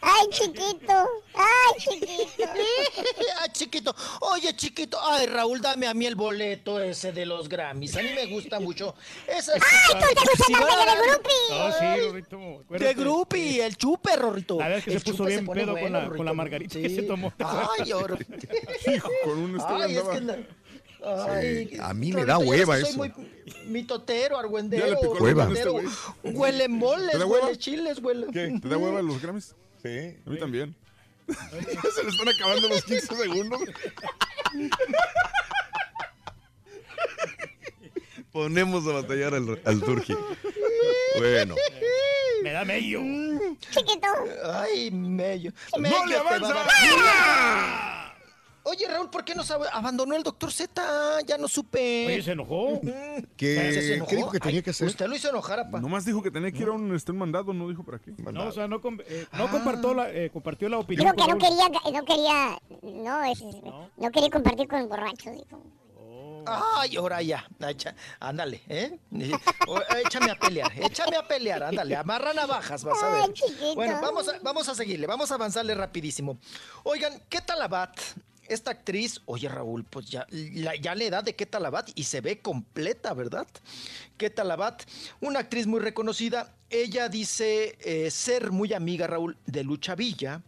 [0.00, 1.08] Ay, chiquito.
[1.34, 2.42] Ay, chiquito.
[3.40, 3.94] Ay, chiquito.
[4.20, 4.98] Oye, chiquito.
[5.02, 7.96] Ay, Raúl, dame a mí el boleto ese de los Grammys.
[7.96, 8.94] A mí me gusta mucho.
[9.28, 9.60] Esa Ay,
[9.92, 11.30] tú te gusta Si más van a que de grupi.
[11.50, 12.64] No, sí, Rorrito.
[12.84, 14.58] De grupi, el chupe, Rorrito.
[14.58, 16.34] La verdad es que El se puso bien pedo con la, con la Rorrito.
[16.34, 16.82] margarita Sí.
[16.82, 17.32] que se tomó.
[17.38, 18.16] Ay, oro.
[18.92, 20.38] Hijo, con un estrella Ay, es que la-
[21.04, 22.98] Ay, a mí me da hueva que soy eso.
[22.98, 23.12] muy
[23.66, 24.98] mitotero, argüendero.
[25.20, 25.50] Hueva.
[25.52, 25.86] este güey.
[26.22, 27.46] Huele moles, ¿Te da hueva?
[27.46, 28.26] huele chiles, huele.
[28.32, 28.58] ¿Qué?
[28.60, 29.54] ¿Te da hueva los Grammys?
[29.82, 30.16] Sí.
[30.26, 30.76] A mí también.
[31.28, 33.60] Se le están acabando los 15 segundos.
[38.32, 40.16] Ponemos a batallar al, al Turqui.
[41.18, 41.54] Bueno.
[42.42, 43.00] Me da medio.
[43.70, 44.06] Chiquito.
[44.54, 45.52] Ay, mello.
[45.72, 48.11] ¡No Mello le te va a avanza!
[48.64, 51.20] Oye, Raúl, ¿por qué nos ab- abandonó el doctor Z?
[51.26, 52.06] Ya no supe.
[52.06, 52.80] Oye, se enojó.
[53.36, 54.08] ¿Qué, ¿Se enojó?
[54.10, 54.86] qué dijo que tenía Ay, que hacer?
[54.86, 55.80] Usted lo hizo enojar, apa.
[55.80, 58.12] Nomás dijo que tenía que ir a un, este, un mandado, no dijo para qué.
[58.32, 61.12] No, o sea, no, com- eh, no compartió, la, eh, compartió la opinión.
[61.14, 61.68] Dijo que no quería,
[62.00, 63.42] no quería, no, es,
[63.96, 65.62] no quería compartir con borrachos, dijo.
[66.46, 67.44] Ay, ahora ya.
[68.20, 68.98] Ándale, ¿eh?
[69.68, 71.94] O- échame a pelear, échame a pelear, ándale.
[71.96, 73.22] Amarra navajas, vas a ver.
[73.60, 73.74] Ay.
[73.74, 76.38] Bueno, vamos a, vamos a seguirle, vamos a avanzarle rapidísimo.
[76.84, 77.90] Oigan, ¿qué tal Abad?
[78.52, 82.20] Esta actriz, oye Raúl, pues ya, la, ya la edad de Qué Abad y se
[82.20, 83.46] ve completa, ¿verdad?
[84.18, 84.78] Qué Abad,
[85.20, 86.54] una actriz muy reconocida.
[86.68, 90.42] Ella dice eh, ser muy amiga, Raúl, de Lucha Villa.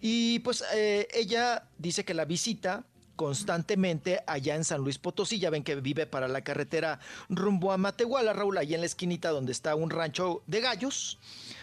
[0.00, 2.84] Y pues eh, ella dice que la visita
[3.16, 5.38] constantemente allá en San Luis Potosí.
[5.38, 9.30] Ya ven que vive para la carretera rumbo a Matehuala, Raúl, ahí en la esquinita
[9.30, 11.18] donde está un rancho de gallos.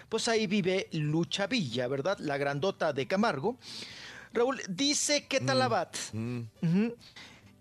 [0.09, 2.17] Pues ahí vive Lucha Villa, ¿verdad?
[2.19, 3.57] La grandota de Camargo.
[4.33, 5.95] Raúl, dice que Talabat.
[6.13, 6.95] Ujú.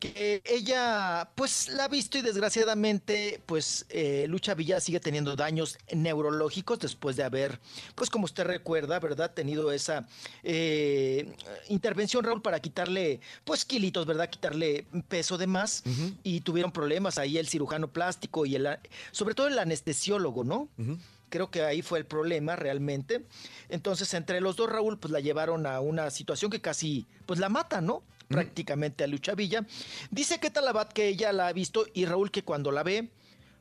[0.01, 5.79] Que ella, pues, la ha visto y desgraciadamente, pues, eh, Lucha Villa sigue teniendo daños
[5.95, 7.61] neurológicos después de haber,
[7.95, 9.33] pues, como usted recuerda, ¿verdad?
[9.33, 10.09] Tenido esa
[10.43, 11.33] eh,
[11.69, 14.29] intervención, Raúl, para quitarle, pues, kilitos, ¿verdad?
[14.29, 15.85] Quitarle peso de más
[16.25, 18.67] y tuvieron problemas ahí el cirujano plástico y el,
[19.13, 20.69] sobre todo el anestesiólogo, ¿no?
[21.33, 23.25] Creo que ahí fue el problema realmente.
[23.71, 27.49] Entonces, entre los dos, Raúl, pues la llevaron a una situación que casi, pues la
[27.49, 28.03] mata, ¿no?
[28.29, 29.65] Prácticamente a Lucha Villa.
[30.11, 33.09] Dice que Talabat que ella la ha visto y Raúl que cuando la ve,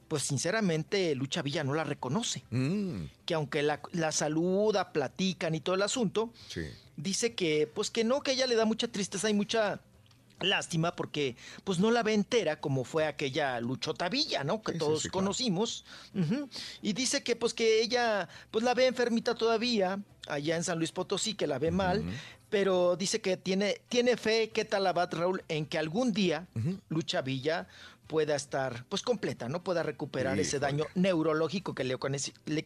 [0.09, 2.43] pues sinceramente Lucha Villa no la reconoce.
[2.50, 6.64] Mm, Que aunque la, la saluda, platican y todo el asunto, sí.
[6.98, 9.80] dice que, pues que no, que ella le da mucha tristeza y mucha
[10.42, 14.61] lástima porque pues no la ve entera como fue aquella Luchota Villa, ¿no?
[14.61, 15.26] Que Sí, todos sí, claro.
[15.26, 15.86] conocimos.
[16.82, 20.92] Y dice que pues que ella pues la ve enfermita todavía allá en San Luis
[20.92, 22.03] Potosí, que la ve mal,
[22.52, 25.44] pero dice que tiene, tiene fe, ¿qué tal Abad Raúl?
[25.48, 26.48] En que algún día
[26.90, 27.68] Lucha Villa
[28.08, 29.64] pueda estar pues completa, ¿no?
[29.64, 31.98] Pueda recuperar ese daño neurológico que le,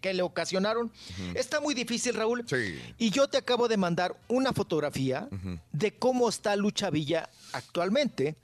[0.01, 0.91] que le ocasionaron.
[1.35, 2.43] Está muy difícil, Raúl.
[2.49, 2.81] Sí.
[2.97, 5.29] Y yo te acabo de mandar una fotografía
[5.71, 8.35] de cómo está Lucha Villa actualmente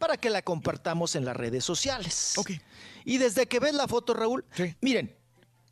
[0.00, 2.34] para que la compartamos en las redes sociales.
[3.04, 4.74] Y desde que ves la foto, Raúl, Sí.
[4.80, 5.14] miren,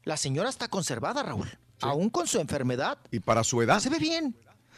[0.05, 1.49] la señora está conservada, Raúl.
[1.81, 2.97] Aún con su enfermedad.
[3.11, 3.81] Y para su edad.
[3.81, 4.35] Se ve bien.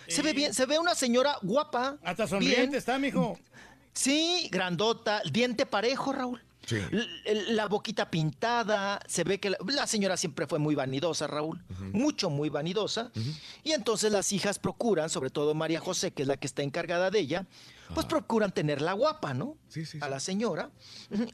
[0.08, 0.54] Se ve bien.
[0.54, 1.98] Se ve una señora guapa.
[2.02, 2.74] Hasta sonriente bien.
[2.74, 3.38] está, mijo.
[3.92, 6.42] Sí, grandota, diente parejo, Raúl.
[6.66, 6.76] Sí.
[7.48, 12.28] La boquita pintada, se ve que la, la señora siempre fue muy vanidosa, Raúl, mucho,
[12.28, 13.10] muy vanidosa.
[13.64, 17.10] Y entonces las hijas procuran, sobre todo María José, que es la que está encargada
[17.10, 17.46] de ella,
[17.94, 19.56] pues procuran tenerla guapa, ¿no?
[19.68, 20.70] Sí, sí, A la señora.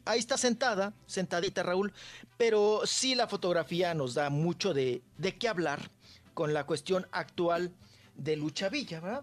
[0.05, 1.93] Ahí está sentada, sentadita, Raúl.
[2.37, 5.91] Pero sí la fotografía nos da mucho de, de qué hablar
[6.33, 7.73] con la cuestión actual
[8.17, 9.23] de Lucha Villa, ¿verdad?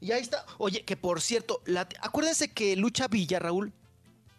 [0.00, 0.44] Y ahí está.
[0.58, 3.72] Oye, que por cierto, la- acuérdense que Lucha Villa, Raúl,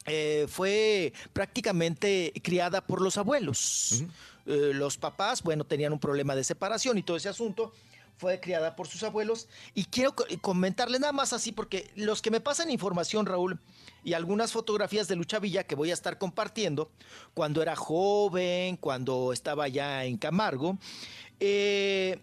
[0.06, 4.04] eh, fue prácticamente criada por los abuelos.
[4.46, 7.72] Eh, los papás, bueno, tenían un problema de separación y todo ese asunto.
[8.18, 9.48] Fue criada por sus abuelos.
[9.74, 13.60] Y quiero co- comentarles nada más así, porque los que me pasan información, Raúl,
[14.04, 16.92] y algunas fotografías de Lucha Villa que voy a estar compartiendo,
[17.34, 20.78] cuando era joven, cuando estaba ya en Camargo,
[21.40, 22.20] eh,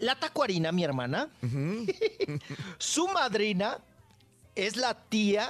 [0.00, 1.28] la Tacuarina, mi hermana,
[2.78, 3.78] su madrina
[4.54, 5.48] es la tía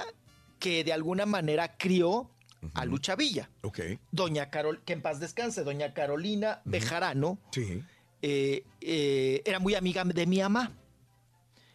[0.59, 2.29] que de alguna manera crió
[2.75, 3.49] a Lucha Villa.
[3.63, 3.79] Ok.
[4.11, 7.83] Doña Carol, que en paz descanse, doña Carolina Bejarano, Sí.
[8.21, 10.71] eh, eh, era muy amiga de mi mamá.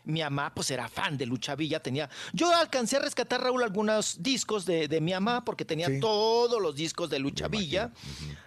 [0.05, 2.09] Mi mamá, pues, era fan de Lucha Villa, tenía...
[2.33, 5.99] Yo alcancé a rescatar, Raúl, algunos discos de, de mi mamá, porque tenía Sí.
[5.99, 7.91] todos los discos de Lucha Villa,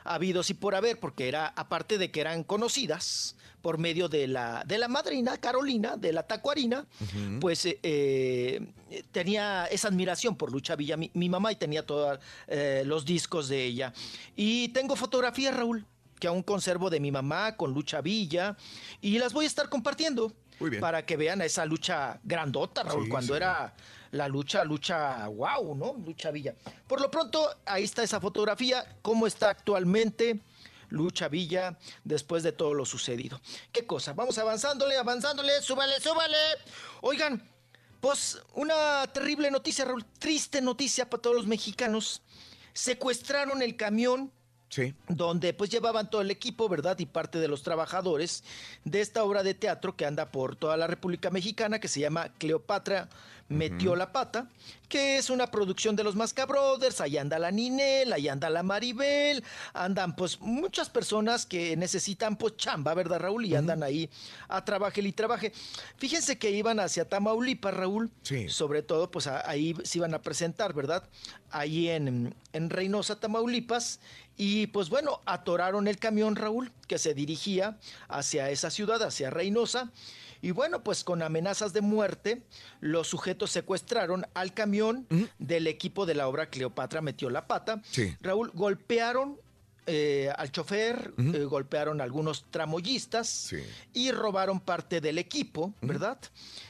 [0.06, 4.64] habidos y por haber, porque era, aparte de que eran conocidas por medio de la,
[4.66, 6.86] de la madrina Carolina, de la tacuarina,
[7.40, 8.62] pues eh, eh,
[9.12, 12.20] tenía esa admiración por Lucha Villa, mi, mi mamá, y tenía todos
[12.86, 13.94] los discos de ella.
[14.36, 15.86] Y tengo fotografías, Raúl,
[16.20, 18.58] que aún conservo de mi mamá con Lucha Villa,
[19.02, 20.32] y las voy a estar compartiendo.
[20.60, 20.82] Muy bien.
[20.82, 23.38] Para que vean esa lucha grandota, Raúl, Sí, cuando sí.
[23.38, 23.74] era
[24.12, 25.96] la lucha, lucha, wow, ¿no?
[26.06, 26.54] Lucha Villa.
[26.86, 30.42] Por lo pronto, ahí está esa fotografía, cómo está actualmente
[30.90, 33.40] Lucha Villa después de todo lo sucedido.
[33.72, 34.14] ¿Qué cosa?
[34.14, 36.38] Vamos avanzándole, avanzándole, súbale, súbale.
[37.02, 37.48] Oigan,
[38.00, 42.22] pues una terrible noticia, Raúl, triste noticia para todos los mexicanos.
[42.74, 44.32] Secuestraron el camión
[44.70, 44.94] Sí.
[45.08, 46.98] donde pues llevaban todo el equipo, ¿verdad?
[47.00, 48.44] Y parte de los trabajadores
[48.86, 52.32] de esta obra de teatro que anda por toda la República Mexicana, que se llama
[52.38, 53.10] Cleopatra
[53.50, 54.48] Metió la Pata,
[54.88, 58.62] que es una producción de los Masca Brothers, ahí anda la Ninel, ahí anda la
[58.62, 63.46] Maribel, andan pues muchas personas que necesitan pues chamba, ¿verdad, Raúl?
[63.48, 64.08] Y andan ahí
[64.50, 65.52] a trabajar y trabaje.
[65.98, 68.50] Fíjense que iban hacia Tamaulipas, Raúl, Sí.
[68.50, 71.04] sobre todo pues a- ahí se iban a presentar, ¿verdad?
[71.50, 74.00] Ahí en, en Reynosa, Tamaulipas,
[74.38, 79.92] y pues bueno, atoraron el camión, Raúl, que se dirigía hacia esa ciudad, hacia Reynosa.
[80.42, 82.44] Y bueno, pues con amenazas de muerte,
[82.80, 87.82] los sujetos secuestraron al camión del equipo de la obra Cleopatra Metió la Pata.
[87.90, 88.16] Sí.
[88.22, 89.40] Raúl, golpearon
[89.92, 93.56] eh, al chofer, eh, golpearon a algunos tramoyistas
[93.92, 96.20] y robaron parte del equipo, ¿verdad?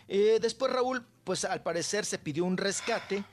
[0.08, 3.26] Eh, después, Raúl, pues al parecer se pidió un rescate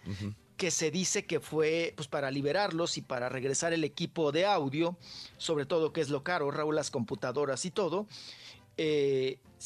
[0.56, 4.96] que se dice que fue pues para liberarlos y para regresar el equipo de audio,
[5.38, 8.08] sobre todo que es lo caro, Raúl, las computadoras y todo.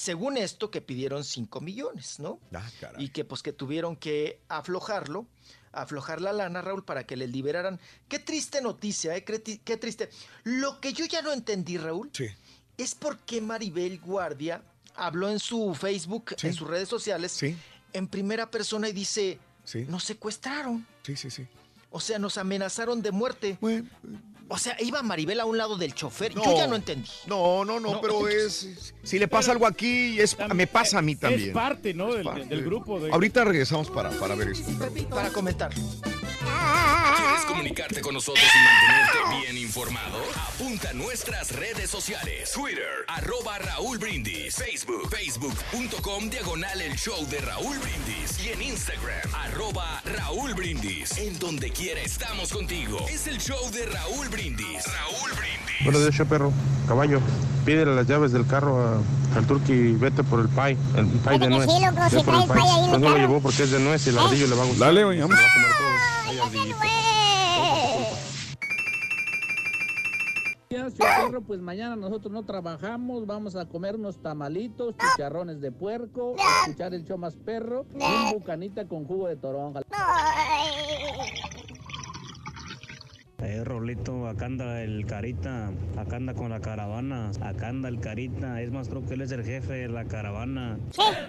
[0.00, 2.40] Según esto, que pidieron 5 millones, ¿no?
[2.54, 3.04] Ah, caray.
[3.04, 5.26] y que pues que tuvieron que aflojarlo,
[5.72, 7.78] aflojar la lana, Raúl, para que les liberaran.
[8.08, 9.24] Qué triste noticia, ¿eh?
[9.24, 10.08] Qué, tri- qué triste.
[10.44, 12.10] Lo que yo ya no entendí, Raúl,
[12.78, 14.62] es por qué Maribel Guardia
[14.94, 17.32] habló en su Facebook, en sus redes sociales,
[17.92, 19.38] en primera persona y dice,
[19.86, 20.86] nos secuestraron.
[21.02, 21.46] Sí, sí, sí.
[21.90, 23.58] O sea, nos amenazaron de muerte.
[24.52, 26.34] O sea, iba Maribel a un lado del chofer.
[26.34, 26.44] No.
[26.44, 27.08] Yo ya no entendí.
[27.26, 28.92] No, no, no, pero es.
[29.04, 31.50] Si le pasa algo aquí, es, me pasa a mí también.
[31.50, 32.12] Es parte, ¿no?
[32.12, 32.46] Del, parte.
[32.46, 32.98] del grupo.
[32.98, 33.12] De...
[33.12, 34.68] Ahorita regresamos para, para ver esto.
[35.08, 35.70] Para comentar.
[37.40, 40.18] ¿Quieres comunicarte con nosotros y mantenerte bien informado?
[40.54, 42.52] Apunta a nuestras redes sociales.
[42.52, 44.54] Twitter, arroba Raúl Brindis.
[44.56, 48.44] Facebook, facebook.com, diagonal el show de Raúl Brindis.
[48.44, 51.16] Y en Instagram, arroba Raúl Brindis.
[51.16, 53.06] En donde quiera estamos contigo.
[53.08, 54.84] Es el show de Raúl Brindis.
[54.86, 55.84] Raúl Brindis.
[55.84, 56.52] Buenos días, perro.
[56.86, 57.20] Caballo,
[57.64, 60.76] pídele las llaves del carro a- al turqui y vete por el pie.
[60.94, 61.70] El pie Claro de nuez.
[61.70, 63.70] sí, loco, si trae el pie ahí en el Pues no lo llevó porque es
[63.70, 64.20] de nuez y el ¿Eh?
[64.20, 64.88] ardillo le va a gustar.
[64.94, 65.38] Dale, Se vamos.
[65.38, 65.88] a comer todo.
[66.28, 66.76] Ay, ardillito.
[70.70, 76.94] Perro, pues mañana nosotros no trabajamos, vamos a comer unos tamalitos, chicharrones de puerco, escuchar
[76.94, 79.80] el show más perro y un bucanita con jugo de toronja.
[83.42, 88.60] Eh, Rolito, acá anda el Carita, acá anda con la caravana, acá anda el Carita,
[88.60, 90.78] es más, creo que él es el jefe de la caravana.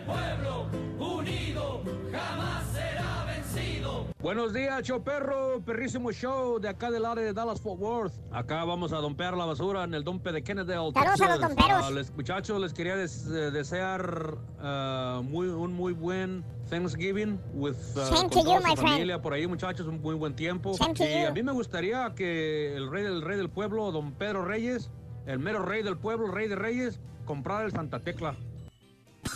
[0.06, 0.68] Pueblo
[1.00, 1.82] unido
[2.12, 4.08] jamás será vencido.
[4.20, 8.14] Buenos días, show perro, perrísimo show de acá del área de Dallas Fort Worth.
[8.32, 10.92] Acá vamos a dompear la basura en el dompe de Kennedale.
[10.92, 11.84] Saludos a los domperos.
[11.86, 17.76] Ah, les- muchachos, les quería des- eh, desear ah, muy, un muy buen Thanksgiving with,
[17.94, 18.94] Same con to you, toda su my friend.
[18.94, 20.72] familia por ahí, muchachos, un muy buen tiempo.
[20.72, 21.28] Y you.
[21.28, 24.90] a mí me gustaría que el rey del rey del pueblo, don Pedro Reyes,
[25.26, 28.38] el mero rey del pueblo, el rey de reyes, comprara el Santa Tecla.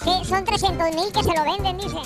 [0.01, 1.97] Sí, son 300 mil que se lo venden, dice.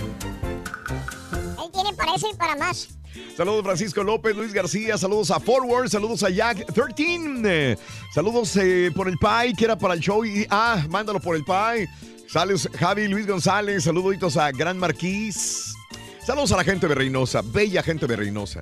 [1.64, 2.90] Él tiene para eso y para más.
[3.38, 7.78] Saludos Francisco López, Luis García, saludos a Forward, saludos a Jack 13, eh,
[8.14, 11.44] saludos eh, por el Pai, que era para el show, y ah, mándalo por el
[11.44, 11.88] Pai.
[12.32, 15.74] Saludos Javi, Luis González, saluditos a Gran Marquís.
[16.24, 18.62] Saludos a la gente de Reynosa, bella gente de Reynosa.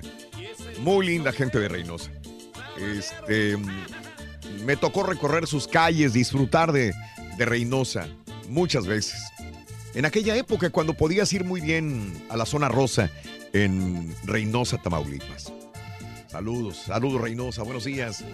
[0.80, 2.10] Muy linda gente de Reynosa.
[2.78, 3.58] Este,
[4.64, 6.94] me tocó recorrer sus calles, disfrutar de,
[7.36, 8.08] de Reynosa
[8.48, 9.20] muchas veces.
[9.92, 13.10] En aquella época cuando podías ir muy bien a la zona rosa
[13.52, 15.52] en Reynosa, Tamaulipas.
[16.28, 18.24] Saludos, saludos Reynosa, buenos días.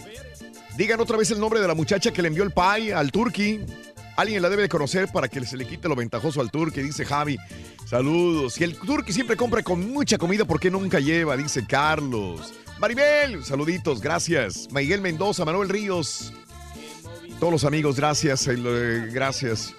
[0.77, 3.63] Digan otra vez el nombre de la muchacha que le envió el pay al Turqui.
[4.17, 7.05] Alguien la debe de conocer para que se le quite lo ventajoso al Turqui, dice
[7.05, 7.37] Javi.
[7.87, 8.61] Saludos.
[8.61, 12.55] Y el Turqui siempre compra con mucha comida porque nunca lleva, dice Carlos.
[12.79, 14.69] Maribel, saluditos, gracias.
[14.71, 16.33] Miguel Mendoza, Manuel Ríos.
[17.41, 19.75] Todos los amigos, gracias, eh, gracias.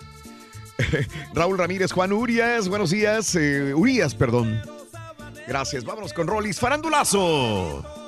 [1.33, 3.35] Raúl Ramírez, Juan Urias, buenos días.
[3.35, 4.61] eh, Urias, perdón.
[5.47, 8.04] Gracias, vámonos con Rolis Farandulazo.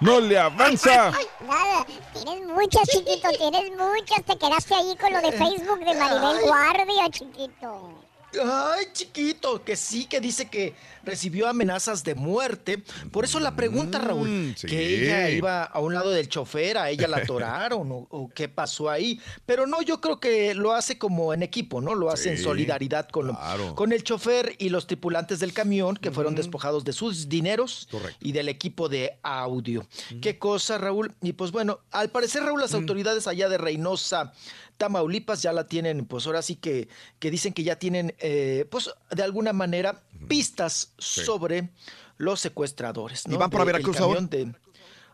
[0.00, 1.12] ¡No le avanza!
[1.46, 4.24] Nada, tienes muchas, chiquito, tienes muchas.
[4.24, 7.93] Te quedaste ahí con lo de Facebook de Maribel Guardia, chiquito.
[8.42, 12.82] Ay, chiquito, que sí, que dice que recibió amenazas de muerte.
[13.12, 14.66] Por eso la pregunta, Raúl, Mm, sí.
[14.66, 18.48] que ella iba a un lado del chofer, a ella la atoraron o, o qué
[18.48, 19.20] pasó ahí.
[19.46, 21.94] Pero no, yo creo que lo hace como en equipo, ¿no?
[21.94, 23.74] Lo hace en solidaridad con, claro.
[23.74, 28.16] con el chofer y los tripulantes del camión que fueron despojados de sus dineros Correcto.
[28.20, 29.86] y del equipo de audio.
[30.22, 31.12] Qué cosa, Raúl.
[31.22, 34.32] Y pues bueno, al parecer, Raúl, las autoridades allá de Reynosa,
[34.76, 36.88] Tamaulipas, ya la tienen, pues ahora sí que,
[37.18, 41.70] que dicen que ya tienen, eh, pues de alguna manera, pistas sobre
[42.18, 43.26] los secuestradores.
[43.28, 43.34] ¿no?
[43.34, 44.20] ¿Y van para De- Veracruz ahora?
[44.22, 44.52] de-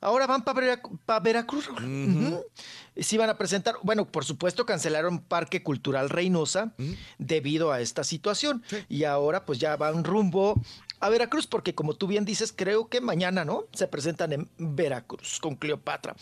[0.02, 1.68] Ahora van para Veracruz.
[1.68, 2.42] Ujú.
[2.96, 6.72] Sí van a presentar, bueno, por supuesto cancelaron Parque Cultural Reynosa
[7.18, 8.62] debido a esta situación.
[8.88, 10.54] Y ahora pues ya van rumbo
[11.00, 13.64] a Veracruz porque como tú bien dices, creo que mañana, ¿no?
[13.72, 16.14] Se presentan en Veracruz con Cleopatra.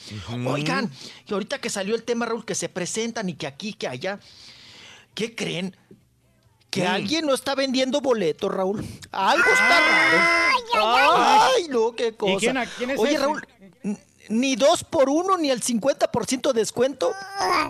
[0.47, 0.91] Oigan,
[1.27, 4.21] y ahorita que salió el tema, Raúl, que se presentan y que aquí, que allá,
[5.15, 5.77] ¿qué creen?
[6.71, 8.85] Que alguien no está vendiendo boletos, Raúl.
[9.11, 10.19] Algo está raro.
[11.57, 12.39] Ay, no, qué cosa.
[12.39, 13.19] quién- a- quién es Oye, ese?
[13.23, 13.47] Raúl,
[14.29, 17.13] ni dos por uno ni el 50% de descuento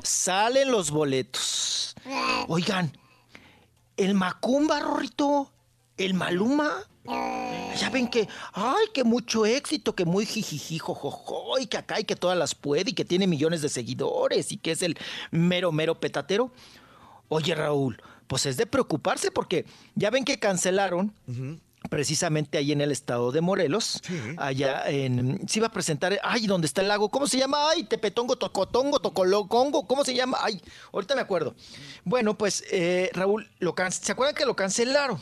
[0.02, 1.94] salen los boletos.
[2.48, 2.98] Oigan,
[3.96, 5.52] el Macumba, Rorrito,
[5.98, 6.70] el Maluma.
[7.80, 12.04] Ya ven que, ay, que mucho éxito, que muy jijiji, jojojo, y que acá y
[12.04, 14.98] que todas las puede y que tiene millones de seguidores y que es el
[15.30, 16.50] mero, mero petatero.
[17.28, 21.14] Oye, Raúl, pues es de preocuparse porque ya ven que cancelaron
[21.88, 24.02] precisamente ahí en el estado de Morelos,
[24.36, 27.08] allá en, se iba a presentar, ay, ¿dónde está el lago?
[27.08, 27.70] ¿Cómo se llama?
[27.70, 30.36] Ay, Tepetongo, Tocotongo, Tocolocongo, ¿cómo se llama?
[30.42, 30.60] Ay,
[30.92, 31.54] ahorita me acuerdo.
[32.04, 35.18] Bueno, pues, eh, Raúl, lo can- ¿se acuerdan que lo cancelaron?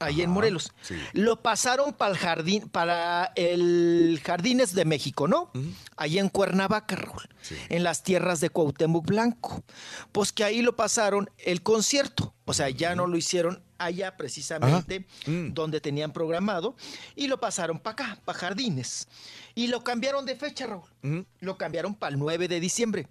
[0.00, 0.72] Ahí en Morelos.
[1.12, 5.52] Lo pasaron para el jardín, para el Jardines de México, ¿no?
[5.96, 7.28] Ahí en Cuernavaca, Raúl.
[7.68, 9.62] En las tierras de Cuauhtémoc Blanco.
[10.10, 12.34] Pues que ahí lo pasaron el concierto.
[12.46, 16.76] O sea, ya no lo hicieron allá precisamente donde tenían programado
[17.14, 19.06] y lo pasaron para acá, para Jardines.
[19.54, 21.26] Y lo cambiaron de fecha, Raúl.
[21.40, 23.06] Lo cambiaron para el 9 de diciembre.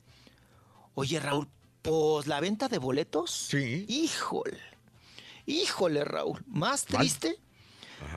[0.96, 1.48] Oye, Raúl,
[1.84, 3.32] pues la venta de boletos.
[3.32, 3.86] Sí.
[3.88, 4.69] Híjole.
[5.50, 6.44] Híjole, Raúl.
[6.48, 7.38] Más triste.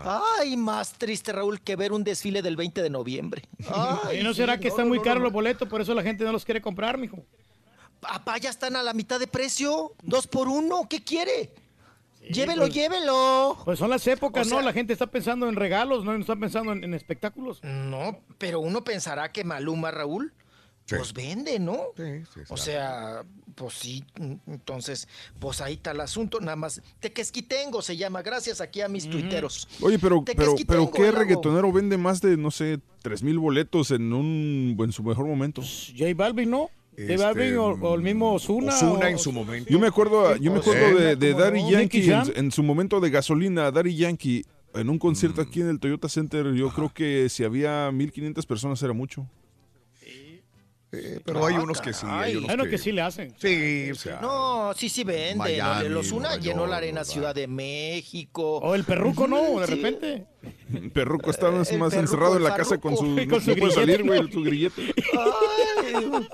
[0.04, 3.42] Ay, más triste, Raúl, que ver un desfile del 20 de noviembre.
[3.72, 5.24] Ay, ¿Y no será sí, que no, están muy no, caros no.
[5.24, 7.24] los boletos, por eso la gente no los quiere comprar, mijo?
[8.00, 9.94] Papá, ya están a la mitad de precio.
[10.02, 10.86] Dos por uno.
[10.88, 11.52] ¿Qué quiere?
[12.30, 13.58] llévelo, pues- llévelo.
[13.64, 14.60] Pues son las épocas, O ¿no?
[14.60, 17.62] La gente está pensando en regalos, no está pensando en, en espectáculos.
[17.64, 20.32] No, pero uno pensará que Maluma, Raúl,
[20.88, 21.78] pues vende, ¿no?
[22.48, 25.06] o sea, pues sí, mm, entonces,
[25.38, 26.80] pues ahí está el asunto, nada más.
[27.00, 29.68] Tequesquitengo se llama, gracias aquí a mis tuiteros.
[29.80, 34.12] Oye, pero, pero, pero ¿qué reggaetonero vende más de, no sé, tres mil boletos en
[34.12, 35.62] un en su mejor momento?
[35.62, 36.70] J Balvin, ¿no?
[36.96, 38.74] J Balvin o, o el mismo Ozuna.
[38.74, 39.70] Ozuna o- en su momento.
[39.70, 41.70] Yo me acuerdo, yo me acuerdo Ozuna, de, de ¿cómo Daddy?
[41.70, 44.44] Yankee en su momento de gasolina, Daddy Yankee
[44.74, 45.46] en un concierto Mm.
[45.48, 46.52] aquí en el Toyota Center.
[46.54, 49.26] Yo creo que si había 1500 personas era mucho.
[51.24, 53.34] Pero hay unos que sí, hay unos Hay unos que- que sí le hacen.
[53.38, 54.20] Sí, o sea.
[54.20, 55.36] No, sí, sí vende.
[55.36, 58.58] Miami, el Ozuna Nueva llenó la York, arena Ciudad de México.
[58.58, 59.60] O el perruco, ¿no?
[59.60, 59.74] De Sí.
[59.74, 60.26] repente.
[60.74, 63.04] El perruco más El más perruco, encerrado en la casa con su...
[63.06, 64.32] No, Con su no puede salir, grillete, güey, ¿no?
[64.32, 64.94] su grillete.
[65.12, 66.28] Ay,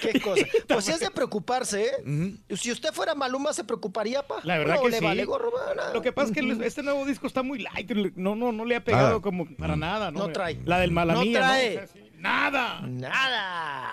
[0.00, 0.44] qué cosa.
[0.68, 2.56] Pues es de preocuparse, ¿eh?
[2.56, 4.36] Si usted fuera Maluma, ¿se preocuparía, pa?
[4.44, 5.04] La verdad no que le sí.
[5.04, 5.52] vale gorro.
[5.92, 7.90] Lo que pasa es que este nuevo disco está muy light.
[8.16, 10.20] No, no, no le ha pegado como para nada, ¿no?
[10.26, 10.58] No trae.
[10.64, 11.52] La del Malamía, No ¿no?
[11.52, 11.68] trae.
[11.68, 12.80] O sea, sí, Nada.
[12.82, 13.92] Nada.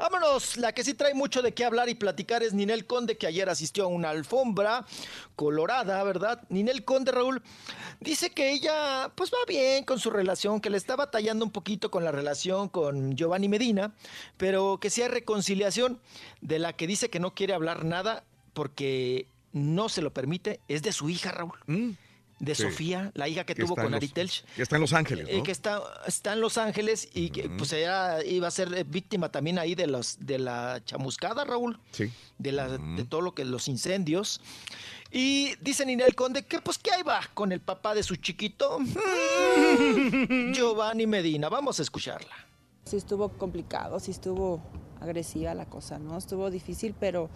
[0.00, 3.28] Vámonos, la que sí trae mucho de qué hablar y platicar es Ninel Conde, que
[3.28, 4.84] ayer asistió a una alfombra
[5.36, 6.42] colorada, ¿verdad?
[6.48, 7.40] Ninel Conde, Raúl,
[8.00, 11.88] dice que ella, pues va bien con su relación, que le está batallando un poquito
[11.88, 13.94] con la relación con Giovanni Medina,
[14.36, 16.00] pero que sí hay reconciliación,
[16.40, 20.82] de la que dice que no quiere hablar nada porque no se lo permite, es
[20.82, 21.96] de su hija, Raúl.
[22.40, 22.62] De Sí.
[22.62, 24.44] Sofía, la hija que, Que tuvo con Ari Telch.
[24.56, 25.42] que está en Los Ángeles, Eh, ¿no?
[25.44, 29.30] que está, está en Los Ángeles y que pues ella iba a ser eh, víctima
[29.30, 32.10] también ahí de los de la chamuscada, Raúl, Sí.
[32.38, 34.40] de la de todo lo que los incendios.
[35.12, 38.78] Y dice Ninel Conde que pues que ahí va con el papá de su chiquito,
[40.54, 41.48] Giovanni Medina.
[41.48, 42.34] Vamos a escucharla.
[42.84, 44.62] Sí estuvo complicado, sí estuvo
[45.00, 46.16] agresiva la cosa, ¿no?
[46.18, 47.28] Estuvo difícil, pero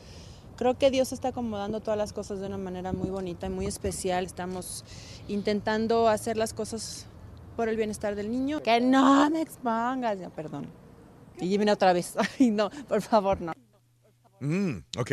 [0.57, 3.67] Creo que Dios está acomodando todas las cosas de una manera muy bonita y muy
[3.67, 4.25] especial.
[4.25, 4.85] Estamos
[5.29, 7.07] intentando hacer las cosas
[7.57, 8.63] por el bienestar del niño.
[8.63, 10.71] Que no me expongas, Ya, perdón.
[11.39, 12.15] Y viene otra vez.
[12.39, 13.53] Ay, no, por favor, no.
[14.41, 15.13] Mm, ok.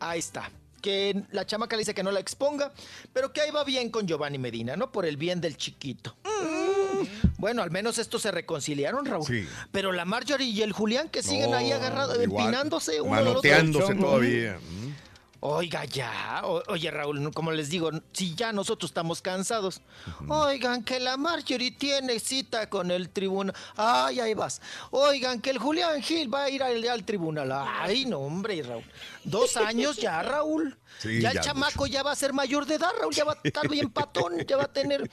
[0.00, 0.50] Ahí está.
[0.80, 2.72] Que la chamaca le dice que no la exponga,
[3.12, 4.92] pero que ahí va bien con Giovanni Medina, ¿no?
[4.92, 6.16] Por el bien del chiquito.
[6.24, 7.25] Mm.
[7.38, 9.26] Bueno, al menos estos se reconciliaron, Raúl.
[9.26, 9.46] Sí.
[9.72, 13.24] Pero la Marjorie y el Julián que siguen No, ahí agarrados, empinándose uno otro.
[13.26, 14.00] Manoteándose Mm.
[14.00, 14.58] todavía.
[15.40, 16.40] Oiga, ya.
[16.44, 19.80] O- oye, Raúl, como les digo, si ya nosotros estamos cansados.
[20.26, 23.54] Oigan, que la Marjorie tiene cita con el tribunal.
[23.76, 24.60] Ay, ahí vas.
[24.90, 27.52] Oigan, que el Julián Gil va a ir al, al tribunal.
[27.52, 28.82] Ay, no, hombre, Raúl.
[29.26, 30.78] Dos años ya, Raúl.
[30.98, 33.12] Sí, ya el chamaco ya va a ser mayor de edad, Raúl.
[33.12, 35.10] Ya va a estar bien patón, ya va a tener.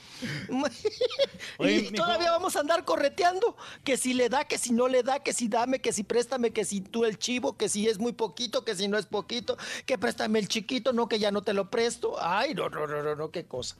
[1.57, 3.57] Oye, y todavía vamos a andar correteando.
[3.83, 6.51] Que si le da, que si no le da, que si dame, que si préstame,
[6.51, 9.57] que si tú el chivo, que si es muy poquito, que si no es poquito,
[9.87, 12.15] que préstame el chiquito, no, que ya no te lo presto.
[12.21, 13.75] Ay, no, no, no, no, no, qué cosa.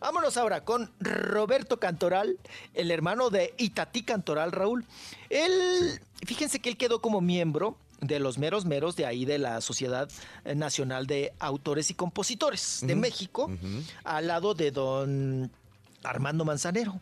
[0.00, 2.38] Vámonos ahora con Roberto Cantoral,
[2.74, 4.84] el hermano de Itatí Cantoral, Raúl.
[5.30, 9.60] Él, fíjense que él quedó como miembro de los meros meros de ahí de la
[9.60, 10.08] Sociedad
[10.44, 13.50] eh, Nacional de Autores y Compositores de México,
[14.04, 15.50] al lado de don
[16.04, 17.00] Armando Manzanero.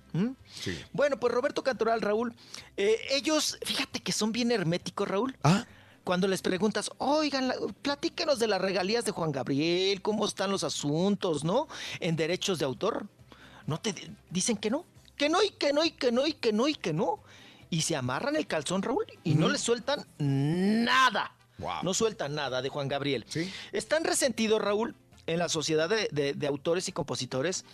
[0.93, 2.35] Bueno, pues Roberto Cantoral, Raúl,
[2.77, 5.37] eh, ellos, fíjate que son bien herméticos, Raúl.
[5.43, 5.67] Ah.
[6.03, 10.63] Cuando les preguntas, oigan, la- platíquenos de las regalías de Juan Gabriel, cómo están los
[10.65, 11.67] asuntos, ¿no?
[12.01, 13.07] En derechos de autor.
[13.67, 14.85] No te di- dicen que no,
[15.17, 17.19] que no y que no y que no y que no y que no.
[17.19, 17.21] Y
[17.83, 21.33] se amarran el calzón, Raúl, y no les sueltan nada.
[21.83, 23.25] No sueltan nada de Juan Gabriel.
[23.73, 24.95] Están resentidos, Raúl,
[25.27, 27.65] en la sociedad de, de- de autores y compositores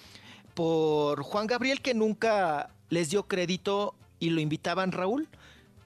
[0.55, 5.29] por Juan Gabriel que nunca les dio crédito y lo invitaban, Raúl,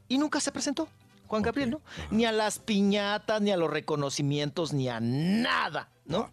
[0.09, 0.89] y nunca se presentó.
[1.27, 1.81] Juan Gabriel, ¿no?
[2.11, 6.31] Ni a las piñatas, ni a los reconocimientos, ni a nada, ¿no?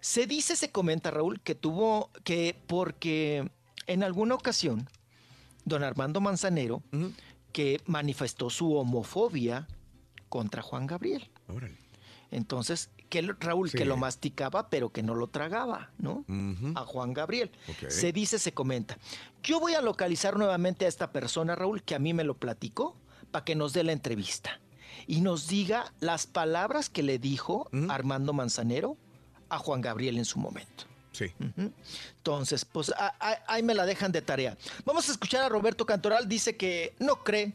[0.00, 3.50] Se dice, se comenta, Raúl, que tuvo que, porque
[3.86, 4.88] en alguna ocasión,
[5.64, 6.82] don Armando Manzanero,
[7.52, 9.66] que manifestó su homofobia
[10.28, 11.30] contra Juan Gabriel.
[12.30, 13.78] Entonces, que Raúl, Sí.
[13.78, 16.24] que lo masticaba, pero que no lo tragaba, ¿no?
[16.74, 17.50] A Juan Gabriel.
[17.88, 18.98] Se dice, se comenta.
[19.42, 22.96] Yo voy a localizar nuevamente a esta persona, Raúl, que a mí me lo platicó,
[23.30, 24.60] para que nos dé la entrevista
[25.06, 28.96] y nos diga las palabras que le dijo Armando Manzanero
[29.48, 30.84] a Juan Gabriel en su momento.
[31.14, 31.32] Sí.
[32.18, 34.56] Entonces, pues a- a- ahí me la dejan de tarea.
[34.84, 37.54] Vamos a escuchar a Roberto Cantoral, dice que no cree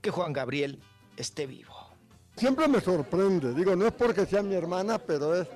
[0.00, 0.78] que Juan Gabriel
[1.16, 1.74] esté vivo.
[2.36, 5.48] Siempre me sorprende, digo, no es porque sea mi hermana, pero es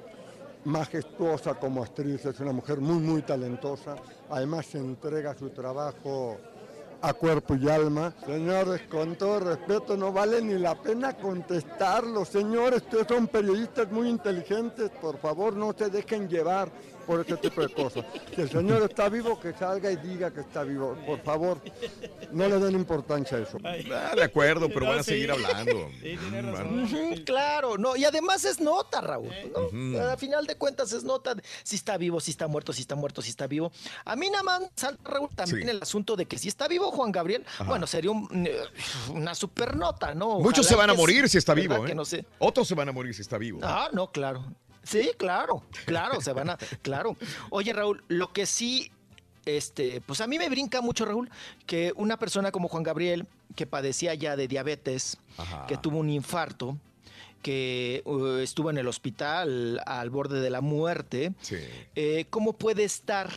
[0.65, 3.97] majestuosa como actriz, es una mujer muy, muy talentosa,
[4.31, 6.39] además se entrega a su trabajo
[7.05, 8.15] a cuerpo y alma.
[8.25, 12.25] Señores, con todo respeto, no vale ni la pena contestarlo.
[12.25, 16.71] Señores, ustedes son periodistas muy inteligentes, por favor no se dejen llevar
[17.03, 18.05] por ese tipo de cosas.
[18.35, 21.61] Si el señor está vivo, que salga y diga que está vivo, por favor,
[22.33, 23.59] no le den importancia a eso.
[23.65, 25.91] Ah, de acuerdo, pero van a seguir hablando.
[26.37, 29.33] Ujú, claro, no, y además es nota, Raúl,
[29.73, 30.17] ¿no?
[30.17, 33.31] Final de cuentas es nota si está vivo, si está muerto, si está muerto, si
[33.31, 33.73] está vivo.
[34.05, 35.71] A mí nada más salta, Raúl, también Sí.
[35.71, 37.65] el asunto de que si está vivo Juan Gabriel, Ajá.
[37.65, 38.57] bueno, sería un, eh,
[39.13, 40.41] una super nota, ¿no?
[40.41, 41.95] Muchos se van a morir si está vivo, Que ¿eh?
[41.95, 42.25] no sé.
[42.39, 43.61] Otros se van a morir si está vivo.
[43.63, 44.45] Ah, no, claro.
[44.83, 47.17] Sí, claro, claro, se van a, claro.
[47.51, 48.91] Oye, Raúl, lo que sí,
[49.47, 51.31] este, pues a mí me brinca mucho, Raúl,
[51.67, 55.67] que una persona como Juan Gabriel, que padecía ya de diabetes, Ajá.
[55.67, 56.77] que tuvo un infarto,
[57.43, 61.57] que uh, estuvo en el hospital al borde de la muerte, Sí.
[61.97, 63.28] eh, ¿cómo puede estar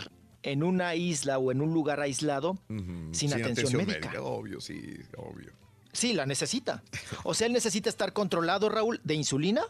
[0.44, 3.10] en una isla o en un lugar aislado Ujú.
[3.14, 4.14] sin, atención, médica?
[4.22, 4.80] Obvio, sí,
[5.18, 5.52] obvio.
[5.96, 6.84] Sí, la necesita.
[7.24, 9.64] O sea, él necesita estar controlado, Raúl, de insulina.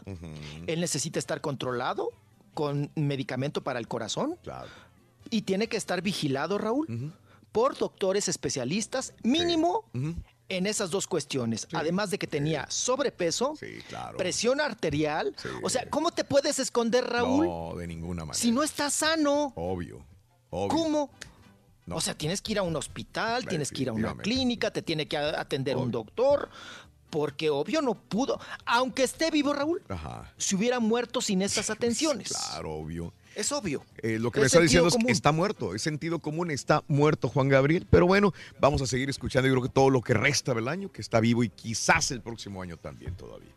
[0.66, 2.10] Él necesita estar controlado
[2.54, 4.38] con medicamento para el corazón.
[4.42, 4.68] Claro.
[5.30, 7.12] Y tiene que estar vigilado, Raúl,
[7.52, 9.84] por doctores especialistas, mínimo
[10.48, 11.66] en esas dos cuestiones.
[11.72, 13.54] Además de que tenía sobrepeso,
[14.16, 15.34] presión arterial.
[15.62, 18.38] O sea, ¿cómo te puedes esconder, Raúl, No, de ninguna manera.
[18.38, 19.52] si no estás sano?
[19.56, 20.04] Obvio.
[20.50, 20.68] obvio.
[20.68, 21.10] ¿Cómo?
[21.86, 21.96] No.
[21.96, 24.82] O sea, tienes que ir a un hospital, tienes que ir a una clínica, te
[24.82, 26.50] tiene que atender un doctor,
[27.10, 28.40] porque obvio no pudo.
[28.64, 30.32] Aunque esté vivo, Raúl, Ajá.
[30.36, 32.28] se hubiera muerto sin estas atenciones.
[32.28, 33.12] Claro, obvio.
[33.36, 33.84] Es obvio.
[33.98, 36.82] Eh, lo que Es me está diciendo es que está muerto, es sentido común, está
[36.88, 37.86] muerto Juan Gabriel.
[37.88, 40.90] Pero bueno, vamos a seguir escuchando, yo creo que todo lo que resta del año,
[40.90, 43.52] que está vivo y quizás el próximo año también todavía.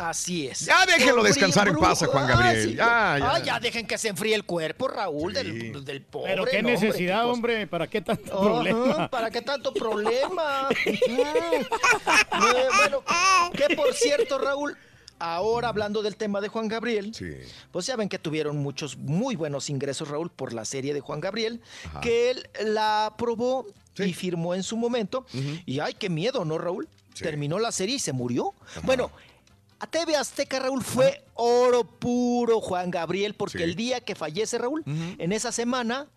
[0.00, 0.60] Así es.
[0.60, 2.68] Ya déjenlo descansar en paz a Juan Ah, Gabriel.
[2.70, 2.74] sí.
[2.74, 3.30] Ya, ya.
[3.34, 6.30] Ah, ya dejen que se enfríe el cuerpo, Raúl, del, del pobre.
[6.32, 9.08] Pero qué necesidad, hombre, ¿para qué tanto problema?
[9.10, 10.68] ¿Para qué tanto problema?
[12.42, 13.02] Eh, bueno,
[13.52, 14.76] que por cierto, Raúl,
[15.18, 17.12] ahora hablando del tema de Juan Gabriel,
[17.70, 21.20] pues ya ven que tuvieron muchos muy buenos ingresos, Raúl, por la serie de Juan
[21.20, 22.00] Gabriel, Ajá.
[22.00, 23.66] que él la aprobó
[23.98, 25.26] y firmó en su momento.
[25.66, 26.88] Y ay, qué miedo, ¿no, Raúl?
[27.18, 28.54] Terminó la serie y se murió.
[28.84, 29.10] Bueno,
[29.80, 34.82] a TV Azteca, Raúl, fue oro puro Juan Gabriel, porque el día que fallece Raúl,
[34.86, 36.08] en esa semana,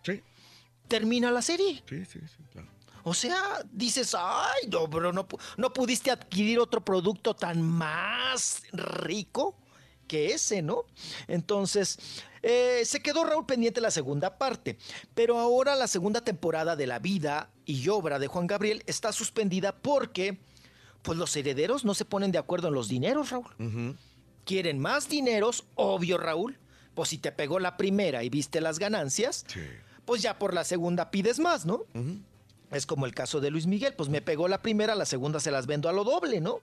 [0.86, 1.82] termina la serie.
[1.88, 2.68] Sí, sí, sí, claro.
[3.06, 5.26] O sea, dices, ay, no, pero no,
[5.58, 9.56] no pudiste adquirir otro producto tan más rico
[10.06, 10.84] que ese, ¿no?
[11.26, 11.98] Entonces,
[12.42, 14.78] eh, se quedó Raúl pendiente la segunda parte,
[15.14, 19.74] pero ahora la segunda temporada de la vida y obra de Juan Gabriel está suspendida
[19.76, 20.38] porque,
[21.04, 23.96] pues los herederos no se ponen de acuerdo en los dineros, Raúl.
[24.44, 26.58] Quieren más dineros, obvio, Raúl.
[26.94, 29.44] Pues si te pegó la primera y viste las ganancias,
[30.04, 31.84] pues ya por la segunda pides más, ¿no?
[32.70, 35.50] Es como el caso de Luis Miguel, pues me pegó la primera, la segunda se
[35.50, 36.60] las vendo a lo doble, ¿no?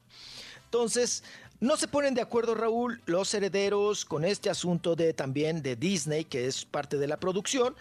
[0.65, 1.23] Entonces,
[1.59, 6.25] no se ponen de acuerdo, Raúl, los herederos con este asunto de también de Disney,
[6.25, 7.75] que es parte de la producción.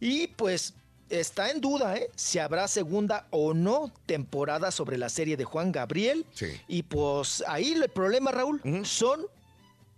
[0.00, 0.74] Y pues
[1.10, 2.10] está en duda, ¿eh?
[2.14, 6.26] Si habrá segunda o no temporada sobre la serie de Juan Gabriel.
[6.68, 9.26] Y pues ahí el problema, Raúl, son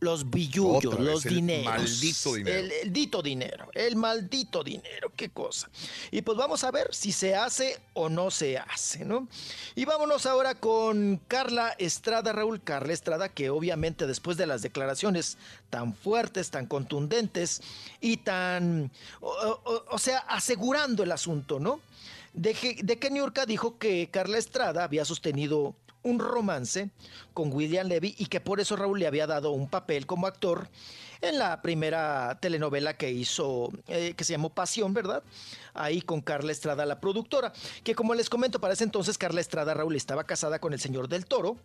[0.01, 1.65] los billullos, Otra vez, los el dineros.
[1.65, 2.59] maldito dinero.
[2.59, 5.69] El, el dito dinero, el maldito dinero, qué cosa.
[6.13, 9.27] Y pues vamos a ver si se hace o no se hace, ¿no?
[9.75, 15.37] Y vámonos ahora con Carla Estrada, Raúl Carla Estrada, que obviamente después de las declaraciones
[15.69, 17.61] tan fuertes, tan contundentes
[18.01, 19.29] y tan, o,
[19.65, 21.81] o- o sea, asegurando el asunto, ¿no?
[22.35, 25.75] De que, de que Niurka dijo que Carla Estrada había sostenido
[26.09, 26.91] un romance
[27.35, 30.69] con William Levy y que por eso Raúl le había dado un papel como actor
[31.21, 35.23] en la primera telenovela que hizo, eh, que se llamó Pasión, ¿verdad?
[35.75, 37.53] Ahí con Carla Estrada, la productora,
[37.85, 41.09] que como les comento, para ese entonces Carla Estrada Raúl estaba casada con el señor
[41.09, 41.57] del Toro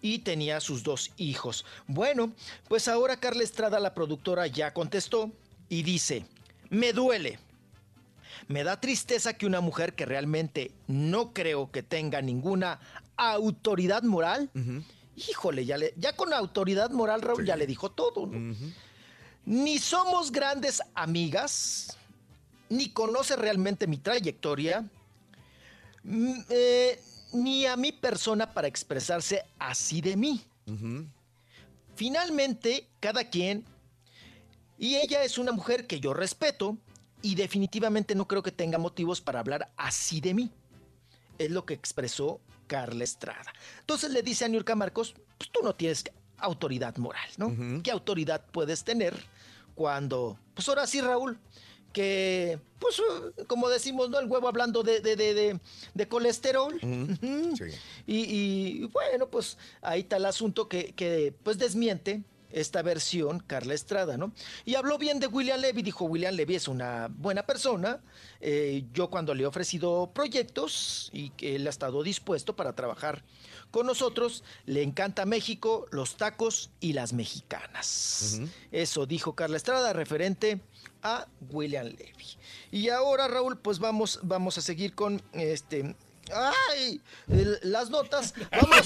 [0.00, 1.64] y tenía sus dos hijos.
[1.86, 2.32] Bueno,
[2.68, 5.30] pues ahora Carla Estrada, la productora, ya contestó
[5.68, 6.24] y dice,
[6.70, 7.38] me duele.
[8.48, 12.78] Me da tristeza que una mujer que realmente no creo que tenga ninguna
[13.16, 14.50] autoridad moral,
[15.16, 18.26] híjole, ya, le, ya con autoridad moral, Raúl, ya le dijo todo.
[18.26, 18.54] ¿no?
[19.44, 21.96] Ni somos grandes amigas,
[22.68, 24.84] ni conoce realmente mi trayectoria,
[26.48, 27.00] eh,
[27.32, 30.44] ni a mi persona para expresarse así de mí.
[31.94, 33.64] Finalmente, cada quien,
[34.78, 36.76] y ella es una mujer que yo respeto,
[37.22, 40.50] y definitivamente no creo que tenga motivos para hablar así de mí.
[41.38, 43.52] Es lo que expresó Carla Estrada.
[43.80, 46.04] Entonces le dice a Niurka Marcos, pues tú no tienes
[46.38, 47.82] autoridad moral, ¿no?
[47.82, 49.14] ¿Qué autoridad puedes tener
[49.74, 51.38] cuando, pues ahora sí, Raúl,
[51.92, 53.00] que, pues,
[53.46, 54.18] como decimos, ¿no?
[54.18, 55.60] El huevo hablando de, de, de, de-
[55.94, 56.78] de colesterol.
[58.06, 63.74] Y, y, bueno, pues ahí está el asunto que, que, pues desmiente esta versión Carla
[63.74, 64.32] Estrada, ¿no?
[64.64, 68.00] Y habló bien de William Levy, dijo William Levy es una buena persona,
[68.40, 73.24] eh, yo cuando le he ofrecido proyectos y que él ha estado dispuesto para trabajar
[73.70, 78.40] con nosotros, le encanta México, los tacos y las mexicanas.
[78.72, 80.60] Eso dijo Carla Estrada referente
[81.02, 82.38] a William Levy.
[82.70, 85.96] Y ahora, Raúl, pues vamos, vamos a seguir con este...
[86.34, 87.00] ¡Ay!
[87.28, 88.34] el- las notas.
[88.50, 88.78] Vamos.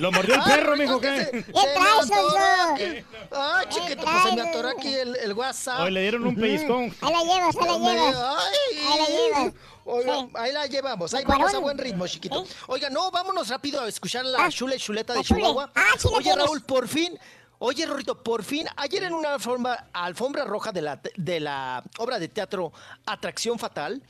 [0.00, 1.24] Lo mordió el perro, mijo, que ¿qué?
[1.24, 2.74] se- ¿Qué se me traes, atoró.
[2.74, 3.04] oye?
[3.30, 5.80] Ay, chiquito, pues se me atoró aquí el, el WhatsApp.
[5.80, 6.94] Hoy le dieron un pellizcón.
[7.00, 8.16] Ahí la llevas, ahí la llevas.
[8.16, 9.54] Ay, Ahí la llevas.
[9.84, 10.28] Oiga, Sí.
[10.36, 12.44] ahí la llevamos, ahí vamos a buen ritmo, chiquito.
[12.68, 15.40] Oiga, no, vámonos rápido a escuchar la chule chuleta de la chule.
[15.40, 15.72] Chihuahua.
[15.74, 16.36] Ah, sí la Oye.
[16.36, 17.18] Raúl, por fin.
[17.58, 22.18] Oye, Rorrito, por fin, ayer en una alfombra, alfombra roja de la, de la obra
[22.18, 22.72] de teatro
[23.06, 24.02] Atracción Fatal,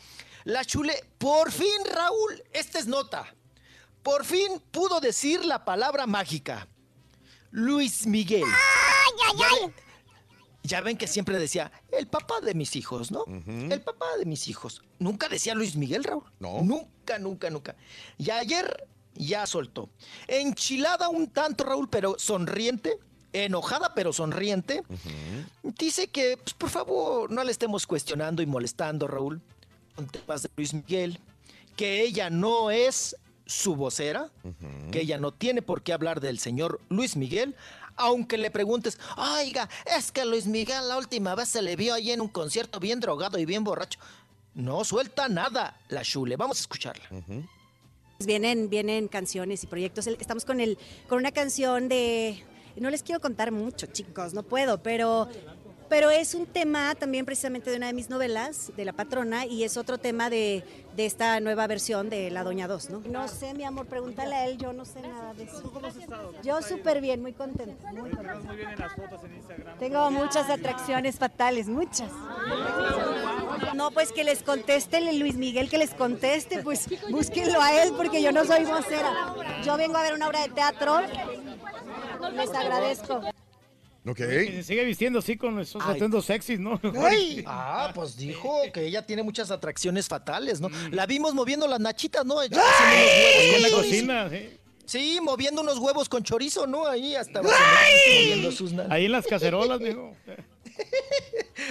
[0.45, 3.33] la chule, por fin, Raúl, esta es nota,
[4.03, 6.67] por fin pudo decir la palabra mágica.
[7.51, 8.45] Luis Miguel.
[8.45, 9.75] Ay, Ya ay, ve-
[10.65, 13.25] Ya ven que siempre decía, el papá de mis hijos, ¿no?
[13.47, 14.81] El papá de mis hijos.
[14.99, 16.23] Nunca decía Luis Miguel, Raúl.
[16.39, 16.63] No.
[16.63, 17.77] Nunca, nunca, nunca.
[18.17, 19.91] Y ayer ya soltó.
[20.29, 22.99] Enchilada un tanto, Raúl, pero sonriente.
[23.35, 24.83] Enojada, pero sonriente.
[25.63, 29.43] Dice que, pues, por favor, no le estemos cuestionando y molestando, Raúl.
[29.95, 31.19] Con temas de Luis Miguel.
[31.77, 34.31] Que ella no es su vocera.
[34.91, 37.55] Que ella no tiene por qué hablar del señor Luis Miguel.
[37.97, 42.11] Aunque le preguntes, oiga, es que Luis Miguel la última vez se le vio ahí
[42.11, 43.99] en un concierto bien drogado y bien borracho.
[44.55, 46.37] No suelta nada la chule.
[46.37, 47.05] Vamos a escucharla.
[48.21, 50.07] Vienen, vienen canciones y proyectos.
[50.07, 52.45] Estamos con, el, con una canción de...
[52.77, 55.29] No les quiero contar mucho, chicos, no puedo, pero,
[55.93, 59.63] pero es un tema también precisamente de una de mis novelas, de La Patrona, y
[59.63, 60.65] es otro tema de,
[60.97, 63.01] de esta nueva versión de La Doña 2, ¿no?
[63.01, 65.71] No sé, mi amor, pregúntale a él, yo no sé nada de eso.
[65.71, 66.33] ¿Cómo has estado?
[66.43, 69.79] Yo súper bien, muy contenta, muy muy bien en las fotos en Instagram.
[69.79, 72.11] Tengo muchas atracciones fatales, muchas.
[73.75, 77.93] No, pues que les conteste el Luis Miguel, que les conteste, pues búsquenlo a él
[77.99, 79.35] porque yo no soy vocera.
[79.63, 81.03] Yo vengo a ver una obra de teatro.
[82.35, 83.21] Les agradezco.
[84.05, 84.17] Ok.
[84.17, 85.95] Que se sigue vistiendo así con esos Ay.
[85.95, 86.81] atuendos sexys, ¿no?
[87.47, 90.69] Ah, pues dijo que ella tiene muchas atracciones fatales, ¿no?
[90.91, 92.41] La vimos moviendo las nachitas, ¿no?
[92.41, 94.59] Ahí en la cocina, sí.
[94.85, 96.87] Sí, moviendo unos huevos con chorizo, ¿no?
[96.87, 100.15] Ahí hasta moviendo sus Ahí en las cacerolas, mijo.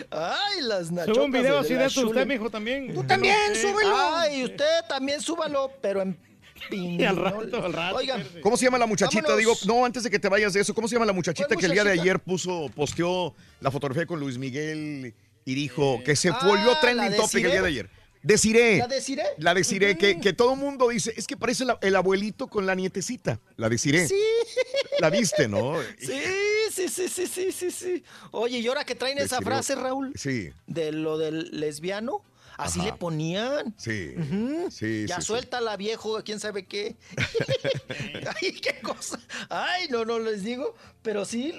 [0.09, 1.15] Ay, las nachotas.
[1.15, 2.93] Sube un video de así de eso usted, mijo, también.
[2.93, 3.95] Tú también, súbelo.
[4.15, 6.17] Ay, usted también súbalo, pero en
[6.69, 7.95] Y al rato, al rato.
[7.97, 9.23] Oigan, ¿Cómo se llama la muchachita?
[9.29, 9.61] Vámonos.
[9.61, 11.59] Digo, no, antes de que te vayas de eso, ¿cómo se llama la muchachita ¿Cuál
[11.59, 12.03] que el día de muchachita?
[12.03, 15.13] ayer puso, posteó la fotografía con Luis Miguel
[15.45, 17.89] y dijo que se volvió Ah, trending ¿la topic el día de ayer?
[18.23, 18.77] Desiree.
[18.77, 19.25] ¿La Desiree?
[19.39, 22.67] La Desiree, que, que todo el mundo dice, es que parece la- el abuelito con
[22.67, 23.39] la nietecita.
[23.57, 24.07] La Desiree.
[24.07, 24.21] Sí.
[24.99, 25.73] La viste, ¿no?
[25.97, 26.21] Sí,
[26.71, 28.03] sí, sí, sí, sí, sí, sí.
[28.29, 32.21] Oye, y ahora que traen esa frase, Raúl, Sí, de lo del lesbiano,
[32.57, 32.89] así Ajá.
[32.91, 33.73] le ponían.
[33.77, 34.13] sí.
[34.69, 35.27] Sí, ya sí, sí.
[35.27, 36.95] suéltala, viejo, quién sabe qué.
[38.41, 39.19] Ay, qué cosa.
[39.49, 41.53] Ay, no, no les digo, pero sí,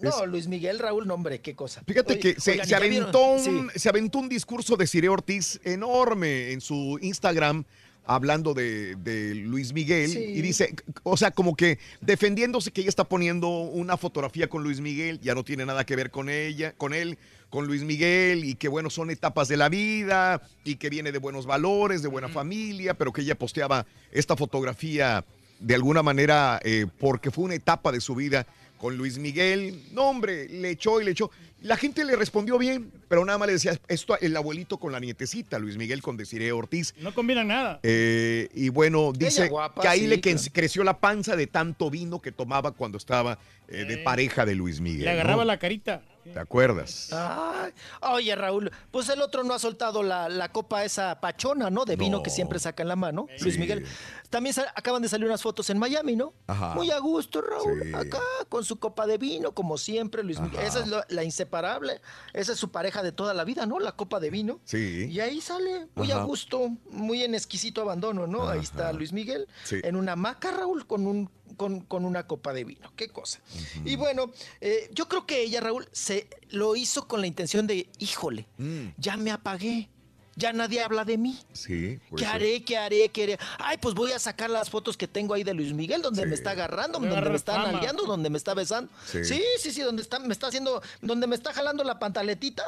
[0.00, 1.82] no, Es- Luis Miguel, Raúl, no, hombre, qué cosa.
[1.86, 3.78] Fíjate Oye, que se, oigan, se aventó un, Sí.
[3.78, 7.64] se aventó un discurso de Cire Ortiz enorme en su Instagram
[8.06, 10.18] hablando de, de Luis Miguel Sí.
[10.18, 14.80] y dice, o sea, como que defendiéndose que ella está poniendo una fotografía con Luis
[14.80, 17.18] Miguel, ya no tiene nada que ver con ella, con él,
[17.50, 21.18] con Luis Miguel y que bueno, son etapas de la vida y que viene de
[21.18, 25.24] buenos valores, de buena familia, pero que ella posteaba esta fotografía
[25.60, 28.46] de alguna manera eh, porque fue una etapa de su vida
[28.78, 29.82] con Luis Miguel.
[29.92, 31.30] No, hombre, le echó y le echó.
[31.62, 35.00] La gente le respondió bien, pero nada más le decía esto el abuelito con la
[35.00, 36.94] nietecita, Luis Miguel con Desiree Ortiz.
[37.00, 37.80] No combinan nada.
[37.82, 40.48] Eh, y bueno, dice guapa, que ahí sí, le que- claro.
[40.52, 43.38] creció la panza de tanto vino que tomaba cuando estaba
[43.68, 45.04] eh, de pareja de Luis Miguel.
[45.06, 45.46] Le agarraba ¿no?
[45.46, 46.02] la carita.
[46.32, 47.10] ¿Te acuerdas?
[47.12, 51.84] Ay, oye, Raúl, pues el otro no ha soltado la, la copa esa pachona, ¿no?
[51.84, 52.22] De vino No.
[52.22, 53.60] que siempre saca en la mano, Luis Sí.
[53.60, 53.84] Miguel.
[54.30, 56.32] También acaban de salir unas fotos en Miami, ¿no?
[56.46, 56.74] Ajá.
[56.74, 57.82] Muy a gusto, Raúl.
[57.84, 57.92] Sí.
[57.94, 60.60] Acá, con su copa de vino, como siempre, Luis Miguel.
[60.64, 62.00] Esa es la inseparable.
[62.32, 63.78] Esa es su pareja de toda la vida, ¿no?
[63.78, 64.60] La copa de vino.
[64.64, 65.08] Sí.
[65.10, 66.22] Y ahí sale, muy Ajá.
[66.22, 68.48] a gusto, muy en exquisito abandono, ¿no?
[68.48, 69.80] Ahí está Luis Miguel, Sí.
[69.84, 72.92] en una hamaca, Raúl, con un con, con una copa de vino.
[72.96, 73.40] Qué cosa.
[73.84, 77.88] Y bueno, eh, yo creo que ella, Raúl, se lo hizo con la intención de,
[77.98, 79.88] híjole, Mm, ya me apagué.
[80.36, 81.38] Ya nadie habla de mí.
[81.52, 82.00] sí.
[82.16, 82.64] ¿Qué haré?
[82.64, 83.08] ¿Qué haré?
[83.10, 83.38] ¿Qué haré?
[83.58, 86.28] Ay, pues voy a sacar las fotos que tengo ahí de Luis Miguel, donde Sí.
[86.28, 88.90] me está agarrando, donde me está nalgueando, donde me está besando.
[89.06, 89.24] Sí.
[89.24, 92.64] Sí, sí, sí, donde está, me está haciendo, donde me está jalando la pantaletita.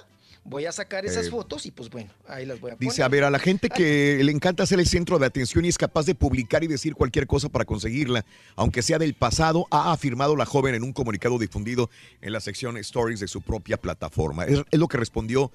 [0.48, 2.88] Voy a sacar esas Eh, fotos y pues bueno, ahí las voy a poner.
[2.88, 5.68] Dice, a ver, a la gente que le encanta ser el centro de atención y
[5.68, 9.92] es capaz de publicar y decir cualquier cosa para conseguirla, aunque sea del pasado, ha
[9.92, 14.44] afirmado la joven en un comunicado difundido en la sección Stories de su propia plataforma.
[14.44, 15.50] Es, es lo que respondió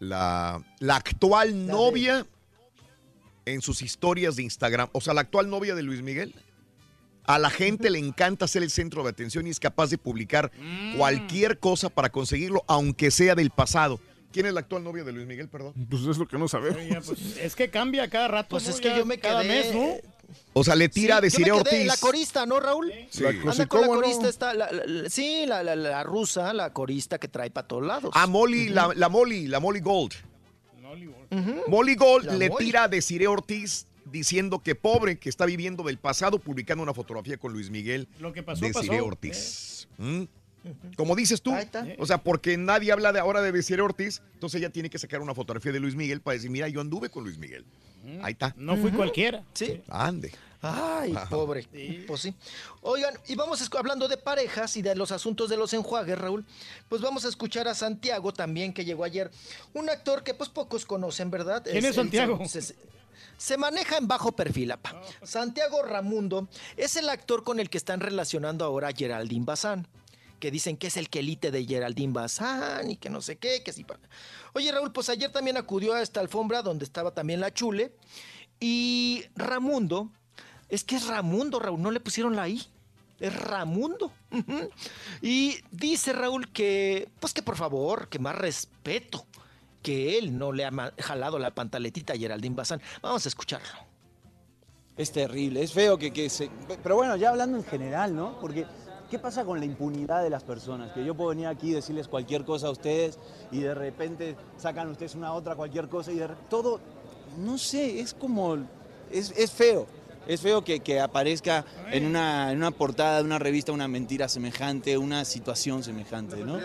[0.00, 2.26] la, la actual novia
[3.44, 4.88] en sus historias de Instagram.
[4.92, 6.34] O sea, la actual novia de Luis Miguel.
[7.24, 10.50] A la gente le encanta ser el centro de atención y es capaz de publicar
[10.96, 14.00] cualquier cosa para conseguirlo, aunque sea del pasado.
[14.32, 15.74] ¿Quién es la actual novia de Luis Miguel, perdón?
[15.88, 16.78] Pues es lo que no sabemos.
[16.78, 18.48] Oye, pues, es que cambia cada rato.
[18.50, 18.70] Pues ¿no?
[18.70, 20.12] es que Ya yo me Cada quedé- mes, ¿no?
[20.54, 21.86] O sea, le tira Sí, a yo Desiree me quedé, Ortiz.
[21.86, 22.90] La corista, ¿no, Raúl?
[23.10, 23.22] Sí.
[23.22, 24.02] La Anda cosa, con la ¿cómo no?
[24.06, 27.68] corista está, la- la- la- sí, la, la- la rusa, la corista que trae para
[27.68, 28.10] todos lados.
[28.14, 30.12] A Molly, la, la Molly, la Molly Gold.
[31.68, 32.64] Molly Gold La le Molly.
[32.66, 37.38] tira a Desiree Ortiz diciendo que pobre, que está viviendo del pasado, publicando una fotografía
[37.38, 38.08] con Luis Miguel.
[38.20, 39.06] Lo que pasó, Desiree pasó.
[39.06, 39.88] Ortiz.
[39.98, 40.22] ¿Mm?
[40.96, 41.52] Como dices tú,
[41.98, 45.20] o sea, porque nadie habla de ahora de Desiree Ortiz, entonces ella tiene que sacar
[45.20, 47.64] una fotografía de Luis Miguel para decir, mira, yo anduve con Luis Miguel.
[48.22, 48.52] Ahí está.
[48.56, 49.44] No fui cualquiera.
[49.54, 49.80] Sí.
[49.88, 50.32] Ande.
[50.64, 51.28] Ay, Ajá.
[51.28, 51.66] pobre.
[52.06, 52.34] Pues sí.
[52.82, 56.44] Oigan, y vamos hablando de parejas y de los asuntos de los enjuagues, Raúl.
[56.88, 59.30] Pues vamos a escuchar a Santiago también, que llegó ayer.
[59.74, 61.62] Un actor que pues pocos conocen, ¿verdad?
[61.68, 62.38] ¿Quién es Santiago?
[62.46, 62.76] se- se-
[63.38, 65.00] se maneja en bajo perfil, apa.
[65.24, 69.88] Santiago Ramundo es el actor con el que están relacionando ahora a Geraldine Bazán.
[70.42, 73.72] Que dicen que es el quelite de Geraldine Bazán y que no sé qué, que
[73.72, 73.86] sí.
[74.54, 77.94] Oye, Raúl, pues ayer también acudió a esta alfombra donde estaba también la chule.
[78.58, 80.10] Y Ramundo,
[80.68, 82.60] es que es Ramundo, Raúl, no le pusieron la I.
[83.20, 84.10] Es Ramundo.
[85.22, 89.24] Y dice Raúl que, pues que por favor, que más respeto,
[89.80, 92.82] que él no le ha jalado la pantaletita a Geraldine Bazán.
[93.00, 93.78] Vamos a escucharlo.
[94.96, 96.50] Es terrible, es feo que, que se...
[96.82, 98.40] Pero bueno, ya hablando en general, ¿no?
[98.40, 98.66] Porque
[99.12, 100.90] ¿Qué pasa con la impunidad de las personas?
[100.92, 103.18] Que yo puedo venir aquí y decirles cualquier cosa a ustedes
[103.50, 106.80] y de repente sacan ustedes una otra cualquier cosa y de todo,
[107.36, 108.56] no sé, es como,
[109.10, 109.86] es, es feo.
[110.26, 114.30] Es feo que, que aparezca en una, en una portada de una revista una mentira
[114.30, 116.60] semejante, una situación semejante, ¿no?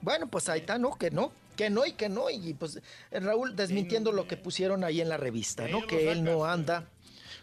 [0.00, 0.96] Bueno, pues ahí está, ¿no?
[0.96, 2.28] Que no, que no y que no.
[2.28, 2.80] Y pues
[3.12, 5.86] eh, Raúl desmintiendo lo que pusieron ahí en la revista, ¿no?
[5.86, 6.88] Que él no anda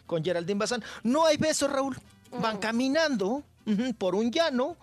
[0.04, 0.84] con Geraldine Bazán.
[1.02, 1.96] No hay besos, Raúl.
[2.40, 3.42] Van caminando
[3.98, 4.76] por un llano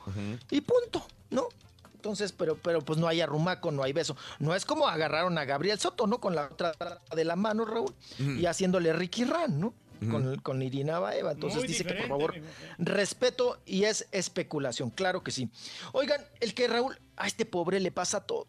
[0.50, 1.48] y punto, ¿no?
[1.96, 4.16] Entonces, pero, pero pues no hay arrumaco, no hay beso.
[4.40, 6.20] No es como agarraron a Gabriel Soto, ¿no?
[6.20, 6.74] Con la otra
[7.14, 9.74] de la mano, Raúl, y haciéndole Ricky Ran, ¿no?
[10.10, 11.34] Con, con Irina Baeva.
[11.34, 12.34] Entonces Muy dice que por favor,
[12.78, 15.50] respeto y es especulación, claro que sí.
[15.92, 18.48] Oigan, el que Raúl, a este pobre le pasa todo.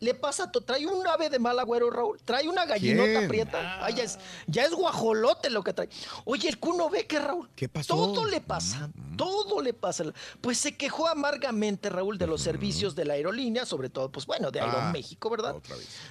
[0.00, 0.64] Le pasa todo.
[0.64, 2.18] Trae un ave de mal agüero, Raúl.
[2.24, 3.28] Trae una gallinota ¿Quién?
[3.28, 3.84] prieta.
[3.84, 5.88] Ay, ya, es, ya es guajolote lo que trae.
[6.24, 7.50] Oye, el cuno ve que Raúl.
[7.54, 7.94] ¿Qué pasó?
[7.94, 8.90] Todo le pasa.
[9.16, 10.04] Todo le pasa.
[10.40, 14.50] Pues se quejó amargamente, Raúl, de los servicios de la aerolínea, sobre todo, pues bueno,
[14.50, 15.56] de Ah, Aeroméxico, ¿verdad?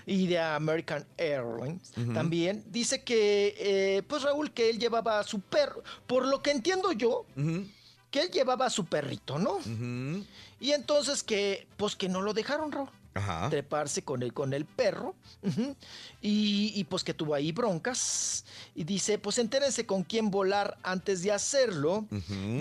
[0.05, 1.91] Y de American Airlines.
[2.13, 5.83] También dice que, eh, pues Raúl, que él llevaba a su perro.
[6.05, 7.25] Por lo que entiendo yo,
[8.11, 9.57] que él llevaba a su perrito, ¿no?
[10.59, 12.89] Y entonces que, pues que no lo dejaron, Raúl.
[13.13, 13.49] Ajá.
[13.49, 15.15] Treparse con el, con el perro.
[16.21, 18.45] y, y, pues que tuvo ahí broncas.
[18.75, 22.05] Y dice, pues entérense con quién volar antes de hacerlo.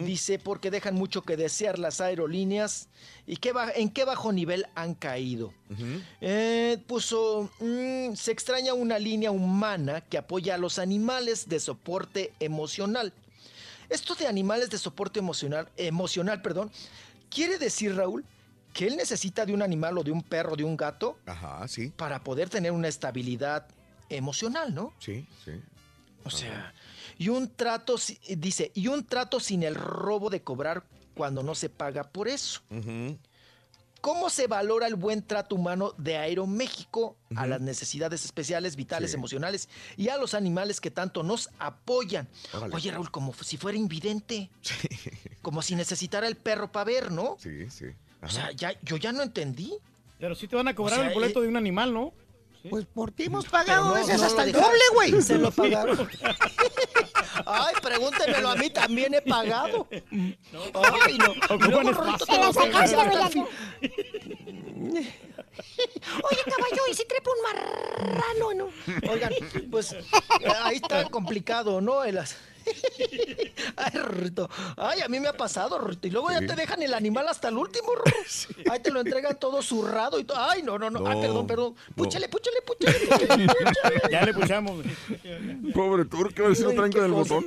[0.05, 2.89] Dice, porque dejan mucho que desear las aerolíneas.
[3.27, 5.53] ¿Y qué en qué bajo nivel han caído?
[6.21, 12.33] Eh, puso, mm, se extraña una línea humana que apoya a los animales de soporte
[12.41, 13.13] emocional.
[13.91, 16.71] Esto de animales de soporte emocional, emocional, perdón,
[17.31, 18.25] quiere decir, Raúl,
[18.73, 21.93] que él necesita de un animal o de un perro, de un gato, Ajá, sí.
[21.97, 23.67] para poder tener una estabilidad
[24.09, 24.93] emocional, ¿no?
[24.99, 25.53] Sí, sí.
[26.25, 26.75] O sea,
[27.17, 27.97] y un trato,
[28.37, 32.61] dice, y un trato sin el robo de cobrar cuando no se paga por eso.
[34.01, 39.17] ¿Cómo se valora el buen trato humano de Aeroméxico a las necesidades especiales, vitales, Sí.
[39.17, 42.29] emocionales y a los animales que tanto nos apoyan?
[42.53, 42.77] Órale.
[42.77, 44.51] Oye, Raúl, como si fuera invidente.
[45.43, 47.37] Como si necesitara el perro para ver, ¿no?
[47.41, 47.87] Sí, sí.
[48.23, 49.73] O sea, ya, yo ya no entendí.
[50.19, 52.13] Pero sí te van a cobrar O sea, el boleto eh, de un animal, ¿no?
[52.69, 55.23] Pues por ti hemos pagado no- veces no hasta el doble, güey.
[55.23, 56.09] Se lo pagaron.
[57.47, 59.87] Ay, pregúntemelo a mí, también he pagado.
[59.93, 61.35] Ay, no.
[61.55, 63.47] Y luego, Rorrito, Te la sacaste, hasta güey, el fin.
[65.01, 68.55] Oye, caballo, ¿y si trepa un marrano?
[68.55, 69.11] No?
[69.13, 69.33] Oigan,
[69.71, 69.95] pues
[70.63, 72.05] ahí está complicado, ¿no?
[72.05, 72.37] El as-
[73.77, 74.49] Ay, Rorrito.
[74.77, 76.07] Ay, a mí me ha pasado, Rorrito.
[76.07, 76.47] Y luego ya Sí.
[76.47, 78.13] te dejan el animal hasta el último, Rorro.
[78.71, 80.39] Ahí te lo entregan todo zurrado y todo.
[80.41, 81.07] Ay, no, no, no.
[81.07, 81.75] Ay, No, perdón, perdón.
[81.89, 81.95] no.
[81.95, 84.01] Púchale, púchale, púchale, púchale, púchale.
[84.11, 84.85] Ya le puchamos.
[85.75, 87.47] Pobre turco, a ver si no tranca del botón.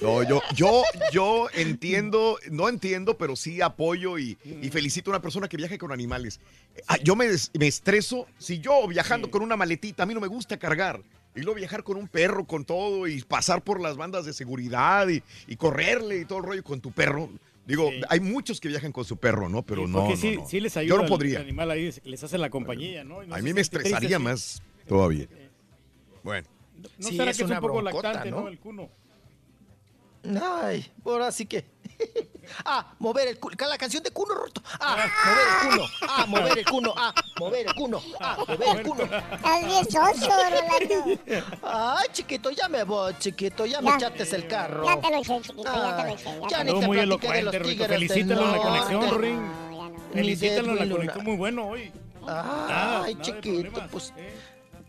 [0.00, 5.22] No, yo, yo, yo entiendo, no entiendo, pero sí apoyo y, y felicito a una
[5.22, 6.40] persona que viaje con animales.
[6.86, 7.28] Ah, yo me,
[7.58, 11.00] me estreso si yo viajando con una maletita, a mí no me gusta cargar.
[11.34, 15.08] Y luego viajar con un perro, con todo, y pasar por las bandas de seguridad
[15.08, 17.30] y, y correrle y todo el rollo con tu perro.
[17.66, 19.62] Digo, hay muchos que viajan con su perro, ¿no?
[19.62, 20.46] Pero no, Porque no, sí, no.
[20.48, 21.36] sí les ayuda Yo no podría.
[21.38, 23.22] El animal ahí les hace la compañía, ¿no?
[23.22, 25.28] Y no A mí me estresaría más todavía.
[26.22, 26.48] Bueno.
[26.98, 28.40] ¿No Sí, será es que es un una poco broncota, lactante, ¿no?
[28.42, 28.48] ¿no?
[28.48, 28.90] El cuno.
[30.42, 31.64] Ay, ahora sí que.
[32.64, 33.56] Ah, mover el culo.
[33.68, 34.62] La canción de cuno roto.
[34.80, 35.88] Ah, mover el culo.
[36.08, 36.94] Ah, mover el cuno.
[36.96, 38.02] Ah, mover el cuno.
[38.20, 39.02] Ah, mover el cuno.
[39.04, 41.20] Estás bien soso, Rolando.
[41.62, 43.66] Ay, chiquito, ya me voy, chiquito.
[43.66, 43.96] Ya me Ya.
[44.08, 44.84] echaste el carro.
[44.84, 46.24] Ya te lo eché, chiquito, ya te lo eché.
[46.24, 47.84] Ya ya Estuvo te muy elocuente, Rito.
[47.86, 49.20] Felicítalo en la conexión.
[49.20, 49.52] Ring.
[50.12, 51.92] Felicítalo en la conexión, muy bueno hoy.
[52.26, 54.12] Ay, nada chiquito, pues.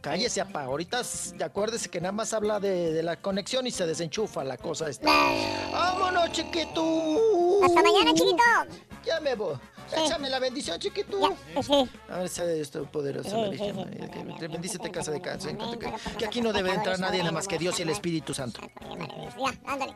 [0.03, 0.63] Cállese, apa.
[0.63, 1.01] Ahorita
[1.45, 5.09] acuérdese que nada más habla de, de la conexión y se desenchufa la cosa esta.
[5.71, 7.61] ¡Vámonos, chiquito!
[7.63, 8.43] Hasta mañana, chiquito.
[9.05, 9.55] Ya me voy.
[9.95, 11.37] Échame la bendición, chiquito.
[11.61, 11.89] Sí.
[12.09, 15.17] A ver, sea Dios Todopoderoso, Sí, sí, sí, sí, sí, sí, bendícete sí, casa de
[15.17, 17.83] sí, casa, sí, que, sí, aquí no debe entrar nadie nada más que Dios y
[17.83, 18.59] el Espíritu Santo.
[18.81, 19.95] Ya, ándale.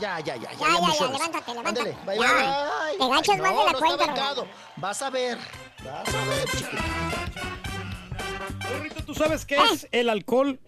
[0.00, 1.90] Ya, ya, ya, ya, Ya, ya, ya, ya, levántate, levántate.
[1.90, 2.68] Ándale, bye, Ya.
[2.88, 2.98] bye.
[2.98, 4.46] Te ganchas más de la no, cuenta, No, está.
[4.76, 5.38] Vas a ver.
[5.84, 7.53] Vas a ver, chiquito.
[9.06, 9.46] ¿Tú sabes Ah.
[9.48, 10.58] qué es el alcohol?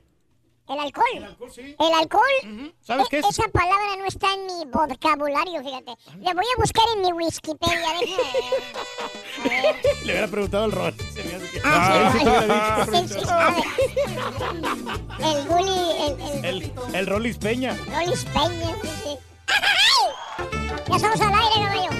[0.68, 1.06] ¿El alcohol?
[1.14, 1.76] El alcohol, sí.
[1.78, 2.72] ¿El alcohol?
[2.82, 3.26] ¿Sabes E- qué es?
[3.26, 5.92] Esa palabra no está en mi vocabulario, fíjate.
[6.18, 7.76] Le voy a buscar en mi Wikipedia.
[8.00, 10.92] déjame- Le hubiera preguntado al Rol.
[11.14, 12.98] Se me hace que- Ah, Ah, sí.
[13.08, 13.20] sí Sí.
[15.24, 17.76] El Gulli, el, el, El, el Rolis Peña.
[17.92, 19.18] Rolis Peña, sí, sí.
[20.88, 21.90] Ya estamos al aire, caballo.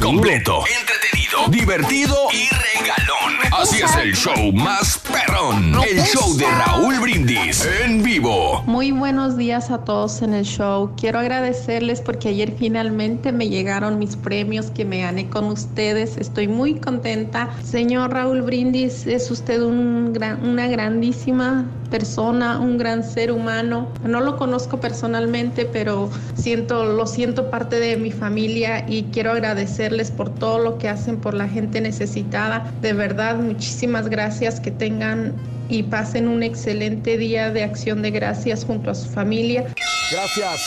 [0.00, 1.17] Completo, entretenido
[1.50, 3.38] divertido y regalón.
[3.52, 5.74] Así es el show más perrón.
[5.88, 8.62] El show de Raúl Brindis en vivo.
[8.66, 10.90] Muy buenos días a todos en el show.
[10.96, 16.16] Quiero agradecerles porque ayer finalmente me llegaron mis premios que me gané con ustedes.
[16.18, 17.48] Estoy muy contenta.
[17.64, 23.88] Señor Raúl Brindis, es usted un gran- una grandísima persona, un gran ser humano.
[24.04, 30.10] No lo conozco personalmente, pero siento, lo siento parte de mi familia y quiero agradecerles
[30.10, 32.72] por todo lo que hacen por la gente necesitada.
[32.82, 34.60] De verdad, muchísimas gracias.
[34.60, 35.34] Que tengan
[35.68, 39.66] y pasen un excelente día de acción de gracias junto a su familia.
[40.10, 40.60] Gracias.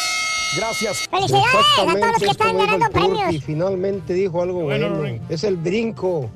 [0.58, 1.08] Gracias.
[1.10, 3.44] Felicidades a todos los que es están como dijo ganando el Turqui, premios.
[3.44, 5.04] finalmente dijo algo bueno.
[5.30, 6.30] Es el brinco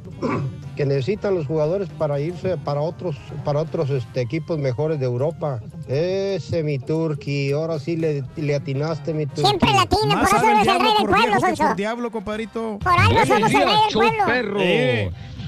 [0.76, 5.62] que necesitan los jugadores para irse para otros para otros este, equipos mejores de Europa.
[5.88, 9.42] Ese mi Turqui, ahora sí le, le atinaste mi Turqui.
[9.42, 11.76] Siempre latina, por eso eres el rey del pueblo, Sonso.
[11.76, 12.80] diablo, compadrito.
[12.80, 14.60] Por algo somos el rey del pueblo.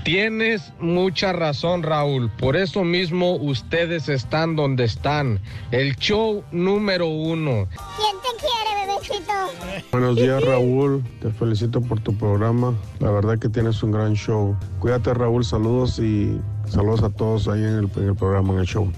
[0.07, 2.31] Tienes mucha razón, Raúl.
[2.39, 5.41] Por eso mismo ustedes están donde están.
[5.71, 7.67] El show número uno.
[7.97, 9.85] ¿Quién te quiere, bebecito?
[9.91, 14.55] Buenos días Raúl, te felicito por tu programa, la verdad que tienes un gran show.
[14.79, 18.65] Cuídate Raúl, saludos y saludos a todos ahí en el, en el programa, en el
[18.65, 18.89] show.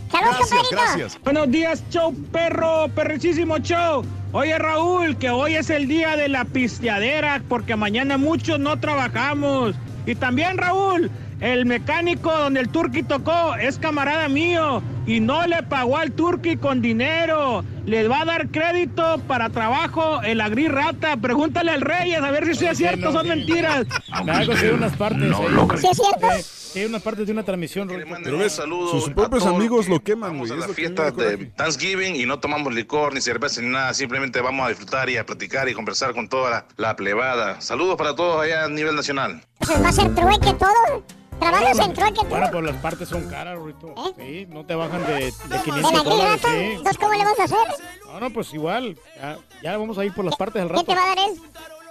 [1.24, 4.06] Buenos días, show perro, perricísimo show.
[4.32, 9.76] Oye, Raúl, que hoy es el día de la pisteadera porque mañana muchos no trabajamos.
[10.10, 15.62] Y también, Raúl, el mecánico donde el Turqui tocó es camarada mío y no le
[15.62, 17.64] pagó al Turqui con dinero.
[17.90, 21.18] Le va a dar crédito para trabajo el agri rata.
[21.18, 23.88] Pregúntale al Reyes a ver si es cierto o son mentiras.
[24.24, 25.24] Me ha conseguido unas partes.
[25.24, 25.50] No ahí.
[25.50, 25.82] lo creo.
[25.82, 26.28] ¿Sí es cierto?
[26.40, 27.88] Sí, unas partes de una transmisión.
[27.88, 28.62] Pero ves,
[28.92, 30.52] sus propios amigos lo queman, güey.
[30.52, 31.48] a es la fiesta de.
[31.48, 35.26] Thanksgiving y no tomamos licor ni cerveza ni nada, simplemente vamos a disfrutar y a
[35.26, 37.60] platicar y conversar con toda la, la plebada.
[37.60, 39.42] Saludos para todos allá a nivel nacional.
[39.58, 41.04] Pues va a ser trueque todo.
[41.40, 42.22] Trabajos en trueque.
[42.28, 43.94] Bueno, pues las partes son caras, Rito.
[44.18, 46.42] Sí, no te bajan de, de ¿En 500 la dólares.
[46.44, 46.48] Sí.
[46.52, 47.58] Entonces, ¿cómo le vas a hacer?
[48.06, 48.98] No, no, pues igual.
[49.18, 50.86] Ya, ya vamos a ir por las partes al ¿Qué rato.
[50.86, 51.42] te va a dar él?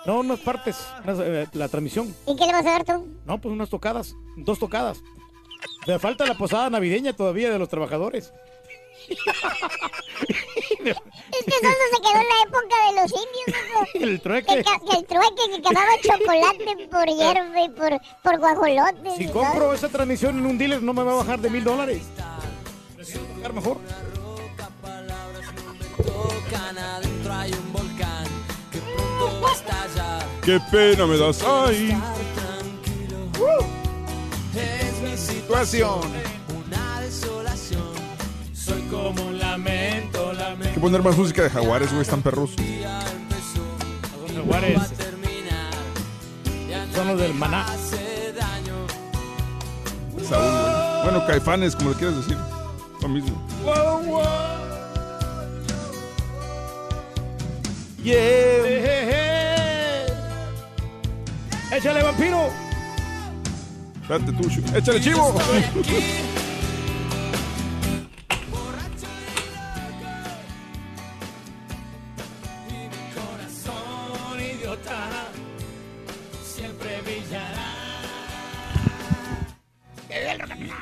[0.07, 0.77] No, unas partes.
[1.05, 2.15] unas, eh, la transmisión.
[2.27, 3.07] ¿Y qué le vas a dar tú?
[3.25, 4.15] No, pues unas tocadas.
[4.37, 5.01] Dos tocadas.
[5.87, 8.33] Me falta la posada navideña todavía de los trabajadores.
[10.79, 13.49] Es que eso se quedó en la época de los indios.
[13.95, 14.47] El trueque.
[14.47, 19.17] Que, el trueque que quemaba chocolate por hierba y por, por guajolotes.
[19.17, 19.75] Si compro todo.
[19.75, 22.03] esa transmisión en un dealer no me va a bajar de mil dólares.
[22.97, 23.79] Prefiero mejor.
[30.49, 31.43] Qué pena me das.
[31.43, 31.95] Ay.
[34.57, 36.01] Es mi situación.
[36.57, 37.78] Una desolación.
[38.69, 40.69] Soy como un lamento, lamento.
[40.69, 42.03] Hay que poner más música de jaguares, güey.
[42.03, 42.51] Están perros.
[44.23, 44.79] Los jaguares
[46.95, 47.67] son los del maná.
[50.29, 51.03] Saúl, güey.
[51.05, 52.37] Bueno, caifanes, como le quieras decir.
[53.01, 53.49] Lo mismo.
[61.71, 62.51] ¡Échale, vampiro!
[64.03, 65.35] Espérate tú, échale chivo.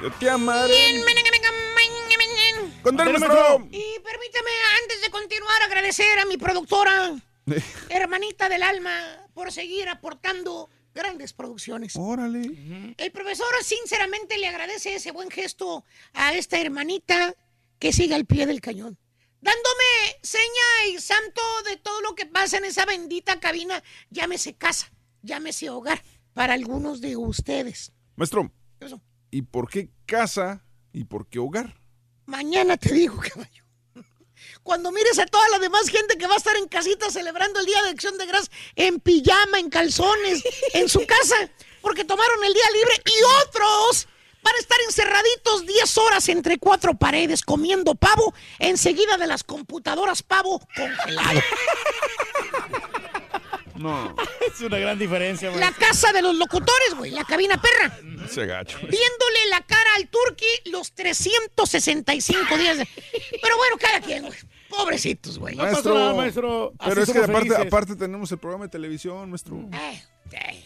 [0.03, 1.03] Yo te amaré.
[2.83, 3.69] Con Maestro.
[3.73, 4.51] Y permítame,
[4.83, 7.19] antes de continuar, agradecer a mi productora,
[7.89, 11.97] hermanita del alma, por seguir aportando grandes producciones.
[11.97, 12.95] Órale.
[12.97, 17.35] El profesor sinceramente le agradece ese buen gesto a esta hermanita
[17.79, 18.97] que sigue al pie del cañón.
[19.41, 24.93] Dándome seña y santo de todo lo que pasa en esa bendita cabina, llámese casa,
[25.23, 26.03] llámese hogar,
[26.35, 27.93] para algunos de ustedes.
[28.15, 28.51] Maestro.
[28.79, 29.01] Eso.
[29.37, 31.79] ¿Y por qué casa y por qué hogar?
[32.25, 33.65] Mañana te digo, caballo.
[34.63, 37.67] Cuando mires a toda la demás gente que va a estar en casita celebrando el
[37.67, 40.43] Día de Acción de Gracias en pijama, en calzones,
[40.73, 41.37] en su casa,
[41.83, 44.09] porque tomaron el día libre y otros
[44.43, 50.23] van a estar encerraditos 10 horas entre cuatro paredes comiendo pavo enseguida de las computadoras
[50.23, 51.41] pavo congelado.
[53.79, 54.15] No.
[54.57, 55.61] Es una gran diferencia, güey.
[55.61, 57.99] La casa de los locutores, güey, la cabina perra.
[58.29, 58.79] Se gacho.
[58.79, 62.79] Viéndole la cara al turqui los 365 días.
[62.79, 62.89] de-
[63.43, 64.39] Pero bueno, cada quien, güey.
[64.71, 65.57] Pobrecitos, güey.
[65.57, 66.73] Maestro.
[66.85, 69.57] Pero es que aparte, aparte tenemos el programa de televisión, maestro.
[69.73, 70.65] Eh, eh.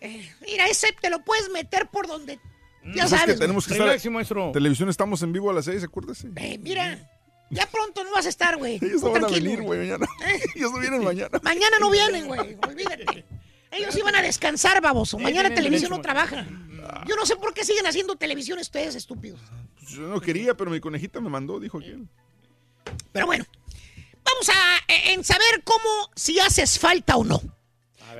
[0.00, 2.36] Eh, mira, ese te lo puedes meter por donde.
[2.84, 3.34] Ya Pues es sabes.
[3.34, 3.96] que tenemos que güey.
[3.96, 4.52] estar.
[4.52, 6.28] Televisión estamos en vivo a las 6, acuérdese.
[6.36, 7.15] Eh, mira,
[7.50, 8.78] ya pronto no vas a estar, güey.
[8.82, 10.06] Ellos no van a venir, güey, mañana.
[10.54, 11.40] Ellos no vienen mañana.
[11.42, 12.56] Mañana no vienen, güey.
[12.66, 13.24] Olvídate.
[13.70, 15.18] Ellos iban a descansar, baboso.
[15.18, 16.46] Mañana televisión derecho, no trabaja.
[17.06, 19.40] Yo no sé por qué siguen haciendo televisión ustedes, estúpidos.
[19.78, 22.08] Pues yo no quería, pero mi conejita me mandó, dijo aquel.
[23.12, 23.44] Pero bueno,
[24.24, 27.40] vamos a eh, en saber cómo si haces falta o no.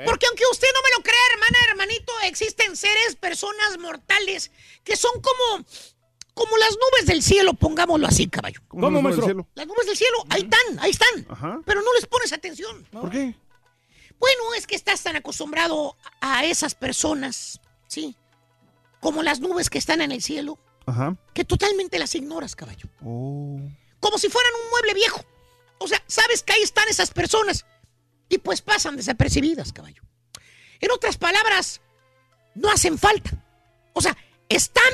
[0.05, 4.51] Porque aunque usted no me lo crea, hermana, hermanito, existen seres, personas mortales
[4.85, 5.65] que son como,
[6.37, 8.61] como las nubes del cielo, pongámoslo así, caballo.
[8.69, 9.25] ¿Cómo, ¿Cómo, maestro?
[9.25, 9.49] Cielo?
[9.55, 11.27] Las nubes del cielo, ahí están, ahí están.
[11.31, 11.61] Ajá.
[11.65, 12.85] Pero no les pones atención.
[12.93, 13.35] ¿Por qué?
[14.19, 18.15] Bueno, es que estás tan acostumbrado a esas personas, ¿sí?
[19.01, 21.17] Como las nubes que están en el cielo, Ajá.
[21.33, 22.87] que totalmente las ignoras, caballo.
[23.03, 23.59] Oh.
[23.99, 25.25] Como si fueran un mueble viejo.
[25.79, 27.65] O sea, sabes que ahí están esas personas
[28.29, 30.03] y pues pasan desapercibidas, caballo.
[30.81, 31.81] En otras palabras,
[32.55, 33.43] no hacen falta.
[33.95, 34.15] O sea,
[34.51, 34.93] están,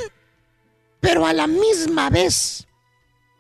[1.03, 2.67] pero a la misma vez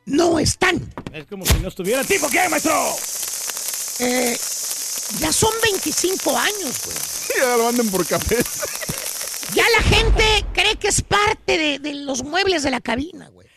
[0.04, 0.92] no están.
[1.12, 2.72] Es como si no estuviera tipo, ¿qué, maestro?
[4.00, 4.36] Eh,
[5.20, 6.96] ya son 25 años, güey.
[7.38, 8.36] Ya lo andan por café.
[9.54, 13.48] Ya la gente cree que es parte de, de los muebles de la cabina, güey.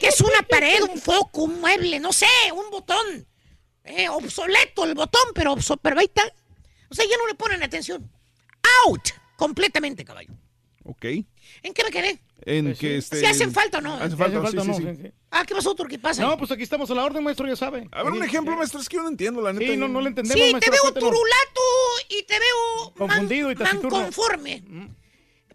[0.00, 3.26] Que es una pared, un foco, un mueble, no sé, un botón.
[3.84, 6.22] Eh, obsoleto el botón, pero, obso- pero ahí está.
[6.90, 8.10] O sea, ya no le ponen atención.
[8.86, 9.08] Out.
[9.36, 10.32] Completamente, caballo.
[10.84, 11.04] Ok.
[11.62, 12.18] ¿En qué me quedé?
[12.42, 13.20] En Pues que este.
[13.20, 13.94] ¿Si hacen falta o no?
[13.94, 14.82] Hace falta, sí, falta, sí, no, sí.
[14.82, 15.12] sí, sí.
[15.30, 15.98] Ah, ¿qué pasó, Turquía?
[16.00, 16.22] Pasa.
[16.22, 17.88] No, pues aquí estamos a la orden, maestro, ya sabe.
[17.92, 18.58] A ver, un Sí, ejemplo, sí.
[18.58, 19.66] maestro, es que yo no entiendo, la neta.
[19.72, 21.60] Sí, no, no le entendemos, Sí, te veo turulato
[22.08, 24.02] y te veo Confundido y man, taciturno.
[24.02, 24.62] conforme.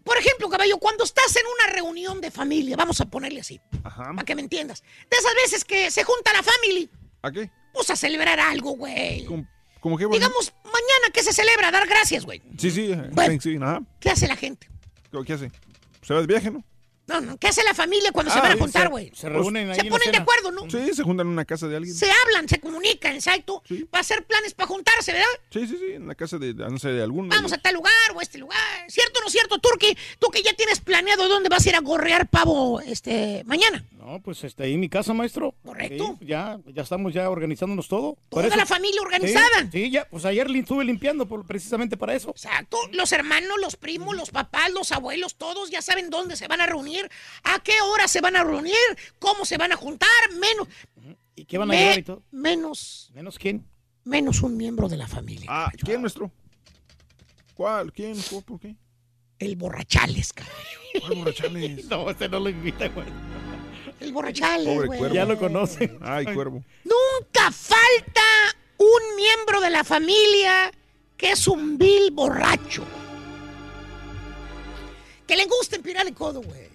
[0.04, 4.10] Por ejemplo, caballo, cuando estás en una reunión de familia, vamos a ponerle así, Ajá.
[4.14, 4.82] para que me entiendas.
[5.08, 6.88] De esas veces que se junta la familia,
[7.22, 7.48] ¿A qué?
[7.72, 9.24] pues a celebrar algo, güey.
[9.26, 9.46] ¿Cómo,
[9.78, 10.06] cómo qué?
[10.08, 12.42] Digamos, mañana que se celebra, dar gracias, güey.
[12.58, 12.92] Sí, sí.
[13.12, 13.40] Bueno.
[13.40, 13.80] sí, ajá.
[14.00, 14.68] ¿Qué hace la gente?
[15.24, 15.52] ¿Qué hace?
[16.02, 16.64] Se va de viaje, ¿no?
[17.08, 19.10] No, no, ¿qué hace la familia cuando se Ah, van a sí, juntar, se- güey?
[19.12, 20.70] se reúnen ahí Se en la ponen de acuerdo, ¿no?
[20.70, 21.94] Sí, se juntan en una casa de alguien.
[21.94, 23.60] Se hablan, se comunican, exacto.
[23.90, 25.26] Para hacer planes para juntarse, ¿verdad?
[25.50, 27.28] Sí, sí, sí, en la casa de, no sé, de algún.
[27.28, 28.58] Vamos a tal lugar o a este lugar.
[28.88, 29.96] ¿Cierto o no cierto, Turki?
[30.20, 33.84] Tú que ya tienes planeado dónde vas a ir a gorrear pavo este mañana.
[34.04, 35.54] No, pues este, ahí en mi casa, maestro.
[35.64, 36.16] Correcto.
[36.18, 38.18] Sí, ya, ya estamos ya organizándonos todo.
[38.30, 39.60] Toda la familia organizada.
[39.62, 42.30] Sí, sí, ya, pues ayer estuve limpiando por- precisamente para eso.
[42.30, 42.76] Exacto.
[42.92, 46.66] Los hermanos, los primos, los papás, los abuelos, todos ya saben dónde se van a
[46.66, 47.08] reunir,
[47.44, 48.74] a qué hora se van a reunir,
[49.20, 50.66] cómo se van a juntar, menos.
[51.36, 52.22] ¿Y qué van a Me- llevar y todo?
[52.32, 53.64] Menos, ¿Menos quién?
[54.02, 55.46] menos un miembro de la familia.
[55.48, 56.28] Ah, ¿quién, nuestro?
[57.54, 57.92] ¿Cuál?
[57.92, 58.16] ¿Quién?
[58.30, 58.42] ¿Cuál?
[58.42, 58.74] ¿Por qué?
[59.38, 60.56] El borrachales, cabrón.
[61.00, 61.84] ¿Cuál borrachales?
[61.88, 63.06] No, este no lo invita, güey.
[64.02, 64.98] El borrachales, Pobre güey.
[64.98, 65.14] cuervo.
[65.14, 65.98] Ya lo conocen.
[66.02, 66.64] Ay, cuervo.
[66.84, 68.22] Nunca falta
[68.78, 70.70] un miembro de la familia
[71.16, 72.84] que es un vil borracho.
[75.26, 76.68] Que le gusta empinar el codo, güey.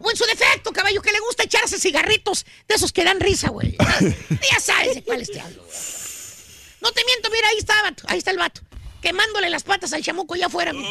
[0.00, 3.50] O en su defecto, caballo, que le gusta echarse cigarritos de esos que dan risa,
[3.50, 3.76] güey.
[4.52, 5.76] ya sabes de cuáles te hablo, güey.
[6.80, 8.60] No te miento, mira, ahí está, vato, ahí está el vato.
[9.00, 10.72] Quemándole las patas al chamuco allá afuera.
[10.72, 10.88] mira.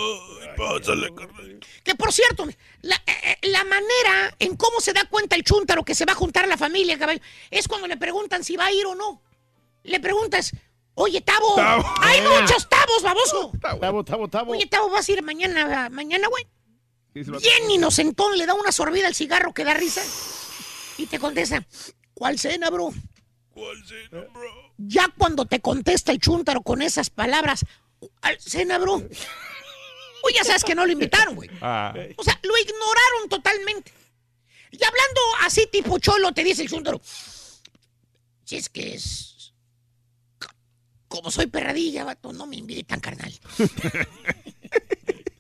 [1.84, 2.48] Que por cierto,
[2.82, 6.14] la, eh, eh, la manera en cómo se da cuenta el chúntaro que se va
[6.14, 7.22] a juntar la familia, caballo,
[7.52, 9.22] es cuando le preguntan si va a ir o no.
[9.84, 10.52] Le preguntas,
[10.96, 11.84] oye, Tabo, Tabo.
[12.02, 13.52] hay muchos Tabos, baboso.
[13.62, 14.52] Tabo, tabo, tabo.
[14.54, 16.46] Oye, Tabo, ¿vas a ir mañana, mañana, güey?
[17.14, 20.02] Bien inocentón, le da una sorbida al cigarro que da risa.
[20.98, 21.66] Y te contesta,
[22.14, 22.92] ¿cuál cena, bro?
[23.52, 24.72] ¿Cuál cena, bro?
[24.78, 27.66] Ya cuando te contesta el chúntaro con esas palabras,
[28.00, 29.02] ¿cuál cena, bro?
[30.22, 31.50] Pues ya sabes que no lo invitaron, güey.
[31.62, 31.94] Ah.
[32.16, 33.92] O sea, lo ignoraron totalmente.
[34.72, 37.02] Y hablando así tipo cholo, te dice el chúntaro,
[38.44, 39.54] si es que es...
[41.08, 43.34] Como soy perradilla, vato, no me invitan, carnal.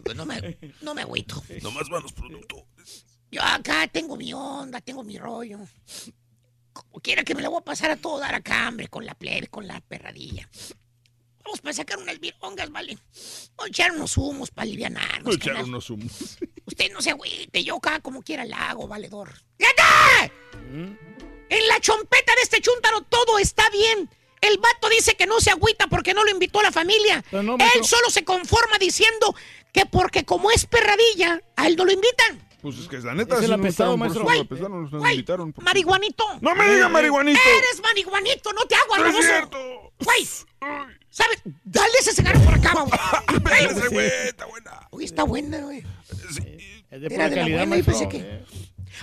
[0.07, 1.43] Pues no me, no me agüito.
[1.61, 3.05] Nomás van los productores.
[3.29, 5.59] Yo acá tengo mi onda, tengo mi rollo.
[6.71, 9.15] Como quiera que me la voy a pasar a todo dar acá, hombre, con la
[9.15, 10.49] plebe, con la perradilla.
[11.47, 12.97] Vamos para sacar unas virongas, ¿vale?
[13.55, 15.33] Vamos a echar unos humos para alivianarnos.
[15.35, 15.69] Echar carnal.
[15.69, 16.37] unos humos.
[16.65, 19.31] Usted no se agüite, yo acá como quiera la hago, valedor.
[19.57, 20.33] ¡Fíjate!
[21.49, 24.09] En la chompeta de este chúntaro todo está bien.
[24.41, 27.23] El vato dice que no se agüita porque no lo invitó a la familia.
[27.31, 29.33] No, él solo se conforma diciendo
[29.71, 32.45] que porque como es perradilla, a él no lo invitan.
[32.61, 34.23] Pues es que es la neta, Es el si no apestado, por maestro.
[34.23, 35.53] Güey, nos güey, invitaron.
[35.53, 36.25] por- Marihuanito.
[36.41, 37.39] ¡No me diga marihuanito!
[37.39, 39.57] Eres marihuanito, no te hago ¡No es cierto!
[39.99, 40.27] Güey,
[41.17, 41.39] ¿sabes?
[41.63, 42.89] Dale ese cigarro por acá, babo.
[43.33, 44.87] Espérese, güey, está buena.
[44.91, 45.83] Uy, está buena, güey.
[46.89, 47.93] Es de Era de la calidad, buena, maestro.
[47.93, 48.45] pensé que- Eh,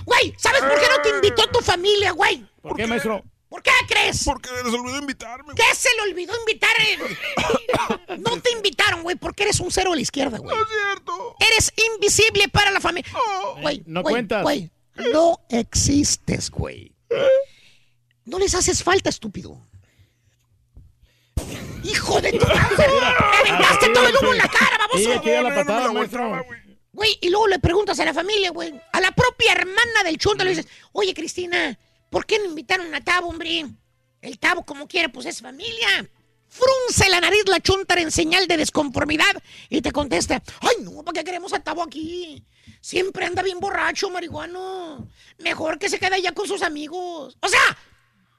[0.05, 2.44] Güey, ¿sabes por qué no te invitó tu familia, güey?
[2.60, 3.23] ¿Por qué, maestro?
[3.49, 4.25] ¿Por qué crees?
[4.25, 5.55] Porque les olvidó invitarme.
[5.55, 6.70] ¿Qué se le olvidó invitar?
[6.81, 6.99] eh?
[8.18, 10.57] No te invitaron, güey, porque eres un cero a la izquierda, güey.
[10.57, 11.36] No es cierto.
[11.39, 13.09] Eres invisible para la familia.
[13.60, 14.43] Güey, no güey, cuentas.
[14.43, 14.70] Güey,
[15.12, 16.93] no existes, güey.
[18.25, 19.60] No les haces falta, estúpido.
[21.83, 22.87] ¡Hijo de tu madre!
[23.45, 24.99] ¡Me aventaste todo el humo en la cara, baboso!
[24.99, 26.45] Sí, aquí da la patada, maestro.
[26.93, 30.45] Güey, y luego le preguntas a la familia, güey, a la propia hermana del chunta,
[30.45, 33.67] le dices, oye, Cristina, ¿por qué no invitaron a Tabo, hombre?
[34.21, 36.09] El Tabo, como quiera, pues es familia.
[36.49, 41.19] Frunce la nariz la chuntara en señal de desconformidad y te contesta, ay, no, ¿para
[41.19, 42.45] qué queremos a Tabo aquí?
[42.81, 45.09] Siempre anda bien borracho, marihuano.
[45.39, 47.37] Mejor que se quede allá con sus amigos.
[47.41, 47.77] O sea,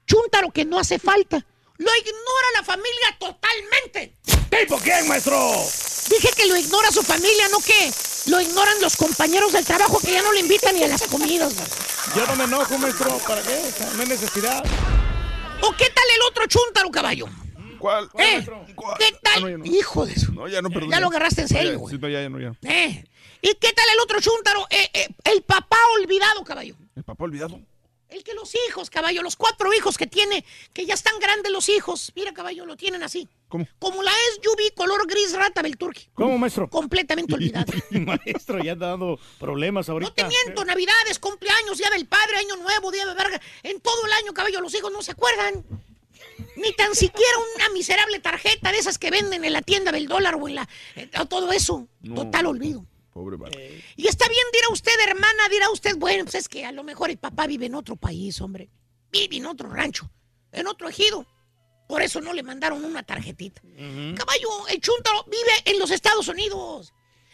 [0.08, 1.46] chuntaro que no hace falta.
[1.78, 4.16] Lo ignora la familia totalmente.
[4.50, 5.38] ¿Tipo quién, maestro?
[6.10, 7.92] Dije que lo ignora su familia, no que
[8.28, 11.54] lo ignoran los compañeros del trabajo que ya no le invitan ni a las comidas.
[11.54, 11.68] güey.
[12.16, 13.18] Yo no me enojo, maestro.
[13.28, 13.60] ¿Para qué?
[13.96, 14.64] No hay necesidad.
[15.62, 17.26] ¿O qué tal el otro chúntaro, caballo?
[17.80, 18.10] ¿Cuál?
[18.18, 18.46] ¿Eh?
[18.98, 19.34] ¿Qué tal?
[19.36, 19.66] Ah, no, ya no.
[19.66, 20.32] Hijo de eso.
[20.32, 20.92] No, ya no, perdón.
[20.92, 21.94] Ya lo agarraste en serio, güey.
[21.96, 22.54] Sí, no, ya, ya no, ya.
[22.64, 23.04] ¿Eh?
[23.42, 24.66] ¿Y qué tal el otro chúntaro?
[24.70, 26.76] Eh, eh, el papá olvidado, caballo.
[26.96, 27.60] El papá olvidado.
[28.16, 31.68] El que los hijos, caballo, los cuatro hijos que tiene, que ya están grandes los
[31.68, 32.14] hijos.
[32.16, 33.28] Mira, caballo, lo tienen así.
[33.50, 33.68] ¿Cómo?
[33.78, 36.08] Como la es Yubi color gris rata Belturki.
[36.14, 36.70] ¿Cómo, maestro?
[36.70, 37.74] Completamente olvidado.
[37.92, 40.10] maestro, ya está dando problemas ahorita.
[40.10, 43.42] No te miento, Navidades, cumpleaños, Día del Padre, Año Nuevo, Día de Verga.
[43.64, 45.66] En todo el año, caballo, los hijos no se acuerdan.
[46.56, 50.36] Ni tan siquiera una miserable tarjeta de esas que venden en la tienda del dólar
[50.36, 50.70] o en la...
[50.96, 51.90] eh, todo eso.
[52.02, 52.16] No.
[52.16, 52.86] Total olvido.
[53.16, 53.82] Pobre vale.
[53.96, 57.10] Y está bien, dirá usted, hermana, dirá usted, bueno, pues es que a lo mejor
[57.10, 58.70] el papá vive en otro país, hombre.
[59.10, 60.12] Vive en otro rancho,
[60.52, 61.26] en otro ejido.
[61.88, 63.62] Por eso no le mandaron una tarjetita.
[63.62, 66.92] Caballo, el chúntaro vive en los Estados Unidos.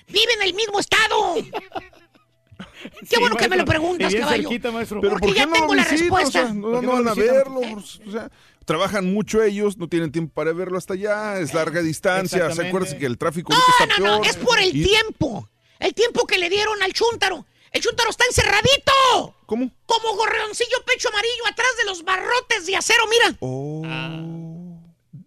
[0.08, 1.34] Vive en el mismo estado.
[3.10, 4.50] Qué bueno que me lo preguntas, caballo.
[4.50, 6.28] Pero Porque ¿por qué ya no tengo la respuesta.
[6.44, 7.62] O sea, no, ¿Por qué no no van a verlo.
[8.06, 8.30] O sea,
[8.66, 12.52] trabajan mucho ellos, no tienen tiempo para verlo hasta allá, es larga distancia.
[12.52, 14.28] ¿Se acuerdan que el tráfico ahorita está No, no, peor?
[14.28, 15.50] es por el Y- tiempo.
[15.82, 17.46] El tiempo que le dieron al chúntaro.
[17.72, 19.36] El chúntaro está encerradito.
[19.48, 19.72] ¿Cómo?
[19.88, 23.36] Como gorreoncillo pecho amarillo atrás de los barrotes de acero, mira.
[23.40, 23.82] Oh.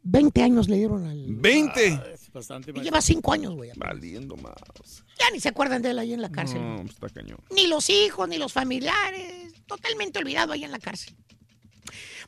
[0.04, 1.24] 20 años le dieron al...
[1.26, 2.00] 20.
[2.32, 3.72] Bastante, Y lleva 5 años, güey.
[3.76, 4.54] Valiendo más.
[5.18, 6.60] Ya ni se acuerdan de él ahí en la cárcel.
[6.60, 7.38] No, pues, está cañón.
[7.50, 9.52] Ni los hijos, ni los familiares.
[9.66, 11.16] Totalmente olvidado ahí en la cárcel.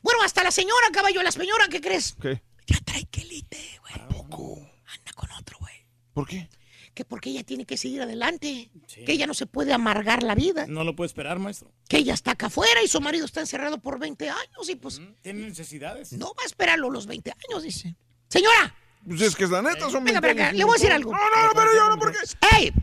[0.01, 2.15] Bueno, hasta la señora, caballo, la señora, ¿qué crees?
[2.21, 2.41] ¿Qué?
[2.67, 4.07] Ya trae quelite, güey.
[4.09, 4.57] Poco.
[4.85, 5.75] Anda con otro, güey.
[6.13, 6.49] ¿Por qué?
[6.97, 8.71] Que porque ella tiene que seguir adelante.
[8.87, 10.65] Que ella no se puede amargar la vida.
[10.67, 11.71] No lo puede esperar, maestro.
[11.87, 14.99] Que ella está acá afuera y su marido está encerrado por 20 años y pues
[15.21, 16.11] Tiene necesidades.
[16.13, 17.95] no va a esperarlo los 20 años, dice.
[18.29, 18.75] Señora,
[19.07, 20.91] Pues es que es la neta, son venga 20 para acá, le voy a decir
[20.91, 21.11] algo.
[21.11, 22.17] No, no, no, pero yo no, ¿por qué?
[22.57, 22.73] ¡Ey!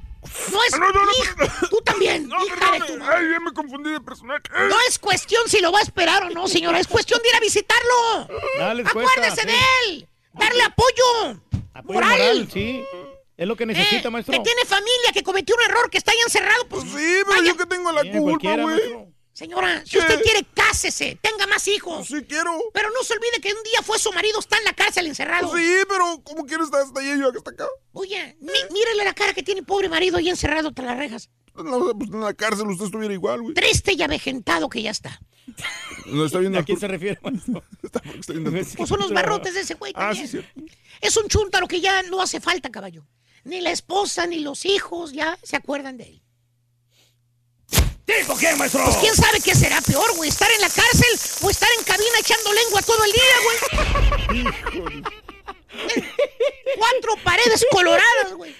[0.52, 0.78] No es.
[0.78, 3.16] No, no, no, hija, tú también, No, hija de tu madre.
[3.16, 4.42] Ay, ya me confundí de personaje.
[4.68, 6.78] No es cuestión si lo va a esperar o no, señora.
[6.78, 8.28] Es cuestión de ir a visitarlo.
[8.60, 9.46] Dale, cuesta, Acuérdese sí.
[9.48, 9.54] de
[9.88, 10.08] él.
[10.34, 11.40] Darle apoyo.
[11.74, 12.10] Apoyo moral.
[12.12, 12.80] moral, sí.
[13.36, 14.32] Es lo que necesita, Eh, maestro.
[14.32, 16.68] Que tiene familia, que cometió un error, que está ahí encerrado.
[16.68, 18.80] Pues, Sí, pero yo que tengo la Bien, culpa, güey.
[19.32, 22.06] Señora, si usted quiere, cásese, tenga más hijos.
[22.06, 22.56] Sí quiero.
[22.72, 25.52] Pero no se olvide que un día fue su marido, está en la cárcel encerrado.
[25.56, 27.66] Sí, pero ¿cómo quieres estar hasta allá y yo acá hasta acá?
[27.94, 31.30] Oye, mí- mírele la cara que tiene pobre marido ahí encerrado tras las rejas.
[31.56, 33.54] No, pues en la cárcel usted estuviera igual, güey.
[33.54, 35.20] Triste y avejentado que ya está.
[36.06, 37.64] No está viendo ¿A quién se refiere, maestro?
[37.82, 38.00] Está
[38.32, 40.48] viendo Pues son los barrotes de ese güey Ah, sí, cierto.
[41.00, 43.04] Es un chúntaro que ya no hace falta, caballo.
[43.44, 46.22] Ni la esposa, ni los hijos ya se acuerdan de él.
[48.04, 48.84] ¿Tipo quién, maestro?
[48.84, 50.28] Pues quién sabe qué será peor, güey.
[50.28, 51.08] Estar en la cárcel
[51.42, 54.54] o estar en cabina echando lengua todo el día, güey.
[56.76, 58.54] Cuatro paredes coloradas, güey.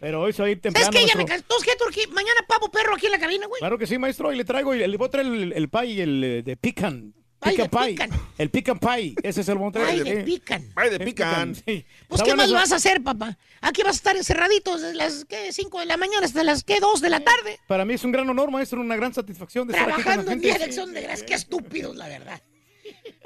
[0.00, 1.06] Pero hoy soy ¿Sabes temprano, qué?
[1.06, 1.48] Ya me maestro.
[1.48, 1.70] cansé.
[1.70, 2.06] ¿qué, Turquí?
[2.08, 3.58] Mañana pavo perro aquí en la cabina, güey.
[3.60, 4.32] Claro que sí, maestro.
[4.32, 7.14] Y le traigo, y le voy a traer el, el pie, el eh, de pican.
[7.44, 7.86] Pie Pican de pie.
[8.08, 8.10] pican.
[8.38, 9.14] El pican pie.
[9.22, 9.88] Ese es el traer.
[9.88, 10.72] Ay, de Eh, pican.
[10.74, 11.54] Ay, de pican.
[11.54, 11.84] sí.
[12.08, 12.54] Pues, ¿qué más eso.
[12.54, 13.36] vas a hacer, papá?
[13.60, 15.52] Aquí vas a estar encerradito desde las, ¿qué?
[15.52, 16.80] 5 de la mañana hasta las, ¿qué?
[16.80, 17.60] 2 de la tarde.
[17.68, 20.26] Para mí es un gran honor, maestro, una gran satisfacción de estar aquí con Trabajando
[20.30, 20.46] la en gente.
[20.48, 21.26] Día de Acción de Gracias.
[21.28, 22.42] Qué estúpidos, la verdad.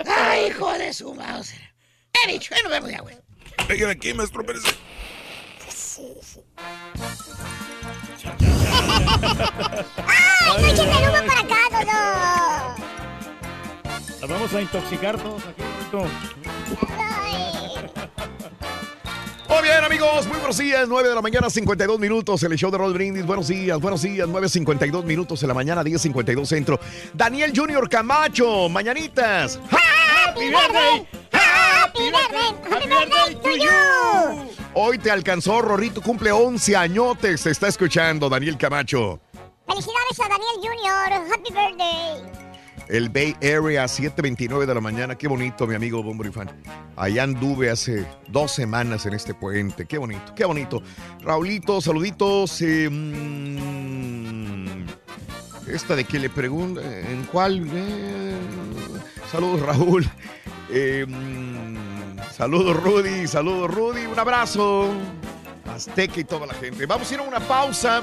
[0.07, 1.53] Ay, hijo de su mouse.
[2.27, 3.17] He dicho, ya nos vemos ya, güey.
[3.69, 4.63] Vengan aquí, maestro Pérez.
[10.07, 11.68] ¡Ay, échenme el humo para acá!
[14.21, 15.63] Nos vamos a intoxicar todos aquí.
[19.49, 20.89] Muy bien, amigos, muy buenos días.
[20.89, 22.43] 9 de la mañana, 52 minutos.
[22.43, 23.25] El show de Roll Brindis.
[23.25, 24.29] Buenos días, buenos días.
[24.29, 26.81] 9.52 minutos en la mañana, 10.52 centro.
[27.15, 29.59] Daniel Junior Camacho, mañanitas.
[29.71, 31.09] ¡Happy birthday!
[31.33, 32.55] ¡Happy birthday!
[32.71, 34.51] ¡Happy birthday to you!
[34.75, 37.43] Hoy te alcanzó, Rorrito, cumple 11 añotes.
[37.43, 39.21] Te está escuchando, Daniel Camacho.
[39.67, 41.33] Felicidades a Daniel Junior.
[41.33, 42.48] Happy birthday.
[42.89, 45.15] El Bay Area, 7.29 de la mañana.
[45.17, 46.51] Qué bonito, mi amigo Bombrifan.
[46.97, 49.87] Allá anduve hace dos semanas en este puente.
[49.87, 50.83] Qué bonito, qué bonito.
[51.21, 52.63] Raulito, saluditos.
[52.63, 54.87] eh, mm,
[55.69, 57.69] esta de que le pregunta, ¿en cuál?
[57.71, 58.35] Eh,
[59.31, 60.09] saludos, Raúl.
[60.71, 61.69] Eh, mm,
[62.39, 63.27] Saludos, Rudy.
[63.27, 64.07] Saludos, Rudy.
[64.07, 64.93] Un abrazo.
[65.75, 66.87] Azteca y toda la gente.
[66.87, 68.01] Vamos a ir a una pausa.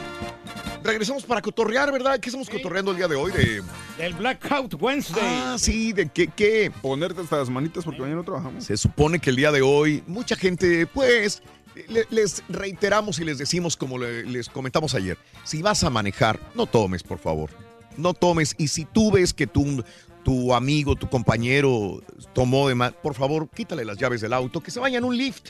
[0.86, 2.20] Regresamos para cotorrear, ¿verdad?
[2.20, 3.32] ¿Qué estamos cotorreando el día de hoy?
[3.32, 3.64] De...
[3.98, 5.24] El Blackout Wednesday.
[5.24, 6.72] Ah, sí, de qué, qué.
[6.82, 8.64] Ponerte hasta las manitas porque mañana no trabajamos.
[8.64, 11.42] Se supone que el día de hoy mucha gente, pues,
[11.88, 16.40] le- les reiteramos y les decimos como le- les comentamos ayer, si vas a manejar,
[16.54, 17.50] no tomes, por favor.
[17.98, 18.54] No tomes.
[18.60, 19.84] Y si tú ves que tu,
[20.24, 22.00] tu amigo, tu compañero
[22.34, 25.18] tomó de más, por favor, quítale las llaves del auto, que se vaya en un
[25.18, 25.50] lift,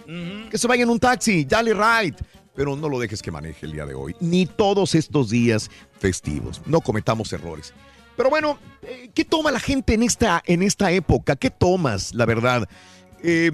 [0.49, 2.15] que se vaya en un taxi, dale ride.
[2.56, 5.69] Pero no lo dejes que maneje el día de hoy, ni todos estos días
[6.00, 6.61] festivos.
[6.66, 7.74] No cometamos errores.
[8.16, 11.35] Pero bueno, eh, ¿qué toma la gente en esta, en esta época?
[11.35, 12.67] ¿Qué tomas, la verdad?
[13.22, 13.51] Eh,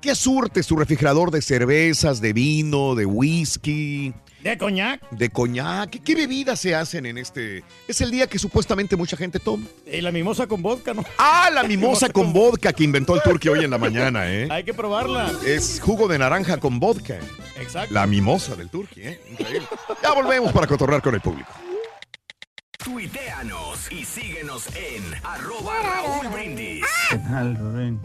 [0.00, 4.14] ¿Qué surte su refrigerador de cervezas, de vino, de whisky?
[4.42, 5.00] ¿De coñac?
[5.10, 5.90] De coñac.
[5.90, 7.64] ¿Qué, qué bebidas se hacen en este?
[7.88, 9.66] Es el día que supuestamente mucha gente toma.
[9.90, 11.04] Y la mimosa con vodka, ¿no?
[11.18, 14.48] Ah, la mimosa con vodka que inventó el turqui hoy en la mañana, ¿eh?
[14.50, 15.32] Hay que probarla.
[15.44, 17.18] Es jugo de naranja con vodka.
[17.60, 17.92] Exacto.
[17.92, 19.20] La mimosa del turqui, ¿eh?
[19.30, 19.66] Increíble.
[20.02, 21.50] Ya volvemos para cotorrear con el público.
[22.78, 26.84] Tuiteanos y síguenos en arroba Raúl Brindis.
[27.10, 28.00] ¿Qué tal, Rubén?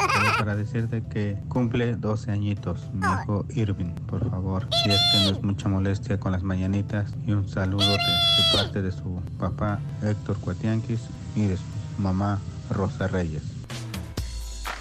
[0.57, 4.67] Decirte que cumple 12 añitos, mi hijo Irving, por favor.
[4.83, 8.57] Si es que no es mucha molestia con las mañanitas y un saludo de, de
[8.57, 11.01] parte de su papá Héctor Cuatianquis
[11.35, 11.63] y de su
[11.99, 12.39] mamá
[12.71, 13.43] Rosa Reyes.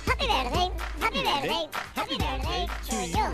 [0.07, 0.71] Happy birthday,
[1.03, 3.25] happy birthday, happy birthday to you.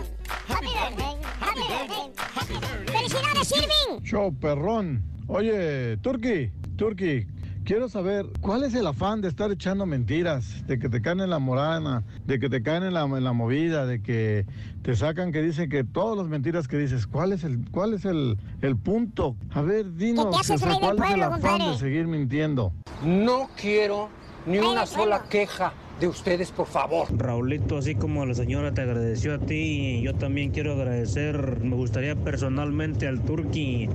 [0.49, 2.93] Happy birthday, happy birthday, happy birthday.
[2.93, 4.03] ¡Felicidades, Irving!
[4.03, 5.18] Show perrón.
[5.31, 7.27] Oye, Turki, Turki,
[7.63, 11.29] quiero saber cuál es el afán de estar echando mentiras, de que te caen en
[11.29, 14.47] la morana, de que te caen en la, en la movida, de que
[14.81, 18.05] te sacan que dicen que todas las mentiras que dices, ¿cuál es el, cuál es
[18.05, 19.35] el, el punto?
[19.51, 21.71] A ver, dinos, haces o sea, rey del ¿cuál es el afán compadre?
[21.73, 22.73] de seguir mintiendo?
[23.03, 24.09] No quiero
[24.47, 27.07] ni una sola queja de ustedes, por favor.
[27.15, 32.15] Raulito, así como la señora te agradeció a ti, yo también quiero agradecer, me gustaría
[32.15, 33.89] personalmente al Turki.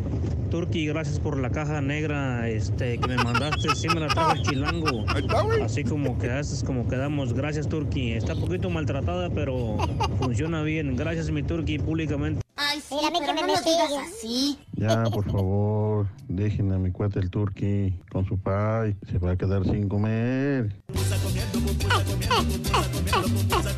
[0.51, 4.43] Turki, gracias por la caja negra este, que me mandaste, sí me la trajo el
[4.43, 5.05] chilango.
[5.65, 7.33] Así como quedaste, como quedamos.
[7.33, 8.13] Gracias, Turki.
[8.13, 9.77] Está un poquito maltratada, pero
[10.21, 10.97] funciona bien.
[10.97, 12.44] Gracias, mi Turki, públicamente.
[12.57, 13.53] Ay, sí, Mira, a mí que me
[14.01, 14.59] así.
[14.77, 18.97] Ya, por favor, dejen a mi cuate el turqui con su pai.
[19.11, 20.73] Se va a quedar sin comer.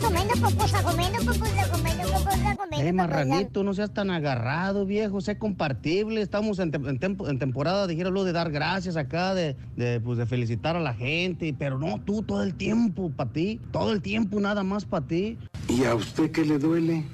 [0.01, 5.39] Comiendo pupusa, comiendo pupusa, comiendo pupusa, comiendo Eh, marranito, no seas tan agarrado, viejo, sé
[5.39, 6.21] compartible.
[6.21, 10.19] Estamos en, tem- en tempo- en temporada, dijéralo, de dar gracias acá, de, de, pues,
[10.19, 11.55] de felicitar a la gente.
[11.59, 15.39] Pero no, tú todo el tiempo para ti, todo el tiempo nada más para ti.
[15.69, 17.05] ¿Y a usted qué le duele?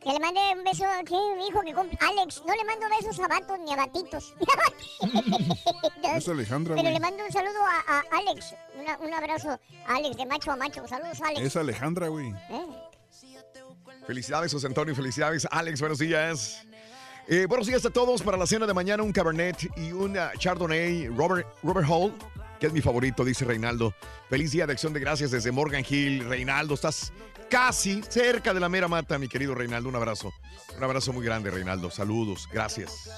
[0.00, 1.98] Que le mande un beso a ¿quién dijo que cumple?
[2.00, 4.34] Alex, no le mando besos a vatos ni a batitos.
[6.16, 6.94] Es Alejandra, Pero güey.
[6.94, 8.54] le mando un saludo a, a Alex.
[8.78, 9.50] Una- un abrazo
[9.86, 10.86] a Alex, de macho a macho.
[10.86, 11.40] Saludos, Alex.
[11.40, 12.28] Es Alejandra, güey.
[12.50, 12.66] ¿Eh?
[14.06, 14.94] Felicidades, José Antonio.
[14.94, 15.80] Felicidades, Alex.
[15.80, 16.64] Buenos días.
[17.28, 18.22] Eh, buenos días a todos.
[18.22, 22.14] Para la cena de mañana, un Cabernet y un ah, Chardonnay Robert, Robert Hall,
[22.60, 23.92] que es mi favorito, dice Reinaldo.
[24.30, 26.24] Feliz día de acción de gracias desde Morgan Hill.
[26.24, 27.12] Reinaldo, estás
[27.50, 29.88] casi cerca de la mera mata, mi querido Reinaldo.
[29.88, 30.32] Un abrazo.
[30.76, 31.90] Un abrazo muy grande, Reinaldo.
[31.90, 32.48] Saludos.
[32.52, 33.10] Gracias.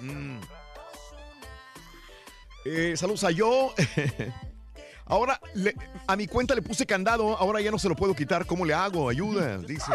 [0.00, 0.40] Mm.
[2.64, 3.74] Eh, saludos a yo.
[5.08, 5.40] Ahora
[6.08, 8.44] a mi cuenta le puse candado, ahora ya no se lo puedo quitar.
[8.44, 9.08] ¿Cómo le hago?
[9.08, 9.92] Ayuda, dice.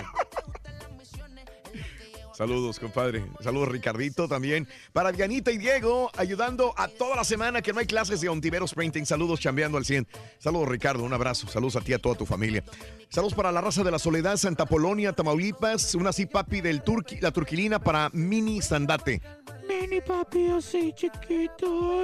[2.42, 3.24] Saludos, compadre.
[3.40, 4.68] Saludos, Ricardito, también.
[4.94, 8.74] Para Dianita y Diego, ayudando a toda la semana que no hay clases de Ontiveros
[8.74, 9.06] Printing.
[9.06, 10.08] Saludos, chambeando al 100.
[10.40, 11.04] Saludos, Ricardo.
[11.04, 11.48] Un abrazo.
[11.48, 12.64] Saludos a ti y a toda tu familia.
[13.10, 15.94] Saludos para la raza de la Soledad, Santa Polonia, Tamaulipas.
[15.94, 19.22] Una así, papi, del Turqui, la Turquilina para Mini Sandate.
[19.70, 22.02] Mini papi, así chiquito.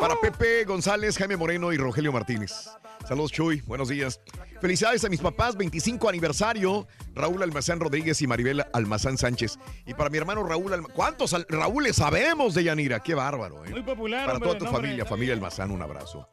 [0.00, 2.68] Para Pepe González, Jaime Moreno y Rogelio Martínez.
[3.08, 3.62] Saludos, Chuy.
[3.66, 4.20] Buenos días.
[4.60, 6.86] Felicidades a mis papás, 25 aniversario.
[7.14, 9.58] Raúl Almazán Rodríguez y Maribel Almazán Sánchez.
[9.86, 10.96] Y para mi hermano Raúl Almazán.
[10.96, 13.00] ¿Cuántos Raúles sabemos de Yanira?
[13.00, 13.70] Qué bárbaro, ¿eh?
[13.70, 16.28] Muy popular, Para hombre, toda tu familia, familia Almazán, un abrazo.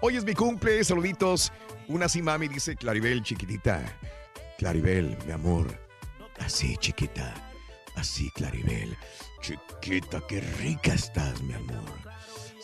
[0.00, 1.52] Hoy es mi cumple, saluditos.
[1.88, 3.82] Una así, mami, dice Claribel, chiquitita.
[4.58, 5.66] Claribel, mi amor.
[6.38, 7.34] Así, chiquita.
[7.94, 8.96] Así, Claribel.
[9.40, 12.05] Chiquita, qué rica estás, mi amor.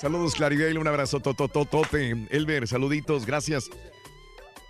[0.03, 2.27] Saludos, Claribel, un abrazo, totototote.
[2.31, 3.71] Elber, saluditos, gracias.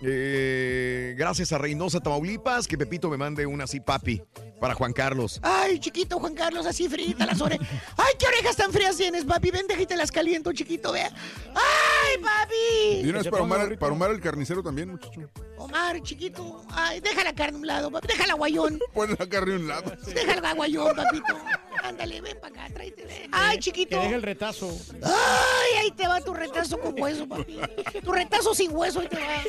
[0.05, 4.21] Eh, gracias a Reynosa Tamaulipas, que Pepito me mande una así, papi,
[4.59, 5.39] para Juan Carlos.
[5.41, 7.65] Ay, chiquito Juan Carlos, así frita las orejas.
[7.95, 9.51] Ay, qué orejas tan frías tienes, papi.
[9.51, 11.09] Ven, déjate las caliento, chiquito, vea.
[11.55, 13.05] Ay, papi.
[13.05, 15.29] Y una vez para Omar, para Omar el carnicero también, muchacho.
[15.57, 16.65] Omar, chiquito.
[16.71, 18.07] Ay, deja la carne a un lado, papi.
[18.07, 18.79] Deja el aguayón.
[18.93, 19.93] Pon la carne a un lado.
[20.13, 21.37] Deja el aguayón, papito.
[21.81, 23.29] Ándale, ven para acá, tráete, ven.
[23.31, 23.91] Ay, chiquito.
[23.91, 24.69] Que deje el retazo.
[25.01, 27.57] Ay, ahí te va tu retazo con hueso, papi.
[28.03, 29.43] Tu retazo sin hueso, ahí te va.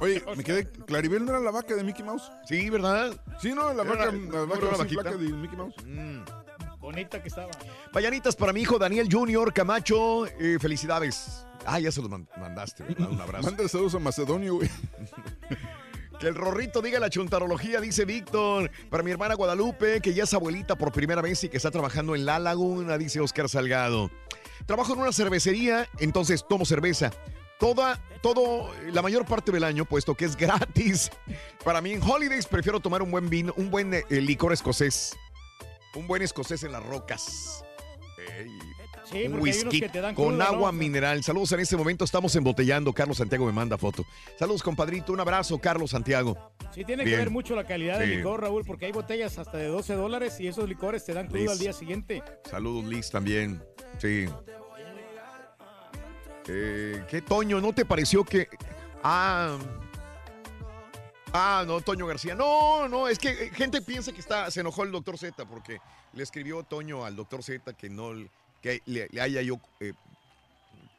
[0.00, 0.68] Oye, me quedé.
[0.70, 2.30] ¿Claribel no era la vaca de Mickey Mouse?
[2.46, 3.14] Sí, ¿verdad?
[3.40, 5.02] Sí, no, la vaca, la vaca vaquita.
[5.02, 5.74] placa de Mickey Mouse.
[6.78, 7.50] Bonita que estaba.
[7.94, 10.26] Mañanitas para mi hijo Daniel Junior Camacho.
[10.26, 11.46] eh, felicidades.
[11.64, 13.08] Ah, ya se los man- mandaste, ¿verdad?
[13.10, 13.44] Un abrazo.
[13.48, 14.68] Manda saludos a Macedonio, güey.
[16.20, 18.70] Que el rorrito diga la chuntarología, dice Víctor.
[18.88, 22.14] Para mi hermana Guadalupe, que ya es abuelita por primera vez y que está trabajando
[22.14, 24.10] en La Laguna, dice Oscar Salgado.
[24.64, 27.10] Trabajo en una cervecería, entonces tomo cerveza.
[27.58, 31.10] Toda, todo, la mayor parte del año, puesto que es gratis.
[31.64, 35.16] Para mí en Holidays prefiero tomar un buen vino, un buen eh, licor escocés.
[35.94, 37.64] Un buen escocés en las rocas.
[38.38, 38.48] Ey,
[39.04, 40.78] Sí, un whisky con crudo, agua ¿no?
[40.78, 41.22] mineral.
[41.22, 42.90] Saludos en este momento, estamos embotellando.
[42.94, 44.02] Carlos Santiago me manda foto.
[44.38, 45.12] Saludos, compadrito.
[45.12, 46.52] Un abrazo, Carlos Santiago.
[46.74, 47.16] Sí, tiene Bien.
[47.18, 48.08] que ver mucho la calidad Sí.
[48.08, 51.26] del licor, Raúl, porque hay botellas hasta de 12 dólares y esos licores te dan
[51.26, 51.50] crudo Liz.
[51.50, 52.22] al día siguiente.
[52.50, 53.62] Saludos, Liz, también.
[53.98, 54.24] Sí.
[56.48, 57.60] Eh, ¿Qué, Toño?
[57.60, 58.48] ¿No te pareció que.?
[59.02, 59.58] Ah.
[61.32, 62.34] Ah, no, Toño García.
[62.34, 65.78] No, no, es que eh, gente piensa que está, se enojó el doctor Z porque
[66.12, 68.12] le escribió Toño al doctor Z que no
[68.62, 69.94] que le, le haya yo eh,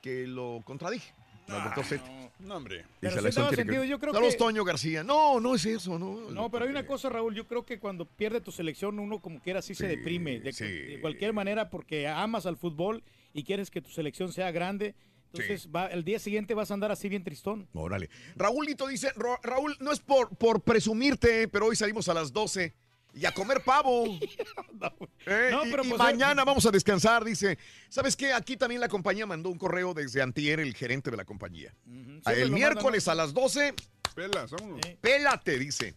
[0.02, 1.14] que lo contradije.
[1.48, 2.04] Al doctor Z.
[2.40, 2.78] No, hombre.
[2.80, 5.04] Dice Pero sí Alexson daba tiene que- sentido, yo creo Saludos, que- Toño García.
[5.04, 6.30] No, no es eso, no.
[6.32, 9.40] No, pero hay una cosa, Raúl, yo creo que cuando pierde tu selección uno como
[9.40, 13.82] quiera sí, se deprime, de, de cualquier manera porque amas al fútbol y quieres que
[13.82, 14.96] tu selección sea grande,
[15.44, 17.68] entonces va, el día siguiente vas a andar así bien tristón.
[17.74, 18.10] Órale.
[18.36, 22.74] Raúlito dice, "Ra- Raúl, no es por, por presumirte, pero hoy salimos a las 12
[23.14, 24.06] y a comer pavo.
[25.28, 27.58] Eh, No, pero y pues, mañana vamos a descansar, dice.
[27.90, 28.32] ¿Sabes qué?
[28.34, 31.74] Aquí también la compañía mandó un correo desde antier, el gerente de la compañía.
[32.28, 33.74] El miércoles mandan, a las 12,
[34.14, 34.82] Pelas, vámonos.
[35.02, 35.96] pélate, dice.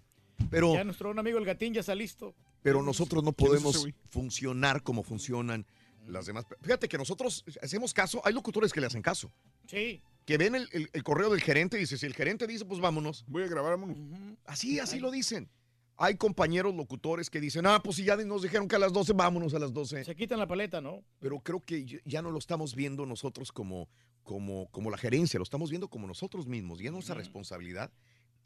[0.50, 2.34] Pero, Ya nuestro un amigo el gatín ya está listo.
[2.62, 5.67] pero nosotros no ¿Quién es podemos funcionar como funcionan
[6.09, 6.45] las demás.
[6.62, 9.33] Fíjate que nosotros hacemos caso, hay locutores que le hacen caso.
[9.67, 10.03] Sí.
[10.25, 12.81] que ven el, el- el correo del gerente y dice, si el gerente dice, pues
[12.81, 13.25] vámonos.
[13.28, 13.97] Voy a grabar, vámonos.
[14.45, 15.49] Así, así lo dicen.
[15.97, 19.15] Hay compañeros locutores que dicen, ah, pues si ya nos dijeron que a las 12,
[19.15, 20.05] vámonos a las 12.
[20.05, 21.03] Se quitan la paleta, ¿no?
[21.19, 23.89] Pero creo que ya- no lo estamos viendo nosotros como,
[24.23, 27.91] como, como la gerencia, lo estamos viendo como nosotros mismos, ya nuestra responsabilidad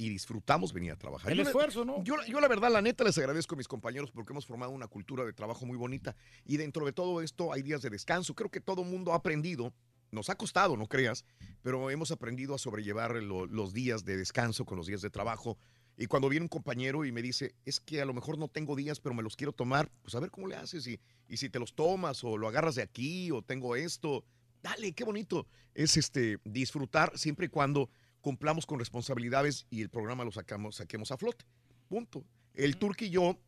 [0.07, 1.31] y disfrutamos venir a trabajar.
[1.33, 2.03] El Yo la- esfuerzo, ¿no?
[2.05, 4.89] Yo, yo la verdad, la neta, les agradezco a mis compañeros porque hemos formado una
[4.89, 8.35] cultura de trabajo muy bonita y dentro de todo esto hay días de descanso.
[8.35, 9.73] Creo que todo el mundo ha aprendido,
[10.11, 11.25] nos ha costado, no creas,
[11.63, 15.57] pero hemos aprendido a sobrellevar lo- los días de descanso con los días de trabajo.
[15.97, 18.75] Y cuando viene un compañero y me dice, es que a lo mejor no tengo
[18.75, 20.99] días, pero me los quiero tomar, pues a ver cómo le haces y,
[21.29, 24.25] y si te los tomas o lo agarras de aquí o tengo esto,
[24.63, 25.47] dale, qué bonito.
[25.75, 27.91] Es este disfrutar siempre y cuando
[28.23, 31.45] cumplamos con responsabilidades y el programa lo sacamos, saquemos a flote.
[31.89, 32.25] Punto.
[32.55, 33.39] El Turque y yo,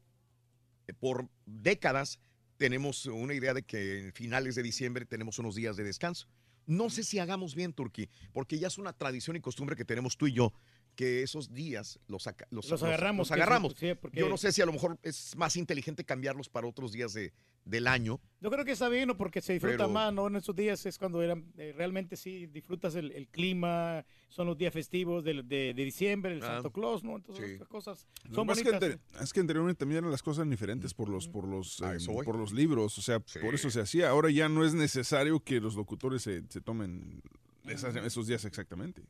[0.86, 2.18] eh, por décadas,
[2.58, 6.28] tenemos una idea de que en finales de diciembre tenemos unos días de descanso.
[6.66, 10.16] No sé si hagamos bien, Turquí, porque ya es una tradición y costumbre que tenemos
[10.16, 10.52] tú y yo,
[10.94, 13.74] que esos días los, los, Los agarramos, los agarramos.
[13.76, 16.92] sí, porque- Yo no sé si a lo mejor es más inteligente cambiarlos para otros
[16.92, 17.32] días de,
[17.64, 18.20] del año.
[18.40, 19.16] Yo creo que está bien, ¿no?
[19.16, 20.26] porque se disfruta Pero- más, ¿no?
[20.26, 24.56] En esos días es cuando eran, eh, realmente sí disfrutas el, el clima, son los
[24.58, 26.46] días festivos de, de- de diciembre, el Ah.
[26.46, 27.16] Santo Claus, ¿no?
[27.16, 29.22] Entonces estas cosas son que pasa es que, bonitas.
[29.22, 32.24] es que anteriormente también eran las cosas diferentes por los, por los, eh, voy.
[32.24, 34.10] por los libros, o sea, por eso se hacía.
[34.10, 37.22] Ahora ya no es necesario que los locutores se, se tomen
[37.66, 39.02] esas- esos días exactamente.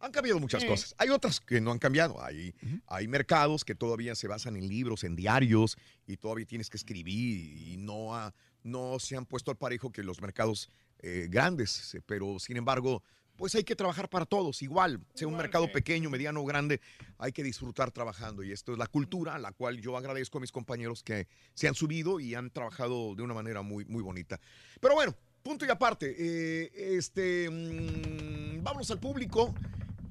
[0.00, 0.68] Han cambiado muchas Sí.
[0.68, 0.94] cosas.
[0.98, 2.22] Hay otras que no han cambiado.
[2.22, 2.54] Hay,
[2.86, 7.68] hay mercados que todavía se basan en libros, en diarios, y todavía tienes que escribir
[7.68, 10.70] y no, ha- no se han puesto al parejo que los mercados
[11.00, 11.94] eh, grandes.
[11.94, 13.02] eh, Pero, sin embargo,
[13.36, 14.62] pues hay que trabajar para todos.
[14.62, 16.80] Igual, sea un mercado pequeño, mediano o grande,
[17.18, 18.42] hay que disfrutar trabajando.
[18.42, 21.68] Y esto es la cultura a la cual yo agradezco a mis compañeros que se
[21.68, 24.40] han subido y han trabajado de una manera muy, muy bonita.
[24.80, 26.14] Pero bueno, punto y aparte.
[26.18, 29.54] eh, este, mm, vámonos al público.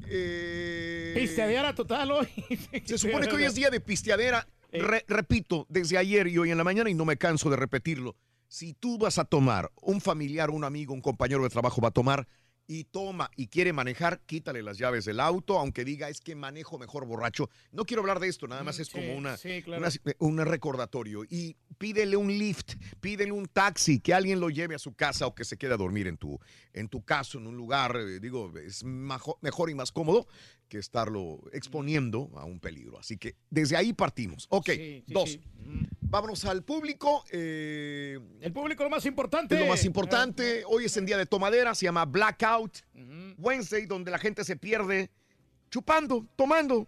[0.10, 2.28] Eh, Pisteadera total hoy.
[2.86, 4.48] se supone que hoy es día de pisteadera.
[4.72, 8.16] Re- repito, desde ayer y hoy en la mañana, y no me canso de repetirlo.
[8.50, 11.92] Si tú vas a tomar, un familiar, un amigo, un compañero de trabajo va a
[11.92, 12.28] tomar
[12.70, 16.78] y toma y quiere manejar, quítale las llaves del auto, aunque diga es que manejo
[16.78, 17.50] mejor borracho.
[17.72, 19.82] No quiero hablar de esto, nada más es sí, como una, sí, claro.
[19.82, 21.24] una- un recordatorio.
[21.24, 25.34] Y pídele un lift, pídele un taxi, que alguien lo lleve a su casa o
[25.34, 26.38] que se quede a dormir en tu,
[26.74, 30.28] en tu caso, en un lugar, eh, digo, es majo- mejor y más cómodo
[30.68, 33.00] que estarlo exponiendo a un peligro.
[33.00, 34.46] Así que desde ahí partimos.
[34.50, 35.30] Ok, Sí, sí, dos.
[35.32, 35.42] sí.
[36.02, 37.26] Vámonos al público.
[37.32, 39.56] eh, El público lo más importante.
[39.56, 40.64] es lo más importante.
[40.68, 42.78] Hoy es el día de tomadera, se llama Blackout
[43.38, 45.10] Wednesday, donde la gente se pierde
[45.70, 46.88] chupando, tomando.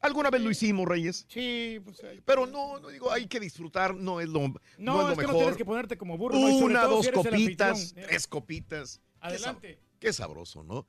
[0.00, 1.24] Alguna vez lo hicimos, Reyes.
[1.28, 2.02] Sí, pues.
[2.04, 5.12] ahí- Pero no, no digo, hay que disfrutar, no es lo, no, No, es lo
[5.12, 5.36] es que no mejor.
[5.38, 6.38] tienes que ponerte como burro.
[6.38, 6.46] ¿no?
[6.58, 8.06] Una, todo dos copitas, anfitrión.
[8.08, 8.98] tres copitas.
[8.98, 9.78] Qué Adelante.
[9.78, 10.86] sab- Qué, sabroso, ¿no?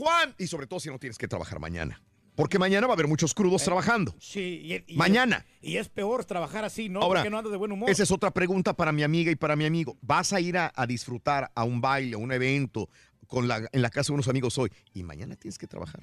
[0.00, 2.02] Juan, y sobre todo si no tienes que trabajar mañana.
[2.36, 4.14] Porque mañana va a haber muchos crudos trabajando.
[4.18, 5.44] Sí, y, y Mañana.
[5.60, 7.02] es- y es peor trabajar así, ¿no?
[7.02, 7.90] Ahora, Porque no andas de buen humor.
[7.90, 9.98] Esa es otra pregunta para mi amiga y para mi amigo.
[10.00, 12.88] ¿Vas a ir a, a disfrutar a un baile, a un evento
[13.26, 16.02] con la, en la casa de unos amigos hoy y mañana tienes que trabajar?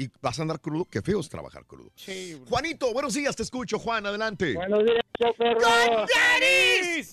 [0.00, 0.86] ¿Y vas a andar crudo?
[0.88, 1.90] Qué feo es trabajar crudo.
[1.96, 2.40] Sí.
[2.48, 4.54] Juanito, buenos días, te escucho, Juan, adelante.
[4.54, 5.02] Buenos días,
[5.36, 5.58] perro.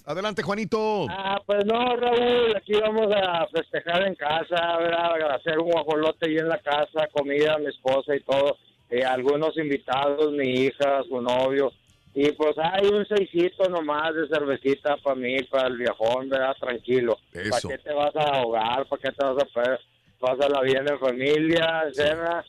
[0.05, 1.07] Adelante, Juanito.
[1.09, 5.19] Ah, pues no, Raúl, aquí vamos a festejar en casa, ¿verdad?
[5.31, 8.55] A hacer un guajolote ahí en la casa, comida, mi esposa y todo.
[8.91, 11.71] Eh, algunos invitados, mi hija, su novio.
[12.13, 16.55] Y pues hay un seisito nomás de cervecita para mí, para el viejón, ¿verdad?
[16.59, 17.17] Tranquilo.
[17.33, 17.49] Eso.
[17.49, 18.85] ¿Para qué te vas a ahogar?
[18.87, 19.79] ¿Para qué te vas a perder?
[20.19, 22.45] Pásala bien en familia, cena.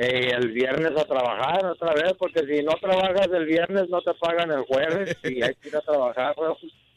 [0.00, 4.14] Eh, el viernes a trabajar otra vez, porque si no trabajas el viernes no te
[4.14, 6.36] pagan el jueves y hay que ir a trabajar.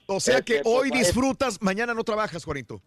[0.06, 2.80] O sea que hoy disfrutas, mañana no trabajas, Juanito.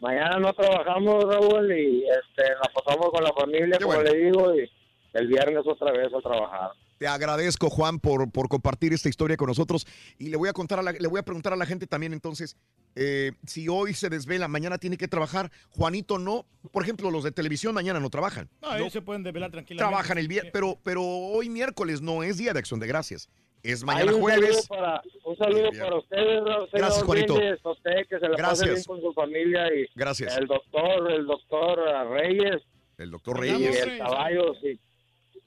[0.00, 4.68] Mañana no trabajamos, Raúl, y este, la pasamos con la familia, como le digo, y
[5.12, 6.72] el viernes otra vez a trabajar.
[6.98, 9.86] Te agradezco, Juan, por, por compartir esta historia con nosotros.
[10.18, 12.12] Y le voy a contar a la- le voy a preguntar a la gente también
[12.14, 12.56] entonces,
[12.94, 16.46] eh, si hoy se desvela, mañana tiene que trabajar, Juanito no.
[16.72, 18.48] Por ejemplo, los de televisión mañana no trabajan.
[18.62, 19.90] No, ellos se pueden desvelar tranquilamente.
[19.90, 23.28] Trabajan el viernes, pero, pero hoy miércoles no es día de acción de gracias.
[23.62, 24.64] Es mañana un jueves.
[24.64, 25.82] Saludo para, un saludo Bien.
[25.82, 27.34] para ustedes, Raúl, Gracias, señor Juanito.
[27.70, 28.70] Usted, que se la pase Gracias.
[28.70, 29.66] bien con su familia.
[29.74, 30.36] Y Gracias.
[30.38, 32.62] El doctor, el doctor uh, Reyes.
[32.96, 33.80] El doctor Y Reyes.
[33.82, 34.78] el caballo, sí.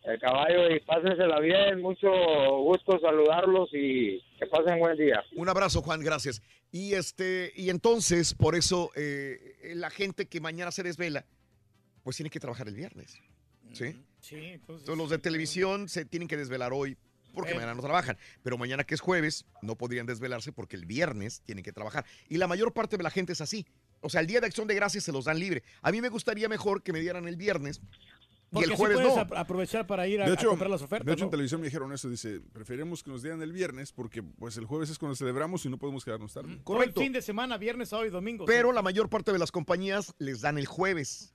[0.04, 1.82] El caballo, y pásensela bien.
[1.82, 2.10] Mucho
[2.64, 5.24] gusto saludarlos y que pasen buen día.
[5.36, 6.42] Un abrazo, Juan, gracias.
[6.72, 11.26] Y este, y entonces, por eso, eh, la gente que mañana se desvela,
[12.04, 13.20] pues tiene que trabajar el viernes.
[13.74, 14.04] ¿Sí?
[14.22, 14.82] Sí, entonces.
[14.82, 16.98] Entonces los de televisión se tienen que desvelar hoy
[17.34, 17.56] porque Eh.
[17.56, 18.18] mañana no trabajan.
[18.42, 22.06] Pero mañana que es jueves, no podrían desvelarse porque el viernes tienen que trabajar.
[22.30, 23.66] Y la mayor parte de la gente es así.
[24.02, 25.62] O sea, el día de acción de gracias se los dan libre.
[25.82, 27.82] A mí me gustaría mejor que me dieran el viernes
[28.52, 29.22] y Porque el así jueves puedes no.
[29.22, 31.06] ap- aprovechar para ir a, De a hecho, comprar las ofertas.
[31.06, 31.32] de hecho en ¿no?
[31.32, 34.90] televisión me dijeron eso, dice, preferimos que nos dieran el viernes porque pues el jueves
[34.90, 36.60] es cuando celebramos y no podemos quedarnos tarde.
[36.66, 38.46] Todo el fin de semana, viernes, sábado y domingo.
[38.46, 41.34] Pero la mayor parte de las compañías les dan el jueves.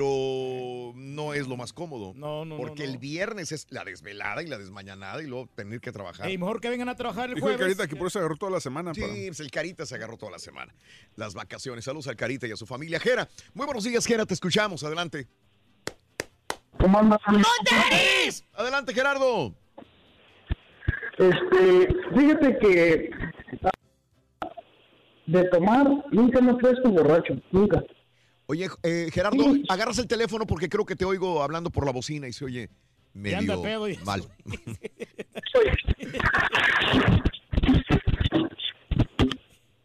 [0.00, 2.12] Pero no es lo más cómodo.
[2.16, 2.92] No, no, no, Porque no.
[2.92, 6.28] el viernes es la desvelada y la desmañanada y luego tener que trabajar.
[6.28, 7.76] Ey, mejor que vengan a trabajar el Dijo el jueves.
[7.76, 8.92] Carita que por eso agarró toda la semana.
[8.94, 10.74] Sí, para- pues el Carita se agarró toda la semana.
[11.14, 11.84] Las vacaciones.
[11.84, 12.98] Saludos al Carita y a su familia.
[12.98, 14.26] Jera, muy buenos días, Jera.
[14.26, 14.82] Te escuchamos.
[14.82, 15.28] Adelante.
[16.80, 17.18] ¿Cómo andas?
[18.54, 19.54] Adelante, Gerardo.
[21.18, 23.10] Este, fíjate que
[25.26, 27.82] de tomar nunca me puesto borracho, nunca.
[28.46, 32.28] Oye, eh, Gerardo, agarras el teléfono porque creo que te oigo hablando por la bocina
[32.28, 32.70] y se oye
[33.12, 34.22] medio anda pedo y- mal.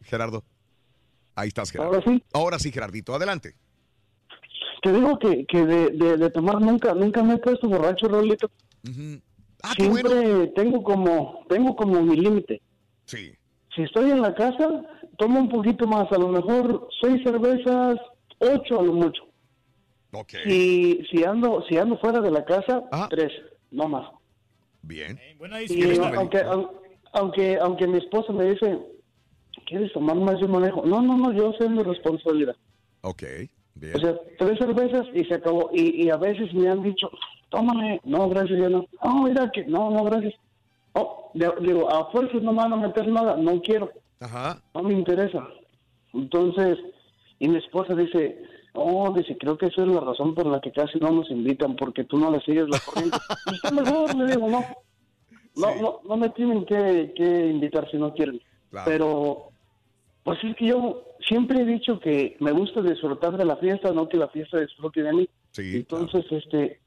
[0.02, 0.44] Gerardo.
[1.34, 1.94] Ahí estás, Gerardo.
[1.94, 2.22] ¿Ahora sí?
[2.32, 3.14] Ahora sí, Gerardito.
[3.14, 3.54] Adelante.
[4.82, 8.50] Te digo que, que de, de, de tomar nunca, nunca me he puesto borracho, Raulito.
[9.62, 12.60] Ah, Siempre tengo como, tengo como mi límite.
[13.06, 13.32] Sí.
[13.74, 14.82] Si estoy en la casa,
[15.18, 17.96] tomo un poquito más, a lo mejor seis cervezas,
[18.40, 19.22] ocho a lo mucho.
[20.12, 20.34] Ok.
[20.46, 23.32] Y si ando, si ando fuera de la casa, tres,
[23.70, 24.10] no más.
[24.82, 25.18] Bien.
[25.38, 26.70] Buena Y aunque, au-
[27.12, 28.78] aunque, aunque mi esposa me dice,
[29.66, 30.84] ¿quieres tomar más de manejo?
[30.84, 32.56] No, no, no, yo sé mi responsabilidad.
[33.02, 33.22] Ok.
[33.74, 33.96] Bien.
[33.96, 35.70] O sea, tres cervezas y se acabó.
[35.72, 37.10] Y, y a veces me han dicho,
[37.52, 38.00] tómame.
[38.04, 38.86] No, gracias, yo no.
[39.00, 40.34] Oh, mira que, no, no, gracias.
[40.94, 43.90] Oh, digo, a fuerzas no me van a meter nada, no quiero.
[44.20, 44.60] Ajá.
[44.74, 45.46] No me interesa.
[46.12, 46.78] Entonces,
[47.38, 48.42] y mi esposa dice,
[48.74, 51.76] oh, dice, creo que esa es la razón por la que casi no nos invitan,
[51.76, 53.18] porque tú no le sigues la corriente.
[53.44, 54.64] Pues está mejor, le digo, no.
[55.54, 58.40] No, no, no me tienen que, que invitar si no quieren.
[58.70, 58.90] Claro.
[58.90, 59.48] Pero,
[60.24, 64.08] pues es que yo siempre he dicho que me gusta disfrutar de la fiesta, no
[64.08, 65.28] que la fiesta disfrute de mí.
[65.52, 65.76] Sí.
[65.76, 66.80] Entonces, este,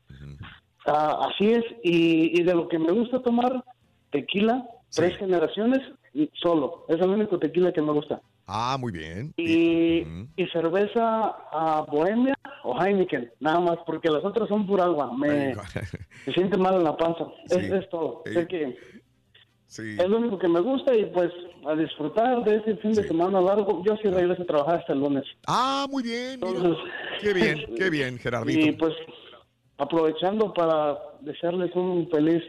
[0.86, 1.64] así es.
[1.84, 3.64] Y, y de lo que me gusta tomar,
[4.12, 5.82] tequila, tres generaciones,
[6.14, 6.86] y solo.
[6.88, 8.22] Es el único tequila que me gusta.
[8.48, 9.34] Ah, muy bien.
[9.38, 10.06] Y,
[10.36, 15.12] y cerveza a Bohemia o Heineken, nada más, porque las otras son pura agua.
[15.18, 15.56] Me,
[16.26, 17.26] me siente mal en la panza.
[17.48, 17.60] Sí.
[17.60, 18.22] es todo.
[18.26, 18.34] Sí.
[18.34, 18.78] Sé que
[19.76, 19.98] Sí.
[20.00, 21.32] es lo único que me gusta y pues
[21.68, 23.84] a disfrutar de ese fin de semana largo.
[23.86, 25.26] Yo sí regreso a trabajar hasta el lunes.
[25.48, 26.34] Ah, muy bien.
[26.36, 26.78] Entonces,
[27.22, 28.78] Qué bien, qué bien, y Gerardito.
[28.78, 28.94] pues
[29.78, 32.42] aprovechando para desearles un feliz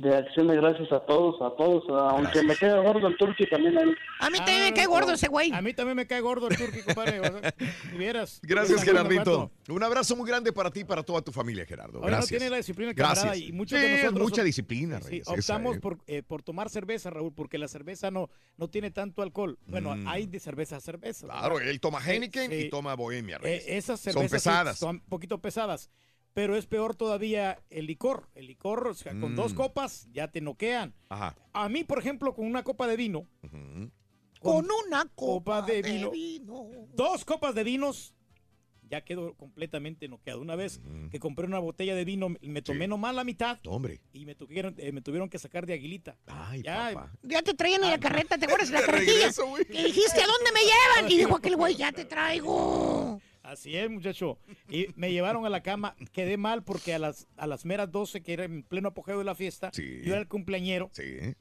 [0.00, 3.76] de acción de gracias a todos, a todos, aunque me quede gordo el turqui también
[3.76, 3.90] ahí.
[4.20, 5.50] A mí también me cae gordo ese güey.
[5.52, 7.18] A mí también me cae gordo el turqui, compadre.
[7.18, 7.54] o sea,
[7.90, 8.38] si vieras.
[8.42, 9.50] Gracias, Gerardito.
[9.68, 11.98] Un abrazo muy grande para ti y para toda tu familia, Gerardo.
[11.98, 12.28] Ahora no Gracias.
[12.38, 13.48] tiene la disciplina camarada Gracias.
[13.48, 15.80] y muchos Sí, de nosotros mucha disciplina, sí, Reyes, esa, optamos eh.
[15.80, 19.58] por, eh, por tomar cerveza, Raúl, porque la cerveza no, no tiene tanto alcohol.
[19.66, 20.06] Bueno, Mm.
[20.06, 21.26] hay de cerveza a cerveza.
[21.26, 21.70] Claro, ¿verdad?
[21.70, 22.68] él toma Sí, Heineken y sí.
[22.70, 23.38] toma Bohemia.
[23.38, 23.66] Reyes.
[23.66, 24.78] Eh, esas Son cervezas sí pesadas.
[24.78, 25.90] son un poquito pesadas.
[26.34, 28.28] Pero es peor todavía el licor.
[28.34, 29.56] El licor, o sea, con dos Mm.
[29.56, 30.94] copas ya te noquean.
[31.08, 31.36] Ajá.
[31.52, 33.26] A mí, por ejemplo, con una copa de vino.
[34.40, 36.10] Con una copa de de vino.
[36.12, 36.70] vino.
[36.94, 38.14] Dos copas de vinos.
[38.90, 40.40] Ya quedo completamente noqueado.
[40.40, 43.58] Una vez que compré una botella de vino, me tomé nomás la mitad.
[43.66, 44.00] Hombre.
[44.14, 46.16] Y me tuvieron, eh, me tuvieron que sacar de aguilita.
[46.26, 49.12] Ay, ya, Ya te traían en la carreta, ¿te acuerdas de la carretilla?
[49.12, 49.66] regreso, güey.
[49.66, 51.12] Que dijiste, ¿a dónde me llevan?
[51.12, 53.20] Y dijo aquel güey, ya te traigo.
[53.48, 54.38] Así es, muchacho.
[54.68, 55.96] Y me llevaron a la cama.
[56.12, 59.24] Quedé mal porque a las, a las meras 12, que era en pleno apogeo de
[59.24, 60.90] la fiesta, yo era el cumpleañero.
[60.92, 61.34] Sí.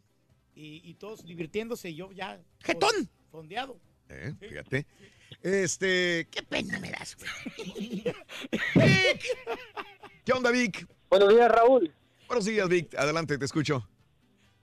[0.55, 2.39] Y, y todos divirtiéndose y yo ya.
[2.63, 3.09] ¡Jetón!
[3.29, 3.77] Fondeado.
[4.07, 4.87] Eh, fíjate.
[5.43, 6.29] Este.
[6.31, 8.03] Qué pena me das, güey.
[10.23, 10.87] ¿Qué onda, Vic?
[11.09, 11.93] Buenos días, Raúl.
[12.27, 12.95] Buenos días, Vic.
[12.95, 13.85] Adelante, te escucho.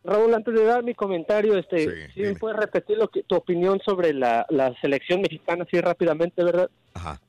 [0.02, 3.36] Raúl, antes de dar mi comentario, este, Sí, ¿sí me puedes repetir lo que, tu
[3.36, 6.70] opinión sobre la, la selección mexicana así rápidamente, verdad?
[6.94, 7.20] Ajá.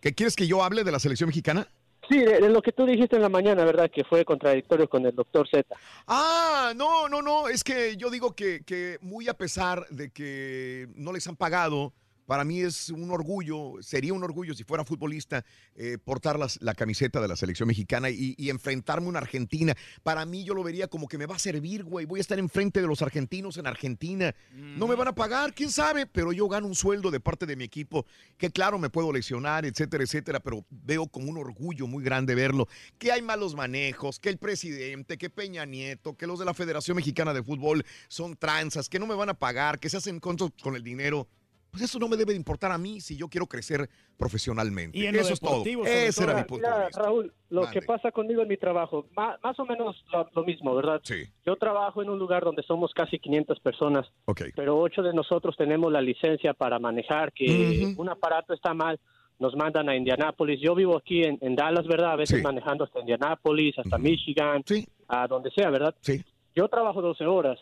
[0.00, 1.68] ¿Qué quieres que yo hable de la selección mexicana?
[2.08, 3.90] Sí, de, de lo que tú dijiste en la mañana, ¿verdad?
[3.90, 5.74] Que fue contradictorio con el doctor Z.
[6.06, 7.48] Ah, no, no, no.
[7.48, 11.92] Es que yo digo que, que muy a pesar de que no les han pagado,
[12.28, 16.74] para mí es un orgullo, sería un orgullo si fuera futbolista eh, portar las- la
[16.74, 19.74] camiseta de la selección mexicana y, y enfrentarme a una Argentina.
[20.02, 22.04] Para mí yo lo vería como que me va a servir, güey.
[22.04, 24.34] Voy a estar enfrente de los argentinos en Argentina.
[24.52, 27.56] No me van a pagar, quién sabe, pero yo gano un sueldo de parte de
[27.56, 28.04] mi equipo,
[28.36, 32.68] que claro, me puedo lesionar, etcétera, etcétera, pero veo como un orgullo muy grande verlo.
[32.98, 36.96] Que hay malos manejos, que el presidente, que Peña Nieto, que los de la Federación
[36.96, 40.50] Mexicana de Fútbol son tranzas, que no me van a pagar, que se hacen contos
[40.62, 41.26] con el dinero.
[41.70, 44.98] Pues eso no me debe de importar a mí si yo quiero crecer profesionalmente.
[44.98, 45.62] Y en eso es todo.
[45.64, 47.02] Ese era mi punto de Mira, vista.
[47.02, 47.78] Raúl, lo Mande.
[47.80, 51.00] que pasa conmigo en mi trabajo, más o menos lo, lo mismo, ¿verdad?
[51.04, 51.24] Sí.
[51.46, 54.42] Yo trabajo en un lugar donde somos casi 500 personas, Ok.
[54.56, 58.98] pero ocho de nosotros tenemos la licencia para manejar, que un aparato está mal,
[59.38, 60.60] nos mandan a Indianápolis.
[60.60, 62.12] Yo vivo aquí en, en Dallas, ¿verdad?
[62.12, 62.42] A veces Sí.
[62.42, 64.64] manejando hasta Indianápolis, hasta Michigan,
[65.06, 65.94] a donde sea, ¿verdad?
[66.00, 66.24] Sí.
[66.56, 67.58] Yo trabajo 12 horas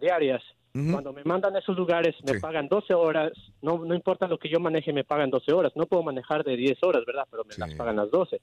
[0.00, 0.42] diarias.
[0.74, 3.30] Cuando me mandan a esos lugares, me pagan 12 horas.
[3.62, 5.72] No, no importa lo que yo maneje, me pagan 12 horas.
[5.76, 7.28] No puedo manejar de 10 horas, ¿verdad?
[7.30, 8.40] Pero me las pagan las 12.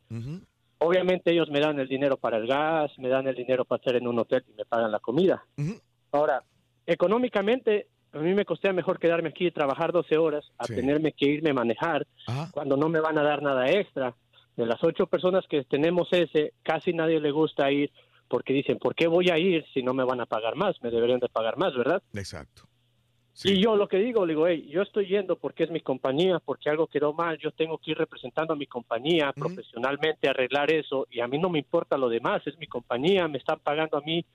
[0.77, 3.95] Obviamente ellos me dan el dinero para el gas, me dan el dinero para estar
[3.97, 5.43] en un hotel y me pagan la comida.
[6.13, 6.41] Ahora,
[6.85, 10.75] económicamente, a mí me costea mejor quedarme aquí y trabajar 12 horas a Sí.
[10.75, 12.07] tenerme que irme a manejar
[12.51, 14.15] cuando no me van a dar nada extra.
[14.55, 17.91] De las ocho personas que tenemos ese, casi nadie le gusta ir
[18.31, 20.81] porque dicen, ¿por qué voy a ir si no me van a pagar más?
[20.81, 22.01] Me deberían de pagar más, ¿verdad?
[22.13, 22.63] Exacto.
[23.43, 26.39] Y yo lo que digo, le digo, hey, yo estoy yendo porque es mi compañía,
[26.39, 31.07] porque algo quedó mal, yo tengo que ir representando a mi compañía profesionalmente, arreglar eso,
[31.11, 34.01] y a mí no me importa lo demás, es mi compañía, me están pagando a
[34.01, 34.25] mí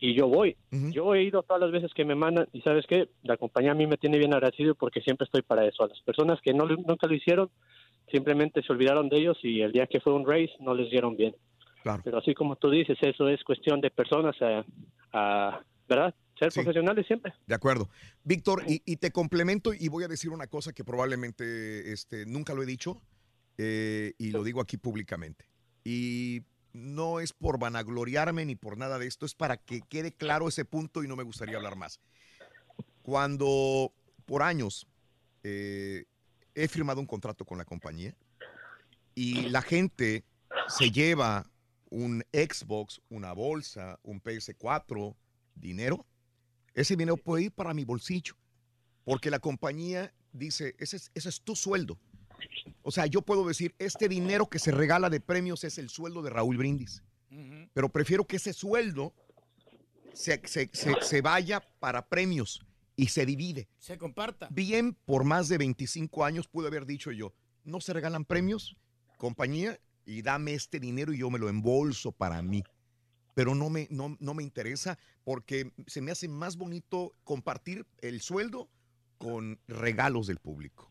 [0.00, 0.56] y yo voy.
[0.92, 3.76] Yo he ido todas las veces que me mandan y sabes qué, la compañía a
[3.76, 5.84] mí me tiene bien agradecido porque siempre estoy para eso.
[5.84, 7.48] A las personas que no nunca lo hicieron,
[8.10, 11.16] simplemente se olvidaron de ellos y el día que fue un race no les dieron
[11.16, 11.34] bien.
[12.04, 14.64] Pero así como tú dices, eso es cuestión de personas, a,
[15.12, 16.14] a- ¿verdad?
[16.38, 17.32] Ser profesionales siempre.
[17.46, 17.88] De acuerdo.
[18.24, 22.52] Víctor, y, y te complemento y voy a decir una cosa que probablemente este, nunca
[22.54, 23.00] lo he dicho
[23.56, 25.46] eh, y lo digo aquí públicamente.
[25.84, 26.42] Y
[26.74, 30.64] no es por vanagloriarme ni por nada de esto, es para que quede claro ese
[30.66, 32.00] punto y no me gustaría hablar más.
[33.02, 33.92] Cuando
[34.26, 34.86] por años
[35.42, 36.04] eh,
[36.54, 38.14] he firmado un contrato con la compañía
[39.14, 40.24] y la gente
[40.68, 41.46] se lleva
[41.90, 45.14] un Xbox, una bolsa, un PS4,
[45.54, 46.04] dinero,
[46.74, 48.34] ese dinero puede ir para mi bolsillo,
[49.04, 51.98] porque la compañía dice, ese es, ese es tu sueldo.
[52.82, 56.22] O sea, yo puedo decir, este dinero que se regala de premios es el sueldo
[56.22, 57.02] de Raúl Brindis,
[57.72, 59.14] pero prefiero que ese sueldo
[60.12, 63.68] se, se- se- se vaya para premios y se divide.
[63.78, 64.48] Se comparta.
[64.50, 67.32] Bien, por más de 25 años pude haber dicho yo,
[67.64, 68.76] no se regalan premios,
[69.18, 72.64] compañía, y dame este dinero y yo me lo embolso para mí.
[73.34, 78.22] Pero no me, no, no me interesa porque se me hace más bonito compartir el
[78.22, 78.70] sueldo
[79.18, 80.90] con regalos del público.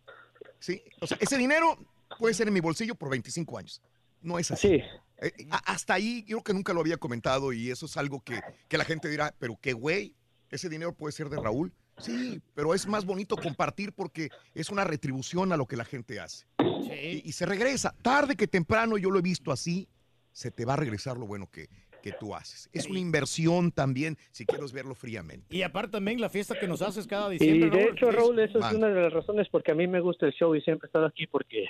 [0.60, 0.84] ¿Sí?
[1.00, 1.78] O sea, ese dinero
[2.20, 3.82] puede ser en mi bolsillo por 25 años.
[4.22, 4.82] No es así.
[5.22, 8.42] Eh, hasta ahí yo creo que nunca lo había comentado y eso es algo que,
[8.68, 10.16] que la gente dirá, pero qué güey,
[10.50, 11.74] ese dinero puede ser de Raúl.
[11.98, 16.20] Sí, pero es más bonito compartir porque es una retribución a lo que la gente
[16.20, 16.46] hace.
[16.60, 17.96] Y, y se regresa.
[18.02, 19.88] Tarde que temprano, yo lo he visto así,
[20.32, 21.70] se te va a regresar lo bueno que,
[22.02, 22.70] que tú haces.
[22.74, 25.56] Es una inversión también, si quieres verlo fríamente.
[25.56, 27.70] Y aparte también la fiesta que nos haces cada Y diciembre.
[27.70, 30.28] de Raúl, hecho, Raúl, eso es una de las razones porque a mí me gusta
[30.28, 31.66] el show y siempre he estado aquí porque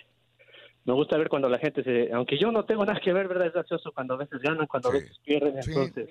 [0.85, 2.11] me gusta ver cuando la gente se...
[2.13, 3.47] Aunque yo no tengo nada que ver, ¿verdad?
[3.47, 6.09] Es gracioso cuando a veces ganan, cuando a veces pierden, entonces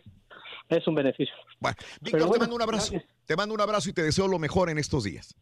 [0.69, 1.35] es un beneficio.
[1.61, 2.95] Bueno, Víctor, te mando un abrazo.
[3.25, 5.35] Te mando un abrazo y te deseo lo mejor en estos días.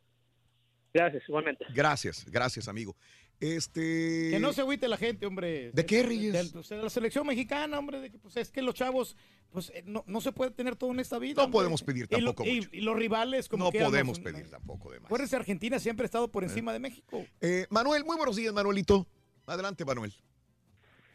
[0.95, 1.65] Gracias, igualmente.
[1.75, 2.95] Gracias, gracias, amigo.
[3.41, 4.31] Este.
[4.31, 5.73] Que no se agüite la gente, hombre.
[5.73, 6.05] ¿De qué?
[6.07, 8.01] Del- pues, de la selección mexicana, hombre.
[8.01, 9.17] De que, pues, es que los chavos,
[9.51, 11.35] pues eh, no, no se puede tener todo en esta vida.
[11.37, 11.59] No hombre.
[11.59, 14.93] podemos pedir Y lo- tampoco y, y los rivales, como No que podemos pedir tampoco
[14.93, 15.07] de más.
[15.07, 17.25] Acuérdense, Argentina siempre ha estado por encima de México.
[17.41, 19.09] Eh, Manuel, muy buenos días, Manuelito.
[19.47, 20.13] Adelante, Manuel.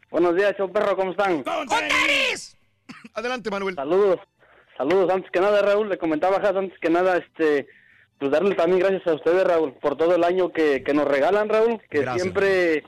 [0.09, 1.43] Buenos días, show perro, ¿cómo están?
[3.13, 3.75] Adelante, Manuel.
[3.75, 4.19] Saludos.
[4.77, 5.09] Saludos.
[5.11, 7.67] Antes que nada, Raúl, le comentaba Jas, antes que nada, este,
[8.19, 11.49] pues darle también gracias a ustedes, Raúl, por todo el año que, que nos regalan,
[11.49, 12.21] Raúl, que Gracias.
[12.21, 12.83] siempre,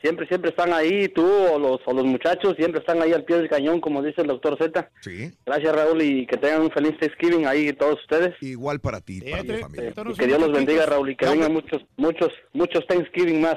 [0.00, 3.36] siempre, siempre están ahí, tú o los, o los muchachos, siempre están ahí al pie
[3.36, 4.90] del cañón, como dice el doctor Z.
[5.00, 5.32] Sí.
[5.46, 8.34] Gracias, Raúl, y que tengan un feliz Thanksgiving ahí todos ustedes.
[8.42, 9.92] Igual para ti, para tu familia.
[10.06, 13.56] Y que Dios los bendiga, Raúl, y que vengan muchos, muchos, muchos Thanksgiving más.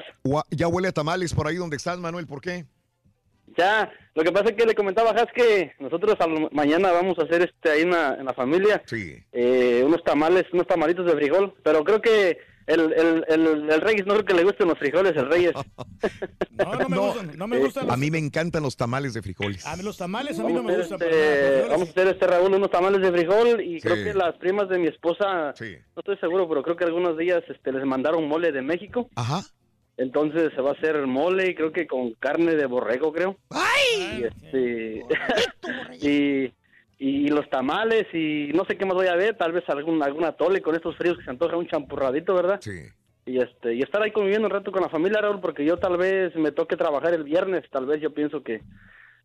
[0.50, 2.26] Ya huele a tamales por ahí donde estás, Manuel.
[2.26, 2.64] ¿Por qué?
[3.56, 7.22] Ya, lo que pasa es que le comentaba a que nosotros al- mañana vamos a
[7.22, 8.82] hacer este ahí en la, en la familia
[9.32, 14.06] eh, unos tamales, unos tamalitos de frijol, pero creo que el, el, el, el Reyes
[14.06, 15.52] no creo que le gusten los frijoles, el Reyes.
[16.58, 19.22] No, no me gustan, no me gustan A los, mí me encantan los tamales de
[19.22, 19.64] frijoles.
[19.66, 21.08] a mí los tamales, a mí no Vamos a me hacer gustan.
[21.08, 24.04] este, vamos a hacer este Raúl unos tamales de frijol y creo Sí.
[24.04, 27.70] que las primas de mi esposa, no estoy seguro, pero creo que algunos días este,
[27.72, 29.08] les mandaron mole de México.
[29.14, 29.42] Ajá.
[29.96, 33.36] Entonces se va a hacer mole y creo que con carne de borrego, creo.
[33.50, 34.20] ¡Ay!
[34.20, 35.04] Y, este,
[36.46, 36.52] y,
[36.98, 40.24] y los tamales y no sé qué más voy a ver, tal vez algún algún
[40.24, 42.58] atole con estos fríos que se antoja un champurradito, ¿verdad?
[42.60, 42.80] Sí.
[43.26, 45.96] Y este y estar ahí conviviendo un rato con la familia, Raúl, porque yo tal
[45.96, 48.62] vez me toque trabajar el viernes, tal vez yo pienso que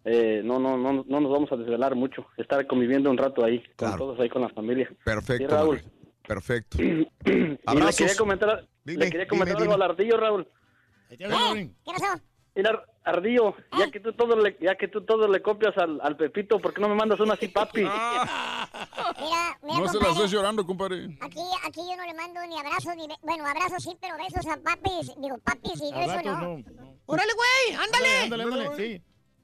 [0.06, 3.60] eh, no no no no nos vamos a desvelar mucho, estar conviviendo un rato ahí
[3.60, 3.98] con Claro.
[3.98, 4.90] todos ahí con la familia.
[5.04, 5.82] Perfecto, Sí, Raúl.
[6.28, 6.78] Perfecto.
[7.26, 9.72] Y le quería comentar, Dime, le quería comentar dime.
[9.74, 10.48] algo al ardillo, Raúl.
[11.10, 12.22] ¿Qué pasó?
[12.56, 16.16] Mira, Ardillo, ya que tú todo le, ya que tú todo le copias al, al
[16.16, 17.82] Pepito, ¿por qué no me mandas una así, papi?
[17.82, 21.18] Mira, mira, No se la estés llorando, compadre.
[21.22, 23.08] Aquí, aquí yo no le mando ni abrazos, ni...
[23.22, 26.58] Bueno, abrazos sí, pero besos a papis, digo, papis y Al eso rato no.
[26.58, 26.64] no.
[27.06, 27.76] ¡Órale, güey!
[27.84, 28.18] ¡Ándale!
[28.24, 29.02] Ándale, ándale, sí.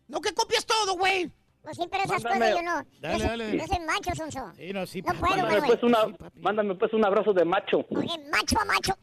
[0.08, 1.32] No que copias todo, güey.
[1.64, 2.52] Pues sí, pero esas Mándame.
[2.52, 3.00] cosas yo no.
[3.02, 3.58] Dale, yo, dale.
[3.58, 4.54] yo soy macho, Sonso.
[4.56, 6.00] Sí, no, sí, No puedo, Mándame pues, una,
[6.36, 7.86] mándame pues un abrazo de macho.
[7.90, 8.94] Oye, macho a macho.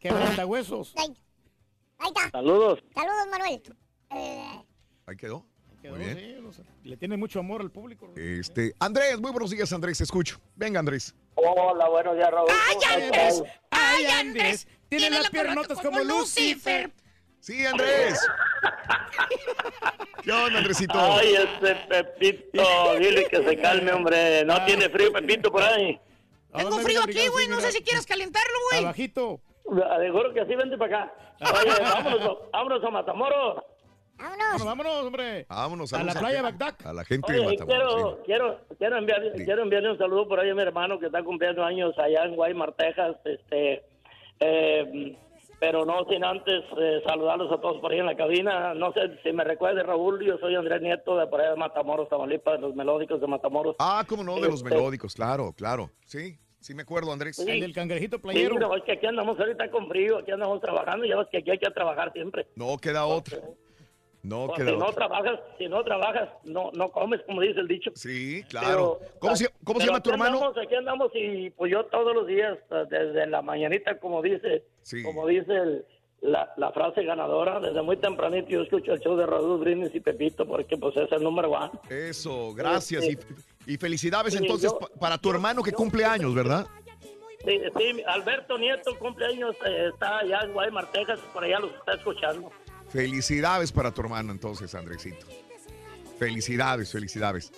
[0.00, 0.10] Que
[0.44, 0.94] huesos.
[1.98, 2.30] Ahí, ahí está.
[2.30, 2.78] Saludos.
[2.94, 3.62] Saludos, Manuel.
[4.10, 4.62] Eh,
[5.06, 5.44] Ahí quedó.
[5.82, 6.18] Quedó, Muy bien.
[6.18, 6.62] sí, no sé.
[6.84, 8.12] Le tiene mucho amor al público.
[8.16, 9.98] Este, Andrés, muy buenos días, Andrés.
[9.98, 10.40] Te escucho.
[10.56, 11.14] Venga, Andrés.
[11.34, 12.48] Hola, buenos días, Raúl.
[12.50, 13.42] ¡Ay, Andrés!
[13.70, 14.66] ¡Ay, Andrés!
[14.88, 16.92] Tiene las la piernotas como Lucifer.
[17.40, 18.18] Sí, Andrés.
[20.22, 20.98] ¿Qué onda, Andresito?
[20.98, 24.44] Ay, ese Pepito, dile que se calme, hombre.
[24.44, 26.00] No tiene frío, Pepito, por ahí.
[26.54, 27.46] Tengo frío aquí, güey.
[27.48, 28.82] No sé si quieres calentarlo, güey.
[28.84, 29.40] Abajito.
[30.00, 31.14] Seguro que sí, vente para acá.
[31.60, 33.62] Oye, vámonos, vámonos a Matamoros.
[34.18, 34.64] Vámonos.
[34.64, 35.46] Vámonos, hombre.
[35.48, 36.74] Vámonos A la vámonos playa Bagdad.
[36.86, 37.94] A la gente de Oye, y Matamoros.
[37.94, 41.22] quiero, quiero, quiero, enviar, quiero enviarle un saludo por ahí a mi hermano que está
[41.22, 43.16] cumpliendo años allá en Guaymar, Texas.
[43.24, 43.84] Este,
[44.40, 45.16] eh,
[45.58, 48.74] pero no sin antes eh, saludarlos a todos por ahí en la cabina.
[48.74, 52.08] No sé si me recuerde, Raúl, yo soy Andrés Nieto de por allá de Matamoros,
[52.08, 53.76] Tamaulipas, de los melódicos de Matamoros.
[53.78, 55.90] Ah, cómo no, de los Este, melódicos, claro, claro.
[56.06, 57.36] Sí, sí me acuerdo, Andrés.
[57.36, 57.48] Sí.
[57.48, 58.54] El del cangrejito Sí, playero.
[58.56, 61.38] pero es que aquí andamos ahorita con frío, aquí andamos trabajando y ya ves que
[61.38, 62.46] aquí hay que trabajar siempre.
[62.56, 63.38] No queda otra.
[64.22, 67.68] No Pues, queda si no trabajas, si no trabajas, no, no comes, como dice el
[67.68, 67.92] dicho.
[67.94, 68.98] Sí, claro.
[69.20, 70.36] ¿Cómo se, cómo se Pero llama tu aquí hermano?
[70.38, 74.64] Andamos, aquí andamos y pues yo todos los días, eh, desde la mañanita, como dice,
[74.82, 75.04] Sí.
[75.04, 75.86] como dice el-
[76.22, 80.00] la, la frase ganadora, desde muy tempranito yo escucho el show de Raúl Brindis y
[80.00, 81.70] Pepito porque pues es el número uno.
[81.88, 83.04] Eso, gracias.
[83.04, 83.18] Y,
[83.72, 86.66] y felicidades Sí, entonces yo- para tu hermano que cumple años, ¿verdad?
[87.44, 91.92] Sí, sí, Alberto Nieto cumpleaños eh, está allá en Guaymar, Texas, por allá los está
[91.92, 92.50] escuchando.
[92.88, 95.26] Felicidades para tu hermano entonces, Andresito.
[96.18, 97.52] Felicidades, felicidades.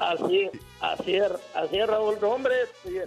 [0.00, 0.48] Así,
[0.80, 2.16] así es, así es, Raúl.
[2.22, 2.54] No, hombre,
[2.86, 3.04] eh,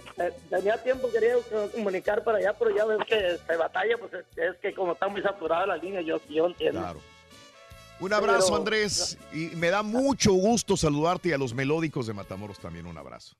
[0.48, 1.34] tenía tiempo, quería
[1.74, 5.20] comunicar para allá, pero ya ves que se batalla, pues es, que como está muy
[5.20, 6.80] saturada la línea, yo, yo entiendo.
[6.80, 7.00] Claro.
[7.98, 9.18] Un abrazo, Pero- Andrés.
[9.32, 13.34] Y me da mucho gusto saludarte y a los melódicos de Matamoros también un abrazo.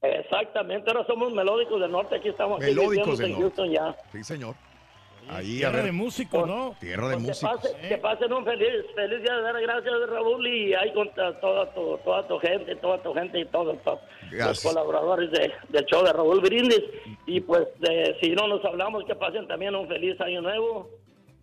[0.00, 3.56] Exactamente, ahora somos melódicos del norte, aquí estamos aquí Melódicos vivíamos del en norte.
[3.56, 3.96] Houston ya.
[4.12, 4.54] Sí, señor.
[5.28, 5.84] Ahí, a Tierra ver.
[5.86, 6.76] de músicos, ¿no?
[6.80, 7.60] Tierra de Que, músicos.
[7.60, 11.38] pase- que pasen un feliz, feliz día de dar gracias, Raúl, y ahí con ta-
[11.40, 13.98] toda tu, toda tu gente, toda tu gente y todos los
[14.30, 14.62] Gracias.
[14.62, 16.82] colaboradores de- del show de Raúl Brindis.
[17.26, 20.90] Y pues, de- si no nos hablamos, que pasen también un feliz año nuevo.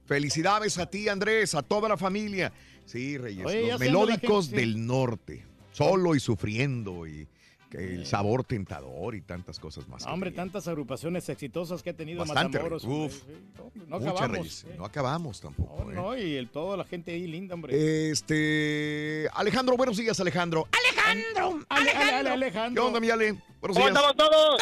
[0.05, 2.51] Felicidades a ti, Andrés, a toda la familia.
[2.85, 4.67] Sí, Reyes, Oye, los melódicos gente, sí.
[4.73, 5.45] del norte.
[5.71, 7.29] Solo y sufriendo y que
[7.73, 10.05] el sabor tentador y tantas cosas más.
[10.05, 12.83] Hombre, tantas agrupaciones exitosas que ha tenido Bastante, Matamoros.
[12.83, 13.13] Hombre, Uf.
[13.13, 13.23] sí,
[13.57, 14.37] no, no Muchas, acabamos.
[14.37, 14.65] Reyes.
[14.77, 15.83] No acabamos tampoco.
[15.85, 15.95] No, ¿eh?
[15.95, 18.09] no, y el, toda la gente ahí linda, hombre.
[18.11, 19.27] Este.
[19.33, 20.67] Alejandro, buenos días, Alejandro.
[20.71, 22.83] Alejandro, Ale, ale, ale, Alejandro.
[22.83, 23.31] ¿Qué onda, mi Ale?
[23.59, 23.89] Buenos ¿Cómo días.
[23.89, 24.61] estamos todos?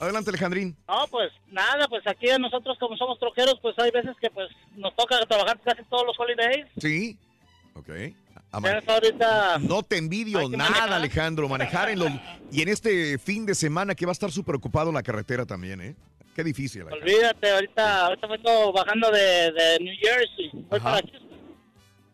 [0.00, 0.76] Adelante, Alejandrín.
[0.88, 4.94] No, pues nada, pues aquí nosotros como somos troqueros, pues hay veces que pues nos
[4.96, 6.66] toca trabajar casi todos los holidays.
[6.78, 7.16] Sí.
[7.74, 7.88] Ok.
[8.52, 10.92] Ahorita No te envidio nada, manejar.
[10.92, 11.48] Alejandro.
[11.48, 12.10] Manejar en los.
[12.50, 15.80] Y en este fin de semana que va a estar súper ocupado la carretera también,
[15.80, 15.96] ¿eh?
[16.36, 16.82] Qué difícil.
[16.82, 17.06] Alejandro.
[17.06, 20.50] Olvídate, ahorita, ahorita vengo bajando de, de New Jersey.
[20.52, 20.84] Voy Ajá.
[20.84, 21.12] para aquí.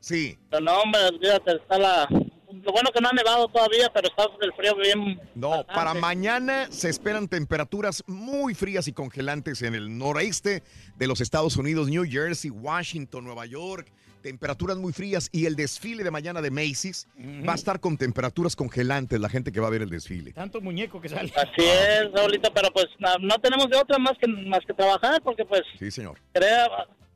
[0.00, 0.38] Sí.
[0.50, 2.08] Pero no, hombre, olvídate, está la...
[2.10, 5.20] Lo bueno que no ha nevado todavía, pero está el frío bien...
[5.34, 10.62] No, para mañana se esperan temperaturas muy frías y congelantes en el noreste
[10.96, 13.92] de los Estados Unidos, New Jersey, Washington, Nueva York.
[14.32, 17.06] Temperaturas muy frías y el desfile de mañana de Macy's
[17.48, 20.32] va a estar con temperaturas congelantes, la gente que va a ver el desfile.
[20.34, 21.32] Tanto muñeco que sale.
[21.34, 25.22] Así es, ahorita, pero pues no, no tenemos de otra más que, más que trabajar,
[25.22, 26.18] porque pues, Sí, señor.
[26.32, 26.68] crea-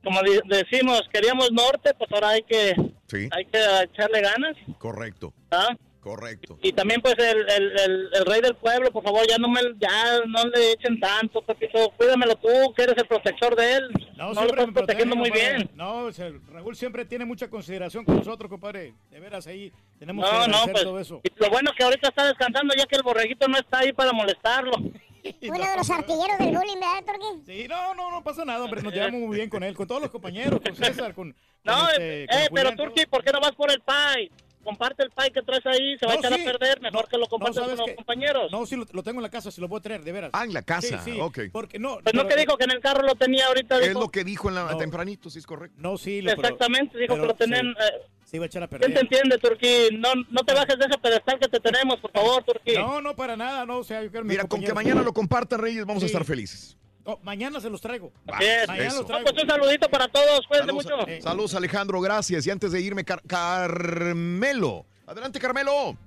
[0.03, 2.73] como di- decimos, queríamos norte, pues ahora hay que,
[3.07, 5.75] Sí, hay que echarle ganas, correcto, ¿ah?
[6.03, 6.59] Correcto.
[6.61, 9.61] Y también pues el, el, el, el rey del pueblo, por favor, ya no me
[9.79, 13.89] ya no le echen tanto, Pepito, cuídamelo tú, que eres el protector de él.
[14.17, 15.55] No, lo siempre estás protegiendo muy compadre.
[15.57, 15.69] bien.
[15.75, 18.93] No, o sea, Raúl siempre tiene mucha consideración con nosotros, compadre.
[19.09, 21.21] De veras, ahí tenemos que No, no, agradecer pues todo eso.
[21.23, 24.11] y lo bueno que ahorita está descansando ya que el borreguito no está ahí para
[24.11, 24.73] molestarlo.
[25.41, 27.43] Uno de los artilleros del bullying, ¿verdad, Turquí?
[27.45, 28.81] Sí, no, no, no pasa nada, hombre.
[28.81, 31.33] Nos llevamos muy bien con él, con todos los compañeros, con César, con.
[31.65, 34.29] No, eh, este, con eh, pero Turki, ¿por qué no vas por el pie?
[34.63, 36.41] Comparte el pie que traes ahí, se va a No, echar sí.
[36.41, 38.51] a perder, mejor que lo compartas ¿sabes con los compañeros.
[38.51, 40.29] No, sí, lo, lo tengo en la casa, si lo puedo traer, de veras.
[40.33, 41.39] Ah, en la casa, Sí, sí, ok.
[41.51, 41.99] Porque no.
[42.01, 43.79] Pues no pero- que dijo que en el carro lo tenía ahorita.
[43.79, 43.99] Es dijo.
[43.99, 44.77] lo que dijo en la No.
[44.77, 45.77] tempranito, sí es correcto.
[45.81, 47.75] No, sí, lo- pero- Exactamente, dijo pero que lo tenían...
[47.77, 49.03] Se, eh, se iba a echar a ¿Quién te perder.
[49.03, 49.89] entiende, Turquí?
[49.97, 52.73] No, no te bajes de ese pedestal que te tenemos, por favor, Turquí.
[52.75, 53.77] No, no, para nada, no.
[53.79, 56.23] O sea, yo quiero mis Mira, con que mañana lo compartan, Reyes, vamos a estar
[56.25, 56.75] felices.
[57.05, 58.11] No, mañana se los traigo.
[58.27, 58.67] Así es.
[58.67, 58.97] Mañana eso.
[58.99, 59.29] los traigo.
[59.29, 61.07] Pues un saludito para todos, cuídense Saludos, mucho.
[61.07, 62.47] Eh, saludos, Alejandro, gracias.
[62.47, 64.85] Y antes de irme, Car- Carmelo.
[65.05, 65.97] Adelante, Carmelo.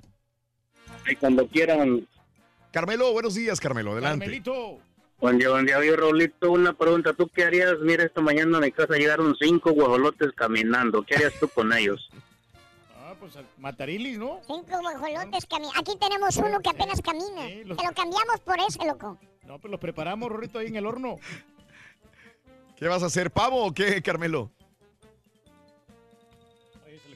[1.09, 2.07] Y cuando quieran.
[2.73, 3.93] Carmelo, buenos días, Carmelo.
[3.93, 4.25] Adelante.
[4.25, 4.79] Carmelito.
[5.19, 5.79] Buen día, buen día.
[5.79, 7.13] Oye, Raulito, una pregunta.
[7.15, 7.75] ¿Tú qué harías?
[7.81, 11.03] Mira, esta mañana a mi casa llegaron cinco guajolotes caminando.
[11.03, 12.09] ¿Qué harías tú con ellos?
[13.21, 14.41] Pues al- Matarilis, ¿no?
[14.47, 17.47] Cinco guajolotes cami- Aquí tenemos uno que apenas camina.
[17.47, 19.19] Sí, los- Te lo cambiamos por ese, loco.
[19.45, 21.17] No, pues los preparamos, Rorrito, ahí en el horno.
[22.77, 24.51] ¿Qué vas a hacer, pavo o qué, Carmelo?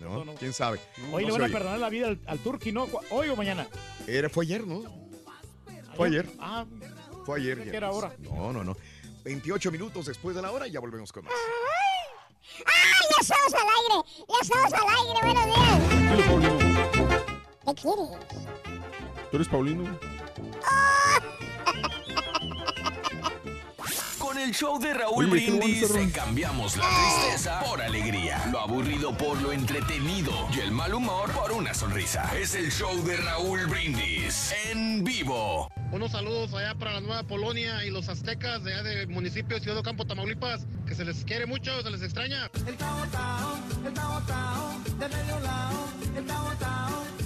[0.00, 0.34] No, ¿no?
[0.34, 0.80] quién sabe.
[1.12, 1.52] Hoy No le van a oye.
[1.52, 2.86] perdonar la vida al, al Turqui, ¿no?
[2.86, 3.66] ¿Cu- ¿Hoy o mañana?
[4.06, 4.82] Era, fue ayer, ¿no?
[5.94, 6.26] Fue ayer.
[6.38, 6.64] Ah,
[7.26, 7.58] Fue ayer.
[7.68, 8.14] Era ahora.
[8.20, 8.76] No, no, no.
[9.24, 11.34] 28 minutos después de la hora y ya volvemos con más.
[12.66, 13.98] ¡Ah, ya estamos al aire!
[14.28, 15.18] ¡Ya estamos al aire!
[15.22, 15.80] ¡Buenos días!
[17.66, 18.10] ¿Qué quieres?
[19.30, 19.84] ¿Tú eres Paulino?
[19.84, 20.50] Con
[24.40, 29.40] el show de Raúl Oye, Brindis te cambiamos la tristeza por alegría, lo aburrido por
[29.42, 32.30] lo entretenido y el mal humor por una sonrisa.
[32.38, 35.68] Es el show de Raúl Brindis en vivo.
[35.92, 39.62] Unos saludos allá para la Nueva Polonia y los aztecas de allá del municipio de
[39.62, 42.50] Ciudad Ocampo, Tamaulipas, que se les quiere mucho, se les extraña.
[42.66, 47.19] El tao tao, el tao tao, de medio lado, el tao tao, el tao tao.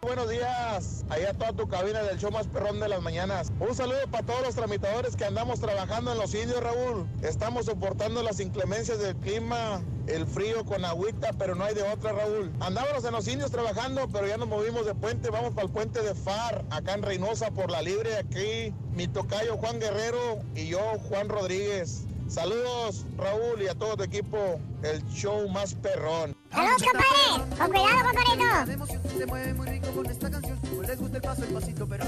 [0.00, 3.50] Buenos días, allá toda tu cabina del show más perrón de las mañanas.
[3.58, 7.06] Un saludo para todos los tramitadores que andamos trabajando en los indios, Raúl.
[7.22, 12.12] Estamos soportando las inclemencias del clima, el frío con agüita, pero no hay de otra,
[12.12, 12.52] Raúl.
[12.60, 16.00] Andábamos en los indios trabajando, pero ya nos movimos de puente, vamos para el puente
[16.02, 20.80] de Far, acá en Reynosa, por la libre, aquí mi tocayo Juan Guerrero y yo,
[21.08, 22.04] Juan Rodríguez.
[22.28, 26.34] Saludos, Raúl, y a todo tu equipo, el show más perrón.
[26.50, 27.56] ¡Saludos, compadre!
[27.58, 28.66] ¡Con cuidado, compadrito!
[28.66, 30.58] La emoción se mueve muy rico con esta canción.
[30.74, 32.04] Pues les gusta el paso, el pasito, pero...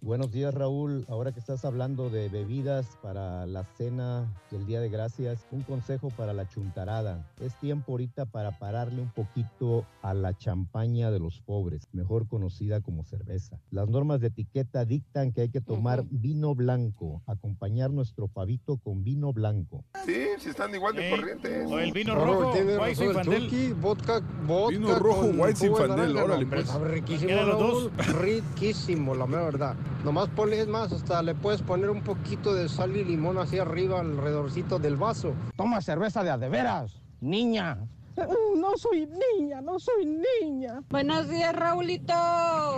[0.00, 4.88] Buenos días Raúl, ahora que estás hablando de bebidas para la cena del Día de
[4.88, 7.26] Gracias, un consejo para la chuntarada.
[7.40, 12.80] Es tiempo ahorita para pararle un poquito a la champaña de los pobres, mejor conocida
[12.80, 13.58] como cerveza.
[13.70, 19.02] Las normas de etiqueta dictan que hay que tomar vino blanco, acompañar nuestro pavito con
[19.02, 19.84] vino blanco.
[20.04, 21.70] Sí, si están igual de corrientes.
[21.70, 23.42] O el vino rojo, tiene White razón el Zinfandel.
[23.42, 25.22] Turkey, vodka, vodka Vino rojo,
[25.54, 26.68] Zinfandel, naranja, órale, pues.
[26.68, 29.74] sabe riquísimo, ¿Quieren los Raúl, riquísimo, la mera verdad.
[30.04, 33.58] Nomás ponle, es más, hasta le puedes poner un poquito de sal y limón así
[33.58, 35.32] arriba, alrededorcito del vaso.
[35.56, 37.78] Toma cerveza de a de veras, niña.
[38.56, 39.06] No soy
[39.38, 40.06] niña, no soy
[40.42, 40.82] niña.
[40.88, 42.14] Buenos días, Raulito.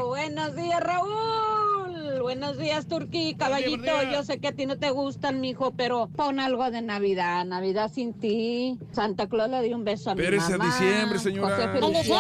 [0.08, 2.20] Buenos días, Raúl.
[2.22, 3.34] Buenos días, Turqui.
[3.36, 7.44] Caballito, yo sé que a ti no te gustan, mijo, pero pon algo de Navidad.
[7.44, 8.78] Navidad sin ti.
[8.92, 10.78] Santa Claus le dio un beso a mi Espérese a mamá.
[10.78, 11.78] diciembre, señora.
[11.80, 12.12] José.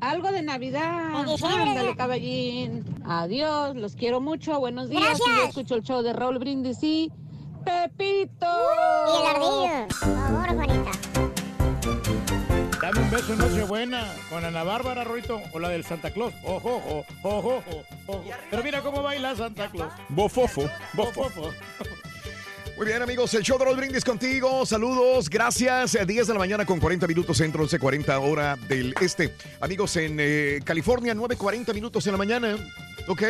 [0.00, 1.14] Algo de Navidad.
[1.14, 2.84] Ándale, caballín.
[3.04, 4.58] Adiós, los quiero mucho.
[4.58, 5.02] Buenos días.
[5.02, 5.28] Gracias.
[5.28, 7.10] Y yo escucho el show de Raúl Brindisi.
[7.64, 8.46] Pepito.
[9.06, 9.86] Y el ardillo.
[9.88, 10.90] Por favor, Juanita.
[12.84, 16.34] Dame un beso en Nochebuena con Ana Bárbara, Rorito, o la del Santa Claus.
[16.42, 18.24] Ojo, ojo, ojo, ojo, ojo.
[18.50, 19.90] Pero mira cómo baila Santa Claus.
[20.10, 21.22] Bofofo, bofo.
[21.22, 21.50] Ojo,
[22.76, 24.66] Muy bien, amigos, el show de los brindis contigo.
[24.66, 25.94] Saludos, gracias.
[25.94, 29.34] Eh, 10 de la mañana con 40 minutos centro, 11.40 hora del este.
[29.62, 32.54] Amigos, en eh, California, 9.40 minutos en la mañana.
[33.08, 33.22] Ok.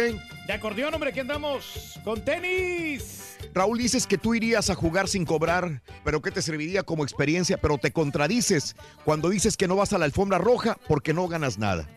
[0.47, 3.37] De acordeón, hombre, que andamos con tenis.
[3.55, 7.57] Raúl, dices que tú irías a jugar sin cobrar, pero que te serviría como experiencia,
[7.57, 11.59] pero te contradices cuando dices que no vas a la alfombra roja porque no ganas
[11.59, 11.89] nada.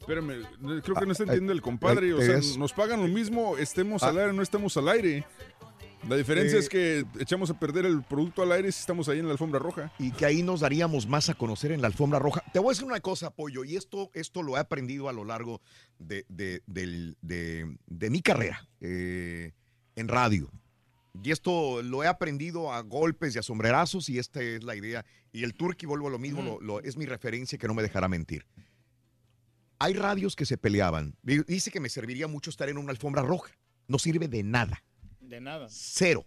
[0.00, 0.42] Espérame,
[0.82, 2.12] creo que no está entendiendo el compadre.
[2.14, 4.08] O sea, nos pagan lo mismo, estemos Ah.
[4.08, 5.24] al aire o no estemos al aire.
[6.08, 9.20] La diferencia Eh, es que echamos a perder el producto al aire si estamos ahí
[9.20, 9.92] en la alfombra roja.
[9.98, 12.42] y que ahí nos daríamos más a conocer en la alfombra roja.
[12.52, 15.24] Te voy a decir una cosa, Pollo, y esto, esto lo he aprendido a lo
[15.24, 15.60] largo
[15.98, 19.52] de, de- de- de mi carrera eh,
[19.94, 20.50] en radio.
[21.22, 25.04] Y esto lo he aprendido a golpes y a sombrerazos, y esta es la idea.
[25.30, 27.82] Y el Turqui, vuelvo a lo mismo, lo- lo- es mi referencia que no me
[27.82, 28.44] dejará mentir.
[29.78, 31.14] Hay radios que se peleaban.
[31.22, 33.52] Di- Dice que me serviría mucho estar en una alfombra roja.
[33.88, 34.82] No sirve de nada.
[35.32, 35.66] De nada.
[35.70, 36.26] Cero.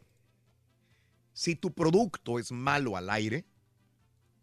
[1.32, 3.46] Si tu producto es malo al aire,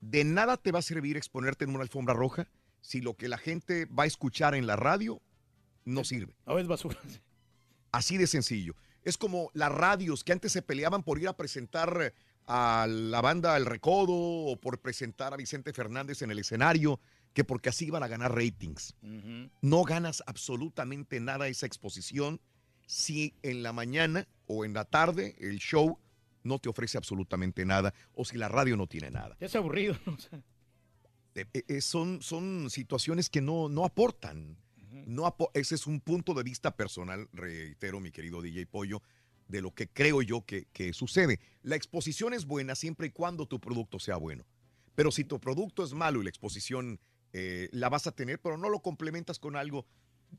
[0.01, 2.49] de nada te va a servir exponerte en una alfombra roja
[2.81, 5.21] si lo que la gente va a escuchar en la radio
[5.85, 6.37] no sirve.
[6.47, 6.97] No es basura.
[7.91, 8.77] Así de sencillo.
[9.03, 12.15] Es como las radios que antes se peleaban por ir a presentar
[12.47, 17.01] a la banda El Recodo o por presentar a Vicente Fernández en el escenario,
[17.33, 18.95] que porque así iban a ganar ratings.
[19.61, 22.41] No ganas absolutamente nada esa exposición
[22.87, 25.99] si en la mañana o en la tarde el show
[26.43, 29.37] no te ofrece absolutamente nada o si la radio no tiene nada.
[29.41, 30.43] Ya es aburrido, sea,
[31.35, 34.59] Eh, eh, son, son situaciones que no, no aportan.
[35.07, 39.01] No ese es un punto de vista personal, reitero, mi querido DJ Pollo,
[39.49, 41.41] de lo que creo yo que, que sucede.
[41.63, 44.45] La exposición es buena siempre y cuando tu producto sea bueno.
[44.95, 47.01] Pero si tu producto es malo y la exposición
[47.33, 49.87] eh, la vas a tener, pero no lo complementas con algo,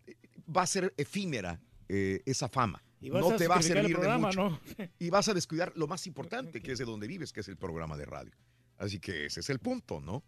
[0.06, 0.16] eh,
[0.56, 1.59] va a ser efímera
[1.90, 2.84] eh, esa fama.
[3.02, 4.50] Y vas no a te va a el servir de mucho.
[4.50, 4.60] ¿no?
[5.00, 7.58] Y vas a descuidar lo más importante, que es de donde vives, que es el
[7.58, 8.32] programa de radio.
[8.78, 10.24] Así que ese es el punto, ¿no?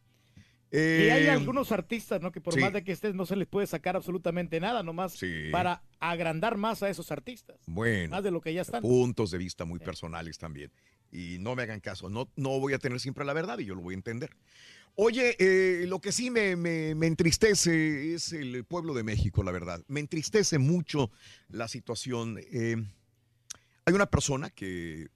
[0.72, 2.32] Y hay Eh, algunos artistas, ¿no?
[2.34, 2.60] Que por sí.
[2.60, 5.50] más de que estés, no se les puede sacar absolutamente nada, nomás Sí.
[5.52, 7.58] para agrandar más a esos artistas.
[7.66, 8.10] Bueno.
[8.12, 8.82] Más de lo que ya están.
[8.82, 10.72] Puntos de vista muy personales también.
[11.12, 13.76] Y no me hagan caso, no, no voy a tener siempre la verdad y yo
[13.76, 14.32] lo voy a entender.
[14.98, 19.84] Oye, eh, lo que sí me, me- entristece es el pueblo de México, la verdad.
[19.88, 21.12] Me entristece mucho
[21.50, 22.38] la situación.
[22.40, 22.78] Eh,
[23.86, 25.10] hay una persona que,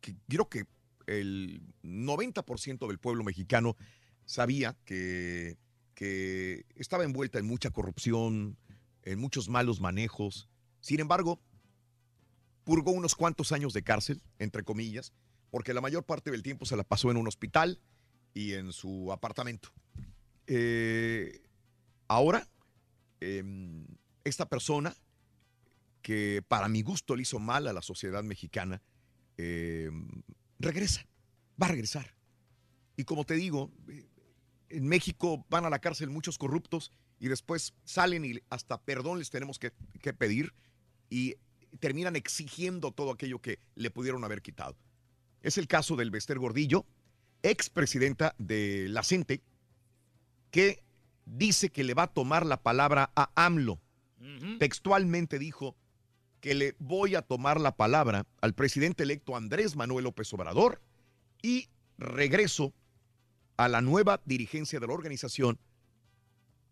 [0.00, 0.64] que creo que
[1.06, 3.76] el 90% del pueblo mexicano
[4.24, 5.58] sabía que,
[5.94, 8.56] que estaba envuelta en mucha corrupción,
[9.02, 10.48] en muchos malos manejos.
[10.80, 11.38] Sin embargo,
[12.64, 15.12] purgó unos cuantos años de cárcel, entre comillas,
[15.50, 17.78] porque la mayor parte del tiempo se la pasó en un hospital
[18.34, 19.70] y en su apartamento.
[20.46, 21.42] Eh,
[22.06, 22.48] ahora,
[23.20, 23.86] em,
[24.24, 24.94] esta persona,
[26.02, 28.80] que para mi gusto le hizo mal a la sociedad mexicana,
[29.36, 30.22] em,
[30.58, 31.06] regresa,
[31.60, 32.14] va a regresar.
[32.96, 34.06] Y como te digo, eh,
[34.70, 39.30] en México van a la cárcel muchos corruptos y después salen y hasta perdón les
[39.30, 39.72] tenemos que,
[40.14, 40.52] pedir
[41.10, 41.36] y
[41.80, 44.76] terminan exigiendo todo aquello que le pudieron haber quitado.
[45.42, 46.86] Es el caso del Bester Gordillo,
[47.42, 49.40] expresidenta de la CENTE,
[50.50, 50.82] que
[51.24, 53.78] dice que le va a tomar la palabra a AMLO.
[54.58, 55.76] Textualmente dijo
[56.40, 60.80] que le voy a tomar la palabra al presidente electo Andrés Manuel López Obrador
[61.42, 61.68] y
[61.98, 62.72] regreso
[63.56, 65.58] a la nueva dirigencia de la organización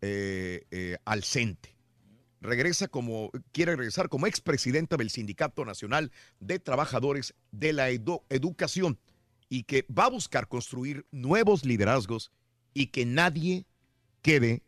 [0.03, 1.75] eh, eh, al CENTE.
[2.41, 8.99] Regresa como, quiere regresar como expresidenta del Sindicato Nacional de Trabajadores de la Edu- Educación
[9.49, 12.33] y que va a buscar construir nuevos liderazgos
[12.75, 13.67] y que nadie
[14.23, 14.63] quede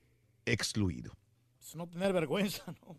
[0.46, 1.12] excluido.
[1.58, 2.98] Pues no tener vergüenza, ¿no?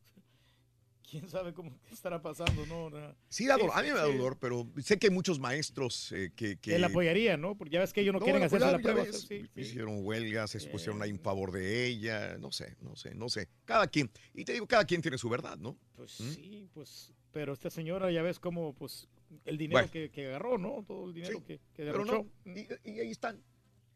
[1.10, 2.92] ¿Quién sabe cómo estará pasando, no?
[3.30, 6.32] Sí, da dolor, a mí me da dolor, pero sé que hay muchos maestros eh,
[6.36, 6.76] que, que...
[6.76, 7.56] Él apoyaría, ¿no?
[7.58, 9.04] Porque ya ves que ellos no, No, quieren la hacerse la prueba.
[9.04, 9.62] ves, sí, sí.
[9.62, 13.50] Hicieron huelgas, se pusieron ahí en favor de ella, no sé, no sé, no sé.
[13.66, 15.76] Cada quien, y te digo, cada quien tiene su verdad, ¿no?
[15.96, 16.30] Pues ¿Mm?
[16.32, 19.08] sí, pues, pero esta señora ya ves cómo, pues,
[19.46, 19.92] el dinero Bueno.
[19.92, 20.84] que, que agarró, ¿no?
[20.88, 23.42] Todo el dinero que, que Pero no, y, y ahí están.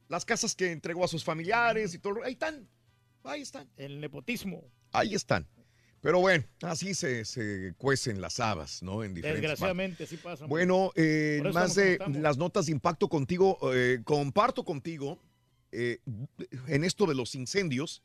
[0.10, 2.68] Las casas que entregó a sus familiares y todo, ahí están,
[3.24, 3.70] ahí están.
[3.78, 4.64] El nepotismo.
[4.92, 5.48] Ahí están.
[6.02, 9.06] Pero bueno, así se, se cuecen las habas, ¿no?
[9.06, 10.46] En diferentes Desgraciadamente, sí pasa.
[10.46, 15.18] Bueno, eh, más de las notas de impacto contigo, eh, comparto contigo
[15.72, 16.00] eh,
[16.68, 18.04] en esto de los incendios,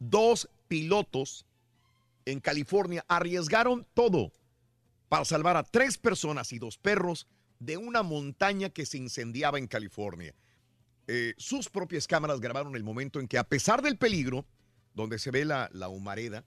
[0.00, 1.46] dos pilotos
[2.24, 4.32] en California arriesgaron todo
[5.08, 7.26] para salvar a tres personas y dos perros
[7.58, 10.34] de una montaña que se incendiaba en California.
[11.06, 14.46] Eh, sus propias cámaras grabaron el momento en que, a pesar del peligro,
[14.94, 16.44] donde se ve la, la humareda,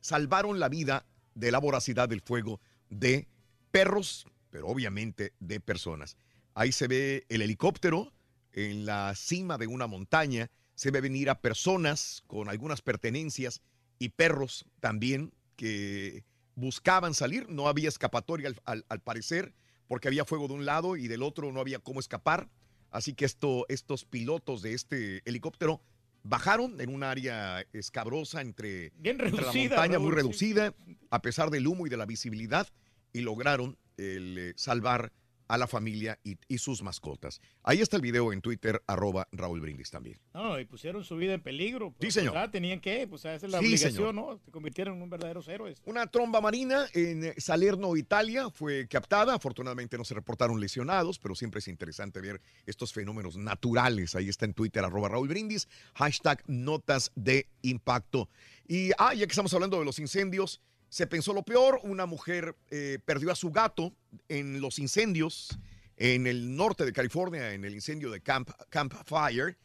[0.00, 3.28] salvaron la vida de la voracidad del fuego de
[3.70, 6.16] perros, pero obviamente de personas.
[6.54, 8.12] Ahí se ve el helicóptero
[8.52, 13.62] en la cima de una montaña, se ve venir a personas con algunas pertenencias
[13.98, 16.24] y perros también que
[16.54, 19.54] buscaban salir, no había escapatoria al, al- al parecer,
[19.88, 22.48] porque había fuego de un lado y del otro no había cómo escapar.
[22.90, 25.80] Así que esto, estos pilotos de este helicóptero
[26.24, 30.74] bajaron en un área escabrosa entre, Bien entre la montaña, muy sí, reducida,
[31.10, 32.68] a pesar del humo y de la visibilidad,
[33.12, 35.12] y lograron el, eh, salvar
[35.52, 37.38] a la familia y, y sus mascotas.
[37.62, 40.18] Ahí está el video en Twitter, arroba Raúl Brindis también.
[40.32, 41.94] No, y pusieron su vida en peligro.
[42.00, 42.38] Sí, señor.
[42.38, 44.14] Ah, tenían que, pues esa es la Sí, obligación, señor.
[44.14, 44.38] ¿no?
[44.42, 45.82] Se convirtieron en un verdaderos héroes.
[45.84, 49.34] Una tromba marina en eh, Salerno, Italia, fue captada.
[49.34, 54.14] Afortunadamente no se reportaron lesionados, pero siempre es interesante ver estos fenómenos naturales.
[54.14, 58.30] Ahí está en Twitter, arroba Raúl Brindis, hashtag notas de impacto.
[58.66, 61.80] Y, ah, ya que estamos hablando de los incendios, se pensó lo peor.
[61.84, 63.94] Una mujer eh, perdió a su gato
[64.28, 65.58] en los incendios
[65.96, 69.56] en el norte de California, en el incendio de Camp, Camp Fire.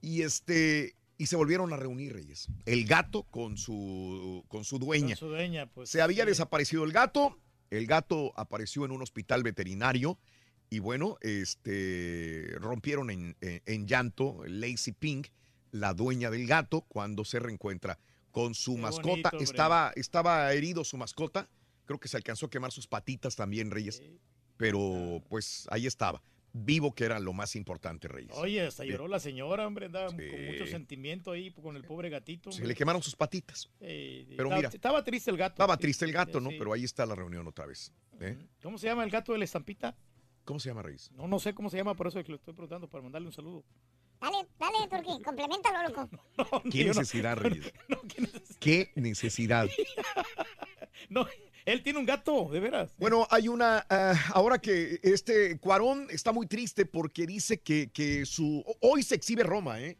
[0.00, 0.96] Y este...
[1.18, 2.48] Y se volvieron a reunir, Reyes.
[2.66, 5.10] El gato con su, con su dueña.
[5.14, 5.88] Con su dueña, pues.
[5.88, 7.38] Se había desaparecido el gato.
[7.70, 10.18] El gato apareció en un hospital veterinario.
[10.68, 15.28] Y bueno, este, rompieron en, en- en llanto Lacey Pink,
[15.70, 18.00] la dueña del gato, cuando se reencuentra
[18.32, 19.08] con su mascota.
[19.30, 21.48] bonito, estaba, estaba herido su mascota.
[21.84, 24.02] Creo que se alcanzó a quemar sus patitas también, Reyes.
[24.56, 26.22] Pero pues ahí estaba.
[26.54, 28.32] Vivo, que era lo más importante, Reyes.
[28.36, 32.52] Oye, hasta lloró la señora, hombre, andaba con mucho sentimiento ahí con el pobre gatito.
[32.52, 33.70] Se le quemaron sus patitas.
[33.78, 34.68] Pero estaba- mira.
[34.68, 35.54] Estaba triste el gato.
[35.54, 36.50] Estaba triste el gato, ¿no?
[36.50, 37.92] Pero ahí está la reunión otra vez.
[38.20, 38.36] ¿eh?
[38.62, 39.96] ¿Cómo se llama el gato de la estampita?
[40.44, 41.10] ¿Cómo se llama, Reyes?
[41.12, 43.28] No, no sé cómo se llama, por eso es que lo estoy preguntando, para mandarle
[43.28, 43.64] un saludo.
[44.22, 46.08] Dale, dale, Turki, complementalo, loco.
[46.70, 47.72] ¿Qué no- necesidad, Reyes?
[48.60, 49.68] ¿Qué necesidad?
[51.08, 51.26] No,
[51.64, 52.94] él tiene un gato, de veras.
[52.96, 53.84] Bueno, hay una.
[53.90, 58.64] ah, ahora que este Cuarón está muy triste porque dice que, que su.
[58.80, 59.98] Hoy se exhibe Roma, ¿eh?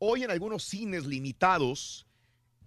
[0.00, 2.06] Hoy en algunos cines limitados,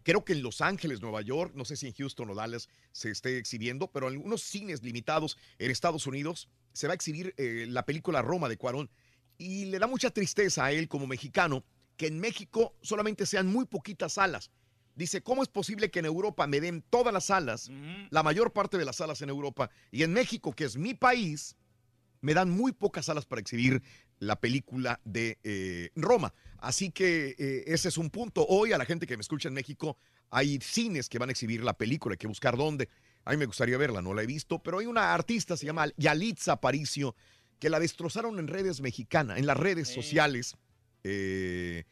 [0.04, 3.12] creo que en Los Ángeles, Nueva York, no sé si en Houston o Dallas se
[3.12, 7.66] esté exhibiendo, pero en algunos cines limitados en Estados Unidos se va a exhibir eh,
[7.68, 8.90] la película Roma de Cuarón.
[9.38, 11.64] Y le da mucha tristeza a él como mexicano
[11.98, 14.52] que en México solamente sean muy poquitas salas.
[14.95, 17.72] Dice, ¿cómo es posible que en Europa me den todas las salas,
[18.12, 21.56] la mayor parte de las salas en Europa, y en México, que es mi país,
[22.22, 23.82] me dan muy pocas salas para exhibir
[24.20, 26.34] la película de eh, Roma?
[26.60, 28.45] Así que eh, ese es un punto.
[28.48, 29.98] Hoy a la gente que me escucha en México,
[30.30, 32.88] hay cines que van a exhibir la película, hay que buscar dónde.
[33.26, 35.88] A mí me gustaría verla, no la he visto, pero hay una artista, se llama
[35.98, 37.16] Yalitza Aparicio,
[37.64, 40.58] que la destrozaron en redes mexicanas, en las redes sociales.
[41.06, 41.85] Eh,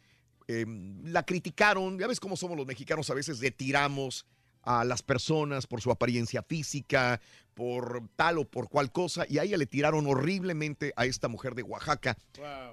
[0.49, 0.65] eh,
[1.05, 4.25] la criticaron, ya ves cómo somos los mexicanos, a veces detiramos
[4.63, 7.21] a las personas por su apariencia física,
[7.53, 11.55] por tal o por cual cosa, y a ella le tiraron horriblemente a esta mujer
[11.55, 12.17] de Oaxaca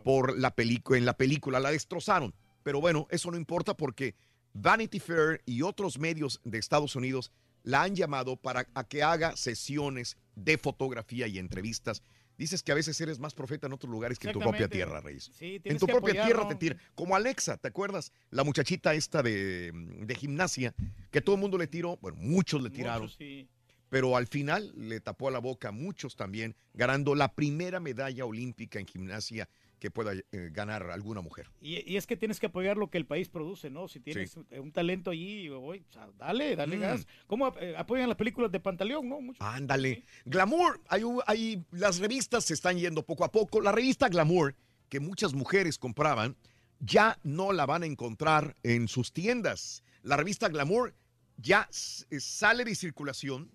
[0.03, 2.35] por la película, en la película, la destrozaron.
[2.65, 4.17] Pero bueno, eso no importa porque
[4.55, 7.31] Vanity Fair y otros medios de Estados Unidos
[7.63, 12.03] la han llamado para a que haga sesiones de fotografía y entrevistas.
[12.39, 15.01] Dices que a veces eres más profeta en otros lugares que en tu propia tierra,
[15.01, 15.31] Reyes.
[15.37, 16.77] Sí, en tu que propia tierra te tira.
[16.95, 18.13] Como Alexa, ¿te acuerdas?
[18.31, 20.73] La muchachita esta de, de gimnasia,
[21.11, 23.49] que todo el mundo le tiró, bueno, muchos le tiraron, Muchos, sí.
[23.91, 28.79] pero al final le tapó la boca a muchos también, ganando la primera medalla olímpica
[28.79, 31.49] en gimnasia que pueda eh, ganar alguna mujer.
[31.61, 33.89] Y, y es que tienes que apoyar lo que el país produce, ¿no?
[33.89, 34.41] Si tienes Sí.
[34.59, 36.81] un, talento allí, o sea, dale, dale Mm.
[36.81, 37.07] gas.
[37.27, 39.21] ¿Cómo eh, apoyan las películas de Pantaleón, no?
[39.21, 39.43] Mucho.
[39.43, 40.05] Ándale.
[40.25, 43.61] Glamour, hay, hay, las revistas se están yendo poco a poco.
[43.61, 44.55] La revista Glamour,
[44.89, 46.37] que muchas mujeres compraban,
[46.81, 49.83] ya no la van a encontrar en sus tiendas.
[50.03, 50.95] La revista Glamour
[51.37, 51.69] ya
[52.11, 53.51] eh, sale de circulación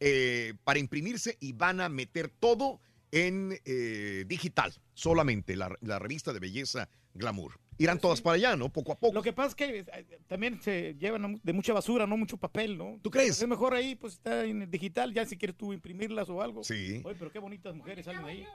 [0.00, 2.80] eh, para imprimirse y van a meter todo
[3.12, 4.74] en eh, digital.
[4.94, 7.58] solamente la, la revista de belleza Glamour.
[7.80, 8.68] Irán todas para allá, ¿no?
[8.68, 9.14] Poco a poco.
[9.14, 12.76] Lo que pasa es que eh, también se llevan de mucha basura, no mucho papel,
[12.76, 12.98] ¿no?
[13.02, 13.40] ¿Tú crees?
[13.40, 16.62] Es mejor ahí, pues está en el digital, ya si quieres tú imprimirlas o algo.
[16.62, 17.00] Sí.
[17.02, 18.46] Oye, pero qué bonitas mujeres salen ahí.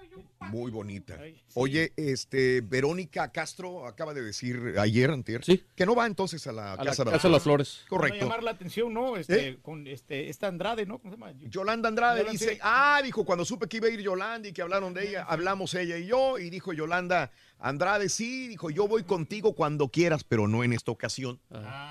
[0.51, 1.19] Muy bonita.
[1.55, 5.41] Oye, este, Verónica Castro acaba de decir ayer, antier,
[5.75, 7.79] que no va entonces a la A la Casa, Casa de las Flores.
[7.89, 8.25] Para Correcto.
[8.25, 9.17] llamar la atención, ¿no?
[9.17, 10.99] Este, Con este, esta Andrade, ¿no?
[10.99, 11.33] ¿Cómo se llama?
[11.49, 12.59] Yolanda Andrade Yolanda, dice, sí.
[12.61, 15.73] ah, dijo, cuando supe que iba a ir Yolanda y que hablaron de ella, hablamos
[15.73, 20.47] ella y yo, y dijo Yolanda Andrade, sí, dijo, yo voy contigo cuando quieras, pero
[20.47, 21.39] no en esta ocasión.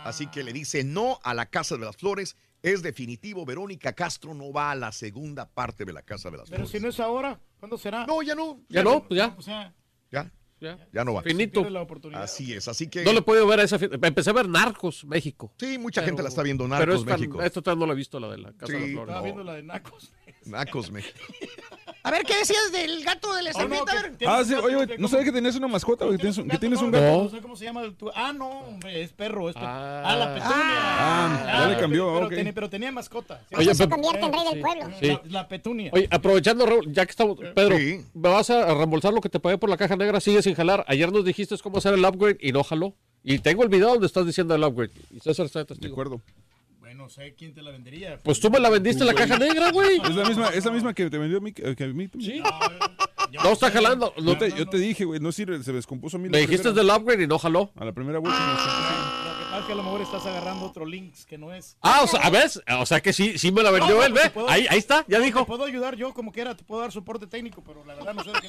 [0.04, 4.32] Así que le dice no a la Casa de las Flores, es definitivo, Verónica Castro
[4.34, 6.70] no va a la segunda parte de la Casa de las Pero Flores.
[6.72, 8.06] si no es ahora, ¿cuándo será?
[8.06, 8.60] No, ya no.
[8.68, 9.34] Ya no, pues ya.
[9.34, 9.74] Pues ya.
[10.10, 10.88] Ya, Ya.
[10.92, 11.22] ya no va.
[11.22, 11.68] Finito.
[11.68, 12.22] La oportunidad.
[12.22, 13.04] Así es, así que...
[13.04, 13.98] No le he podido ver a esa fiesta.
[14.06, 15.52] Empecé a ver Narcos, México.
[15.58, 17.42] Sí, mucha gente la está viendo, pero Narcos, esta, México.
[17.42, 19.08] Esta todavía no la he visto, la de la Casa de las Flores.
[19.08, 20.12] Estaba viendo la de Nacos.
[20.46, 21.18] Nacos, México.
[22.02, 23.80] A ver, ¿qué decías del gato de la a ver.
[24.26, 26.58] Ah, sí, oye, güey, no sabía que tenías una mascota, güey, que tienes un, que
[26.58, 27.22] tienes un gato.
[27.24, 27.80] No sé cómo se llama.
[27.82, 29.48] el tu- Ah, no, hombre, es perro.
[29.48, 29.66] Es perro.
[29.66, 30.54] Ah, la petunia.
[30.58, 32.34] Ah, ya le cambió, pero, ok.
[32.34, 33.40] tenía, pero tenía mascota.
[33.48, 33.54] Sí.
[33.56, 34.84] Oye, se convierte en rey del pueblo.
[35.00, 35.06] Sí.
[35.08, 35.90] La, la petunia.
[35.94, 37.76] Oye, aprovechando, Raúl, ya que estamos, Pedro,
[38.12, 40.84] me vas a reembolsar lo que te pagué por la caja negra, sigue sin jalar.
[40.88, 42.94] Ayer nos dijiste cómo hacer el upgrade y no jaló.
[43.22, 44.92] Y tengo el video donde estás diciendo el upgrade.
[45.10, 45.88] Y César está de testigo.
[45.88, 46.20] De acuerdo.
[47.04, 48.18] Bueno, sé quién te la vendería.
[48.22, 50.00] Pues tú me la vendiste en la caja negra, güey.
[50.02, 51.52] Es la misma, es la misma que te vendió a mí.
[51.52, 52.42] Que que a mí Sí.
[53.42, 54.14] No está jalando.
[54.16, 56.28] Yo No te, yo te dije, güey, no sirve, se descompuso a mí.
[56.28, 57.72] la me dijiste del upgrade y no jaló.
[57.76, 58.38] A la primera vuelta.
[58.38, 59.28] descompuso.
[59.28, 61.76] Lo que pasa es que a lo mejor estás agarrando otro links que no es.
[61.82, 62.62] Ah, o sea, ¿a ves?
[62.80, 64.42] O sea que sí, sí me la vendió No, no, él, pues ve.
[64.48, 65.40] Ahí, ahí está, ya no, dijo.
[65.40, 68.24] Te puedo ayudar yo como quiera, te puedo dar soporte técnico, pero la verdad no
[68.24, 68.48] sé de qué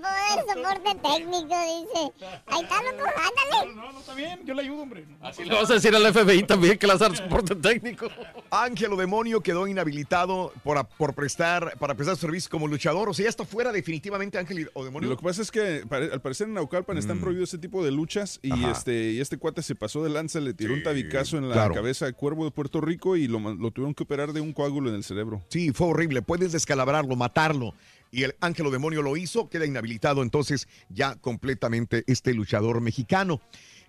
[0.00, 2.30] puedo dar soporte técnico, dice.
[2.46, 3.74] Ahí está, loco, ándale.
[3.74, 5.04] No, no, está bien, yo le ayudo, hombre.
[5.20, 8.08] Así le vas a decir al FBI también que le vas a dar soporte técnico.
[8.50, 13.08] Ángelo Demonio quedó inhabilitado por, por prestar, para prestar servicio como luchador.
[13.08, 15.08] O sea, ya está fuera definitivamente Ángel o Demonio.
[15.08, 18.38] Lo que pasa es que al parecer en Naucalpan están prohibidos ese tipo de luchas
[18.42, 18.64] y Mm.
[18.64, 18.70] Ajá.
[18.72, 21.74] este y este cuate se pasó de lanza, le tiró un tabicazo en la claro.
[21.74, 24.90] cabeza al cuervo de Puerto Rico y lo, lo tuvieron que operar de un coágulo
[24.90, 25.42] en el cerebro.
[25.48, 26.20] Sí, fue horrible.
[26.22, 27.74] Puedes descalabrarlo, matarlo.
[28.14, 33.40] Y el Ángelo Demonio lo hizo, queda inhabilitado entonces ya completamente este luchador mexicano.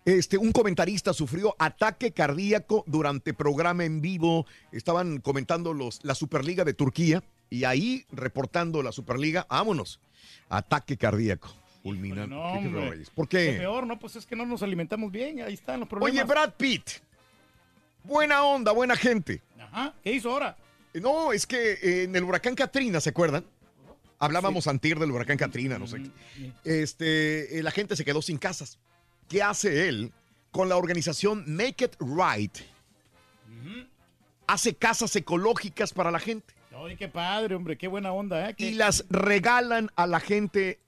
[0.05, 4.45] Este, un comentarista sufrió ataque cardíaco durante programa en vivo.
[4.71, 9.99] Estaban comentando los, la Superliga de Turquía y ahí reportando la Superliga, vámonos.
[10.47, 11.53] Ataque cardíaco.
[11.83, 12.33] Fulminante.
[12.33, 12.53] No,
[13.27, 13.99] ¿Qué- peor, ¿no?
[13.99, 16.13] Pues es que no nos alimentamos bien, ahí están los problemas.
[16.13, 16.89] Oye, Brad Pitt.
[18.05, 19.41] Buena onda, buena gente.
[19.59, 20.55] Ajá, ¿qué hizo ahora?
[20.93, 23.43] No, es que en el huracán Katrina, ¿se acuerdan?
[24.23, 26.11] Hablábamos antier del huracán Katrina, no sé Mm.
[26.63, 28.79] Este, eh, la gente se quedó sin casas.
[29.27, 30.11] ¿Qué hace él
[30.51, 32.57] con la organización Make It Right?
[34.47, 38.55] Hace casas ecológicas para la gente Oye, qué padre, hombre, qué buena onda, ¿eh?
[38.55, 40.79] Qué- y las regalan a la gente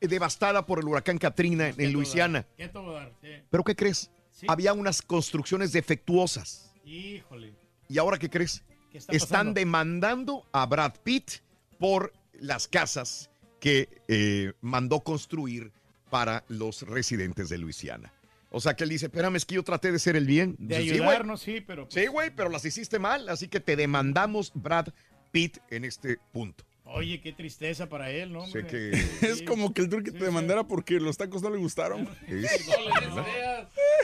[0.00, 2.46] devastada por el huracán Katrina en, Luisiana.
[2.56, 3.12] ¿Qué dar?
[3.22, 3.28] Sí.
[3.50, 4.10] ¿Pero qué crees?
[4.48, 6.72] Había unas construcciones defectuosas.
[6.84, 7.52] Híjole.
[7.88, 8.62] ¿Y ahora qué crees?
[8.90, 11.30] ¿Qué está Están demandando a Brad Pitt
[11.78, 13.30] por las casas
[13.60, 15.72] que eh, mandó construir
[16.10, 18.12] para los residentes de Luisiana.
[18.50, 20.54] O sea que él dice, espérame, es que yo traté de ser el bien.
[20.58, 21.88] De Dice, "Sí, güey, ayudarnos, sí, pero...
[21.90, 24.88] Sí, güey, pero las hiciste mal, así que te demandamos, Brad
[25.32, 26.64] Pitt, en este punto.
[26.84, 28.46] Oye, qué tristeza para él, ¿no?
[28.46, 28.90] Sé que...
[29.22, 32.08] Es como que el turque te demandara porque los tacos no le gustaron.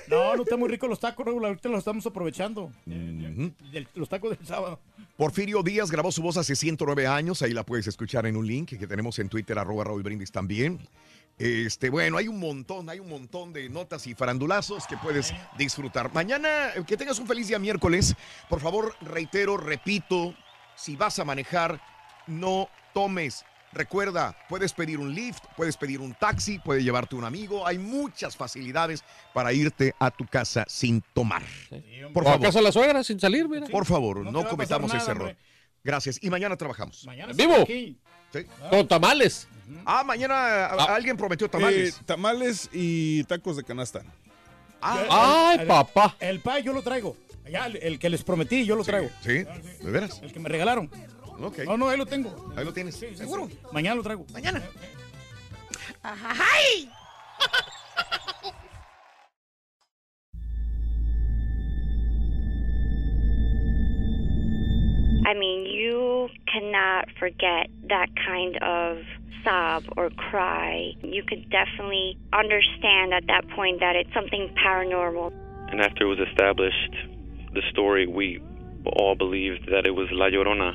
[0.09, 2.73] No, no está muy rico los tacos, Raúl, ahorita los estamos aprovechando.
[3.95, 4.81] Los tacos del sábado.
[5.21, 8.71] Porfirio Díaz grabó su voz hace 109 años, ahí la puedes escuchar en un link
[8.71, 10.81] que tenemos en Twitter, arroba Raúl Brindis también.
[11.37, 16.11] Este, bueno, hay un montón, hay un montón de notas y farandulazos que puedes disfrutar.
[16.15, 18.17] Mañana, eh, que tengas un feliz día miércoles.
[18.49, 20.35] Por favor, reitero, repito,
[20.75, 21.83] si vas a manejar,
[22.27, 23.45] no tomes.
[23.73, 27.65] Recuerda, puedes pedir un lift, puedes pedir un taxi, puedes llevarte un amigo.
[27.67, 31.43] Hay muchas facilidades para irte a tu casa sin tomar.
[32.13, 32.47] Por o a favor.
[32.47, 33.67] casa de la suegra sin salir, mira.
[33.69, 35.37] Por favor, No a cometamos pasar ese nada, error.
[35.85, 36.19] Gracias.
[36.21, 37.05] Y mañana trabajamos.
[37.07, 37.55] Mañana ¿En vivo?
[37.63, 37.97] aquí.
[38.33, 38.41] Sí.
[38.71, 39.47] Con tamales.
[39.85, 41.97] Ah, mañana a- alguien prometió tamales.
[41.97, 44.03] Eh, tamales y tacos de canasta.
[44.83, 47.17] Ah, El- el- El pay yo lo traigo.
[47.51, 49.11] Ya, el, el que les prometí, yo lo traigo.
[49.23, 49.43] ¿Sí?
[49.45, 50.21] ¿De veras?
[50.23, 50.89] El que me regalaron.
[51.41, 51.59] Ah, ok.
[51.67, 52.35] No, no, ahí lo tengo.
[52.57, 52.97] Ahí lo tienes.
[52.97, 53.49] ¿Seguro?
[53.73, 54.27] Mañana lo traigo.
[54.33, 54.63] Mañana.
[56.03, 56.91] ¡Ay!
[65.27, 68.99] I mean, you cannot forget that kind of
[69.45, 70.93] sob or cry.
[71.03, 75.33] You could definitely understand at that point that it's something paranormal.
[75.71, 76.97] And after it was established,
[77.55, 78.43] the story, we
[78.97, 80.75] all believed that it was La Llorona.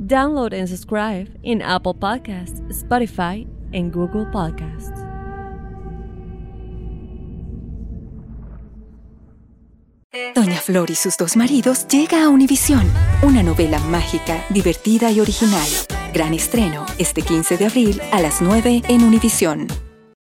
[0.00, 5.06] Download and subscribe in Apple Podcasts, Spotify, and Google Podcasts.
[10.34, 12.90] Doña Flor y sus dos maridos llega a Univisión,
[13.22, 15.68] una novela mágica, divertida y original.
[16.14, 19.68] Gran estreno este 15 de abril a las 9 en Univisión.